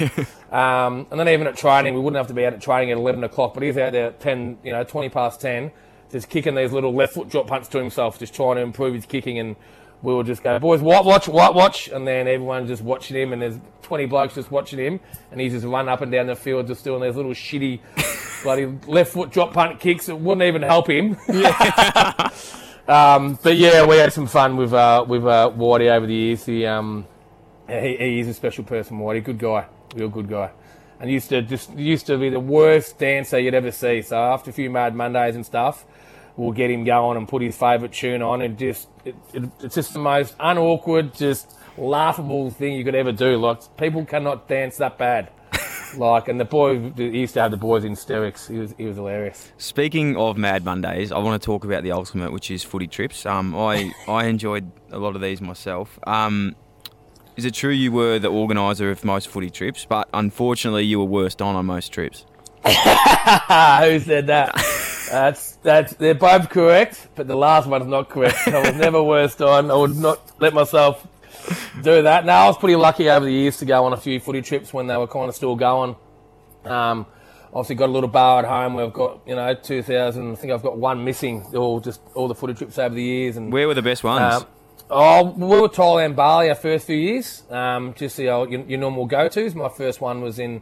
um, 0.52 1.08
and 1.10 1.20
then 1.20 1.30
even 1.30 1.48
at 1.48 1.56
training, 1.56 1.94
we 1.94 2.02
wouldn't 2.02 2.18
have 2.18 2.28
to 2.28 2.34
be 2.34 2.46
out 2.46 2.54
at 2.54 2.62
training 2.62 2.92
at 2.92 2.98
11 2.98 3.24
o'clock, 3.24 3.54
but 3.54 3.64
he's 3.64 3.78
out 3.78 3.94
there 3.94 4.08
at 4.08 4.20
10, 4.20 4.58
you 4.64 4.74
know, 4.74 4.84
20 4.84 5.08
past 5.10 5.40
10, 5.40 5.72
just 6.12 6.30
kicking 6.30 6.56
these 6.56 6.74
little 6.74 6.94
left 6.94 7.14
foot 7.14 7.30
drop 7.30 7.48
punts 7.48 7.70
to 7.70 7.78
himself, 7.78 8.20
just 8.20 8.34
trying 8.34 8.56
to 8.58 8.62
improve 8.62 8.94
his 8.94 9.06
kicking 9.06 9.40
and 9.40 9.56
we 10.04 10.14
would 10.14 10.26
just 10.26 10.44
go, 10.44 10.60
boys, 10.60 10.82
white 10.82 11.06
watch, 11.06 11.30
white 11.30 11.54
watch, 11.54 11.88
and 11.88 12.06
then 12.06 12.28
everyone's 12.28 12.68
just 12.68 12.84
watching 12.84 13.16
him, 13.16 13.32
and 13.32 13.42
there's 13.42 13.56
20 13.84 14.06
blokes 14.06 14.36
just 14.36 14.52
watching 14.52 14.78
him, 14.78 15.00
and 15.32 15.40
he's 15.40 15.54
just 15.54 15.66
run 15.66 15.88
up 15.88 16.02
and 16.02 16.12
down 16.12 16.28
the 16.28 16.36
field 16.36 16.68
just 16.68 16.84
doing 16.84 17.02
these 17.02 17.16
little 17.16 17.32
shitty, 17.32 17.80
bloody 18.44 18.66
left 18.86 19.14
foot 19.14 19.32
drop 19.32 19.54
punt 19.54 19.80
kicks 19.80 20.08
that 20.08 20.18
wouldn't 20.18 20.46
even 20.46 20.62
help 20.62 20.90
him. 20.90 21.14
um, 22.88 23.40
but 23.42 23.56
yeah, 23.56 23.86
we 23.86 23.96
had 23.96 24.12
some 24.12 24.28
fun 24.28 24.58
with 24.58 24.74
uh, 24.74 25.06
with 25.08 25.26
uh, 25.26 25.50
Whitey 25.56 25.90
over 25.90 26.06
the 26.06 26.14
years. 26.14 26.46
He, 26.46 26.66
um, 26.66 27.08
he 27.70 27.96
he 27.98 28.20
is 28.20 28.28
a 28.28 28.34
special 28.34 28.66
person, 28.66 29.00
Whitey, 29.00 29.24
good 29.24 29.40
guy, 29.40 29.68
real 29.96 30.10
good 30.10 30.28
guy. 30.28 30.52
And 31.00 31.10
used 31.10 31.30
to 31.30 31.42
just 31.42 31.74
used 31.78 32.08
to 32.08 32.18
be 32.18 32.30
the 32.30 32.42
worst 32.42 33.00
dancer 33.00 33.40
you'd 33.40 33.54
ever 33.54 33.72
see. 33.72 34.02
So 34.02 34.18
after 34.18 34.50
a 34.50 34.54
few 34.54 34.70
Mad 34.70 34.96
Mondays 34.96 35.36
and 35.36 35.46
stuff, 35.46 35.86
we'll 36.36 36.52
get 36.52 36.72
him 36.72 36.84
going 36.84 37.18
and 37.18 37.28
put 37.28 37.42
his 37.42 37.58
favourite 37.58 37.94
tune 37.94 38.22
on, 38.22 38.42
and 38.42 38.58
just 38.58 38.88
it, 39.06 39.16
it, 39.34 39.44
it's 39.62 39.76
just 39.76 39.94
the 39.94 40.00
most 40.00 40.36
unawkward, 40.40 41.14
just 41.14 41.58
laughable 41.78 42.50
thing 42.52 42.74
you 42.74 42.84
could 42.84 42.96
ever 42.96 43.12
do. 43.12 43.38
Like 43.38 43.76
people 43.78 44.06
cannot 44.06 44.48
dance 44.48 44.78
that 44.78 44.98
bad. 44.98 45.32
Like, 45.96 46.28
and 46.28 46.40
the 46.40 46.46
boy 46.46 46.92
he 46.96 47.20
used 47.20 47.36
to 47.36 47.42
have 47.42 47.52
the 47.52 47.58
boys 47.58 47.84
in 47.84 47.92
hysterics. 47.92 48.48
He 48.48 48.58
was 48.58 48.74
he 48.80 48.86
was 48.86 48.96
hilarious. 48.96 49.52
Speaking 49.58 50.18
of 50.18 50.38
Mad 50.38 50.66
Mondays, 50.66 51.12
I 51.12 51.20
want 51.20 51.40
to 51.40 51.46
talk 51.46 51.66
about 51.66 51.84
the 51.84 51.92
ultimate, 51.92 52.32
which 52.32 52.50
is 52.50 52.64
footy 52.64 52.88
trips. 52.88 53.28
Um, 53.28 53.56
I 53.56 53.94
I 54.08 54.26
enjoyed 54.26 54.72
a 54.92 54.98
lot 54.98 55.16
of 55.16 55.22
these 55.22 55.40
myself. 55.40 56.00
Um, 56.08 56.56
is 57.36 57.46
it 57.46 57.54
true 57.54 57.72
you 57.72 57.92
were 57.92 58.20
the 58.20 58.30
organizer 58.30 58.92
of 58.92 59.04
most 59.04 59.28
footy 59.28 59.50
trips, 59.50 59.86
but 59.86 60.08
unfortunately 60.14 60.84
you 60.84 61.00
were 61.00 61.06
worst 61.06 61.44
on 61.44 61.56
on 61.56 61.66
most 61.66 61.90
trips? 61.90 62.26
Who 62.66 64.00
said 64.00 64.28
that? 64.28 64.54
that's 65.14 65.52
that's 65.58 65.94
they're 65.94 66.16
both 66.16 66.50
correct, 66.50 67.08
but 67.16 67.28
the 67.28 67.36
last 67.36 67.68
one's 67.68 67.88
not 67.88 68.10
correct. 68.10 68.48
I 68.48 68.60
was 68.60 68.76
never 68.76 69.04
worst 69.04 69.42
on. 69.42 69.70
I 69.70 69.76
would 69.76 69.96
not 69.96 70.20
let 70.42 70.54
myself 70.54 71.06
do 71.82 72.02
that. 72.04 72.26
Now 72.26 72.46
I 72.46 72.48
was 72.48 72.58
pretty 72.58 72.76
lucky 72.76 73.10
over 73.10 73.26
the 73.26 73.32
years 73.32 73.58
to 73.58 73.66
go 73.66 73.86
on 73.86 73.94
a 73.94 73.98
few 73.98 74.20
footy 74.20 74.42
trips 74.42 74.74
when 74.74 74.88
they 74.88 74.98
were 74.98 75.08
kind 75.08 75.30
of 75.30 75.36
still 75.36 75.56
going. 75.56 75.96
Um, 76.66 77.06
obviously 77.54 77.76
got 77.76 77.90
a 77.90 77.92
little 77.92 78.10
bar 78.10 78.40
at 78.40 78.46
home 78.46 78.74
where 78.74 78.86
I've 78.86 78.94
got 78.94 79.22
you 79.28 79.36
know 79.36 79.54
2,000. 79.54 80.32
I 80.32 80.36
think 80.36 80.54
I've 80.54 80.64
got 80.64 80.78
one 80.78 81.04
missing. 81.04 81.46
All 81.56 81.80
just 81.80 82.02
all 82.16 82.28
the 82.28 82.36
footy 82.36 82.54
trips 82.54 82.78
over 82.78 82.96
the 82.96 83.04
years 83.04 83.38
and. 83.38 83.52
Where 83.52 83.68
were 83.68 83.74
the 83.74 83.82
best 83.82 84.04
ones? 84.04 84.44
Um, 84.44 84.48
oh, 84.90 85.32
we 85.32 85.46
were 85.46 85.70
Thailand, 85.70 86.16
Bali 86.16 86.50
our 86.50 86.56
first 86.56 86.88
few 86.88 86.98
years. 86.98 87.44
Um, 87.50 87.94
just 87.94 88.18
the 88.18 88.30
old, 88.30 88.52
your, 88.52 88.62
your 88.62 88.80
normal 88.80 89.06
go-tos. 89.06 89.54
My 89.54 89.70
first 89.70 90.02
one 90.02 90.22
was 90.22 90.40
in 90.40 90.62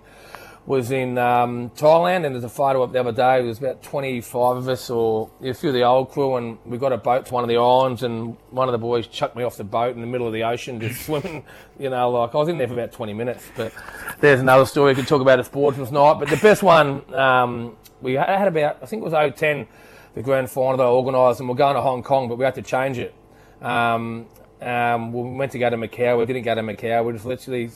was 0.66 0.92
in 0.92 1.18
um, 1.18 1.72
Thailand, 1.72 2.26
and 2.26 2.36
there's 2.36 2.44
a 2.44 2.50
photo 2.50 2.84
up 2.84 2.92
the 2.92 3.00
other 3.00 3.12
day. 3.12 3.40
There 3.40 3.48
was 3.48 3.58
about 3.58 3.82
25 3.82 4.58
of 4.58 4.70
us, 4.70 4.90
or 4.90 5.30
a 5.42 5.54
few 5.54 5.70
of 5.70 5.76
the 5.76 5.84
old 5.84 6.12
crew, 6.12 6.36
and 6.36 6.60
we 6.66 6.78
got 6.78 6.94
a 6.94 6.98
boat 6.98 7.26
to 7.26 7.34
one 7.34 7.44
of 7.44 7.50
the 7.50 7.58
islands, 7.58 8.04
and 8.04 8.38
one 8.52 8.68
of 8.68 8.72
the 8.72 8.78
boys 8.78 9.08
chucked 9.08 9.36
me 9.36 9.44
off 9.44 9.58
the 9.58 9.64
boat 9.64 9.96
in 9.96 10.02
the 10.02 10.08
middle 10.08 10.28
of 10.28 10.34
the 10.34 10.44
ocean, 10.44 10.80
just 10.80 11.02
swimming. 11.06 11.44
You 11.80 11.90
know, 11.90 12.12
like 12.12 12.36
I 12.36 12.38
was 12.38 12.48
in 12.48 12.58
there 12.58 12.68
for 12.68 12.74
about 12.74 12.92
20 12.92 13.14
minutes. 13.14 13.44
But 13.56 13.74
there's 14.20 14.40
another 14.40 14.66
story 14.66 14.92
we 14.92 14.96
could 14.96 15.08
talk 15.08 15.22
about 15.22 15.40
at 15.40 15.46
Sportsman's 15.46 15.92
Night. 15.92 16.20
But 16.20 16.30
the 16.30 16.38
best 16.38 16.62
one 16.62 17.12
um, 17.16 17.76
we 18.02 18.14
had 18.14 18.48
about, 18.48 18.78
I 18.84 18.86
think 18.86 19.02
it 19.02 19.10
was 19.10 19.34
010, 19.36 19.68
the 20.14 20.22
grand 20.22 20.50
final 20.50 20.78
that 20.78 20.84
I 20.84 20.88
organised, 20.88 21.40
and 21.40 21.50
we're 21.50 21.56
going 21.56 21.76
to 21.76 21.82
Hong 21.82 22.04
Kong, 22.04 22.28
but 22.28 22.38
we 22.38 22.46
had 22.46 22.56
to 22.56 22.62
change 22.62 23.00
it. 23.00 23.16
Um, 23.62 24.28
um, 24.62 25.12
we 25.12 25.38
went 25.38 25.52
to 25.54 25.60
go 25.60 25.70
to 25.70 25.78
Macau. 25.78 26.20
We 26.20 26.26
didn't 26.26 26.44
go 26.44 26.54
to 26.54 26.62
Macau. 26.62 27.04
We 27.04 27.14
just 27.14 27.26
literally 27.26 27.72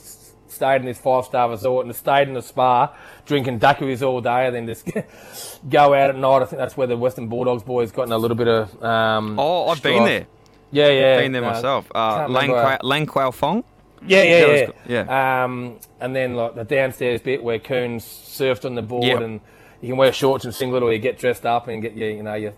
stayed 0.48 0.76
in 0.76 0.84
this 0.86 0.98
five 0.98 1.24
star 1.24 1.48
resort 1.50 1.86
and 1.86 1.94
stayed 1.94 2.28
in 2.28 2.34
the 2.34 2.42
spa 2.42 2.94
drinking 3.26 3.60
daiquiris 3.60 4.02
all 4.06 4.20
day 4.20 4.46
and 4.46 4.54
then 4.54 4.66
just 4.66 4.86
go 5.68 5.94
out 5.94 6.10
at 6.10 6.16
night. 6.16 6.42
I 6.42 6.44
think 6.46 6.58
that's 6.58 6.76
where 6.76 6.86
the 6.86 6.96
Western 6.96 7.28
Bulldogs 7.28 7.62
boys 7.62 7.92
got 7.92 8.04
in 8.04 8.12
a 8.12 8.18
little 8.18 8.36
bit 8.36 8.48
of. 8.48 8.82
Um, 8.82 9.38
oh, 9.38 9.68
I've 9.68 9.82
been 9.82 10.04
there. 10.04 10.26
Yeah, 10.72 10.88
yeah. 10.88 11.20
Been 11.20 11.32
there 11.32 11.42
myself. 11.42 11.90
Uh, 11.94 12.26
Lang. 12.28 12.48
Kwa- 12.50 12.78
Lan 12.82 13.06
Kwai 13.06 13.30
Fong. 13.30 13.64
Yeah, 14.06 14.22
yeah, 14.22 14.40
That 14.46 14.74
yeah. 14.86 15.04
yeah. 15.06 15.44
Um, 15.44 15.78
and 16.00 16.14
then 16.14 16.34
like 16.34 16.54
the 16.54 16.64
downstairs 16.64 17.20
bit 17.22 17.42
where 17.42 17.58
Coons 17.58 18.04
surfed 18.04 18.64
on 18.64 18.74
the 18.74 18.82
board, 18.82 19.04
Yep. 19.04 19.20
and 19.22 19.40
you 19.80 19.88
can 19.88 19.96
wear 19.96 20.12
shorts 20.12 20.44
and 20.44 20.54
singlet, 20.54 20.82
or 20.82 20.92
you 20.92 20.98
get 20.98 21.18
dressed 21.18 21.46
up 21.46 21.66
and 21.68 21.80
get 21.82 21.96
your, 21.96 22.10
you 22.10 22.22
know, 22.22 22.34
your 22.34 22.52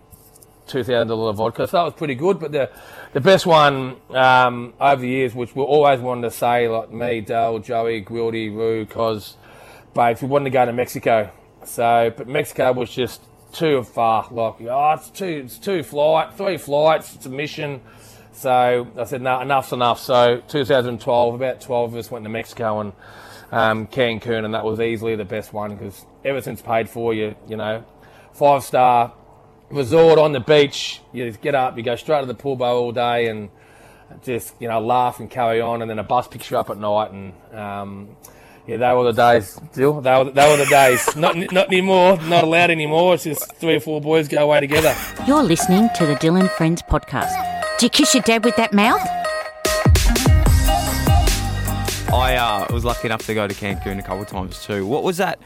two 0.69 0.85
thousand 0.85 1.09
dollar 1.09 1.33
vodka. 1.33 1.67
So 1.67 1.79
that 1.79 1.85
was 1.85 1.95
pretty 1.95 2.15
good. 2.15 2.39
But 2.39 2.53
the 2.53 2.71
the 3.13 3.21
best 3.21 3.47
one 3.47 3.97
um, 4.11 4.75
over 4.81 5.01
the 5.01 5.09
years, 5.09 5.35
which 5.35 5.55
we 5.55 5.63
always 5.63 6.01
wanted 6.01 6.23
to 6.23 6.31
say, 6.31 6.69
like 6.69 6.93
me, 6.93 7.21
Dale, 7.21 7.59
Joey, 7.59 8.05
Gwildy, 8.05 8.55
Roo, 8.55 8.87
Cos, 8.87 9.37
Babes, 9.95 10.23
we 10.23 10.29
wanted 10.29 10.45
to 10.45 10.51
go 10.51 10.65
to 10.67 10.73
Mexico. 10.73 11.31
So, 11.65 12.13
but 12.17 12.29
Mexico 12.29 12.73
was 12.73 12.91
just 12.91 13.21
too 13.53 13.83
far. 13.83 14.29
Like, 14.31 14.61
oh, 14.63 14.93
it's 14.93 15.11
two, 15.11 15.43
it's 15.45 15.59
two 15.59 15.83
flight, 15.83 16.35
three 16.35 16.57
flights. 16.57 17.15
It's 17.15 17.27
a 17.27 17.31
mission. 17.31 17.81
So 18.33 18.87
I 18.97 19.05
said, 19.05 19.21
no, 19.21 19.41
enough's 19.41 19.73
enough. 19.73 19.99
So 19.99 20.41
2012, 20.49 21.35
about 21.35 21.61
12 21.61 21.93
of 21.93 21.99
us 21.99 22.11
went 22.11 22.25
to 22.25 22.29
Mexico 22.29 22.81
and 22.81 22.93
um, 23.51 23.87
Cancun, 23.89 24.45
and 24.45 24.55
that 24.55 24.65
was 24.65 24.81
easily 24.81 25.17
the 25.17 25.25
best 25.25 25.53
one 25.53 25.75
because 25.75 26.05
everything's 26.25 26.63
paid 26.63 26.89
for. 26.89 27.13
You, 27.13 27.35
you 27.49 27.57
know, 27.57 27.85
five 28.33 28.63
star 28.63 29.13
resort 29.71 30.19
on 30.19 30.33
the 30.33 30.41
beach. 30.41 31.01
You 31.13 31.27
just 31.27 31.41
get 31.41 31.55
up, 31.55 31.77
you 31.77 31.83
go 31.83 31.97
straight 31.97 32.21
to 32.21 32.27
the 32.27 32.35
pool 32.35 32.57
bar 32.57 32.73
all 32.73 32.93
day, 32.93 33.27
and 33.29 33.51
just 34.23 34.55
you 34.61 34.69
know 34.69 34.81
laugh 34.81 35.21
and 35.21 35.31
carry 35.31 35.61
on. 35.61 35.83
And 35.83 35.91
then 35.91 35.99
a 35.99 36.05
bus 36.05 36.29
picks 36.29 36.51
you 36.51 36.59
up 36.59 36.71
at 36.71 36.79
night, 36.79 37.11
and 37.13 37.33
um, 37.55 38.17
yeah, 38.67 38.77
they 38.77 38.93
were 38.93 39.13
the 39.13 39.13
days. 39.13 39.59
Still, 39.73 40.01
they 40.01 40.13
were, 40.13 40.31
they 40.31 40.49
were 40.49 40.57
the 40.57 40.71
days. 40.71 41.17
not 41.17 41.37
not 41.53 41.69
anymore. 41.69 42.19
Not 42.23 42.45
allowed 42.45 42.71
anymore. 42.71 43.15
It's 43.15 43.25
just 43.25 43.55
three 43.57 43.77
or 43.77 43.81
four 43.81 44.01
boys 44.01 44.29
go 44.29 44.45
away 44.45 44.61
together. 44.61 44.95
You're 45.27 45.43
listening 45.43 45.89
to 45.97 46.07
the 46.07 46.15
Dyl 46.17 46.47
& 46.49 46.57
Friends 46.57 46.83
podcast. 46.83 47.33
Do 47.79 47.87
you 47.87 47.91
kiss 47.91 48.15
your 48.15 48.23
dad 48.25 48.45
with 48.45 48.57
that 48.57 48.73
mouth? 48.73 49.01
I 52.13 52.37
uh, 52.37 52.67
was 52.73 52.85
lucky 52.85 53.07
enough 53.07 53.25
to 53.27 53.35
go 53.35 53.47
to 53.47 53.55
Cancun 53.55 53.99
a 53.99 54.03
couple 54.03 54.23
of 54.23 54.29
times 54.29 54.65
too. 54.65 54.87
What 54.87 55.03
was 55.03 55.19
that? 55.19 55.39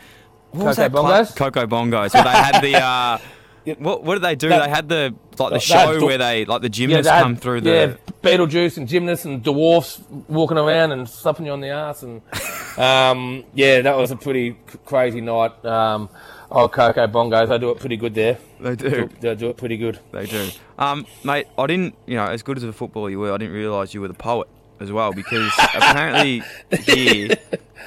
What 0.52 0.66
was 0.66 0.76
Coco 0.76 0.82
that 0.82 0.92
club? 0.92 1.26
Bongos? 1.26 1.36
Coco 1.36 1.66
Bongos. 1.66 2.14
Where 2.14 2.24
they 2.24 2.30
had 2.30 2.60
the. 2.60 2.76
Uh, 2.76 3.18
what, 3.78 4.02
what 4.04 4.14
did 4.14 4.22
they 4.22 4.34
do? 4.34 4.48
That- 4.48 4.64
they 4.64 4.70
had 4.70 4.88
the 4.88 5.14
like 5.38 5.52
the 5.52 5.60
show 5.60 6.04
where 6.04 6.18
they 6.18 6.44
like 6.44 6.62
the 6.62 6.68
gymnasts 6.68 7.06
they 7.06 7.12
had- 7.14 7.22
come 7.22 7.36
through 7.36 7.62
the. 7.62 7.70
yeah, 7.70 8.12
Beetlejuice 8.22 8.76
and 8.76 8.86
gymnasts 8.86 9.24
and 9.24 9.42
dwarfs 9.42 10.00
walking 10.28 10.58
around 10.58 10.92
and 10.92 11.08
slapping 11.08 11.46
you 11.46 11.52
on 11.52 11.60
the 11.60 11.68
ass 11.70 12.02
and 12.02 12.22
um, 12.78 13.44
yeah, 13.54 13.80
that 13.80 13.96
was 13.96 14.10
a 14.10 14.16
pretty 14.16 14.56
crazy 14.84 15.20
night. 15.20 15.64
Um, 15.64 16.08
oh, 16.50 16.68
Coco 16.68 17.06
Bongos, 17.06 17.48
they 17.48 17.58
do 17.58 17.70
it 17.70 17.78
pretty 17.80 17.96
good 17.96 18.14
there. 18.14 18.38
They 18.60 18.76
do. 18.76 19.08
They 19.20 19.34
do 19.34 19.48
it 19.50 19.56
pretty 19.56 19.76
good. 19.76 19.98
They 20.12 20.26
do. 20.26 20.50
Um, 20.78 21.06
mate, 21.24 21.46
I 21.58 21.66
didn't, 21.66 21.96
you 22.06 22.14
know, 22.16 22.26
as 22.26 22.42
good 22.42 22.56
as 22.56 22.64
a 22.64 22.72
footballer 22.72 23.10
you 23.10 23.18
were, 23.18 23.32
I 23.32 23.38
didn't 23.38 23.54
realise 23.54 23.92
you 23.94 24.00
were 24.00 24.08
the 24.08 24.14
poet 24.14 24.48
as 24.80 24.92
well 24.92 25.12
because 25.12 25.50
apparently 25.74 26.42
here 26.84 27.30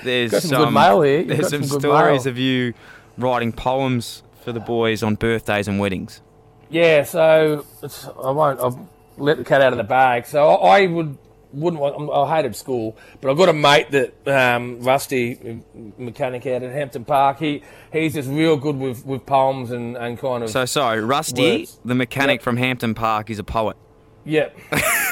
there's 0.04 0.44
some 0.44 0.66
good 0.66 0.72
mail 0.74 1.02
here. 1.02 1.20
You've 1.20 1.28
There's 1.28 1.50
some, 1.50 1.64
some 1.64 1.80
stories 1.80 2.26
mail. 2.26 2.32
of 2.32 2.38
you 2.38 2.74
writing 3.18 3.52
poems 3.54 4.24
for 4.46 4.54
the 4.54 4.60
boys 4.62 5.04
on 5.04 5.16
birthdays 5.16 5.68
and 5.68 5.80
weddings. 5.80 6.22
Yeah, 6.70 7.04
so 7.04 7.66
it's, 7.84 8.06
I 8.08 8.32
won't. 8.32 8.60
I've 8.62 8.78
let 9.18 9.38
the 9.38 9.44
cat 9.44 9.62
out 9.62 9.74
of 9.74 9.78
the 9.78 9.84
bag. 9.84 10.26
So 10.26 10.48
I, 10.48 10.80
I 10.84 10.88
would 10.88 11.18
wouldn't 11.52 11.82
want. 11.82 11.96
I'm- 12.12 12.28
hated 12.36 12.56
school, 12.56 12.98
but 13.22 13.32
I've 13.32 13.38
got 13.38 13.50
a 13.50 13.54
mate 13.54 13.92
that 13.92 14.28
um, 14.28 14.80
Rusty 14.82 15.62
mechanic 15.98 16.46
out 16.48 16.64
at 16.64 16.72
Hampton 16.72 17.06
Park. 17.06 17.40
He 17.40 17.64
he's 17.92 18.14
just 18.14 18.30
real 18.30 18.56
good 18.58 18.76
with, 18.78 19.06
with 19.06 19.26
poems 19.26 19.72
and, 19.72 19.96
and 19.98 20.18
kind 20.20 20.44
of. 20.44 20.50
So, 20.50 20.66
sorry, 20.66 21.02
Rusty, 21.02 21.60
Words. 21.60 21.80
the 21.86 21.96
mechanic 21.96 22.40
Yep. 22.40 22.44
from 22.44 22.58
Hampton 22.58 22.94
Park, 22.94 23.30
is 23.30 23.40
a 23.40 23.44
poet. 23.44 23.76
yeah. 24.24 24.50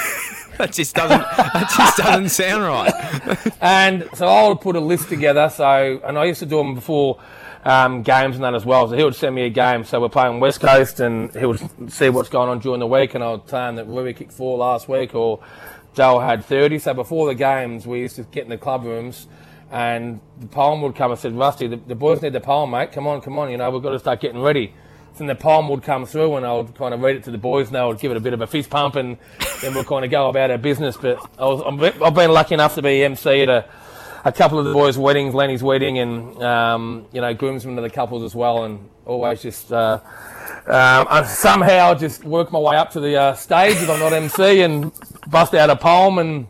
That 0.60 0.72
just 0.72 0.94
doesn't. 0.96 1.20
that 1.20 1.72
just 1.76 1.98
doesn't 1.98 2.30
sound 2.30 2.64
right. 2.64 3.52
And 3.60 4.08
so 4.14 4.28
I 4.28 4.48
would 4.48 4.62
put 4.62 4.76
a 4.76 4.80
list 4.80 5.10
together. 5.10 5.50
So, 5.50 6.00
and 6.06 6.16
I 6.16 6.26
used 6.26 6.42
to 6.42 6.46
do 6.46 6.58
them 6.58 6.76
before 6.76 7.20
um, 7.66 8.04
games 8.04 8.36
and 8.36 8.44
that 8.44 8.54
as 8.54 8.66
well. 8.66 8.88
So 8.88 8.96
he 8.96 9.04
would 9.04 9.16
send 9.16 9.36
me 9.36 9.44
a 9.44 9.50
game. 9.50 9.84
So 9.84 10.02
we're 10.02 10.10
playing 10.10 10.40
West 10.40 10.60
Coast, 10.60 11.00
and 11.00 11.34
he 11.34 11.46
would 11.46 11.92
see 11.92 12.10
what's 12.10 12.30
going 12.30 12.50
on 12.50 12.60
during 12.60 12.80
the 12.80 12.88
week, 12.88 13.16
and 13.16 13.24
I 13.24 13.32
would 13.32 13.48
tell 13.48 13.70
him 13.70 13.76
that 13.76 13.88
Ruby 13.88 14.14
kicked 14.14 14.34
four 14.34 14.58
last 14.58 14.88
week, 14.90 15.16
or 15.16 15.40
Joel 15.94 16.20
had 16.20 16.46
thirty. 16.46 16.80
So 16.80 16.94
before 16.94 17.28
the 17.28 17.36
games, 17.36 17.88
we 17.88 18.00
used 18.00 18.16
to 18.18 18.24
get 18.24 18.44
in 18.44 18.50
the 18.50 18.58
club 18.58 18.84
rooms. 18.84 19.28
And 19.72 20.20
the 20.40 20.46
palm 20.46 20.84
would 20.84 20.96
come. 20.96 21.10
and 21.10 21.20
said, 21.20 21.36
Rusty, 21.36 21.66
the, 21.66 21.78
the 21.78 21.96
boys 21.96 22.22
need 22.22 22.34
the 22.34 22.40
palm, 22.40 22.70
mate. 22.70 22.92
Come 22.92 23.08
on, 23.08 23.22
come 23.22 23.40
on. 23.40 23.50
You 23.50 23.58
know, 23.58 23.72
we've 23.72 23.82
got 23.82 23.90
to 23.90 23.98
start 23.98 24.22
getting 24.22 24.40
ready. 24.40 24.72
Then 25.18 25.26
the 25.26 25.34
palm 25.34 25.68
would 25.70 25.82
come 25.82 26.06
through, 26.06 26.36
and 26.36 26.46
I 26.46 26.54
would 26.54 26.76
kind 26.76 26.94
of 26.94 27.02
read 27.02 27.16
it 27.16 27.24
to 27.24 27.32
the 27.32 27.40
boys, 27.40 27.68
and 27.68 27.76
they 27.76 27.84
would 27.84 28.00
give 28.00 28.12
it 28.12 28.18
a 28.18 28.20
bit 28.20 28.34
of 28.34 28.42
a 28.42 28.48
fist 28.48 28.70
pump, 28.70 28.96
and 28.96 29.18
then 29.62 29.74
we'll 29.74 29.84
kind 29.84 30.06
of 30.06 30.12
go 30.12 30.30
about 30.30 30.52
our 30.52 30.60
business. 30.60 30.96
But 30.96 31.18
I 31.40 31.46
was, 31.46 31.92
I've 32.02 32.14
been 32.14 32.32
lucky 32.32 32.54
enough 32.54 32.76
to 32.76 32.84
be 32.84 33.04
MC 33.04 33.42
at 33.42 33.50
a, 33.50 33.66
a 34.26 34.32
couple 34.32 34.60
of 34.60 34.66
the 34.66 34.74
boys' 34.74 34.98
weddings, 34.98 35.34
Lenny's 35.34 35.64
wedding, 35.64 36.00
and 36.00 36.42
um, 36.42 37.06
you 37.12 37.22
know, 37.22 37.34
groomsmen 37.34 37.78
of 37.78 37.84
the 37.84 37.90
couples 37.90 38.24
as 38.24 38.36
well, 38.36 38.64
and 38.64 38.90
always 39.06 39.42
just 39.42 39.72
uh, 39.72 40.00
um, 40.66 41.08
I 41.10 41.24
somehow 41.24 41.94
just 41.94 42.24
work 42.24 42.52
my 42.52 42.60
way 42.60 42.78
up 42.78 42.92
to 42.92 43.00
the 43.00 43.18
uh, 43.18 43.34
stage 43.36 43.78
if 43.78 43.90
I'm 43.90 44.00
not 44.00 44.14
MC, 44.14 44.62
and 44.62 44.92
bust 45.28 45.54
out 45.54 45.70
a 45.70 45.76
poem 45.76 46.20
and 46.20 46.48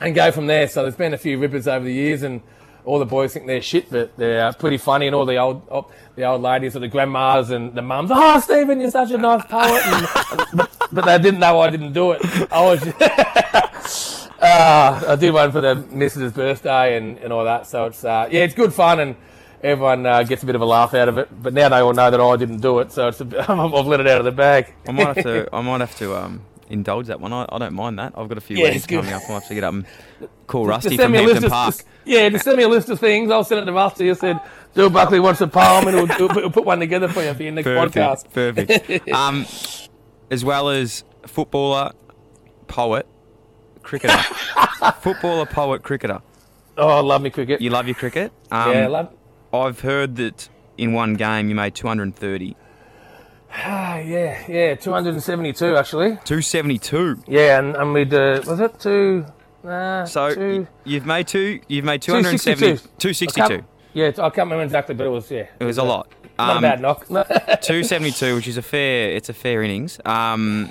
and 0.00 0.14
go 0.14 0.30
from 0.30 0.46
there. 0.46 0.68
So 0.68 0.82
there's 0.82 0.96
been 0.96 1.14
a 1.14 1.18
few 1.18 1.38
rippers 1.38 1.66
over 1.66 1.84
the 1.84 1.92
years, 1.92 2.22
and 2.22 2.40
all 2.84 3.00
the 3.00 3.06
boys 3.06 3.32
think 3.32 3.46
they're 3.46 3.62
shit, 3.62 3.90
but 3.90 4.16
they're 4.16 4.52
pretty 4.52 4.78
funny. 4.78 5.06
And 5.06 5.14
all 5.16 5.26
the 5.26 5.38
old 5.38 5.66
oh, 5.70 5.90
the 6.14 6.24
old 6.24 6.42
ladies 6.42 6.76
or 6.76 6.78
the 6.78 6.88
grandmas 6.88 7.50
and 7.50 7.74
the 7.74 7.82
mums, 7.82 8.10
oh 8.12 8.40
Stephen, 8.40 8.80
you're 8.80 8.92
such 8.92 9.10
a 9.10 9.18
nice 9.18 9.44
poet. 9.46 9.82
And, 9.86 10.08
but, 10.54 10.70
but 10.92 11.04
they 11.04 11.18
didn't 11.18 11.40
know 11.40 11.60
I 11.60 11.70
didn't 11.70 11.92
do 11.92 12.12
it. 12.12 12.22
I 12.52 12.60
was. 12.62 14.27
uh, 14.40 15.04
I 15.08 15.16
did 15.16 15.32
one 15.32 15.52
for 15.52 15.60
the 15.60 15.74
missus' 15.74 16.32
birthday 16.32 16.96
and, 16.96 17.18
and 17.18 17.32
all 17.32 17.44
that. 17.44 17.66
So 17.66 17.86
it's 17.86 18.04
uh, 18.04 18.28
yeah, 18.30 18.44
it's 18.44 18.54
good 18.54 18.72
fun 18.72 19.00
and. 19.00 19.16
Everyone 19.60 20.06
uh, 20.06 20.22
gets 20.22 20.44
a 20.44 20.46
bit 20.46 20.54
of 20.54 20.60
a 20.60 20.64
laugh 20.64 20.94
out 20.94 21.08
of 21.08 21.18
it, 21.18 21.42
but 21.42 21.52
now 21.52 21.68
they 21.68 21.78
all 21.78 21.92
know 21.92 22.12
that 22.12 22.20
I 22.20 22.36
didn't 22.36 22.60
do 22.60 22.78
it, 22.78 22.92
so 22.92 23.08
it's 23.08 23.20
a 23.20 23.24
I've 23.50 23.86
let 23.88 23.98
it 23.98 24.06
out 24.06 24.18
of 24.20 24.24
the 24.24 24.30
bag. 24.30 24.72
I 24.86 24.92
might 24.92 25.16
have 25.16 25.24
to. 25.24 25.48
I 25.52 25.60
might 25.62 25.80
have 25.80 25.96
to 25.96 26.14
um, 26.14 26.42
indulge 26.68 27.08
that 27.08 27.20
one. 27.20 27.32
I, 27.32 27.44
I 27.50 27.58
don't 27.58 27.74
mind 27.74 27.98
that. 27.98 28.12
I've 28.16 28.28
got 28.28 28.38
a 28.38 28.40
few 28.40 28.56
Yeah, 28.56 28.64
weddings 28.64 28.86
coming 28.86 29.12
up. 29.12 29.22
I'll 29.28 29.40
have 29.40 29.48
to 29.48 29.54
get 29.54 29.64
up 29.64 29.74
and 29.74 29.86
call 30.46 30.66
Rusty 30.66 30.90
Just 30.90 31.02
from 31.02 31.10
me 31.10 31.18
Hampton 31.24 31.50
Park. 31.50 31.74
Just- 31.74 31.86
yeah, 32.04 32.28
just 32.28 32.44
send 32.44 32.56
me 32.56 32.62
a 32.62 32.68
list 32.68 32.88
of 32.88 33.00
things. 33.00 33.30
I'll 33.30 33.44
send 33.44 33.62
it 33.62 33.64
to 33.64 33.72
Rusty. 33.72 34.10
I 34.10 34.14
said, 34.14 34.40
Bill 34.74 34.90
Buckley 34.90 35.20
wants 35.20 35.40
a 35.40 35.46
poem, 35.48 35.88
and 35.88 35.96
we'll, 35.96 36.28
we'll, 36.28 36.50
put, 36.50 36.64
one 36.64 36.78
together 36.78 37.08
for 37.08 37.22
you 37.22 37.34
for 37.34 37.42
your 37.42 37.52
next 37.52 37.66
podcast. 37.66 38.32
Perfect. 38.32 38.68
Perfect. 38.68 39.08
um, 39.12 39.44
as 40.30 40.44
well 40.44 40.68
as 40.68 41.04
footballer, 41.26 41.92
poet, 42.66 43.06
cricketer. 43.88 44.16
footballer, 45.00 45.46
poet, 45.46 45.82
cricketer. 45.82 46.20
Oh, 46.76 46.88
I 46.88 47.00
love 47.00 47.22
me 47.22 47.30
cricket. 47.30 47.60
You 47.60 47.70
love 47.70 47.86
your 47.86 47.94
cricket. 47.96 48.32
Um, 48.50 48.72
yeah, 48.72 48.84
I 48.84 48.86
love. 48.86 49.14
I've 49.52 49.80
heard 49.80 50.16
that 50.16 50.48
in 50.76 50.92
one 50.92 51.14
game 51.14 51.48
you 51.48 51.54
made 51.54 51.74
230. 51.74 52.56
Ah, 53.50 53.96
yeah, 53.98 54.44
yeah, 54.48 54.74
272 54.74 55.76
actually. 55.76 56.10
272. 56.24 57.22
Yeah, 57.26 57.58
and, 57.58 57.74
and 57.76 57.92
we'd, 57.92 58.12
uh, 58.14 58.42
was 58.46 58.60
it 58.60 58.78
two? 58.78 59.24
Uh, 59.66 60.04
So 60.04 60.34
two, 60.34 60.66
you've 60.84 61.06
made 61.06 61.26
two. 61.26 61.60
You've 61.66 61.84
made 61.84 62.02
270. 62.02 62.60
262. 62.60 62.88
262. 62.98 63.64
yeah, 63.94 64.06
I 64.08 64.30
can't 64.30 64.36
remember 64.50 64.62
exactly, 64.62 64.94
but 64.94 65.06
it 65.06 65.10
was, 65.10 65.30
yeah. 65.30 65.46
It 65.58 65.64
was 65.64 65.78
a 65.78 65.82
lot. 65.82 66.12
Not 66.38 66.50
Um, 66.50 66.58
a 66.58 66.60
bad 66.68 66.80
knock. 66.80 67.06
272, 67.08 68.36
which 68.36 68.46
is 68.46 68.56
a 68.56 68.62
fair. 68.62 69.10
It's 69.10 69.28
a 69.28 69.34
fair 69.34 69.62
innings. 69.64 69.98
Um, 70.04 70.70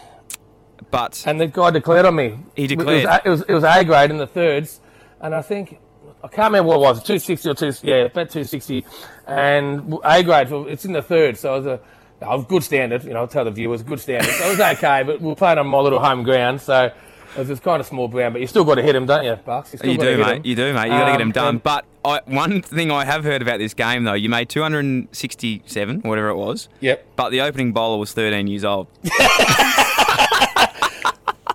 but 0.92 1.24
and 1.28 1.40
the 1.40 1.48
guy 1.48 1.72
declared 1.72 2.06
on 2.06 2.16
me. 2.16 2.40
He 2.56 2.64
It 2.66 2.78
was, 2.78 2.86
declared. 2.86 3.22
it 3.26 3.30
was, 3.30 3.42
it 3.44 3.54
was 3.54 3.64
A 3.64 3.84
grade 3.84 4.12
in 4.12 4.18
the 4.18 4.28
thirds, 4.28 4.80
and 5.22 5.34
I 5.36 5.42
think 5.42 5.80
I 6.24 6.28
can't 6.28 6.52
remember 6.54 6.70
what 6.70 6.78
it 6.78 6.80
was, 6.80 7.04
260 7.04 7.50
or 7.50 7.54
2, 7.54 7.66
yeah, 7.88 7.96
about 8.06 8.30
260. 8.30 8.86
And 9.28 9.98
A 10.04 10.24
grade, 10.24 10.50
well, 10.50 10.66
it's 10.68 10.86
in 10.86 10.94
the 10.94 11.02
third, 11.02 11.38
so 11.38 11.56
it 11.56 11.58
was 11.60 11.68
a, 11.68 11.80
I 12.26 12.36
was 12.36 12.46
good 12.46 12.64
standard, 12.64 13.04
you 13.04 13.12
know, 13.14 13.20
I'll 13.20 13.28
tell 13.28 13.46
the 13.46 13.52
viewers, 13.52 13.84
good 13.84 14.00
standard. 14.00 14.32
So 14.32 14.46
it 14.48 14.50
was 14.52 14.60
okay, 14.60 15.04
but 15.04 15.22
we're 15.22 15.36
playing 15.36 15.60
on 15.60 15.68
my 15.68 15.78
little 15.80 16.00
home 16.00 16.24
ground, 16.24 16.60
so 16.62 16.92
it 17.38 17.48
was 17.48 17.60
kind 17.60 17.80
of 17.80 17.86
small 17.86 18.08
ground, 18.08 18.34
but 18.34 18.42
you 18.42 18.48
still 18.48 18.64
got 18.64 18.76
to 18.76 18.82
hit 18.82 18.94
them, 18.94 19.06
don't 19.06 19.24
you, 19.24 19.36
Bucks? 19.36 19.76
You, 19.84 19.92
You 19.92 19.98
do, 20.00 20.18
mate. 20.18 20.38
'em. 20.38 20.42
You 20.44 20.56
do, 20.56 20.74
mate. 20.74 20.86
You 20.86 20.90
got 20.92 21.06
to 21.06 21.12
get 21.12 21.16
Um, 21.16 21.20
them 21.20 21.32
done. 21.32 21.58
But 21.60 21.86
I, 22.04 22.22
one 22.26 22.62
thing 22.64 22.90
I 22.90 23.06
have 23.06 23.24
heard 23.24 23.44
about 23.44 23.60
this 23.60 23.76
game, 23.76 24.04
though, 24.06 24.14
you 24.14 24.30
made 24.30 24.50
267, 24.50 26.02
whatever 26.02 26.30
it 26.30 26.36
was. 26.38 26.70
Yep. 26.80 27.06
But 27.16 27.30
the 27.30 27.42
opening 27.42 27.74
bowler 27.74 28.00
was 28.00 28.14
13 28.14 28.48
years 28.48 28.64
old. 28.64 28.88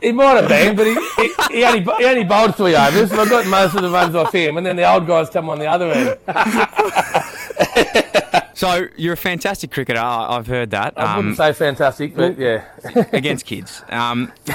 He 0.03 0.12
might 0.12 0.34
have 0.34 0.48
been, 0.48 0.76
but 0.76 0.86
he, 0.86 0.94
he, 1.16 1.59
he, 1.59 1.64
only, 1.64 1.80
he 1.80 2.05
only 2.05 2.24
bowled 2.24 2.57
three 2.57 2.74
overs, 2.74 3.11
so 3.11 3.20
I 3.20 3.28
got 3.28 3.46
most 3.46 3.74
of 3.74 3.82
the 3.82 3.90
runs 3.90 4.14
off 4.14 4.34
him, 4.34 4.57
and 4.57 4.66
then 4.66 4.76
the 4.76 4.90
old 4.90 5.07
guys 5.07 5.30
come 5.30 5.48
on 5.48 5.59
the 5.59 5.66
other 5.66 5.92
end. 5.92 6.18
So 8.62 8.86
you're 8.96 9.14
a 9.14 9.16
fantastic 9.16 9.72
cricketer. 9.72 9.98
I've 9.98 10.46
heard 10.46 10.70
that. 10.70 10.94
I 10.96 11.14
um, 11.14 11.16
wouldn't 11.16 11.36
say 11.36 11.53
fantastic, 11.53 12.14
but 12.14 12.38
yeah. 12.38 12.64
against 13.12 13.44
kids. 13.44 13.82
Um, 13.88 14.32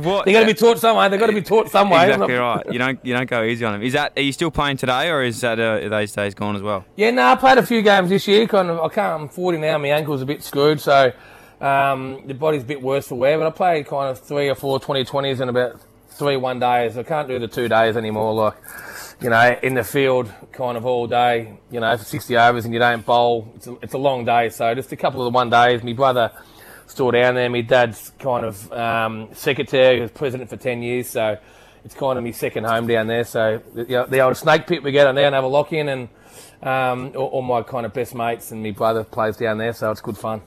what? 0.00 0.24
They 0.24 0.32
got 0.32 0.40
to 0.40 0.46
be 0.46 0.54
taught 0.54 0.80
some 0.80 0.96
way. 0.96 1.08
They 1.08 1.16
got 1.16 1.28
to 1.28 1.32
be 1.32 1.40
taught 1.40 1.70
some 1.70 1.88
way. 1.88 2.10
Exactly 2.10 2.34
right. 2.34 2.66
You 2.68 2.80
don't 2.80 2.98
you 3.06 3.14
don't 3.14 3.30
go 3.30 3.44
easy 3.44 3.64
on 3.64 3.74
them. 3.74 3.84
Is 3.84 3.92
that 3.92 4.14
are 4.16 4.22
you 4.22 4.32
still 4.32 4.50
playing 4.50 4.78
today, 4.78 5.08
or 5.08 5.22
is 5.22 5.40
that 5.42 5.60
uh, 5.60 5.88
those 5.88 6.10
days 6.10 6.34
gone 6.34 6.56
as 6.56 6.62
well? 6.62 6.84
Yeah, 6.96 7.12
no, 7.12 7.26
I 7.26 7.36
played 7.36 7.58
a 7.58 7.62
few 7.64 7.80
games 7.80 8.08
this 8.08 8.26
year. 8.26 8.48
Kind 8.48 8.70
of, 8.70 8.80
I 8.80 8.88
can't. 8.88 9.22
I'm 9.22 9.28
40 9.28 9.58
now. 9.58 9.78
My 9.78 9.90
ankle's 9.90 10.22
a 10.22 10.26
bit 10.26 10.42
screwed, 10.42 10.80
so 10.80 11.12
um, 11.60 12.26
the 12.26 12.34
body's 12.34 12.62
a 12.62 12.66
bit 12.66 12.82
worse 12.82 13.08
for 13.08 13.16
wear. 13.16 13.38
But 13.38 13.46
I 13.46 13.50
played 13.50 13.86
kind 13.86 14.10
of 14.10 14.18
three 14.18 14.48
or 14.48 14.54
four 14.54 14.80
2020s 14.80 15.40
and 15.40 15.50
about 15.50 15.80
three 16.10 16.36
one 16.36 16.58
days. 16.58 16.96
I 16.96 17.02
can't 17.02 17.28
do 17.28 17.38
the 17.38 17.48
two 17.48 17.68
days 17.68 17.96
anymore. 17.96 18.34
Like, 18.34 18.54
you 19.20 19.30
know, 19.30 19.58
in 19.62 19.74
the 19.74 19.84
field, 19.84 20.32
kind 20.52 20.76
of 20.76 20.86
all 20.86 21.06
day. 21.06 21.58
You 21.70 21.80
know, 21.80 21.96
for 21.96 22.04
60 22.04 22.36
overs 22.36 22.64
and 22.64 22.74
you 22.74 22.80
don't 22.80 23.04
bowl. 23.04 23.52
It's 23.56 23.66
a, 23.66 23.76
it's 23.82 23.94
a 23.94 23.98
long 23.98 24.24
day. 24.24 24.48
So 24.48 24.74
just 24.74 24.92
a 24.92 24.96
couple 24.96 25.20
of 25.26 25.32
the 25.32 25.36
one 25.36 25.50
days. 25.50 25.82
My 25.82 25.92
brother 25.92 26.32
still 26.86 27.10
down 27.10 27.34
there. 27.34 27.48
My 27.48 27.60
dad's 27.60 28.10
kind 28.18 28.44
of 28.44 28.72
um, 28.72 29.28
secretary, 29.32 29.96
he 29.96 30.02
was 30.02 30.10
president 30.10 30.50
for 30.50 30.56
10 30.56 30.82
years. 30.82 31.08
So 31.08 31.38
it's 31.84 31.94
kind 31.94 32.18
of 32.18 32.24
my 32.24 32.32
second 32.32 32.64
home 32.64 32.86
down 32.86 33.06
there. 33.06 33.24
So 33.24 33.62
the, 33.74 33.82
you 33.82 33.96
know, 33.96 34.06
the 34.06 34.20
old 34.20 34.36
snake 34.36 34.66
pit 34.66 34.82
we 34.82 34.92
get 34.92 35.06
on 35.06 35.14
there 35.14 35.26
and 35.26 35.34
have 35.34 35.44
a 35.44 35.48
lock 35.48 35.72
in 35.72 35.88
and 35.88 36.08
um, 36.62 37.12
all, 37.16 37.28
all 37.28 37.42
my 37.42 37.62
kind 37.62 37.86
of 37.86 37.92
best 37.92 38.14
mates 38.14 38.50
and 38.50 38.62
my 38.62 38.70
brother 38.70 39.04
plays 39.04 39.36
down 39.36 39.58
there, 39.58 39.72
so 39.72 39.90
it's 39.90 40.00
good 40.00 40.18
fun. 40.18 40.42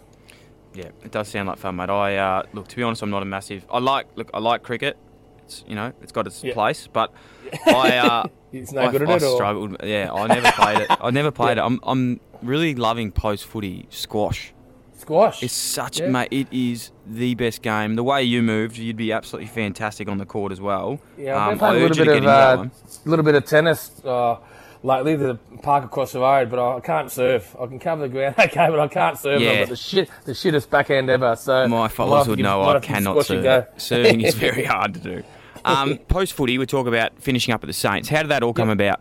Yeah, 0.75 0.85
it 1.03 1.11
does 1.11 1.27
sound 1.27 1.47
like 1.49 1.57
fun, 1.57 1.75
mate. 1.75 1.89
I 1.89 2.17
uh, 2.17 2.43
look 2.53 2.67
to 2.69 2.75
be 2.75 2.83
honest, 2.83 3.01
I'm 3.01 3.09
not 3.09 3.21
a 3.21 3.25
massive. 3.25 3.65
I 3.71 3.79
like 3.79 4.07
look, 4.15 4.29
I 4.33 4.39
like 4.39 4.63
cricket. 4.63 4.97
It's 5.45 5.63
you 5.67 5.75
know, 5.75 5.91
it's 6.01 6.11
got 6.11 6.25
its 6.27 6.43
Yeah. 6.43 6.53
place, 6.53 6.87
but 6.91 7.13
I 7.67 7.97
uh, 7.97 8.27
It's 8.51 8.71
no 8.71 8.81
I, 8.81 8.91
good 8.91 9.03
at 9.03 9.09
I 9.09 9.15
it, 9.17 9.23
or 9.23 9.35
struggled. 9.35 9.77
Yeah, 9.83 10.11
I 10.13 10.27
never 10.27 10.51
played 10.51 10.79
it. 10.79 10.87
I 10.89 11.11
never 11.11 11.31
played 11.31 11.57
it. 11.59 11.61
I'm 11.61 11.79
I'm 11.83 12.19
really 12.41 12.75
loving 12.75 13.11
post 13.11 13.45
footy 13.45 13.85
squash. 13.89 14.53
squash. 14.97 15.43
It's 15.43 15.53
such, 15.53 15.99
Yeah. 15.99 16.07
mate. 16.07 16.29
It 16.31 16.47
is 16.51 16.91
the 17.05 17.35
best 17.35 17.61
game. 17.61 17.95
The 17.95 18.03
way 18.03 18.23
you 18.23 18.41
moved, 18.41 18.77
you'd 18.77 18.95
be 18.97 19.11
absolutely 19.11 19.47
fantastic 19.47 20.07
on 20.07 20.17
the 20.17 20.25
court 20.25 20.51
as 20.51 20.61
well. 20.61 20.99
yeah, 21.17 21.35
I've 21.35 21.41
Um, 21.41 21.49
been 21.49 21.59
playing 21.59 21.75
I 21.75 21.77
a 21.77 21.81
little 21.87 22.05
bit 22.05 22.17
of 22.17 22.23
a 22.23 22.29
uh, 22.29 22.65
little 23.05 23.25
bit 23.25 23.35
of 23.35 23.45
tennis 23.45 24.01
uh, 24.05 24.37
lately. 24.83 25.15
The 25.15 25.35
park 25.61 25.83
across 25.85 26.11
the 26.11 26.19
road, 26.19 26.49
but 26.49 26.59
I 26.59 26.79
can't 26.81 27.09
surf. 27.11 27.55
I 27.59 27.65
can 27.67 27.79
cover 27.79 28.03
the 28.03 28.09
ground 28.09 28.35
okay, 28.39 28.67
but 28.69 28.79
I 28.79 28.87
can't 28.87 29.17
surf. 29.17 29.41
Yeah. 29.41 29.49
I've 29.51 29.59
got 29.59 29.69
the 29.69 29.75
shit, 29.75 30.09
the 30.25 30.33
shittest 30.33 30.69
backhand 30.69 31.09
ever. 31.09 31.35
So 31.35 31.67
My 31.67 31.87
followers 31.87 32.27
would 32.27 32.39
know 32.39 32.61
I 32.61 32.73
have 32.73 32.81
to 32.81 32.87
give 32.87 32.95
cannot 32.95 33.15
surf. 33.15 33.23
a 33.23 33.23
serve. 33.25 33.43
go. 33.43 33.67
Serving 33.77 34.21
is 34.21 34.35
very 34.49 34.63
hard 34.65 34.93
to 34.95 34.99
do. 34.99 35.23
Um, 35.65 35.97
Post 36.09 36.33
footy, 36.33 36.57
we 36.57 36.65
talk 36.65 36.87
about 36.87 37.19
finishing 37.21 37.53
up 37.53 37.63
at 37.63 37.67
the 37.67 37.73
Saints. 37.73 38.09
How 38.09 38.21
did 38.21 38.29
that 38.31 38.43
all 38.43 38.53
come 38.53 38.69
about? 38.69 38.99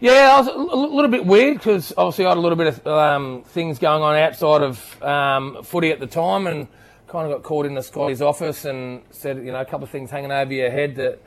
Yeah, 0.00 0.34
I 0.36 0.38
was 0.40 0.46
a 0.46 0.56
little 0.56 1.10
bit 1.10 1.26
weird 1.26 1.56
because 1.56 1.92
obviously 1.96 2.26
I 2.26 2.28
had 2.28 2.38
a 2.38 2.40
little 2.40 2.56
bit 2.56 2.68
of 2.68 2.86
um, 2.86 3.42
things 3.44 3.80
going 3.80 4.02
on 4.02 4.14
outside 4.14 4.62
of 4.62 5.02
um, 5.02 5.62
footy 5.64 5.90
at 5.90 5.98
the 5.98 6.06
time 6.06 6.46
and 6.46 6.68
kind 7.08 7.26
of 7.26 7.32
got 7.36 7.42
called 7.42 7.66
the 7.74 7.82
Scotty's 7.82 8.22
office 8.22 8.64
and 8.64 9.02
said, 9.10 9.38
you 9.38 9.50
know, 9.50 9.60
a 9.60 9.64
couple 9.64 9.82
of 9.84 9.90
things 9.90 10.10
hanging 10.10 10.30
over 10.30 10.52
your 10.52 10.70
head 10.70 10.94
that 10.96 11.20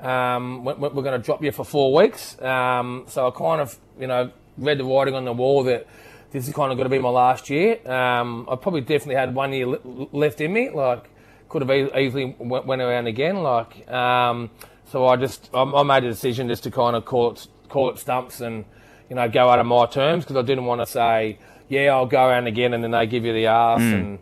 um, 0.00 0.64
we- 0.64 0.74
we're 0.74 1.02
going 1.02 1.18
to 1.20 1.24
drop 1.24 1.42
you 1.42 1.52
for 1.52 1.64
four 1.64 1.92
weeks. 1.94 2.40
Um, 2.42 3.04
so 3.08 3.28
I 3.28 3.30
kind 3.30 3.60
of, 3.60 3.76
you 3.98 4.06
know, 4.06 4.30
read 4.56 4.78
the 4.78 4.84
writing 4.84 5.14
on 5.14 5.24
the 5.24 5.32
wall 5.32 5.64
that 5.64 5.86
this 6.30 6.46
is 6.46 6.54
kind 6.54 6.70
of 6.70 6.76
going 6.78 6.84
to 6.86 6.90
be 6.94 6.98
my 6.98 7.08
last 7.08 7.48
year. 7.50 7.78
Um, 7.90 8.46
I 8.50 8.56
probably 8.56 8.80
definitely 8.82 9.14
had 9.16 9.34
one 9.34 9.52
year 9.52 9.66
le- 9.66 9.78
left 10.12 10.40
in 10.40 10.52
me, 10.52 10.70
like 10.70 11.08
could 11.48 11.62
have 11.66 11.96
easily 11.96 12.36
went, 12.38 12.66
went 12.66 12.82
around 12.82 13.06
again. 13.06 13.42
Like, 13.42 13.90
um, 13.90 14.50
so 14.92 15.06
I 15.06 15.16
just 15.16 15.48
I, 15.54 15.62
I 15.62 15.82
made 15.82 16.04
a 16.04 16.08
decision 16.08 16.48
just 16.48 16.64
to 16.64 16.70
kind 16.70 16.94
of 16.96 17.04
call 17.04 17.32
it 17.32 17.46
call 17.68 17.90
it 17.90 17.98
stumps 17.98 18.40
and 18.40 18.64
you 19.10 19.16
know 19.16 19.28
go 19.28 19.48
out 19.48 19.58
of 19.58 19.66
my 19.66 19.86
terms 19.86 20.24
because 20.24 20.36
I 20.36 20.42
didn't 20.42 20.64
want 20.66 20.80
to 20.82 20.86
say 20.86 21.38
yeah 21.68 21.94
I'll 21.94 22.06
go 22.06 22.26
around 22.26 22.46
again 22.46 22.72
and 22.74 22.82
then 22.84 22.90
they 22.90 23.06
give 23.06 23.24
you 23.24 23.32
the 23.32 23.46
ass 23.46 23.80
and 23.80 24.18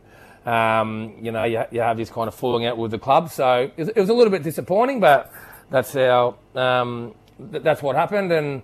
um, 0.47 1.14
you 1.20 1.33
know 1.33 1.45
you, 1.45 1.64
you 1.72 1.81
have 1.81 1.97
this 1.97 2.11
kind 2.11 2.29
of 2.29 2.35
falling 2.35 2.66
out 2.66 2.79
with 2.79 2.91
the 2.93 2.99
club. 2.99 3.31
So 3.31 3.70
it, 3.77 3.79
was- 3.79 3.89
it 3.89 3.97
was 4.01 4.09
a 4.09 4.14
little 4.14 4.31
bit 4.31 4.43
disappointing, 4.45 5.01
but 5.01 5.33
that's 5.71 5.93
how 5.93 6.37
um, 6.55 7.14
th- 7.51 7.62
that's 7.62 7.83
what 7.83 7.97
happened 7.97 8.33
and. 8.33 8.62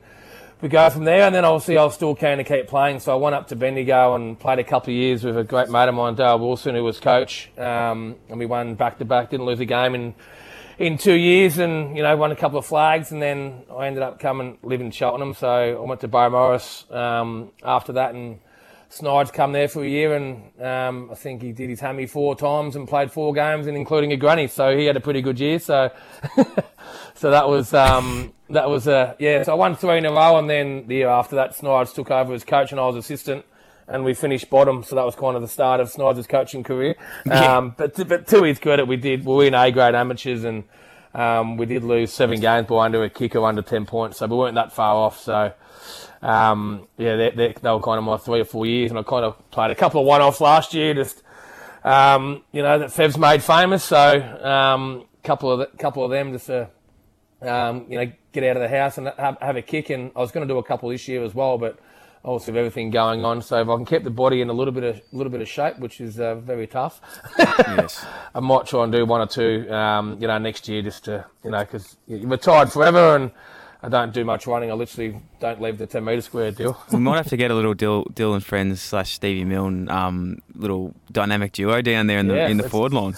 We 0.61 0.69
go 0.69 0.89
from 0.91 1.03
there, 1.03 1.23
and 1.23 1.35
then 1.35 1.45
obviously 1.45 1.77
I 1.77 1.83
was 1.83 1.95
still 1.95 2.15
keen 2.15 2.39
to 2.39 2.45
keep 2.45 2.69
playing, 2.69 3.01
so 3.01 3.11
I 3.11 3.17
went 3.17 3.35
up 3.35 3.49
to 3.49 3.57
Bendigo 3.57 4.15
and 4.15 4.39
played 4.39 4.61
a 4.61 4.63
couple 4.63 4.93
of 4.93 4.97
years 4.97 5.25
with 5.25 5.37
a 5.37 5.43
great 5.43 5.69
mate 5.69 5.89
of 5.89 5.97
mine, 5.97 6.15
Dale 6.15 6.39
Wilson, 6.39 6.77
who 6.77 6.85
was 6.85 7.01
coach, 7.01 7.51
um, 7.59 8.15
and 8.29 8.39
we 8.39 8.47
won 8.47 8.77
back 8.77 8.99
to 8.99 9.05
back. 9.05 9.31
Didn't 9.31 9.47
lose 9.47 9.59
a 9.59 9.65
game 9.65 9.97
in 9.97 10.15
in 10.79 10.99
two 10.99 11.15
years, 11.15 11.59
and 11.59 11.97
you 11.97 12.05
know 12.05 12.17
won 12.17 12.31
a 12.31 12.37
couple 12.37 12.61
of 12.61 12.65
flags, 12.65 13.11
and 13.11 13.21
then 13.21 13.65
I 13.77 13.89
ended 13.89 14.05
up 14.05 14.21
coming 14.21 14.59
live 14.63 14.81
in 14.81 14.93
Cheltenham, 14.93 15.35
so 15.35 15.49
I 15.49 15.81
went 15.81 16.01
to 16.03 16.09
Beaumaris 16.09 16.89
um, 16.95 17.51
after 17.65 17.95
that, 17.95 18.15
and 18.15 18.39
Snides 18.93 19.31
come 19.31 19.53
there 19.53 19.69
for 19.69 19.83
a 19.83 19.89
year, 19.89 20.15
and 20.15 20.61
um, 20.61 21.09
I 21.11 21.15
think 21.15 21.41
he 21.41 21.53
did 21.53 21.71
his 21.71 21.81
hammy 21.81 22.05
four 22.05 22.37
times 22.37 22.77
and 22.77 22.87
played 22.87 23.11
four 23.11 23.33
games, 23.33 23.67
and 23.67 23.75
including 23.75 24.13
a 24.13 24.19
granny, 24.19 24.49
so 24.49 24.77
he 24.77 24.85
had 24.85 24.99
a 24.99 25.01
pretty 25.01 25.23
good 25.23 25.41
year. 25.41 25.59
So, 25.59 25.91
so 27.15 27.31
that 27.31 27.49
was 27.49 27.73
um, 27.73 28.35
that 28.51 28.69
was 28.69 28.87
uh, 28.87 29.15
yeah. 29.19 29.45
So 29.45 29.53
I 29.53 29.55
won 29.55 29.77
three 29.77 29.97
in 29.97 30.05
a 30.05 30.13
row, 30.13 30.37
and 30.37 30.49
then 30.49 30.87
the 30.89 30.97
year 30.97 31.09
after 31.09 31.37
that, 31.37 31.55
Snides 31.55 31.95
took 31.95 32.11
over 32.11 32.35
as 32.35 32.45
coach, 32.45 32.71
and 32.71 32.79
I 32.79 32.85
was 32.85 32.97
assistant, 32.97 33.47
and 33.89 34.05
we 34.05 34.13
finished 34.13 34.51
bottom. 34.51 34.83
So 34.83 34.95
that 34.97 35.07
was 35.07 35.15
kind 35.15 35.37
of 35.37 35.43
the 35.43 35.49
start 35.49 35.81
of 35.81 35.89
Snides' 35.89 36.27
coaching 36.27 36.63
career. 36.63 36.95
Um, 37.31 37.75
but 37.75 37.95
to, 37.95 38.05
but 38.05 38.27
to 38.27 38.43
his 38.43 38.59
credit, 38.59 38.87
we 38.87 38.97
did 38.97 39.25
we 39.25 39.35
were 39.35 39.45
in 39.47 39.55
A 39.55 39.71
grade 39.73 39.95
amateurs, 39.95 40.45
and 40.45 40.65
um, 41.15 41.57
we 41.57 41.65
did 41.65 41.83
lose 41.83 42.13
seven 42.13 42.41
games 42.41 42.67
by 42.67 42.85
under 42.85 43.03
a 43.03 43.09
kicker 43.09 43.43
under 43.43 43.63
ten 43.63 43.87
points, 43.87 44.19
so 44.19 44.27
we 44.27 44.37
weren't 44.37 44.57
that 44.57 44.71
far 44.71 44.97
off. 44.97 45.19
So 45.19 45.55
um, 46.23 46.87
yeah, 46.97 47.17
they, 47.17 47.31
they, 47.31 47.55
they 47.61 47.71
were 47.71 47.81
kind 47.81 47.99
of 47.99 48.05
my 48.05 48.17
three 48.17 48.41
or 48.41 48.45
four 48.45 48.65
years, 48.65 48.91
and 48.91 48.99
I 48.99 49.03
kind 49.03 49.25
of 49.25 49.51
played 49.51 49.71
a 49.71 49.75
couple 49.75 50.01
of 50.01 50.07
one-offs 50.07 50.41
last 50.41 50.73
year, 50.73 50.95
just 50.95 51.23
um, 51.85 52.43
you 52.53 52.63
know 52.63 52.79
that 52.79 52.93
Fev's 52.93 53.19
made 53.19 53.43
famous. 53.43 53.83
So 53.85 54.21
um, 54.43 55.05
couple 55.25 55.51
of 55.51 55.59
the, 55.59 55.67
couple 55.79 56.05
of 56.05 56.11
them 56.11 56.33
just 56.33 56.47
to 56.47 56.69
um, 57.43 57.87
you 57.89 57.99
know 57.99 58.13
get 58.33 58.45
out 58.45 58.57
of 58.57 58.63
the 58.63 58.69
house 58.69 58.99
and 58.99 59.09
have, 59.19 59.37
have 59.41 59.57
a 59.57 59.63
kick. 59.63 59.91
And 59.91 60.13
I 60.17 60.21
was 60.21 60.31
going 60.31 60.47
to 60.47 60.53
do 60.53 60.59
a 60.59 60.63
couple 60.63 60.89
this 60.89 61.07
year 61.09 61.23
as 61.25 61.35
well, 61.35 61.59
but 61.59 61.79
obviously 62.25 62.53
with 62.53 62.61
everything 62.61 62.91
going 62.91 63.25
on, 63.25 63.43
so 63.43 63.61
if 63.61 63.69
I 63.69 63.77
can 63.77 63.85
keep 63.85 64.05
the 64.05 64.11
body 64.11 64.41
in 64.41 64.49
a 64.49 64.53
little 64.53 64.73
bit 64.73 64.85
of 64.85 65.01
little 65.13 65.31
bit 65.31 65.41
of 65.41 65.49
shape, 65.49 65.79
which 65.79 66.01
is 66.01 66.21
uh, 66.21 66.37
very 66.37 66.67
tough. 66.67 67.01
Yes. 67.39 68.05
I 68.35 68.41
might 68.41 68.67
try 68.67 68.85
and 68.85 68.93
do 68.93 69.05
one 69.05 69.21
or 69.21 69.27
two, 69.27 69.71
um, 69.73 70.19
you 70.21 70.27
know, 70.27 70.39
next 70.39 70.69
year 70.69 70.83
just 70.83 71.05
to, 71.05 71.25
you 71.43 71.51
know, 71.51 71.61
because 71.61 71.97
you're 72.07 72.29
retired 72.29 72.71
forever 72.71 73.17
and 73.17 73.31
I 73.85 73.89
don't 73.89 74.13
do 74.15 74.25
much 74.25 74.47
running. 74.47 74.71
I 74.71 74.75
literally 74.75 75.17
don't 75.41 75.61
leave 75.61 75.77
the 75.79 75.87
10 75.89 76.05
metre 76.05 76.21
square 76.23 76.53
deal. 76.53 76.81
we 76.93 76.99
might 77.01 77.17
have 77.17 77.27
to 77.29 77.37
get 77.37 77.51
a 77.51 77.55
little 77.55 77.75
Dyl, 77.75 78.05
Dyl 78.15 78.33
and 78.35 78.45
Friends 78.45 78.81
slash 78.81 79.13
Stevie 79.15 79.45
Milne 79.45 79.89
um, 79.89 80.39
little 80.55 80.95
dynamic 81.11 81.51
duo 81.53 81.83
down 81.83 82.07
there 82.07 82.19
in 82.19 82.29
the 82.29 82.35
Yeah, 82.37 82.49
in 82.49 82.59
the 82.59 82.63
let's- 82.63 82.71
forward 82.73 82.93
line. 82.95 83.15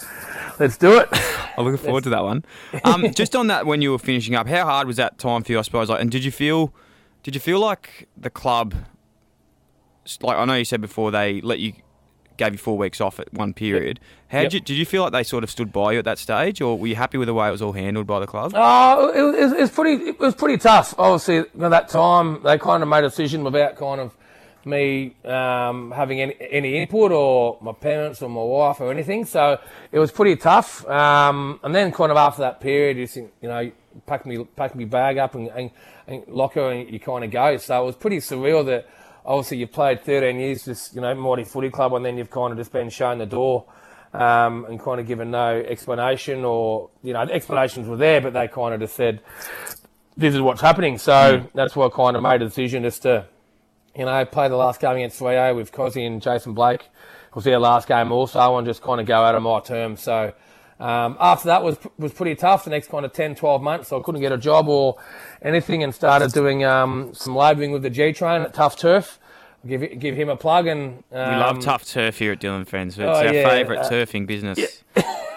Let's 0.59 0.79
do 0.79 0.99
it. 0.99 1.09
I'm 1.59 1.65
looking 1.65 1.85
forward 1.85 2.05
to 2.05 2.11
that 2.11 2.23
one. 2.25 2.45
Um, 2.85 3.11
just 3.15 3.37
on 3.37 3.49
that, 3.49 3.67
when 3.67 3.83
you 3.83 3.91
were 3.91 3.99
finishing 3.99 4.35
up, 4.35 4.47
how 4.49 4.65
hard 4.65 4.87
was 4.87 4.97
that 4.97 5.19
time 5.19 5.43
for 5.43 5.53
you? 5.53 5.59
I 5.59 5.63
suppose. 5.63 5.91
Like, 5.91 6.01
and 6.01 6.11
did 6.11 6.25
you 6.25 6.31
feel, 6.31 6.73
did 7.23 7.35
you 7.35 7.41
feel 7.41 7.61
like 7.61 8.09
the 8.17 8.31
club, 8.31 8.75
like 10.23 10.37
I 10.39 10.45
know 10.45 10.55
you 10.55 10.65
said 10.65 10.81
before, 10.81 11.11
they 11.11 11.41
let 11.43 11.59
you, 11.59 11.75
gave 12.37 12.53
you 12.53 12.59
four 12.59 12.77
weeks 12.77 13.01
off 13.01 13.21
at 13.21 13.33
one 13.33 13.53
period. 13.55 14.01
How 14.29 14.41
Yep. 14.41 14.51
did 14.51 14.55
you, 14.55 14.61
did 14.61 14.77
you 14.79 14.87
feel 14.87 15.03
like 15.03 15.13
they 15.13 15.23
sort 15.23 15.45
of 15.45 15.51
stood 15.51 15.73
by 15.73 15.93
you 15.93 15.99
at 16.01 16.05
that 16.07 16.19
stage, 16.19 16.61
or 16.61 16.77
were 16.79 16.87
you 16.89 16.97
happy 16.97 17.19
with 17.19 17.27
the 17.29 17.35
way 17.35 17.49
it 17.49 17.53
was 17.53 17.63
all 17.63 17.73
handled 17.73 18.07
by 18.07 18.19
the 18.21 18.27
club? 18.27 18.53
Oh, 18.55 19.11
it, 19.11 19.23
was- 19.41 19.53
it, 19.53 19.61
was 19.61 19.71
pretty. 19.71 20.05
It 20.11 20.19
was 20.19 20.35
pretty 20.35 20.59
tough. 20.59 20.95
Obviously, 20.99 21.39
at 21.39 21.53
that 21.71 21.89
time 21.89 22.43
they 22.43 22.59
kind 22.59 22.83
of 22.83 22.89
made 22.89 23.05
a 23.05 23.09
decision 23.09 23.45
without 23.45 23.77
kind 23.77 24.01
of 24.01 24.15
me 24.67 25.15
um, 25.27 25.91
having 25.91 26.23
any, 26.23 26.35
any 26.51 26.77
input 26.79 27.13
or 27.13 27.59
my 27.61 27.73
parents 27.73 28.23
or 28.23 28.31
my 28.31 28.43
wife 28.43 28.81
or 28.81 28.91
anything. 28.91 29.27
So 29.27 29.59
it 29.93 29.99
was 29.99 30.11
pretty 30.11 30.37
tough. 30.37 30.87
Um, 30.89 31.61
and 31.63 31.75
then 31.75 31.93
kind 31.93 32.11
of 32.11 32.17
after 32.17 32.41
that 32.41 32.61
period, 32.61 32.97
you 32.97 33.07
think, 33.07 33.31
you 33.43 33.49
know, 33.49 33.71
pack 34.07 34.25
me 34.27 34.43
pack 34.57 34.75
me 34.75 34.87
bag 34.87 35.19
up 35.19 35.35
and, 35.35 35.49
and, 35.49 35.71
and 36.09 36.25
lock 36.29 36.55
her 36.55 36.71
and 36.71 36.91
you 36.91 36.99
kind 36.99 37.25
of 37.25 37.31
go. 37.31 37.59
So 37.59 37.83
it 37.83 37.87
was 37.87 37.97
pretty 37.97 38.19
surreal 38.19 38.65
that 38.67 38.89
obviously 39.25 39.59
you've 39.59 39.73
played 39.73 40.05
13 40.05 40.39
years, 40.39 40.65
just 40.65 40.95
you 40.95 41.01
know, 41.01 41.15
Mighty 41.15 41.45
Footy 41.45 41.71
Club, 41.71 41.95
and 41.95 42.05
then 42.05 42.19
you've 42.19 42.31
kind 42.31 42.53
of 42.53 42.59
just 42.59 42.73
been 42.73 42.91
shown 42.91 43.19
the 43.19 43.27
door 43.27 43.67
um, 44.13 44.65
and 44.67 44.81
kind 44.81 45.01
of 45.01 45.07
given 45.07 45.31
no 45.31 45.57
explanation 45.61 46.45
or, 46.45 46.91
you 47.03 47.13
know, 47.13 47.27
the 47.27 47.33
explanations 47.33 47.89
were 47.89 47.97
there, 47.97 48.21
but 48.21 48.33
they 48.33 48.49
kind 48.49 48.75
of 48.75 48.81
just 48.81 48.95
said, 48.95 49.21
this 50.17 50.35
is 50.35 50.41
what's 50.41 50.61
happening. 50.61 50.99
So 50.99 51.49
that's 51.55 51.75
why 51.75 51.87
I 51.87 51.89
kind 51.91 52.17
of 52.17 52.23
made 52.23 52.43
a 52.43 52.47
decision 52.47 52.85
just 52.85 53.03
to, 53.03 53.27
you 53.97 54.05
know, 54.05 54.25
play 54.25 54.49
the 54.49 54.57
last 54.57 54.81
game 54.81 54.97
against 54.97 55.19
Freo 55.19 55.55
with 55.57 55.73
Cosy 55.73 56.05
and 56.05 56.23
Jason 56.23 56.55
Blake. 56.55 56.83
It 56.83 57.35
was 57.35 57.45
their 57.45 57.59
last 57.59 57.89
game 57.89 58.13
also, 58.13 58.57
and 58.57 58.67
just 58.67 58.83
kind 58.83 59.01
of 59.01 59.07
go 59.07 59.17
out 59.17 59.35
on 59.35 59.43
my 59.43 59.59
terms. 59.61 60.01
So 60.01 60.33
um, 60.81 61.17
after 61.21 61.47
that 61.49 61.63
was 61.63 61.79
was 61.99 62.13
pretty 62.13 62.35
tough. 62.35 62.65
The 62.65 62.71
next 62.71 62.89
kind 62.89 63.05
of 63.05 63.13
10, 63.13 63.37
12 63.37 63.63
months, 63.63 63.89
so 63.89 64.01
I 64.01 64.03
couldn't 64.03 64.21
get 64.21 64.33
a 64.33 64.39
job 64.39 64.69
or 64.69 64.97
anything, 65.43 65.83
and 65.83 65.95
started 65.95 66.33
doing 66.33 66.65
um, 66.65 67.15
some 67.15 67.37
labouring 67.37 67.73
with 67.73 67.83
the 67.83 67.91
G 67.91 68.13
Train 68.13 68.43
at 68.43 68.55
Tough 68.55 68.77
Turf. 68.77 69.19
Give 69.67 69.99
give 69.99 70.17
him 70.17 70.29
a 70.29 70.37
plug, 70.37 70.67
and 70.67 71.05
um, 71.13 71.31
We 71.31 71.37
love 71.37 71.61
tough 71.61 71.87
turf 71.87 72.19
here 72.19 72.33
at 72.33 72.41
Dyl 72.41 72.63
& 72.65 72.67
Friends. 72.67 72.99
It's 72.99 73.07
oh, 73.07 73.13
our 73.13 73.33
yeah, 73.33 73.49
favourite 73.49 73.79
uh, 73.79 73.91
turfing 73.91 74.27
business 74.27 74.85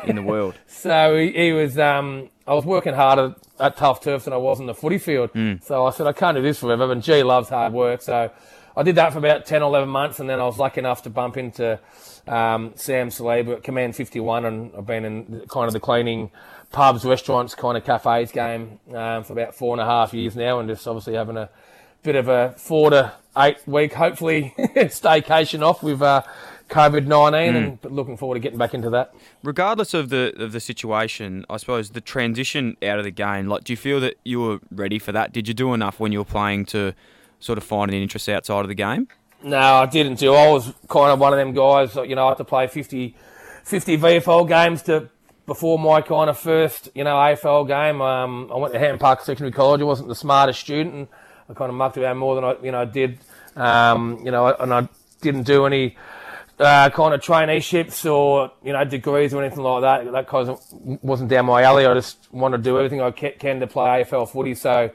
in 0.06 0.16
the 0.16 0.24
world. 0.24 0.56
So 0.68 1.18
he, 1.18 1.32
he 1.32 1.52
was. 1.54 1.78
Um, 1.80 2.30
I 2.46 2.54
was 2.54 2.64
working 2.64 2.94
harder 2.94 3.36
at 3.60 3.78
tough 3.78 4.02
Turf 4.02 4.26
than 4.26 4.32
I 4.32 4.38
was 4.38 4.60
in 4.60 4.68
the 4.68 4.76
footy 4.76 5.00
field. 5.00 5.32
So 5.64 5.86
I 5.86 5.90
said 5.90 6.06
I 6.08 6.14
can't 6.14 6.38
do 6.38 6.42
this 6.42 6.60
forever. 6.60 6.90
And 6.92 7.02
G 7.02 7.24
loves 7.24 7.50
hard 7.50 7.74
work, 7.74 8.02
so 8.04 8.32
I 8.78 8.84
did 8.84 8.96
that 8.96 9.12
for 9.12 9.18
about 9.18 9.48
10 9.48 9.64
or 9.64 9.70
11 9.70 9.90
months, 9.90 10.20
and 10.20 10.30
then 10.30 10.40
I 10.40 10.46
was 10.46 10.60
lucky 10.60 10.80
enough 10.80 11.02
to 11.04 11.10
bump 11.10 11.36
into 11.36 11.80
um, 12.28 12.74
Sam 12.76 13.10
Saliba 13.10 13.58
at 13.58 13.64
Command 13.64 13.96
51, 13.96 14.46
and 14.46 14.72
I've 14.78 14.86
been 14.86 15.06
in 15.06 15.44
kind 15.50 15.68
of 15.68 15.74
the 15.74 15.80
cleaning 15.80 16.32
pubs, 16.72 17.06
restaurants, 17.06 17.56
kind 17.56 17.78
of 17.78 17.86
cafes 17.86 18.32
game 18.32 18.80
um, 18.94 19.24
for 19.24 19.34
about 19.34 19.56
four 19.56 19.74
and 19.74 19.82
a 19.82 19.86
half 19.86 20.14
years 20.14 20.36
now, 20.36 20.60
and 20.60 20.70
just 20.70 20.88
obviously 20.88 21.14
having 21.14 21.38
a 21.38 21.50
bit 22.04 22.16
of 22.16 22.28
a 22.28 22.54
four 22.58 22.90
to 22.90 23.14
eight 23.38 23.58
week, 23.68 23.94
hopefully, 23.94 24.54
staycation 24.58 25.62
off 25.62 25.84
with 25.84 26.02
uh, 26.02 26.24
COVID 26.70 27.06
19, 27.06 27.56
and 27.56 27.82
but 27.82 27.92
looking 27.92 28.18
forward 28.18 28.36
to 28.36 28.40
getting 28.40 28.58
back 28.58 28.74
into 28.74 28.90
that. 28.90 29.14
Regardless 29.44 29.94
of 29.94 30.10
the 30.10 30.34
of 30.38 30.52
the 30.52 30.60
situation, 30.60 31.46
I 31.50 31.58
suppose 31.58 31.92
the 31.92 32.02
transition 32.02 32.78
out 32.84 33.00
of 33.00 33.06
the 33.06 33.12
game. 33.12 33.48
Like, 33.48 33.64
do 33.64 33.74
you 33.74 33.78
feel 33.78 34.00
that 34.02 34.18
you 34.24 34.42
were 34.42 34.60
ready 34.72 35.00
for 35.00 35.12
that? 35.12 35.32
Did 35.32 35.48
you 35.48 35.54
do 35.54 35.74
enough 35.74 36.00
when 36.00 36.12
you 36.12 36.20
were 36.20 36.26
playing 36.26 36.66
to 36.68 36.94
sort 37.40 37.58
of 37.58 37.64
find 37.64 37.92
an 37.92 38.02
interest 38.02 38.28
outside 38.28 38.62
of 38.62 38.68
the 38.68 38.76
game? 38.76 39.08
No, 39.44 39.58
I 39.58 39.86
didn't 39.86 40.16
do. 40.20 40.34
I 40.34 40.48
was 40.52 40.74
kind 40.88 41.12
of 41.12 41.20
one 41.20 41.34
of 41.34 41.38
them 41.38 41.54
guys. 41.54 41.96
You 41.96 42.16
know, 42.16 42.26
I 42.26 42.30
had 42.30 42.38
to 42.38 42.46
play 42.46 42.68
50, 42.68 43.16
50 43.64 43.98
VFL 43.98 44.48
games 44.48 44.82
to 44.84 45.10
before 45.46 45.80
my 45.80 46.02
kind 46.02 46.30
of 46.30 46.38
first, 46.38 46.90
you 46.94 47.04
know, 47.04 47.16
AFL 47.16 47.68
game. 47.68 48.02
Um, 48.02 48.52
I 48.54 48.58
went 48.58 48.74
to 48.74 48.80
Hampton 48.80 49.00
Park 49.00 49.22
Secondary 49.22 49.52
College. 49.52 49.82
I 49.82 49.86
wasn't 49.86 50.10
the 50.10 50.16
smartest 50.16 50.60
student, 50.60 50.94
and 50.94 51.08
I 51.50 51.54
kind 51.54 51.70
of 51.70 51.76
mucked 51.76 51.98
around 51.98 52.18
more 52.18 52.36
than 52.36 52.44
I, 52.44 52.56
you 52.62 52.72
know, 52.72 52.86
did. 52.86 53.20
Um, 53.56 54.20
you 54.24 54.32
know, 54.32 54.48
and 54.48 54.74
I 54.74 54.88
didn't 55.22 55.44
do 55.44 55.66
any 55.66 55.96
uh, 56.60 56.90
kind 56.90 57.14
of 57.14 57.22
traineeships 57.22 58.12
or 58.12 58.52
you 58.64 58.74
know 58.74 58.84
degrees 58.84 59.34
or 59.34 59.44
anything 59.44 59.64
like 59.64 59.82
that. 59.82 60.12
That 60.12 60.28
kind 60.28 60.50
of 60.50 60.62
wasn't 61.04 61.30
down 61.30 61.46
my 61.46 61.64
alley. 61.64 61.86
I 61.86 61.94
just 61.94 62.28
wanted 62.32 62.58
to 62.58 62.64
do 62.64 62.78
everything 62.78 63.02
I 63.02 63.12
can 63.12 63.60
to 63.60 63.68
play 63.68 64.04
AFL 64.04 64.30
footy. 64.30 64.56
So 64.56 64.92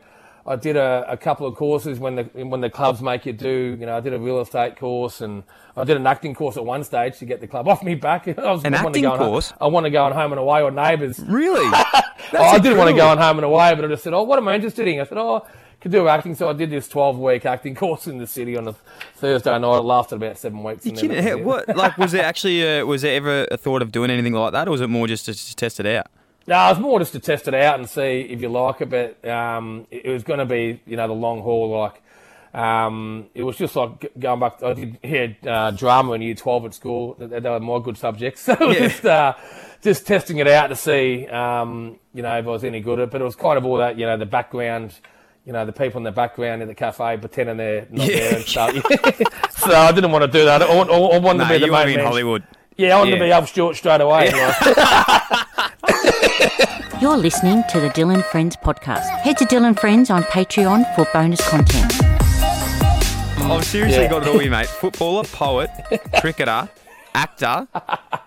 I 0.46 0.56
did 0.56 0.76
a, 0.76 1.04
a 1.08 1.16
couple 1.16 1.46
of 1.46 1.54
courses 1.54 1.98
when 2.00 2.16
the 2.16 2.24
when 2.44 2.60
the 2.60 2.70
clubs 2.70 3.00
make 3.00 3.26
you 3.26 3.32
do. 3.32 3.76
You 3.78 3.86
know, 3.86 3.96
I 3.96 4.00
did 4.00 4.12
a 4.12 4.18
real 4.18 4.40
estate 4.40 4.76
course 4.76 5.20
and 5.20 5.44
I 5.76 5.84
did 5.84 5.96
an 5.96 6.06
acting 6.06 6.34
course 6.34 6.56
at 6.56 6.64
one 6.64 6.82
stage 6.84 7.18
to 7.18 7.24
get 7.24 7.40
the 7.40 7.46
club 7.46 7.68
off 7.72 7.82
me 7.82 7.94
back. 7.94 8.26
I 8.26 8.50
was, 8.52 8.64
An 8.64 8.74
I 8.74 8.78
acting 8.78 8.92
to 8.94 9.00
go 9.02 9.12
on- 9.12 9.18
course? 9.18 9.52
I 9.60 9.66
want 9.68 9.84
to 9.84 9.90
go 9.90 10.04
on 10.04 10.12
home 10.12 10.32
and 10.32 10.38
away 10.40 10.62
or 10.62 10.70
neighbours. 10.70 11.18
Really? 11.20 11.70
Oh, 12.34 12.38
I 12.42 12.58
didn't 12.60 12.78
want 12.78 12.88
to 12.88 12.96
go 12.96 13.08
on 13.08 13.18
home 13.18 13.38
and 13.38 13.44
away, 13.44 13.74
but 13.74 13.84
I 13.84 13.88
just 13.88 14.04
said, 14.04 14.14
"Oh, 14.14 14.22
what 14.22 14.38
am 14.38 14.48
I 14.48 14.54
interested 14.54 14.86
in?" 14.88 15.00
I 15.00 15.04
said, 15.04 15.18
"Oh, 15.18 15.36
I 15.44 15.50
could 15.82 15.90
do 15.90 16.08
acting." 16.08 16.34
So 16.34 16.48
I 16.48 16.54
did 16.54 16.70
this 16.70 16.88
twelve-week 16.88 17.44
acting 17.44 17.74
course 17.82 18.06
in 18.06 18.16
the 18.16 18.26
city 18.26 18.56
on 18.56 18.68
a 18.68 18.72
Thursday 19.16 19.50
night. 19.58 19.76
It 19.78 19.82
lasted 19.82 20.14
about 20.16 20.38
seven 20.38 20.62
weeks. 20.62 20.86
You 20.86 20.92
kidding? 20.92 21.08
that 21.10 21.16
was 21.16 21.24
How- 21.26 21.38
it. 21.38 21.44
What? 21.44 21.76
Like, 21.76 21.98
was 21.98 22.12
there 22.12 22.24
actually 22.24 22.62
a, 22.62 22.84
was 22.86 23.02
there 23.02 23.16
ever 23.16 23.46
a 23.50 23.58
thought 23.58 23.82
of 23.82 23.92
doing 23.92 24.08
anything 24.10 24.32
like 24.32 24.52
that, 24.52 24.66
or 24.66 24.70
was 24.70 24.80
it 24.80 24.86
more 24.88 25.06
just 25.08 25.26
to, 25.26 25.34
to 25.34 25.56
test 25.56 25.78
it 25.80 25.84
out? 25.86 26.06
No, 26.46 26.66
it 26.66 26.70
was 26.70 26.78
more 26.80 26.98
just 26.98 27.12
to 27.12 27.20
test 27.20 27.46
it 27.48 27.54
out 27.54 27.78
and 27.78 27.88
see 27.88 28.20
if 28.22 28.40
you 28.42 28.48
like 28.48 28.80
it. 28.80 28.90
But 28.90 29.28
um, 29.28 29.86
it, 29.90 30.06
was 30.10 30.24
going 30.24 30.38
to 30.40 30.44
be, 30.46 30.80
you 30.86 30.96
know, 30.96 31.06
the 31.06 31.12
long 31.14 31.40
haul. 31.42 31.70
Like, 31.70 32.02
um, 32.54 33.26
it 33.34 33.42
was 33.44 33.56
just 33.56 33.76
like 33.76 34.10
going 34.18 34.40
back. 34.40 34.62
I 34.62 34.72
did 34.74 34.98
had 35.04 35.36
uh, 35.46 35.70
drama 35.70 36.12
in 36.12 36.22
year 36.22 36.34
twelve 36.34 36.64
at 36.64 36.74
school. 36.74 37.14
They, 37.18 37.40
they 37.40 37.48
were 37.48 37.60
my 37.60 37.78
good 37.78 37.96
subjects. 37.96 38.42
So 38.46 38.52
it 38.54 38.60
was 38.60 38.76
Yeah. 38.76 38.88
just 38.88 39.04
uh, 39.04 39.34
just 39.82 40.06
testing 40.06 40.38
it 40.38 40.48
out 40.48 40.68
to 40.68 40.76
see, 40.76 41.26
um, 41.28 41.98
you 42.14 42.22
know, 42.22 42.36
if 42.38 42.46
I 42.46 42.48
was 42.48 42.64
any 42.64 42.80
good 42.80 42.98
at 42.98 43.04
it. 43.04 43.10
But 43.10 43.20
it 43.20 43.24
was 43.24 43.36
kind 43.36 43.56
of 43.58 43.64
all 43.64 43.78
that, 43.78 43.98
you 43.98 44.06
know, 44.06 44.16
the 44.16 44.26
background. 44.26 44.94
You 45.44 45.52
know, 45.52 45.66
the 45.66 45.72
people 45.72 45.98
in 45.98 46.04
the 46.04 46.12
background 46.12 46.62
in 46.62 46.68
the 46.68 46.74
cafe 46.74 47.16
pretending 47.16 47.56
they're 47.56 47.86
not 47.90 48.06
Yeah. 48.08 48.16
there 48.16 48.34
and 48.36 48.44
stuff. 48.44 48.70
so 49.58 49.72
I 49.74 49.90
didn't 49.90 50.12
want 50.12 50.22
to 50.22 50.28
do 50.30 50.44
that. 50.44 50.62
I, 50.62 50.66
I, 50.66 50.76
I 50.82 51.18
wanted 51.18 51.38
No, 51.38 51.44
to 51.44 51.48
be 51.54 51.58
the 51.58 51.66
you 51.66 51.72
want 51.72 51.82
to 51.82 51.86
main 51.86 51.86
be 51.86 51.92
in 51.94 51.98
man. 51.98 52.06
Hollywood. 52.06 52.44
Yeah, 52.76 52.94
I 52.94 52.98
wanted 53.00 53.16
to 53.16 53.24
be 53.24 53.32
up 53.32 53.48
short 53.48 53.74
straight 53.74 54.00
away. 54.00 54.30
like. 57.02 57.12
You're 57.12 57.16
listening 57.22 57.62
to 57.70 57.80
the 57.80 57.88
Dyl 57.90 58.20
& 58.22 58.30
Friends 58.30 58.56
podcast. 58.56 59.08
Head 59.20 59.38
to 59.38 59.44
Dyl 59.44 59.72
& 59.74 59.76
Friends 59.76 60.10
on 60.10 60.22
Patreon 60.24 60.94
for 60.94 61.06
bonus 61.12 61.46
content. 61.48 61.92
I've 63.44 63.64
seriously 63.64 64.04
Yeah. 64.04 64.10
got 64.10 64.22
it 64.22 64.28
all, 64.28 64.42
you 64.42 64.50
mate. 64.50 64.66
Footballer, 64.80 65.24
poet, 65.24 65.70
cricketer, 66.20 66.68
actor, 67.14 67.66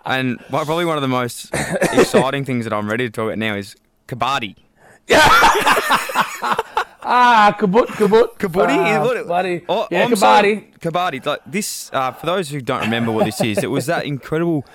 and 0.05 0.39
probably 0.49 0.85
one 0.85 0.97
of 0.97 1.01
the 1.01 1.07
most 1.07 1.49
exciting 1.53 2.45
things 2.45 2.65
that 2.65 2.73
I'm 2.73 2.89
ready 2.89 3.05
to 3.07 3.11
talk 3.11 3.27
about 3.27 3.37
now 3.37 3.55
is 3.55 3.75
kabaddi. 4.07 4.55
Ah, 7.07 7.55
kabut, 7.59 7.85
kabut. 7.85 8.35
Kabaddi? 8.39 8.75
Ah, 8.97 9.03
what- 9.05 9.27
buddy. 9.27 9.63
Oh, 9.69 9.87
yeah, 9.91 10.05
I'm 10.05 10.15
so- 10.15 10.25
kabaddi. 10.25 10.73
kabaddi. 10.79 11.23
Like 11.23 11.41
this, 11.45 11.91
uh, 11.93 12.11
for 12.13 12.25
those 12.25 12.49
who 12.49 12.61
don't 12.61 12.81
remember 12.81 13.11
what 13.11 13.25
this 13.25 13.39
is, 13.41 13.59
it 13.63 13.69
was 13.69 13.85
that 13.85 14.05
incredible. 14.05 14.65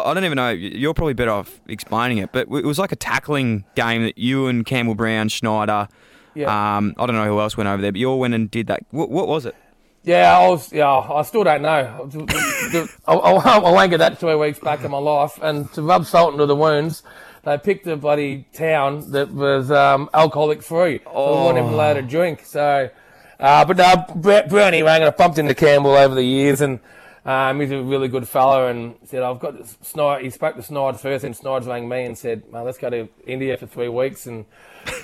I, 0.00 0.10
I 0.10 0.14
don't 0.14 0.24
even 0.24 0.36
know. 0.36 0.50
You're 0.50 0.94
probably 0.94 1.14
better 1.14 1.30
off 1.30 1.60
explaining 1.68 2.18
it, 2.18 2.30
but 2.32 2.48
it 2.48 2.64
was 2.64 2.78
like 2.78 2.92
a 2.92 2.96
tackling 2.96 3.64
game 3.74 4.02
that 4.02 4.18
you 4.18 4.46
and 4.46 4.64
Campbell 4.64 4.94
Brown, 4.94 5.28
Schneider. 5.28 5.88
Yeah. 6.34 6.76
Um, 6.76 6.94
I 6.98 7.06
don't 7.06 7.14
know 7.14 7.26
who 7.26 7.40
else 7.40 7.56
went 7.56 7.68
over 7.68 7.80
there, 7.80 7.92
but 7.92 7.98
you 7.98 8.10
all 8.10 8.18
went 8.18 8.34
and 8.34 8.50
did 8.50 8.66
that. 8.66 8.80
What, 8.90 9.10
what 9.10 9.28
was 9.28 9.46
it? 9.46 9.54
Yeah, 10.02 10.38
I 10.38 10.48
was. 10.48 10.70
Yeah, 10.72 10.90
I 10.90 11.22
still 11.22 11.44
don't 11.44 11.62
know. 11.62 12.10
I, 13.06 13.12
I, 13.12 13.58
I 13.58 13.70
won't 13.72 13.90
get 13.90 13.98
that 13.98 14.20
two 14.20 14.38
weeks 14.38 14.58
back 14.58 14.84
in 14.84 14.90
my 14.90 14.98
life. 14.98 15.38
And 15.40 15.72
to 15.72 15.82
rub 15.82 16.04
salt 16.04 16.34
into 16.34 16.44
the 16.44 16.56
wounds, 16.56 17.02
they 17.44 17.56
picked 17.56 17.86
a 17.86 17.96
bloody 17.96 18.46
town 18.52 19.10
that 19.12 19.32
was 19.32 19.70
um, 19.70 20.10
alcoholic 20.12 20.62
free. 20.62 21.00
So 21.04 21.10
we 21.10 21.44
weren't 21.46 21.58
even 21.58 21.72
allowed 21.72 21.94
to 21.94 22.02
drink. 22.02 22.44
So, 22.44 22.90
uh, 23.40 23.64
but 23.64 23.76
no, 23.78 24.04
Br- 24.14 24.48
Brownie 24.48 24.82
rang 24.82 25.02
and 25.02 25.08
I 25.08 25.10
bumped 25.10 25.38
into 25.38 25.54
Campbell 25.54 25.92
over 25.92 26.14
the 26.14 26.24
years, 26.24 26.60
and 26.60 26.80
um, 27.24 27.60
he's 27.60 27.70
a 27.70 27.82
really 27.82 28.08
good 28.08 28.28
fella. 28.28 28.66
And 28.66 28.96
said, 29.04 29.22
"I've 29.22 29.40
got 29.40 29.58
this 29.58 29.76
Snide." 29.82 30.22
He 30.22 30.30
spoke 30.30 30.56
to 30.56 30.62
Snide 30.62 31.00
first, 31.00 31.24
and 31.24 31.36
Snide 31.36 31.64
rang 31.64 31.88
me 31.88 32.04
and 32.04 32.16
said, 32.16 32.50
"Mate, 32.52 32.62
let's 32.62 32.78
go 32.78 32.90
to 32.90 33.08
India 33.26 33.56
for 33.56 33.66
three 33.66 33.88
weeks 33.88 34.26
and." 34.26 34.44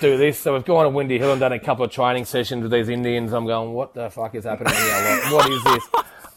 do 0.00 0.16
this. 0.16 0.38
So 0.38 0.54
we've 0.54 0.64
gone 0.64 0.84
to 0.84 0.90
Windy 0.90 1.18
Hill 1.18 1.32
and 1.32 1.40
done 1.40 1.52
a 1.52 1.58
couple 1.58 1.84
of 1.84 1.90
training 1.90 2.24
sessions 2.24 2.62
with 2.62 2.70
these 2.70 2.88
Indians. 2.88 3.32
I'm 3.32 3.46
going, 3.46 3.72
what 3.72 3.94
the 3.94 4.10
fuck 4.10 4.34
is 4.34 4.44
happening 4.44 4.74
here? 4.74 4.92
Like, 4.92 5.32
what 5.32 5.50
is 5.50 5.64
this? 5.64 5.88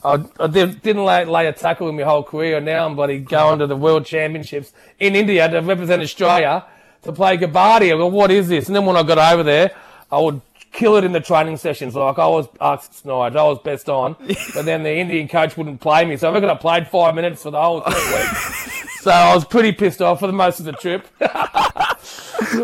I, 0.05 0.43
I 0.43 0.47
did, 0.47 0.81
didn't 0.81 1.05
lay, 1.05 1.25
lay 1.25 1.47
a 1.47 1.53
tackle 1.53 1.89
in 1.89 1.95
my 1.95 2.03
whole 2.03 2.23
career. 2.23 2.57
And 2.57 2.65
now 2.65 2.85
I'm 2.85 2.95
bloody 2.95 3.19
going 3.19 3.59
to 3.59 3.67
the 3.67 3.75
World 3.75 4.05
Championships 4.05 4.73
in 4.99 5.15
India 5.15 5.49
to 5.49 5.59
represent 5.59 6.01
Australia 6.01 6.65
to 7.03 7.13
play 7.13 7.37
kabaddi. 7.37 7.93
I 7.93 7.97
go, 7.97 8.07
what 8.07 8.31
is 8.31 8.49
this? 8.49 8.67
And 8.67 8.75
then 8.75 8.85
when 8.85 8.97
I 8.97 9.03
got 9.03 9.17
over 9.17 9.43
there, 9.43 9.71
I 10.11 10.19
would 10.19 10.41
kill 10.73 10.97
it 10.97 11.03
in 11.03 11.11
the 11.13 11.21
training 11.21 11.55
sessions. 11.57 11.95
Like 11.95 12.19
I 12.19 12.27
was 12.27 12.47
asked 12.59 12.95
Snide, 12.95 13.37
I 13.37 13.43
was 13.43 13.59
best 13.59 13.87
on, 13.87 14.15
but 14.53 14.65
then 14.65 14.83
the 14.83 14.93
Indian 14.93 15.27
coach 15.27 15.55
wouldn't 15.55 15.79
play 15.79 16.03
me. 16.03 16.17
So 16.17 16.29
I 16.29 16.33
reckon 16.33 16.49
I 16.49 16.55
played 16.55 16.87
five 16.87 17.15
minutes 17.15 17.43
for 17.43 17.51
the 17.51 17.61
whole 17.61 17.81
three 17.81 17.93
weeks. 17.93 19.01
So 19.01 19.11
I 19.11 19.33
was 19.35 19.45
pretty 19.45 19.71
pissed 19.71 20.01
off 20.01 20.19
for 20.19 20.27
the 20.27 20.33
most 20.33 20.59
of 20.59 20.65
the 20.65 20.73
trip. 20.73 21.07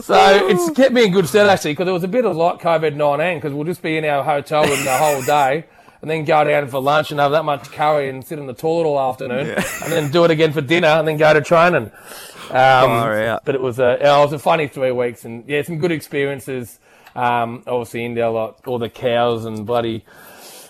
So 0.01 0.47
it's 0.47 0.69
kept 0.71 0.93
me 0.93 1.05
in 1.05 1.11
good 1.11 1.27
stead 1.27 1.47
actually, 1.47 1.71
because 1.71 1.87
it 1.87 1.91
was 1.91 2.03
a 2.03 2.07
bit 2.07 2.25
of 2.25 2.35
like 2.35 2.59
COVID 2.59 2.95
nineteen, 2.95 3.37
because 3.37 3.53
we'll 3.53 3.63
just 3.65 3.81
be 3.81 3.97
in 3.97 4.05
our 4.05 4.23
hotel 4.23 4.63
room 4.63 4.83
the 4.83 4.97
whole 4.97 5.21
day, 5.23 5.65
and 6.01 6.11
then 6.11 6.25
go 6.25 6.43
down 6.43 6.67
for 6.67 6.79
lunch 6.79 7.11
and 7.11 7.19
have 7.19 7.31
that 7.31 7.43
much 7.45 7.71
curry 7.71 8.09
and 8.09 8.23
sit 8.23 8.37
in 8.37 8.45
the 8.45 8.53
toilet 8.53 8.85
all 8.87 8.99
afternoon, 9.09 9.49
and 9.49 9.91
then 9.91 10.11
do 10.11 10.25
it 10.25 10.31
again 10.31 10.51
for 10.53 10.61
dinner, 10.61 10.89
and 10.89 11.07
then 11.07 11.17
go 11.17 11.33
to 11.33 11.41
training. 11.41 11.91
Um, 12.49 13.39
but 13.45 13.55
it 13.55 13.61
was 13.61 13.79
a 13.79 13.93
it 13.93 14.03
was 14.03 14.33
a 14.33 14.39
funny 14.39 14.67
three 14.67 14.91
weeks, 14.91 15.25
and 15.25 15.43
yeah, 15.47 15.61
some 15.63 15.77
good 15.79 15.91
experiences. 15.91 16.79
Um, 17.15 17.63
obviously 17.67 18.05
India, 18.05 18.29
like 18.29 18.67
all 18.67 18.79
the 18.79 18.89
cows 18.89 19.45
and 19.45 19.65
bloody 19.65 20.05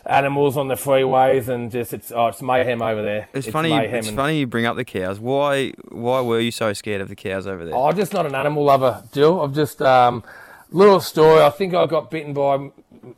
animals 0.06 0.58
on 0.58 0.68
the 0.68 0.76
freeways, 0.76 1.48
and 1.48 1.72
just 1.72 1.94
it's 1.94 2.12
oh, 2.12 2.28
it's 2.28 2.42
mayhem 2.42 2.82
over 2.82 3.02
there. 3.04 3.30
It's, 3.34 3.48
funny. 3.48 3.74
It's 3.74 4.08
and- 4.08 4.16
funny 4.18 4.40
you 4.40 4.48
bring 4.48 4.66
up 4.66 4.76
the 4.76 4.86
cows. 4.86 5.20
Why? 5.20 5.72
Why 5.90 6.22
were 6.22 6.40
you 6.40 6.52
so 6.52 6.74
scared 6.74 7.02
of 7.02 7.10
the 7.10 7.16
cows 7.16 7.48
over 7.48 7.66
there? 7.66 7.76
Oh, 7.76 7.86
I'm 7.86 7.96
just 7.96 8.14
not 8.14 8.26
an 8.26 8.36
animal 8.36 8.64
lover, 8.64 9.04
Dill. 9.12 9.42
I'm 9.42 9.54
just 9.54 9.82
um, 9.82 10.24
little 10.72 11.00
story. 11.00 11.42
I 11.42 11.50
think 11.50 11.74
I 11.74 11.86
got 11.86 12.10
bitten 12.10 12.34
by. 12.34 12.72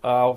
Uh, 0.04 0.36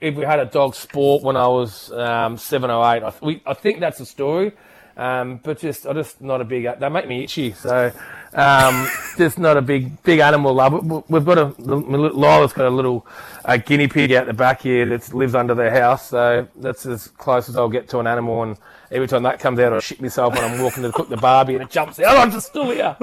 if 0.00 0.14
we 0.16 0.24
had 0.24 0.40
a 0.40 0.44
dog 0.46 0.74
sport 0.74 1.22
when 1.22 1.36
I 1.36 1.46
was 1.46 1.90
um, 1.92 2.36
seven 2.36 2.70
or 2.70 2.84
eight, 2.94 3.02
I, 3.02 3.10
th- 3.10 3.22
we, 3.22 3.42
I 3.46 3.54
think 3.54 3.80
that's 3.80 3.98
the 3.98 4.06
story. 4.06 4.52
Um, 4.96 5.40
but 5.42 5.58
just, 5.58 5.86
I'm 5.86 5.96
just 5.96 6.20
not 6.20 6.40
a 6.40 6.44
big. 6.44 6.68
They 6.78 6.88
make 6.88 7.08
me 7.08 7.24
itchy, 7.24 7.52
so 7.52 7.90
um, 8.34 8.88
just 9.16 9.38
not 9.38 9.56
a 9.56 9.62
big, 9.62 10.02
big 10.02 10.18
animal 10.20 10.52
lover. 10.54 10.78
We- 10.78 11.02
We've 11.08 11.24
got 11.24 11.38
a 11.38 11.44
Lila's 11.62 12.52
got 12.52 12.66
a 12.66 12.70
little 12.70 13.06
uh, 13.44 13.56
guinea 13.58 13.88
pig 13.88 14.12
out 14.12 14.26
the 14.26 14.32
back 14.34 14.62
here 14.62 14.84
that 14.86 15.12
lives 15.14 15.34
under 15.34 15.54
their 15.54 15.70
house, 15.70 16.08
so 16.10 16.46
that's 16.56 16.84
as 16.86 17.08
close 17.08 17.48
as 17.48 17.56
I'll 17.56 17.68
get 17.68 17.88
to 17.90 17.98
an 18.00 18.06
animal. 18.06 18.42
And 18.42 18.56
every 18.90 19.06
time 19.08 19.22
that 19.24 19.38
comes 19.40 19.58
out, 19.60 19.72
I 19.72 19.78
shit 19.80 20.00
myself 20.00 20.34
when 20.34 20.44
I'm 20.44 20.60
walking 20.62 20.82
to 20.82 20.92
cook 20.92 21.08
the 21.08 21.16
barbie, 21.16 21.54
and 21.54 21.62
it 21.62 21.70
jumps 21.70 21.98
out. 22.00 22.16
I'm 22.16 22.30
just 22.30 22.48
still 22.48 22.70
here. 22.70 22.96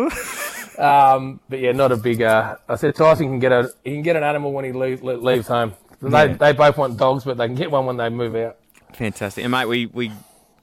um, 0.77 1.39
but 1.49 1.59
yeah, 1.59 1.71
not 1.71 1.91
a 1.91 1.97
big. 1.97 2.21
Uh, 2.21 2.55
I 2.67 2.75
said 2.75 2.95
Tyson 2.95 3.27
can 3.27 3.39
get 3.39 3.51
a 3.51 3.71
he 3.83 3.91
can 3.91 4.01
get 4.01 4.15
an 4.15 4.23
animal 4.23 4.51
when 4.51 4.65
he 4.65 4.71
leaves, 4.71 5.01
leaves 5.03 5.47
home. 5.47 5.73
They, 6.01 6.09
Yeah. 6.09 6.33
they 6.33 6.51
both 6.53 6.77
want 6.77 6.97
dogs, 6.97 7.23
but 7.23 7.37
they 7.37 7.45
can 7.47 7.55
get 7.55 7.69
one 7.71 7.85
when 7.85 7.97
they 7.97 8.09
move 8.09 8.35
out. 8.35 8.57
Fantastic. 8.93 9.43
And 9.43 9.51
mate, 9.51 9.65
we, 9.67 9.85
we 9.85 10.11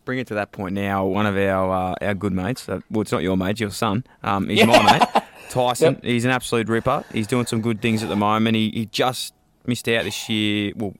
bring 0.09 0.18
it 0.18 0.26
to 0.26 0.32
that 0.32 0.52
point 0.52 0.72
now. 0.74 1.05
One 1.05 1.26
of 1.26 1.36
our 1.36 1.70
uh, 1.70 1.94
our 2.01 2.14
good 2.14 2.32
mates, 2.32 2.66
uh, 2.66 2.80
well, 2.90 3.02
it's 3.02 3.12
not 3.12 3.22
your 3.22 3.36
mate, 3.36 3.60
your 3.60 3.68
son. 3.68 4.05
Um, 4.22 4.48
he's 4.48 4.64
my 4.64 4.82
mate, 4.98 5.06
Tyson. 5.51 5.97
Yep. 5.97 6.02
He's 6.05 6.24
an 6.24 6.30
absolute 6.30 6.66
ripper. 6.66 7.05
He's 7.12 7.26
doing 7.26 7.44
some 7.44 7.60
good 7.60 7.82
things 7.82 8.02
at 8.02 8.09
the 8.09 8.16
moment. 8.16 8.56
He, 8.56 8.70
he 8.70 8.86
just 8.86 9.35
missed 9.66 9.86
out 9.86 10.05
this 10.05 10.26
year. 10.30 10.72
Well, 10.74 10.94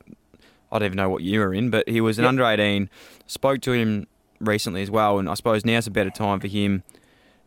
I 0.71 0.77
don't 0.77 0.85
even 0.85 0.97
know 0.97 1.09
what 1.09 1.23
year 1.23 1.47
we're 1.47 1.55
in, 1.55 1.71
but 1.71 1.89
he 1.89 2.01
was 2.01 2.19
an 2.19 2.25
Yep. 2.25 2.29
under 2.29 2.45
18. 2.45 2.87
Spoke 3.25 3.61
to 3.61 3.71
him 3.71 4.05
recently 4.39 4.83
as 4.83 4.91
well, 4.91 5.17
and 5.17 5.27
I 5.27 5.33
suppose 5.33 5.65
now's 5.65 5.87
a 5.87 5.91
better 5.91 6.11
time 6.11 6.39
for 6.39 6.47
him 6.47 6.83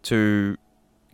to 0.02 0.56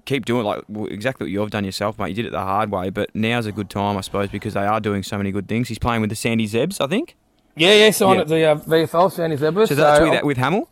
keep 0.06 0.24
doing 0.24 0.46
like 0.46 0.62
well, 0.66 0.86
exactly 0.86 1.24
what 1.26 1.30
you've 1.30 1.50
done 1.50 1.66
yourself, 1.66 1.98
mate. 1.98 2.08
You 2.08 2.14
did 2.14 2.24
it 2.24 2.32
the 2.32 2.40
hard 2.40 2.70
way, 2.70 2.88
but 2.88 3.14
now's 3.14 3.44
a 3.44 3.52
good 3.52 3.68
time, 3.68 3.98
I 3.98 4.00
suppose, 4.00 4.30
because 4.30 4.54
they 4.54 4.64
are 4.64 4.80
doing 4.80 5.02
so 5.02 5.18
many 5.18 5.30
good 5.30 5.46
things. 5.46 5.68
He's 5.68 5.78
playing 5.78 6.00
with 6.00 6.08
the 6.08 6.16
Sandy 6.16 6.48
Zebs, 6.48 6.80
I 6.82 6.86
think. 6.86 7.16
Yeah, 7.58 7.74
yeah. 7.74 7.90
So 7.90 8.08
on 8.08 8.16
Yeah. 8.16 8.20
at 8.22 8.28
the 8.28 8.44
uh, 8.44 8.54
VFL, 8.56 9.12
Sandy 9.12 9.36
Zebras. 9.36 9.68
So 9.68 9.74
that's 9.74 10.00
with, 10.00 10.22
with 10.24 10.36
Hamill. 10.36 10.68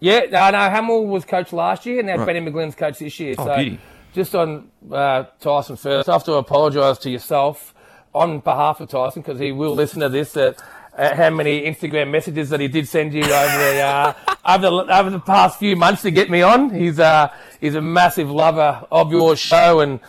Yeah, 0.00 0.20
no, 0.30 0.50
no, 0.50 0.58
Hamill 0.58 1.06
was 1.06 1.24
coach 1.24 1.52
last 1.52 1.86
year, 1.86 1.98
and 2.00 2.08
now 2.08 2.16
Right. 2.16 2.26
Benny 2.26 2.40
McGlynn's 2.40 2.74
coach 2.74 2.98
this 2.98 3.18
year. 3.20 3.34
Oh, 3.38 3.46
so 3.46 3.56
beauty. 3.56 3.78
just 4.12 4.34
on 4.34 4.68
uh, 4.92 5.24
Tyson 5.40 5.76
first, 5.76 6.08
I 6.08 6.12
have 6.12 6.24
to 6.24 6.34
apologise 6.34 6.98
to 6.98 7.10
yourself 7.10 7.72
on 8.14 8.40
behalf 8.40 8.80
of 8.80 8.88
Tyson 8.90 9.22
because 9.22 9.38
he 9.40 9.50
will 9.52 9.74
listen 9.74 10.00
to 10.00 10.08
this. 10.08 10.32
That 10.34 10.60
uh, 10.96 11.14
how 11.14 11.30
many 11.30 11.62
Instagram 11.62 12.10
messages 12.10 12.50
that 12.50 12.60
he 12.60 12.68
did 12.68 12.86
send 12.86 13.14
you 13.14 13.22
over 13.24 13.58
the 13.58 13.80
uh, 13.80 14.12
over 14.46 14.62
the 14.62 14.94
over 14.98 15.10
the 15.10 15.20
past 15.20 15.58
few 15.58 15.74
months 15.74 16.02
to 16.02 16.10
get 16.10 16.28
me 16.28 16.42
on. 16.42 16.70
He's 16.70 17.00
uh, 17.00 17.32
he's 17.60 17.74
a 17.74 17.80
massive 17.80 18.30
lover 18.30 18.84
of 18.92 19.10
your 19.10 19.36
show 19.36 19.80
and 19.80 20.00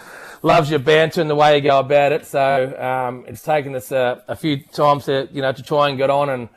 loves 0.41 0.70
your 0.70 0.80
banter 0.80 1.22
and 1.22 1.30
the 1.30 1.36
way 1.36 1.56
you 1.57 1.62
go 1.62 1.80
about 1.80 2.12
it. 2.12 2.26
So 2.26 2.76
um, 2.80 3.26
it's 3.28 3.41
taken 3.41 3.76
us 3.76 3.91
a, 3.91 4.24
a 4.28 4.36
few 4.36 4.57
times 4.57 5.06
to 5.06 5.28
you 5.32 5.41
know 5.41 5.52
to 5.52 5.64
try 5.64 5.90
and 5.90 5.98
get 5.98 6.10
on 6.10 6.30
and. 6.30 6.49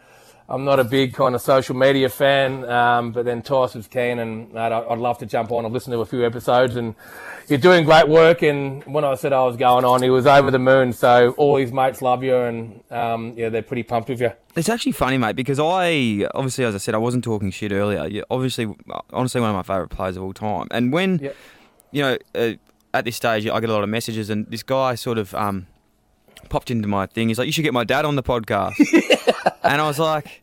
I'm 0.50 0.64
not 0.64 0.80
a 0.80 0.84
big 0.84 1.12
kind 1.12 1.34
of 1.34 1.42
social 1.42 1.76
media 1.76 2.08
fan, 2.08 2.64
um, 2.70 3.12
but 3.12 3.26
then 3.26 3.42
Tyson's 3.42 3.86
keen, 3.86 4.18
and 4.18 4.50
mate, 4.50 4.72
I- 4.72 4.80
I'd 4.88 4.96
love 4.98 5.18
to 5.18 5.26
jump 5.26 5.52
on 5.52 5.66
and 5.66 5.74
listen 5.74 5.92
to 5.92 5.98
a 6.00 6.06
few 6.06 6.24
episodes. 6.24 6.74
And 6.74 6.94
you're 7.48 7.58
doing 7.58 7.84
great 7.84 8.08
work. 8.08 8.40
And 8.40 8.82
when 8.84 9.04
I 9.04 9.14
said 9.16 9.34
I 9.34 9.44
was 9.44 9.58
going 9.58 9.84
on, 9.84 10.02
he 10.02 10.08
was 10.08 10.26
over 10.26 10.50
the 10.50 10.58
moon. 10.58 10.94
So 10.94 11.32
all 11.36 11.56
his 11.58 11.70
mates 11.70 12.00
love 12.00 12.22
you, 12.24 12.34
and 12.34 12.80
um, 12.90 13.34
yeah, 13.36 13.50
they're 13.50 13.60
pretty 13.60 13.82
pumped 13.82 14.08
with 14.08 14.22
you. 14.22 14.32
It's 14.56 14.70
actually 14.70 14.92
funny, 14.92 15.18
mate, 15.18 15.36
because 15.36 15.58
I 15.60 16.26
obviously, 16.34 16.64
as 16.64 16.74
I 16.74 16.78
said, 16.78 16.94
I 16.94 16.98
wasn't 16.98 17.24
talking 17.24 17.50
shit 17.50 17.70
earlier. 17.70 18.06
You're 18.06 18.24
obviously, 18.30 18.74
honestly, 19.12 19.42
one 19.42 19.50
of 19.50 19.56
my 19.56 19.62
favourite 19.62 19.90
players 19.90 20.16
of 20.16 20.22
all 20.22 20.32
time. 20.32 20.66
And 20.70 20.94
when, 20.94 21.18
Yep. 21.18 21.36
you 21.90 22.02
know, 22.02 22.16
uh, 22.34 22.52
at 22.94 23.04
this 23.04 23.16
stage, 23.16 23.46
I 23.46 23.60
get 23.60 23.68
a 23.68 23.72
lot 23.72 23.82
of 23.82 23.88
messages, 23.88 24.30
and 24.30 24.46
this 24.50 24.62
guy 24.62 24.94
sort 24.94 25.18
of 25.18 25.34
um, 25.34 25.66
popped 26.48 26.70
into 26.70 26.88
my 26.88 27.06
thing. 27.06 27.28
He's 27.28 27.38
like, 27.38 27.46
"You 27.46 27.52
should 27.52 27.62
get 27.64 27.74
my 27.74 27.84
dad 27.84 28.04
on 28.04 28.16
the 28.16 28.22
podcast," 28.22 28.74
and 29.62 29.80
I 29.80 29.86
was 29.86 29.98
like. 29.98 30.42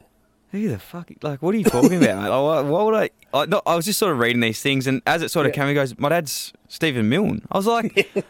Who 0.51 0.69
the 0.69 0.79
fuck? 0.79 1.11
Like, 1.21 1.41
what 1.41 1.53
are 1.53 1.57
you 1.57 1.65
talking 1.65 1.95
about? 2.01 2.21
mate? 2.21 2.29
Like, 2.29 2.41
what, 2.41 2.65
what 2.65 2.85
would 2.85 2.93
I? 2.95 3.09
I, 3.33 3.45
no, 3.45 3.61
I 3.65 3.75
was 3.75 3.83
just 3.83 3.99
sort 3.99 4.13
of 4.13 4.19
reading 4.19 4.39
these 4.39 4.61
things, 4.61 4.87
and 4.87 5.01
as 5.05 5.21
it 5.21 5.29
sort 5.29 5.45
of 5.47 5.49
Yeah. 5.51 5.55
came, 5.63 5.67
he 5.67 5.73
goes, 5.73 5.99
"My 5.99 6.07
dad's 6.07 6.53
Stephen 6.69 7.09
Milne." 7.09 7.41
I 7.51 7.57
was 7.57 7.67
like, 7.67 8.15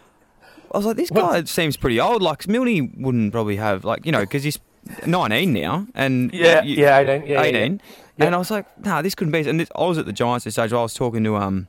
I 0.73 0.77
was 0.77 0.87
like, 0.87 0.95
this 0.95 1.11
guy 1.11 1.43
seems 1.43 1.77
pretty 1.77 1.99
old. 1.99 2.23
Like 2.23 2.47
Milne 2.47 2.91
wouldn't 2.97 3.31
probably 3.31 3.57
have 3.57 3.85
like 3.85 4.07
you 4.07 4.11
know 4.11 4.21
because 4.21 4.43
he's 4.43 4.57
19 5.05 5.53
now 5.53 5.85
and 5.93 6.33
Yeah, 6.33 6.63
you- 6.63 6.77
yeah, 6.77 6.97
18. 6.97 7.27
Yeah, 7.27 7.33
yeah, 7.33 7.41
18. 7.43 7.81
yeah. 8.17 8.25
And 8.25 8.33
I 8.33 8.39
was 8.39 8.49
like, 8.49 8.65
nah, 8.83 9.03
this 9.03 9.13
couldn't 9.13 9.31
be. 9.31 9.47
And 9.47 9.59
this, 9.59 9.69
I 9.75 9.83
was 9.85 9.99
at 9.99 10.07
the 10.07 10.13
Giants 10.13 10.45
this 10.45 10.55
stage. 10.55 10.73
I 10.73 10.81
was 10.81 10.95
talking 10.95 11.23
to 11.25 11.35
um 11.35 11.67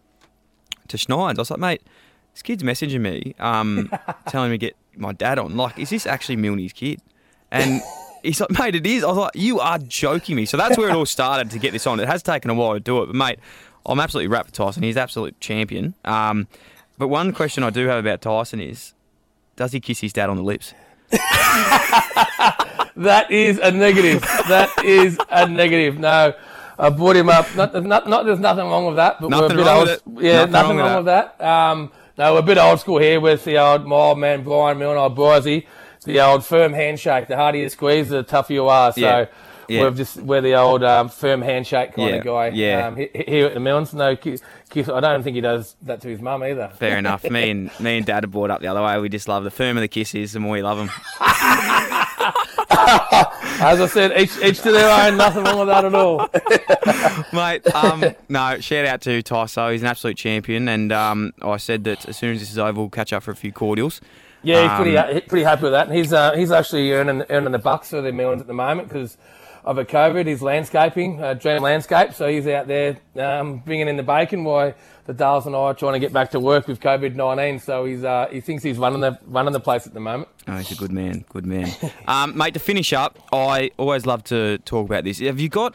to 0.88 0.96
Schneids. 0.96 1.38
I 1.38 1.42
was 1.42 1.50
like, 1.50 1.60
mate, 1.60 1.82
this 2.36 2.42
kid's 2.42 2.62
messaging 2.62 3.00
me, 3.00 3.34
um, 3.38 3.90
telling 4.28 4.50
me 4.50 4.58
to 4.58 4.66
get 4.66 4.76
my 4.94 5.12
dad 5.14 5.38
on. 5.38 5.56
Like, 5.56 5.78
is 5.78 5.88
this 5.88 6.06
actually 6.06 6.36
Milne's 6.36 6.74
kid? 6.74 7.00
And 7.50 7.80
he's 8.22 8.38
like, 8.42 8.50
mate, 8.58 8.74
it 8.74 8.84
is. 8.86 9.02
I 9.02 9.06
was 9.06 9.16
like, 9.16 9.30
you 9.34 9.58
are 9.58 9.78
joking 9.78 10.36
me. 10.36 10.44
So 10.44 10.58
that's 10.58 10.76
where 10.76 10.90
it 10.90 10.94
all 10.94 11.06
started 11.06 11.50
to 11.52 11.58
get 11.58 11.72
this 11.72 11.86
on. 11.86 11.98
It 11.98 12.06
has 12.06 12.22
taken 12.22 12.50
a 12.50 12.54
while 12.54 12.74
to 12.74 12.80
do 12.80 13.02
it, 13.02 13.06
but 13.06 13.14
mate, 13.14 13.38
I'm 13.86 13.98
absolutely 14.00 14.28
wrapped 14.28 14.48
with 14.48 14.54
Tyson. 14.54 14.82
He's 14.82 14.98
absolute 14.98 15.40
champion. 15.40 15.94
Um, 16.04 16.46
but 16.98 17.08
one 17.08 17.32
question 17.32 17.64
I 17.64 17.70
do 17.70 17.86
have 17.86 17.98
about 18.04 18.20
Tyson 18.20 18.60
is, 18.60 18.92
does 19.56 19.72
he 19.72 19.80
kiss 19.80 20.00
his 20.00 20.12
dad 20.12 20.28
on 20.28 20.36
the 20.36 20.42
lips? 20.42 20.74
That 22.96 23.30
is 23.30 23.58
a 23.58 23.70
negative. 23.72 24.22
that 24.48 24.70
is 24.82 25.18
a 25.28 25.46
negative. 25.46 25.98
No, 25.98 26.32
I 26.78 26.88
brought 26.88 27.14
him 27.16 27.28
up. 27.28 27.54
Not, 27.54 27.74
not, 27.84 28.08
not, 28.08 28.24
there's 28.24 28.38
nothing 28.38 28.64
wrong 28.64 28.86
with 28.86 28.96
that. 28.96 29.20
But 29.20 29.28
we're 29.30 29.36
a 29.36 29.40
Nothing 29.42 29.56
bit 29.58 29.66
wrong 29.66 29.76
old. 29.80 29.88
with 29.88 30.22
it. 30.22 30.24
Yeah, 30.24 30.32
Nothing 30.46 30.52
nothing, 30.52 30.76
wrong 30.78 30.86
wrong 30.86 31.04
with 31.04 31.06
with 31.06 31.38
that. 31.38 31.44
Um, 31.44 31.92
no, 32.18 32.32
we're 32.34 32.40
a 32.40 32.42
bit 32.42 32.58
old 32.58 32.80
school 32.80 32.98
here 32.98 33.20
with 33.20 33.44
the 33.44 33.58
old 33.58 33.86
my 33.86 33.96
old 33.96 34.18
man 34.18 34.42
Brian 34.42 34.78
Milne, 34.78 34.96
old 34.96 35.16
Brizzy, 35.16 35.66
the 36.04 36.20
old 36.20 36.44
firm 36.44 36.72
handshake. 36.72 37.28
The 37.28 37.36
harder 37.36 37.58
you 37.58 37.68
squeeze, 37.68 38.08
the 38.08 38.22
tougher 38.22 38.52
you 38.52 38.68
are. 38.68 38.92
So. 38.92 39.00
Yeah. 39.00 39.26
Yeah. 39.68 39.80
We're 39.80 39.90
just 39.90 40.18
we're 40.18 40.42
the 40.42 40.54
old 40.54 40.84
um, 40.84 41.08
firm 41.08 41.42
handshake 41.42 41.94
kind 41.94 42.10
Yeah, 42.10 42.16
of 42.18 42.24
guy. 42.24 42.48
yeah. 42.50 42.86
Um, 42.86 42.94
he- 42.94 43.10
he- 43.12 43.24
here 43.26 43.46
at 43.46 43.54
the 43.54 43.58
Milnes, 43.58 43.92
no 43.92 44.14
kiss, 44.14 44.40
kiss. 44.70 44.88
I 44.88 45.00
don't 45.00 45.24
think 45.24 45.34
he 45.34 45.40
does 45.40 45.74
that 45.82 46.00
to 46.02 46.08
his 46.08 46.20
mum 46.20 46.44
either. 46.44 46.70
Fair 46.76 46.98
enough. 46.98 47.28
Me 47.28 47.50
and 47.50 47.70
me 47.80 47.96
and 47.96 48.06
Dad 48.06 48.22
are 48.22 48.28
brought 48.28 48.52
up 48.52 48.60
the 48.60 48.68
other 48.68 48.80
way. 48.80 48.96
We 49.00 49.08
just 49.08 49.26
love 49.26 49.42
the 49.42 49.50
firmer 49.50 49.80
the 49.80 49.88
kiss 49.88 50.14
is, 50.14 50.34
the 50.34 50.38
more 50.38 50.52
we 50.52 50.62
love 50.62 50.78
them. 50.78 50.88
As 53.58 53.80
I 53.80 53.86
said, 53.86 54.18
each 54.20 54.36
each 54.42 54.60
to 54.62 54.72
their 54.72 54.88
own. 54.88 55.16
Nothing 55.16 55.44
wrong 55.44 55.58
with 55.58 55.68
that 55.68 55.84
at 55.84 55.94
all. 55.94 56.28
Mate, 57.32 57.66
um, 57.74 58.04
no, 58.28 58.60
shout 58.60 58.84
out 58.86 59.00
to 59.02 59.22
Tyso. 59.22 59.72
He's 59.72 59.82
an 59.82 59.88
absolute 59.88 60.16
champion. 60.16 60.68
And 60.68 60.92
um, 60.92 61.32
I 61.42 61.56
said 61.56 61.84
that 61.84 62.08
as 62.08 62.16
soon 62.16 62.34
as 62.34 62.40
this 62.40 62.50
is 62.50 62.58
over, 62.58 62.80
we'll 62.80 62.90
catch 62.90 63.12
up 63.12 63.22
for 63.22 63.30
a 63.30 63.36
few 63.36 63.52
cordials. 63.52 64.00
Yeah, 64.42 64.62
he's 64.68 64.76
pretty 64.80 64.96
Um, 64.96 65.20
pretty 65.28 65.44
happy 65.44 65.62
with 65.62 65.72
that. 65.72 65.88
And 65.88 65.96
he's 65.96 66.12
uh, 66.12 66.32
he's 66.36 66.50
actually 66.52 66.92
earning 66.92 67.24
earning 67.30 67.52
the 67.52 67.58
bucks 67.58 67.90
for 67.90 68.00
the 68.00 68.12
Milnes 68.12 68.40
at 68.40 68.46
the 68.46 68.54
moment 68.54 68.88
because 68.88 69.16
of 69.64 69.78
a 69.78 69.84
COVID. 69.84 70.26
He's 70.26 70.42
landscaping, 70.42 71.22
uh, 71.22 71.34
Dream 71.34 71.62
Landscape, 71.62 72.12
so 72.12 72.28
he's 72.28 72.46
out 72.46 72.68
there 72.68 72.98
um, 73.16 73.58
bringing 73.58 73.88
in 73.88 73.96
the 73.96 74.02
bacon. 74.04 74.44
While 74.44 74.74
the 75.06 75.14
Dales 75.14 75.46
and 75.46 75.54
I 75.54 75.58
are 75.60 75.74
trying 75.74 75.92
to 75.94 75.98
get 75.98 76.12
back 76.12 76.30
to 76.32 76.40
work 76.40 76.66
with 76.68 76.80
COVID 76.80 77.14
nineteen, 77.14 77.58
so 77.60 77.84
he's 77.84 78.04
uh, 78.04 78.26
he 78.30 78.40
thinks 78.40 78.62
he's 78.62 78.78
running 78.78 79.00
the 79.00 79.18
running 79.26 79.52
the 79.52 79.60
place 79.60 79.86
at 79.86 79.94
the 79.94 80.00
moment. 80.00 80.28
Oh, 80.48 80.56
he's 80.56 80.72
a 80.72 80.74
good 80.76 80.92
man. 80.92 81.24
Good 81.28 81.46
man. 81.46 81.70
um, 82.08 82.36
mate, 82.36 82.54
to 82.54 82.60
finish 82.60 82.92
up, 82.92 83.18
I 83.32 83.70
always 83.76 84.06
love 84.06 84.24
to 84.24 84.58
talk 84.58 84.86
about 84.86 85.04
this. 85.04 85.18
Have 85.20 85.40
you 85.40 85.48
got 85.48 85.74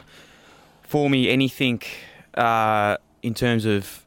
for 0.82 1.08
me 1.10 1.30
anything 1.30 1.82
uh, 2.34 2.96
in 3.22 3.34
terms 3.34 3.64
of 3.64 4.04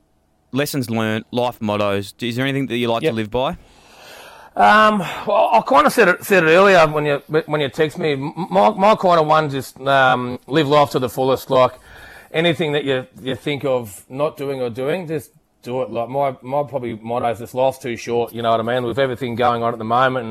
lessons 0.52 0.89
learned, 0.89 1.26
life 1.31 1.60
mottos? 1.61 2.14
Is 2.22 2.35
there 2.35 2.45
anything 2.45 2.68
that 2.68 2.77
you 2.77 2.88
like 2.88 3.03
Yep. 3.03 3.11
to 3.11 3.15
live 3.15 3.31
by? 3.31 3.57
Um, 4.57 4.99
well, 5.27 5.49
I 5.52 5.61
kind 5.68 5.85
of 5.85 5.91
said 5.91 6.07
it 6.07 6.23
said 6.23 6.43
it 6.43 6.47
earlier 6.47 6.88
when 6.88 7.06
you 7.06 7.18
when 7.27 7.60
you 7.60 7.68
text 7.69 7.97
me. 7.97 8.15
My 8.15 8.69
my 8.69 8.95
kind 8.95 9.19
of 9.19 9.27
one 9.27 9.49
just 9.49 9.77
um, 9.81 10.39
live 10.47 10.68
life 10.68 10.91
to 10.91 10.99
the 10.99 11.10
fullest. 11.10 11.49
Like 11.49 11.73
anything 12.35 12.73
that 12.73 12.83
you 12.83 13.07
you 13.21 13.35
think 13.35 13.65
of 13.65 14.05
not 14.09 14.37
doing 14.37 14.61
or 14.61 14.69
doing, 14.69 15.07
just 15.07 15.31
do 15.63 15.81
it. 15.81 15.89
Like 15.89 16.09
my 16.09 16.37
my 16.41 16.63
probably 16.63 16.95
motto 16.95 17.31
is 17.31 17.39
this 17.39 17.55
life's 17.55 17.79
too 17.79 17.95
short. 17.95 18.33
You 18.33 18.43
know 18.43 18.51
what 18.51 18.59
I 18.59 18.63
mean? 18.63 18.83
With 18.83 18.99
everything 18.99 19.35
going 19.35 19.63
on 19.63 19.73
at 19.73 19.79
the 19.79 19.85
moment, 19.85 20.25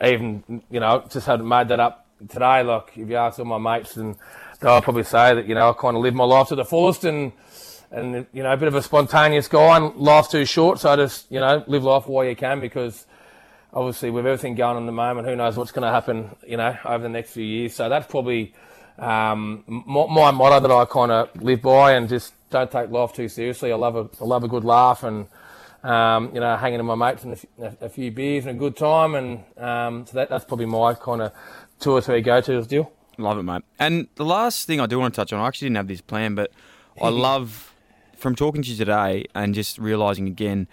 and 0.00 0.12
even 0.12 0.62
you 0.70 0.78
know 0.78 1.04
just 1.10 1.26
had 1.26 1.42
made 1.42 1.68
that 1.68 1.80
up 1.80 2.06
today. 2.28 2.62
Like 2.62 2.92
if 2.96 3.08
you 3.08 3.16
ask 3.16 3.38
all 3.40 3.46
my 3.46 3.58
mates, 3.58 3.96
and 3.96 4.14
they'll 4.60 4.82
probably 4.82 5.02
say 5.02 5.34
that 5.34 5.48
you 5.48 5.54
know 5.56 5.70
I 5.70 5.72
kind 5.72 5.96
of 5.96 6.02
live 6.02 6.14
my 6.14 6.24
life 6.24 6.48
to 6.48 6.54
the 6.54 6.64
fullest 6.64 7.04
and. 7.04 7.32
And 7.92 8.24
you 8.32 8.44
know, 8.44 8.52
a 8.52 8.56
bit 8.56 8.68
of 8.68 8.76
a 8.76 8.82
spontaneous 8.82 9.48
guy, 9.48 9.76
and 9.76 9.96
life's 9.96 10.28
too 10.28 10.44
short, 10.44 10.78
so 10.78 10.92
I 10.92 10.94
just 10.94 11.28
you 11.28 11.40
know 11.40 11.64
live 11.66 11.82
life 11.82 12.06
while 12.06 12.24
you 12.24 12.36
can 12.36 12.60
because 12.60 13.04
obviously 13.72 14.10
with 14.10 14.24
everything 14.24 14.54
going 14.54 14.76
on 14.76 14.84
at 14.84 14.86
the 14.86 14.92
moment, 14.92 15.26
who 15.26 15.34
knows 15.34 15.56
what's 15.56 15.72
going 15.72 15.82
to 15.82 15.90
happen, 15.90 16.30
you 16.46 16.56
know, 16.56 16.76
over 16.84 17.02
the 17.02 17.08
next 17.08 17.32
few 17.32 17.42
years. 17.42 17.74
So 17.74 17.88
that's 17.88 18.06
probably 18.06 18.54
um, 19.00 19.64
my, 19.66 20.06
my 20.06 20.30
motto 20.30 20.60
that 20.60 20.70
I 20.70 20.84
kind 20.84 21.10
of 21.10 21.42
live 21.42 21.62
by, 21.62 21.92
and 21.92 22.08
just 22.08 22.34
don't 22.50 22.70
take 22.70 22.90
life 22.90 23.12
too 23.12 23.28
seriously. 23.28 23.72
I 23.72 23.76
love 23.76 23.96
a 23.96 24.08
I 24.20 24.24
love 24.24 24.44
a 24.44 24.48
good 24.48 24.64
laugh 24.64 25.02
and 25.02 25.26
um, 25.82 26.30
you 26.34 26.40
know 26.40 26.56
hanging 26.56 26.78
with 26.78 26.86
my 26.86 26.94
mates 26.94 27.24
and 27.24 27.32
a, 27.32 27.66
f- 27.66 27.82
a 27.82 27.88
few 27.88 28.10
beers 28.10 28.46
and 28.46 28.56
a 28.56 28.58
good 28.58 28.76
time, 28.76 29.14
and 29.14 29.44
um, 29.56 30.06
so 30.06 30.12
that 30.14 30.28
that's 30.28 30.44
probably 30.44 30.66
my 30.66 30.94
kind 30.94 31.22
of 31.22 31.32
two 31.78 31.92
or 31.92 32.00
three 32.00 32.20
go 32.20 32.40
tos 32.40 32.66
deal. 32.66 32.92
Love 33.16 33.38
it, 33.38 33.42
mate. 33.42 33.62
And 33.78 34.08
the 34.14 34.24
last 34.24 34.66
thing 34.66 34.80
I 34.80 34.86
do 34.86 34.98
want 34.98 35.14
to 35.14 35.20
touch 35.20 35.32
on, 35.32 35.40
I 35.40 35.46
actually 35.46 35.66
didn't 35.66 35.76
have 35.76 35.88
this 35.88 36.00
plan, 36.00 36.34
but 36.34 36.50
I 37.00 37.08
love 37.10 37.74
from 38.16 38.34
talking 38.34 38.62
to 38.62 38.70
you 38.70 38.76
today 38.76 39.24
and 39.34 39.54
just 39.54 39.78
realising 39.78 40.26
again 40.26 40.68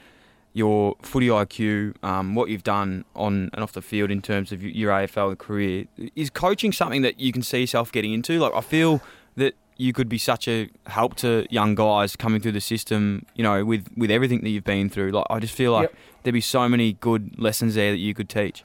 your 0.58 0.96
footy 1.04 1.28
IQ, 1.28 1.94
um, 2.04 2.34
what 2.36 2.50
you've 2.50 2.64
done 2.64 3.06
on 3.16 3.50
and 3.54 3.64
off 3.64 3.74
the 3.74 3.82
field 3.82 4.10
in 4.12 4.22
terms 4.22 4.52
of 4.52 4.64
your 4.64 4.92
AFL 4.92 5.38
career. 5.38 5.86
Is 6.16 6.30
coaching 6.32 6.72
something 6.72 7.04
that 7.04 7.20
you 7.20 7.32
can 7.32 7.44
see 7.44 7.62
yourself 7.62 7.92
getting 7.92 8.12
into? 8.12 8.40
Like, 8.40 8.54
I 8.56 8.62
feel 8.62 9.02
that 9.36 9.54
you 9.78 9.94
could 9.94 10.10
be 10.10 10.18
such 10.18 10.48
a 10.48 10.70
help 10.88 11.16
to 11.18 11.46
young 11.52 11.76
guys 11.76 12.16
coming 12.16 12.42
through 12.42 12.54
the 12.54 12.62
system, 12.62 13.26
you 13.36 13.44
know, 13.44 13.64
with, 13.64 13.88
with 13.96 14.10
everything 14.10 14.42
that 14.42 14.50
you've 14.50 14.64
been 14.64 14.90
through. 14.90 15.12
Like, 15.12 15.28
I 15.30 15.40
just 15.40 15.54
feel 15.54 15.72
like 15.74 15.90
Yep. 15.92 15.96
there'd 16.24 16.34
be 16.34 16.42
so 16.42 16.68
many 16.68 16.94
good 16.94 17.38
lessons 17.38 17.76
there 17.76 17.92
that 17.92 18.00
you 18.00 18.16
could 18.16 18.28
teach. 18.30 18.64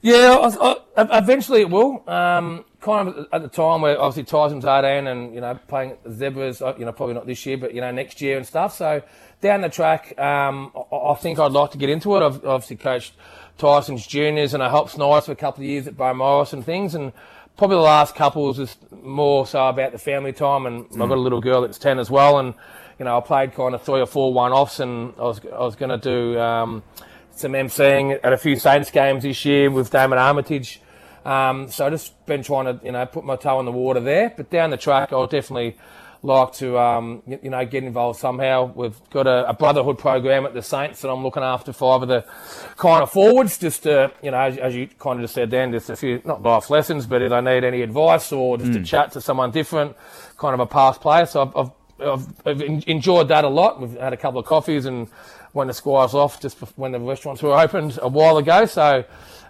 Yeah, 0.00 0.38
I, 0.40 0.76
I, 0.96 1.18
eventually 1.18 1.60
it 1.60 1.70
will. 1.70 2.02
Um, 2.08 2.64
kind 2.86 3.08
of 3.08 3.26
at 3.32 3.42
the 3.42 3.48
time 3.48 3.82
where 3.82 4.00
obviously 4.00 4.22
Tyson's 4.22 4.64
18 4.64 5.08
and, 5.08 5.34
you 5.34 5.40
know, 5.40 5.58
playing 5.66 5.96
Zebras, 6.08 6.62
uh, 6.62 6.74
you 6.78 6.84
know, 6.84 6.92
probably 6.92 7.16
not 7.16 7.26
this 7.26 7.44
year, 7.44 7.58
but, 7.58 7.74
you 7.74 7.80
know, 7.80 7.90
next 7.90 8.20
year 8.20 8.36
and 8.36 8.46
stuff. 8.46 8.76
So 8.76 9.02
down 9.40 9.62
the 9.62 9.68
track, 9.68 10.16
um, 10.20 10.70
I, 10.92 10.96
I 10.96 11.14
think 11.16 11.40
I'd 11.40 11.50
like 11.50 11.72
to 11.72 11.78
get 11.78 11.90
into 11.90 12.16
it. 12.16 12.22
I've 12.22 12.44
obviously 12.44 12.76
coached 12.76 13.14
Tyson's 13.58 14.06
juniors 14.06 14.54
and 14.54 14.62
I 14.62 14.70
helped 14.70 14.92
Snides 14.92 15.26
for 15.26 15.32
a 15.32 15.36
couple 15.36 15.64
of 15.64 15.68
years 15.68 15.88
at 15.88 15.96
Beaumaris 15.96 16.52
and 16.52 16.64
things. 16.64 16.94
And 16.94 17.12
probably 17.56 17.76
the 17.76 17.82
last 17.82 18.14
couple 18.14 18.44
was 18.46 18.56
just 18.56 18.78
more 18.92 19.48
so 19.48 19.66
about 19.66 19.90
the 19.90 19.98
family 19.98 20.32
time. 20.32 20.64
And 20.66 20.84
mm. 20.84 21.02
I've 21.02 21.08
got 21.08 21.18
a 21.18 21.20
little 21.20 21.40
girl 21.40 21.62
that's 21.62 21.78
10 21.78 21.98
as 21.98 22.08
well. 22.08 22.38
And, 22.38 22.54
you 23.00 23.04
know, 23.04 23.18
I 23.18 23.20
played 23.20 23.52
kind 23.52 23.74
of 23.74 23.82
three 23.82 24.00
or 24.00 24.06
four 24.06 24.32
one-offs 24.32 24.78
and 24.78 25.12
I 25.18 25.22
was, 25.22 25.40
I 25.44 25.58
was 25.58 25.74
going 25.74 25.90
to 25.90 25.98
do, 25.98 26.38
um, 26.38 26.84
some 27.32 27.52
emceeing 27.52 28.18
at 28.22 28.32
a 28.32 28.38
few 28.38 28.56
Saints 28.56 28.92
games 28.92 29.24
this 29.24 29.44
year 29.44 29.70
with 29.72 29.90
Damon 29.90 30.18
Armitage. 30.18 30.80
Um, 31.26 31.68
so 31.68 31.86
I've 31.86 31.92
just 31.92 32.24
been 32.26 32.44
trying 32.44 32.66
to, 32.66 32.84
you 32.84 32.92
know, 32.92 33.04
put 33.04 33.24
my 33.24 33.34
toe 33.34 33.58
in 33.58 33.66
the 33.66 33.72
water 33.72 33.98
there. 33.98 34.32
But 34.34 34.48
down 34.48 34.70
the 34.70 34.76
track, 34.76 35.12
I'll 35.12 35.26
definitely 35.26 35.76
like 36.22 36.52
to, 36.54 36.78
um, 36.78 37.22
you, 37.26 37.50
know, 37.50 37.66
get 37.66 37.82
involved 37.82 38.20
somehow. 38.20 38.72
We've 38.74 38.98
got 39.10 39.26
a, 39.26 39.48
a, 39.48 39.52
brotherhood 39.52 39.98
program 39.98 40.46
at 40.46 40.54
the 40.54 40.62
Saints 40.62 41.02
that 41.02 41.10
I'm 41.10 41.22
looking 41.22 41.42
after 41.42 41.72
five 41.72 42.02
of 42.02 42.08
the 42.08 42.24
kind 42.76 43.02
of 43.02 43.10
forwards, 43.10 43.58
just 43.58 43.82
to, 43.82 44.12
you 44.22 44.30
know, 44.30 44.38
as, 44.38 44.56
as 44.56 44.74
you 44.74 44.86
kind 44.98 45.18
of 45.18 45.24
just 45.24 45.34
said 45.34 45.50
then, 45.50 45.72
just 45.72 45.90
a 45.90 45.96
few, 45.96 46.22
not 46.24 46.42
life 46.42 46.70
lessons, 46.70 47.06
but 47.06 47.22
if 47.22 47.32
I 47.32 47.40
need 47.40 47.64
any 47.64 47.82
advice 47.82 48.30
or 48.32 48.56
just 48.56 48.70
mm. 48.70 48.74
to 48.74 48.84
chat 48.84 49.12
to 49.12 49.20
someone 49.20 49.50
different, 49.50 49.96
kind 50.38 50.54
of 50.54 50.60
a 50.60 50.66
past 50.66 51.00
player. 51.00 51.26
So 51.26 51.42
I've, 51.42 51.56
I've 51.56 51.70
I've, 51.98 52.26
I've, 52.46 52.60
enjoyed 52.60 53.28
that 53.28 53.44
a 53.44 53.48
lot. 53.48 53.80
We've 53.80 53.98
had 53.98 54.12
a 54.12 54.18
couple 54.18 54.38
of 54.38 54.44
coffees 54.44 54.84
and 54.84 55.08
when 55.54 55.68
the 55.68 55.72
Squires 55.72 56.12
off 56.12 56.38
just 56.38 56.58
when 56.76 56.92
the 56.92 57.00
restaurants 57.00 57.42
were 57.42 57.58
opened 57.58 57.98
a 58.02 58.08
while 58.08 58.36
ago. 58.36 58.66
So, 58.66 59.04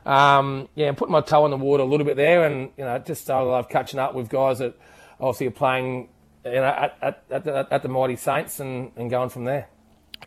um, 0.07 0.69
yeah, 0.75 0.93
putting 0.93 1.13
my 1.13 1.21
toe 1.21 1.45
in 1.45 1.51
the 1.51 1.57
water 1.57 1.83
a 1.83 1.87
little 1.87 2.07
bit 2.07 2.17
there, 2.17 2.45
and 2.47 2.71
you 2.77 2.85
know, 2.85 2.99
just 2.99 3.23
started 3.23 3.51
love 3.51 3.69
catching 3.69 3.99
up 3.99 4.15
with 4.15 4.29
guys 4.29 4.61
that 4.61 4.75
obviously 5.21 5.49
are 5.49 5.53
playing, 5.53 6.09
you 6.45 6.53
know, 6.53 6.65
at, 6.65 6.97
at, 7.03 7.25
at, 7.31 7.45
the, 7.45 7.69
at 7.71 7.83
the 7.83 7.89
mighty 7.89 8.17
Saints, 8.17 8.61
and, 8.61 8.93
and 8.97 9.11
going 9.11 9.29
from 9.29 9.45
there. 9.45 9.69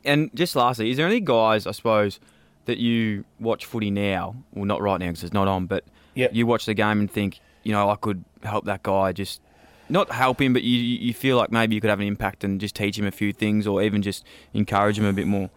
And 0.04 0.30
just 0.36 0.56
lastly, 0.56 0.92
is 0.92 0.98
there 0.98 1.08
any 1.08 1.22
guys, 1.22 1.66
I 1.66 1.72
suppose, 1.72 2.20
that 2.66 2.78
you 2.78 3.24
watch 3.40 3.66
footy 3.66 3.90
now? 3.90 4.36
Well, 4.54 4.66
not 4.66 4.82
right 4.82 5.00
now 5.00 5.08
because 5.08 5.24
it's 5.24 5.34
not 5.34 5.48
on, 5.48 5.66
but 5.66 5.86
yep. 6.14 6.32
you 6.34 6.46
watch 6.46 6.66
the 6.66 6.74
game 6.74 7.00
and 7.00 7.10
think, 7.10 7.40
you 7.64 7.72
know, 7.72 7.90
I 7.90 7.96
could 7.96 8.24
help 8.44 8.66
that 8.66 8.84
guy 8.84 9.14
just 9.14 9.42
not 9.88 10.12
help 10.12 10.42
him, 10.42 10.54
but 10.54 10.64
you 10.64 10.78
you 10.78 11.14
feel 11.14 11.38
like 11.38 11.52
maybe 11.52 11.74
you 11.74 11.82
could 11.82 11.90
have 11.90 12.00
an 12.00 12.08
impact 12.08 12.44
and 12.44 12.60
just 12.60 12.76
teach 12.76 13.00
him 13.00 13.06
a 13.06 13.12
few 13.12 13.34
things, 13.34 13.66
or 13.66 13.82
even 13.82 14.02
just 14.02 14.26
encourage 14.54 15.00
him 15.00 15.06
a 15.06 15.14
bit 15.14 15.26
more. 15.26 15.50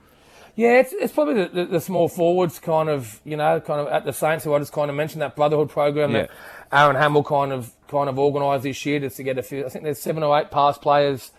Yeah, 0.55 0.81
it's, 0.81 0.93
it's 0.93 1.12
probably 1.12 1.35
the, 1.35 1.49
the, 1.49 1.65
the, 1.65 1.81
small 1.81 2.09
forwards 2.09 2.59
kind 2.59 2.91
of, 2.91 3.20
you 3.24 3.37
know, 3.37 3.59
kind 3.61 3.81
of 3.81 3.89
at 3.89 4.05
the 4.05 4.12
Saints 4.12 4.45
who 4.45 4.53
I 4.53 4.59
just 4.59 4.73
kind 4.73 4.91
of 4.91 4.97
mentioned 4.97 5.23
that 5.23 5.35
brotherhood 5.35 5.70
program 5.70 6.12
yeah. 6.12 6.23
that 6.23 6.31
Aaron 6.70 6.97
Hamill 6.97 7.24
kind 7.24 7.53
of 7.53 7.73
kind 7.89 8.09
of 8.09 8.19
organised 8.19 8.65
this 8.65 8.85
year 8.85 9.01
just 9.01 9.16
to 9.16 9.23
get 9.23 9.39
a 9.39 9.43
few. 9.43 9.65
I 9.65 9.70
think 9.70 9.85
there's 9.85 10.01
seven 10.01 10.23
or 10.23 10.39
eight 10.39 10.51
past 10.51 10.83
players, 10.83 11.33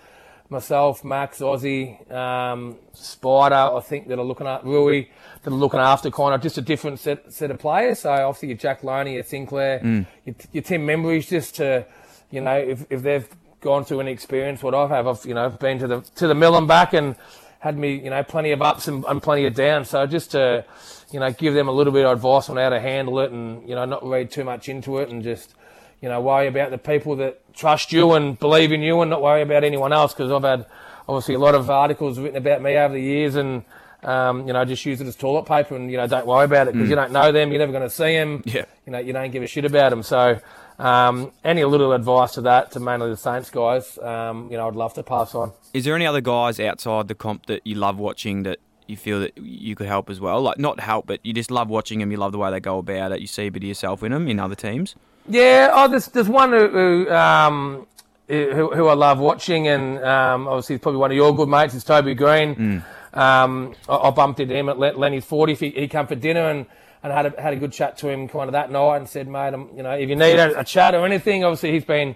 myself, 0.50 1.04
Max, 1.04 1.40
Aussie, 1.40 2.12
um, 2.12 2.78
Spider. 2.94 3.56
I 3.56 3.80
think 3.82 4.08
that 4.08 4.18
are 4.18 4.26
looking 4.26 4.48
at 4.48 4.66
Rui, 4.66 5.06
that 5.44 5.52
are 5.52 5.56
looking 5.56 5.80
after 5.80 6.10
kind 6.10 6.34
of 6.34 6.42
just 6.42 6.58
a 6.58 6.62
different 6.62 7.00
set 7.00 7.32
set 7.32 7.52
of 7.52 7.60
players. 7.60 8.00
So 8.00 8.12
obviously 8.12 8.50
your 8.50 8.58
Jack 8.58 8.82
Lonie, 8.82 9.14
your 9.14 9.24
Sinclair, 9.24 9.80
mm. 9.80 10.08
your, 10.26 10.36
your 10.54 10.64
Tim 10.64 10.88
Membrey's 10.88 11.30
just 11.30 11.56
to, 11.58 11.86
you 12.32 12.42
know, 12.42 12.58
if 12.58 12.86
if 12.90 13.04
they've 13.04 13.28
gone 13.62 13.86
through 13.86 14.00
an 14.00 14.08
experience 14.08 14.62
what 14.62 14.74
I've 14.74 14.90
have, 14.90 15.08
I've 15.08 15.26
you 15.26 15.36
know 15.36 15.50
been 15.50 15.78
to 15.80 15.88
the 15.88 16.02
to 16.16 16.28
the 16.28 16.36
mill 16.36 16.58
and 16.58 16.68
back 16.68 16.94
and 16.94 17.16
had 17.64 17.78
me, 17.78 17.94
you 17.96 18.10
know, 18.10 18.22
plenty 18.24 18.52
of 18.52 18.62
ups 18.62 18.90
and, 18.90 19.06
and 19.06 19.24
plenty 19.24 19.46
of 19.46 19.54
downs. 19.54 19.90
So 19.90 20.06
just 20.06 20.32
to, 20.32 20.66
you 21.12 21.20
know, 21.22 21.32
give 21.32 21.54
them 21.54 21.70
a 21.70 21.72
little 21.72 21.94
bit 21.94 22.06
of 22.06 22.12
advice 22.12 22.50
on 22.50 22.58
how 22.58 22.68
to 22.68 22.78
handle 22.78 23.22
it 23.22 23.32
and, 23.32 23.66
you 23.70 23.74
know, 23.74 23.86
not 23.86 24.06
read 24.06 24.32
too 24.32 24.44
much 24.44 24.68
into 24.68 24.98
it 24.98 25.08
and 25.08 25.24
just, 25.24 25.56
you 26.02 26.10
know, 26.10 26.20
worry 26.20 26.48
about 26.48 26.72
the 26.72 26.78
people 26.78 27.16
that 27.16 27.40
trust 27.54 27.94
you 27.94 28.12
and 28.16 28.38
believe 28.38 28.74
in 28.74 28.82
you 28.82 29.00
and 29.00 29.10
not 29.10 29.22
worry 29.22 29.42
about 29.42 29.64
anyone 29.64 29.94
else. 29.94 30.14
Because 30.14 30.30
I've 30.30 30.44
had 30.44 30.66
obviously 31.08 31.36
a 31.36 31.40
lot 31.40 31.56
of 31.56 31.70
articles 31.70 32.20
written 32.20 32.36
about 32.36 32.62
me 32.62 32.76
over 32.76 32.96
the 32.96 33.02
years 33.02 33.36
and, 33.36 33.64
um, 34.04 34.46
you 34.46 34.52
know, 34.52 34.66
just 34.66 34.86
use 34.86 35.00
it 35.00 35.08
as 35.08 35.16
toilet 35.16 35.46
paper 35.46 35.74
and, 35.74 35.90
you 35.90 35.96
know, 35.96 36.06
don't 36.06 36.28
worry 36.28 36.44
about 36.44 36.68
it 36.68 36.74
because 36.74 36.88
mm. 36.88 36.90
you 36.90 36.98
don't 36.98 37.14
know 37.14 37.32
them. 37.32 37.50
You're 37.52 37.60
never 37.60 37.72
going 37.72 37.84
to 37.84 37.90
see 37.90 38.14
them. 38.14 38.44
Yeah. 38.44 38.66
You 38.86 38.92
know, 38.92 39.00
you 39.00 39.14
don't 39.14 39.32
give 39.32 39.42
a 39.42 39.48
shit 39.48 39.64
about 39.64 39.92
them. 39.92 40.04
So, 40.04 40.42
um, 40.80 41.32
any 41.44 41.64
little 41.64 41.94
advice 41.94 42.34
to 42.34 42.42
that, 42.42 42.72
to 42.72 42.80
mainly 42.80 43.10
the 43.10 43.18
Saints 43.18 43.50
guys, 43.50 43.98
um, 44.00 44.50
you 44.52 44.58
know, 44.58 44.68
I'd 44.68 44.76
love 44.76 44.94
to 44.96 45.04
pass 45.04 45.36
on. 45.36 45.52
Is 45.74 45.86
there 45.86 45.96
any 45.96 46.06
other 46.06 46.22
guys 46.22 46.60
outside 46.60 47.08
the 47.08 47.16
comp 47.16 47.46
that 47.48 47.66
you 47.66 47.76
love 47.76 48.00
watching 48.00 48.44
that 48.44 48.60
you 48.88 48.98
feel 48.98 49.20
that 49.22 49.38
you 49.38 49.76
could 49.76 49.88
help 49.88 50.10
as 50.10 50.20
well? 50.20 50.42
Like, 50.42 50.58
not 50.58 50.80
help, 50.80 51.08
but 51.08 51.20
you 51.24 51.34
just 51.34 51.52
love 51.52 51.70
watching 51.70 52.00
them, 52.00 52.12
you 52.12 52.18
love 52.18 52.32
the 52.32 52.38
way 52.38 52.52
they 52.52 52.60
go 52.60 52.80
about 52.80 53.12
it, 53.12 53.22
you 53.22 53.28
see 53.28 53.48
a 53.48 53.50
bit 53.50 53.64
of 53.64 53.68
yourself 53.68 54.04
in 54.04 54.12
them 54.12 54.28
in 54.28 54.40
other 54.40 54.56
teams? 54.56 54.96
Yeah, 55.28 55.72
oh, 55.74 55.88
there's, 55.88 56.08
there's 56.08 56.28
one 56.28 56.52
who, 56.52 56.68
who, 56.68 57.12
um, 57.12 57.88
who, 58.28 58.74
who, 58.74 58.88
I 58.88 58.94
love 58.94 59.20
watching, 59.20 59.68
and 59.68 60.04
um, 60.04 60.48
obviously 60.48 60.76
he's 60.76 60.82
probably 60.82 61.00
one 61.00 61.12
of 61.12 61.18
your 61.18 61.36
good 61.36 61.48
mates 61.48 61.74
is 61.74 61.84
Toby 61.84 62.14
Greene. 62.14 62.56
Mm. 62.56 62.84
Um, 63.18 63.76
I, 63.88 63.96
I, 63.96 64.10
bumped 64.12 64.40
into 64.40 64.56
him 64.56 64.70
at 64.70 64.80
Lenny's 64.80 65.24
40. 65.24 65.54
He, 65.54 65.70
he 65.70 65.88
came 65.88 66.08
for 66.08 66.16
dinner, 66.16 66.50
and 66.50 66.66
and 67.04 67.12
had 67.12 67.26
a, 67.26 67.42
had 67.42 67.54
a 67.54 67.58
good 67.58 67.74
chat 67.74 67.98
to 67.98 68.10
him 68.10 68.28
kind 68.28 68.48
of 68.48 68.54
that 68.54 68.72
night 68.72 68.98
and 68.98 69.10
said, 69.10 69.28
mate, 69.28 69.54
I'm, 69.54 69.70
you 69.76 69.84
know, 69.84 69.92
if 69.92 70.10
you 70.10 70.16
need 70.16 70.40
a, 70.40 70.60
a 70.60 70.64
chat 70.64 70.96
or 70.96 71.06
anything, 71.06 71.44
obviously 71.44 71.74
he's 71.74 71.86
been, 71.86 72.16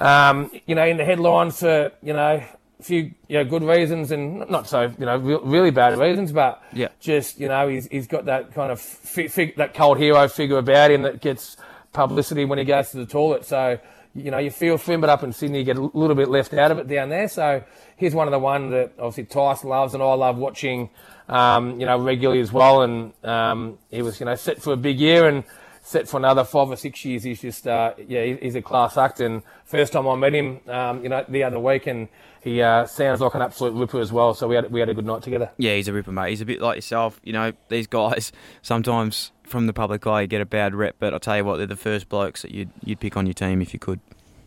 um, 0.00 0.50
you 0.66 0.74
know, 0.74 0.86
in 0.86 0.98
the 0.98 1.04
headlines 1.04 1.60
for, 1.60 1.90
you 2.02 2.12
know, 2.12 2.42
a 2.78 2.82
few 2.82 3.12
you 3.28 3.38
know, 3.38 3.44
good 3.44 3.62
reasons 3.62 4.12
and 4.12 4.48
not 4.48 4.68
so 4.68 4.92
you 4.98 5.04
know 5.04 5.16
re- 5.16 5.40
really 5.42 5.70
bad 5.70 5.98
reasons, 5.98 6.32
but 6.32 6.62
yeah. 6.72 6.88
just 7.00 7.40
you 7.40 7.48
know 7.48 7.68
he's 7.68 7.86
he's 7.88 8.06
got 8.06 8.26
that 8.26 8.54
kind 8.54 8.70
of 8.70 8.80
fi- 8.80 9.28
fig- 9.28 9.56
that 9.56 9.74
cold 9.74 9.98
hero 9.98 10.28
figure 10.28 10.58
about 10.58 10.90
him 10.90 11.02
that 11.02 11.20
gets 11.20 11.56
publicity 11.92 12.44
when 12.44 12.58
he 12.58 12.64
goes 12.64 12.90
to 12.90 12.98
the 12.98 13.06
toilet. 13.06 13.44
So 13.44 13.78
you 14.14 14.30
know 14.30 14.38
you 14.38 14.50
feel 14.50 14.78
for 14.78 14.92
him, 14.92 15.00
but 15.00 15.10
up 15.10 15.24
in 15.24 15.32
Sydney 15.32 15.58
you 15.58 15.64
get 15.64 15.76
a 15.76 15.82
little 15.82 16.14
bit 16.14 16.28
left 16.28 16.54
out 16.54 16.70
of 16.70 16.78
it 16.78 16.86
down 16.86 17.08
there. 17.08 17.28
So 17.28 17.64
he's 17.98 18.14
one 18.14 18.26
of 18.26 18.32
the 18.32 18.38
ones 18.38 18.70
that 18.70 18.92
obviously 18.98 19.24
Tyson 19.24 19.68
loves 19.68 19.92
and 19.92 20.02
I 20.02 20.14
love 20.14 20.38
watching 20.38 20.88
um, 21.28 21.78
you 21.78 21.86
know, 21.86 21.98
regularly 21.98 22.40
as 22.40 22.52
well. 22.52 22.82
And 22.82 23.12
um, 23.24 23.78
he 23.90 24.02
was, 24.02 24.18
you 24.20 24.26
know, 24.26 24.34
set 24.34 24.62
for 24.62 24.72
a 24.72 24.76
big 24.76 24.98
year 24.98 25.28
and 25.28 25.44
set 25.82 26.08
for 26.08 26.16
another 26.16 26.44
five 26.44 26.70
or 26.70 26.76
six 26.76 27.04
years. 27.04 27.22
He's 27.22 27.40
just, 27.40 27.66
uh, 27.66 27.94
yeah, 28.06 28.24
he's 28.24 28.54
a 28.54 28.62
class 28.62 28.96
act. 28.96 29.20
And 29.20 29.42
first 29.64 29.92
time 29.92 30.08
I 30.08 30.16
met 30.16 30.34
him, 30.34 30.60
um, 30.68 31.02
you 31.02 31.08
know, 31.08 31.24
the 31.28 31.44
other 31.44 31.60
week, 31.60 31.86
and 31.86 32.08
he 32.42 32.62
uh, 32.62 32.86
sounds 32.86 33.20
like 33.20 33.34
an 33.34 33.42
absolute 33.42 33.74
ripper 33.74 34.00
as 34.00 34.12
well. 34.12 34.34
So 34.34 34.48
we 34.48 34.54
had 34.54 34.70
we 34.70 34.80
had 34.80 34.88
a 34.88 34.94
good 34.94 35.06
night 35.06 35.22
together. 35.22 35.50
Yeah, 35.58 35.74
he's 35.74 35.88
a 35.88 35.92
ripper, 35.92 36.12
mate. 36.12 36.30
He's 36.30 36.40
a 36.40 36.46
bit 36.46 36.60
like 36.60 36.76
yourself. 36.76 37.20
You 37.22 37.32
know, 37.32 37.52
these 37.68 37.86
guys 37.86 38.32
sometimes 38.62 39.32
from 39.44 39.66
the 39.66 39.72
public 39.72 40.06
eye 40.06 40.26
get 40.26 40.40
a 40.40 40.46
bad 40.46 40.74
rep, 40.74 40.96
but 40.98 41.12
I'll 41.12 41.20
tell 41.20 41.38
you 41.38 41.44
what, 41.44 41.56
they're 41.56 41.66
the 41.66 41.76
first 41.76 42.08
blokes 42.08 42.42
that 42.42 42.50
you'd 42.50 42.70
you'd 42.82 43.00
pick 43.00 43.16
on 43.16 43.26
your 43.26 43.34
team 43.34 43.60
if 43.60 43.72
you 43.72 43.80
could. 43.80 44.00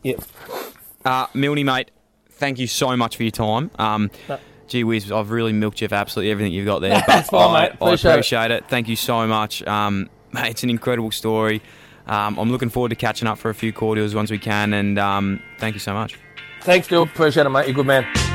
Yep. 0.03 0.23
Uh, 1.03 1.27
Milny, 1.33 1.63
mate, 1.63 1.91
thank 2.41 2.59
you 2.59 2.67
so 2.67 2.97
much 2.97 3.15
for 3.15 3.23
your 3.23 3.31
time. 3.31 3.71
Um, 3.79 4.11
no 4.27 4.37
gee 4.71 4.83
whiz, 4.83 5.11
I've 5.11 5.31
really 5.31 5.53
milked 5.53 5.81
you 5.81 5.87
for 5.87 5.95
absolutely 5.95 6.31
everything 6.31 6.53
you've 6.53 6.65
got 6.65 6.79
there. 6.79 7.03
That's 7.07 7.29
fine, 7.29 7.55
I, 7.55 7.61
mate. 7.61 7.73
Appreciate 7.73 8.09
I 8.09 8.13
appreciate 8.13 8.51
it. 8.51 8.63
it. 8.63 8.69
Thank 8.69 8.87
you 8.87 8.95
so 8.95 9.27
much. 9.27 9.61
Um, 9.67 10.09
mate, 10.31 10.49
it's 10.49 10.63
an 10.63 10.69
incredible 10.69 11.11
story. 11.11 11.61
Um, 12.07 12.39
I'm 12.39 12.51
looking 12.51 12.69
forward 12.69 12.89
to 12.89 12.95
catching 12.95 13.27
up 13.27 13.37
for 13.37 13.49
a 13.49 13.55
few 13.55 13.71
cordials 13.71 14.15
once 14.15 14.31
we 14.31 14.39
can, 14.39 14.73
and 14.73 14.97
um, 14.97 15.41
thank 15.59 15.75
you 15.75 15.79
so 15.79 15.93
much. 15.93 16.17
Thanks, 16.61 16.87
Dill. 16.87 17.03
Appreciate 17.03 17.45
it, 17.45 17.49
mate. 17.49 17.67
You're 17.67 17.71
a 17.71 17.75
good 17.75 17.85
man. 17.85 18.30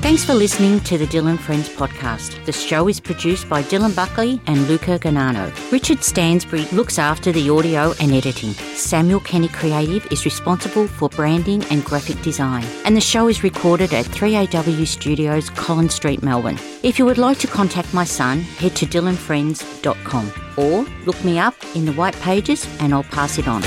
Thanks 0.00 0.24
for 0.24 0.32
listening 0.32 0.80
to 0.84 0.96
the 0.96 1.06
Dyl 1.06 1.36
& 1.36 1.38
Friends 1.38 1.68
podcast. 1.68 2.42
The 2.46 2.52
show 2.52 2.88
is 2.88 3.00
produced 3.00 3.48
by 3.48 3.62
Dylan 3.64 3.94
Buckley 3.94 4.40
and 4.46 4.66
Luca 4.68 4.98
Ganano. 4.98 5.52
Richard 5.72 6.02
Stansbury 6.02 6.64
looks 6.66 6.98
after 6.98 7.32
the 7.32 7.50
audio 7.50 7.92
and 8.00 8.12
editing. 8.12 8.52
Samuel 8.74 9.20
Kenny 9.20 9.48
Creative 9.48 10.06
is 10.12 10.24
responsible 10.24 10.86
for 10.86 11.08
branding 11.10 11.64
and 11.64 11.84
graphic 11.84 12.22
design. 12.22 12.64
And 12.84 12.96
the 12.96 13.02
show 13.02 13.28
is 13.28 13.42
recorded 13.42 13.92
at 13.92 14.06
3AW 14.06 14.86
Studios, 14.86 15.50
Collins 15.50 15.94
Street, 15.94 16.22
Melbourne. 16.22 16.58
If 16.82 16.98
you 16.98 17.04
would 17.04 17.18
like 17.18 17.38
to 17.40 17.48
contact 17.48 17.92
my 17.92 18.04
son, 18.04 18.40
head 18.40 18.76
to 18.76 18.86
dylandfriends.com 18.86 20.32
or 20.56 20.86
look 21.06 21.22
me 21.24 21.38
up 21.38 21.54
in 21.74 21.84
the 21.84 21.92
white 21.92 22.16
pages 22.20 22.66
and 22.80 22.94
I'll 22.94 23.02
pass 23.02 23.36
it 23.36 23.48
on. 23.48 23.62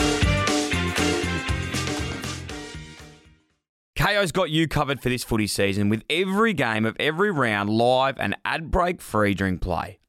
Kayo's 4.02 4.32
got 4.32 4.50
you 4.50 4.68
covered 4.68 5.00
for 5.00 5.10
this 5.10 5.24
footy 5.24 5.46
season 5.46 5.88
with 5.88 6.04
every 6.10 6.56
game 6.56 6.88
of 6.88 6.98
every 7.00 7.30
round 7.30 7.70
live 7.70 8.18
and 8.18 8.36
ad 8.44 8.72
break 8.72 9.00
free 9.00 9.36
during 9.36 9.60
play. 9.60 10.01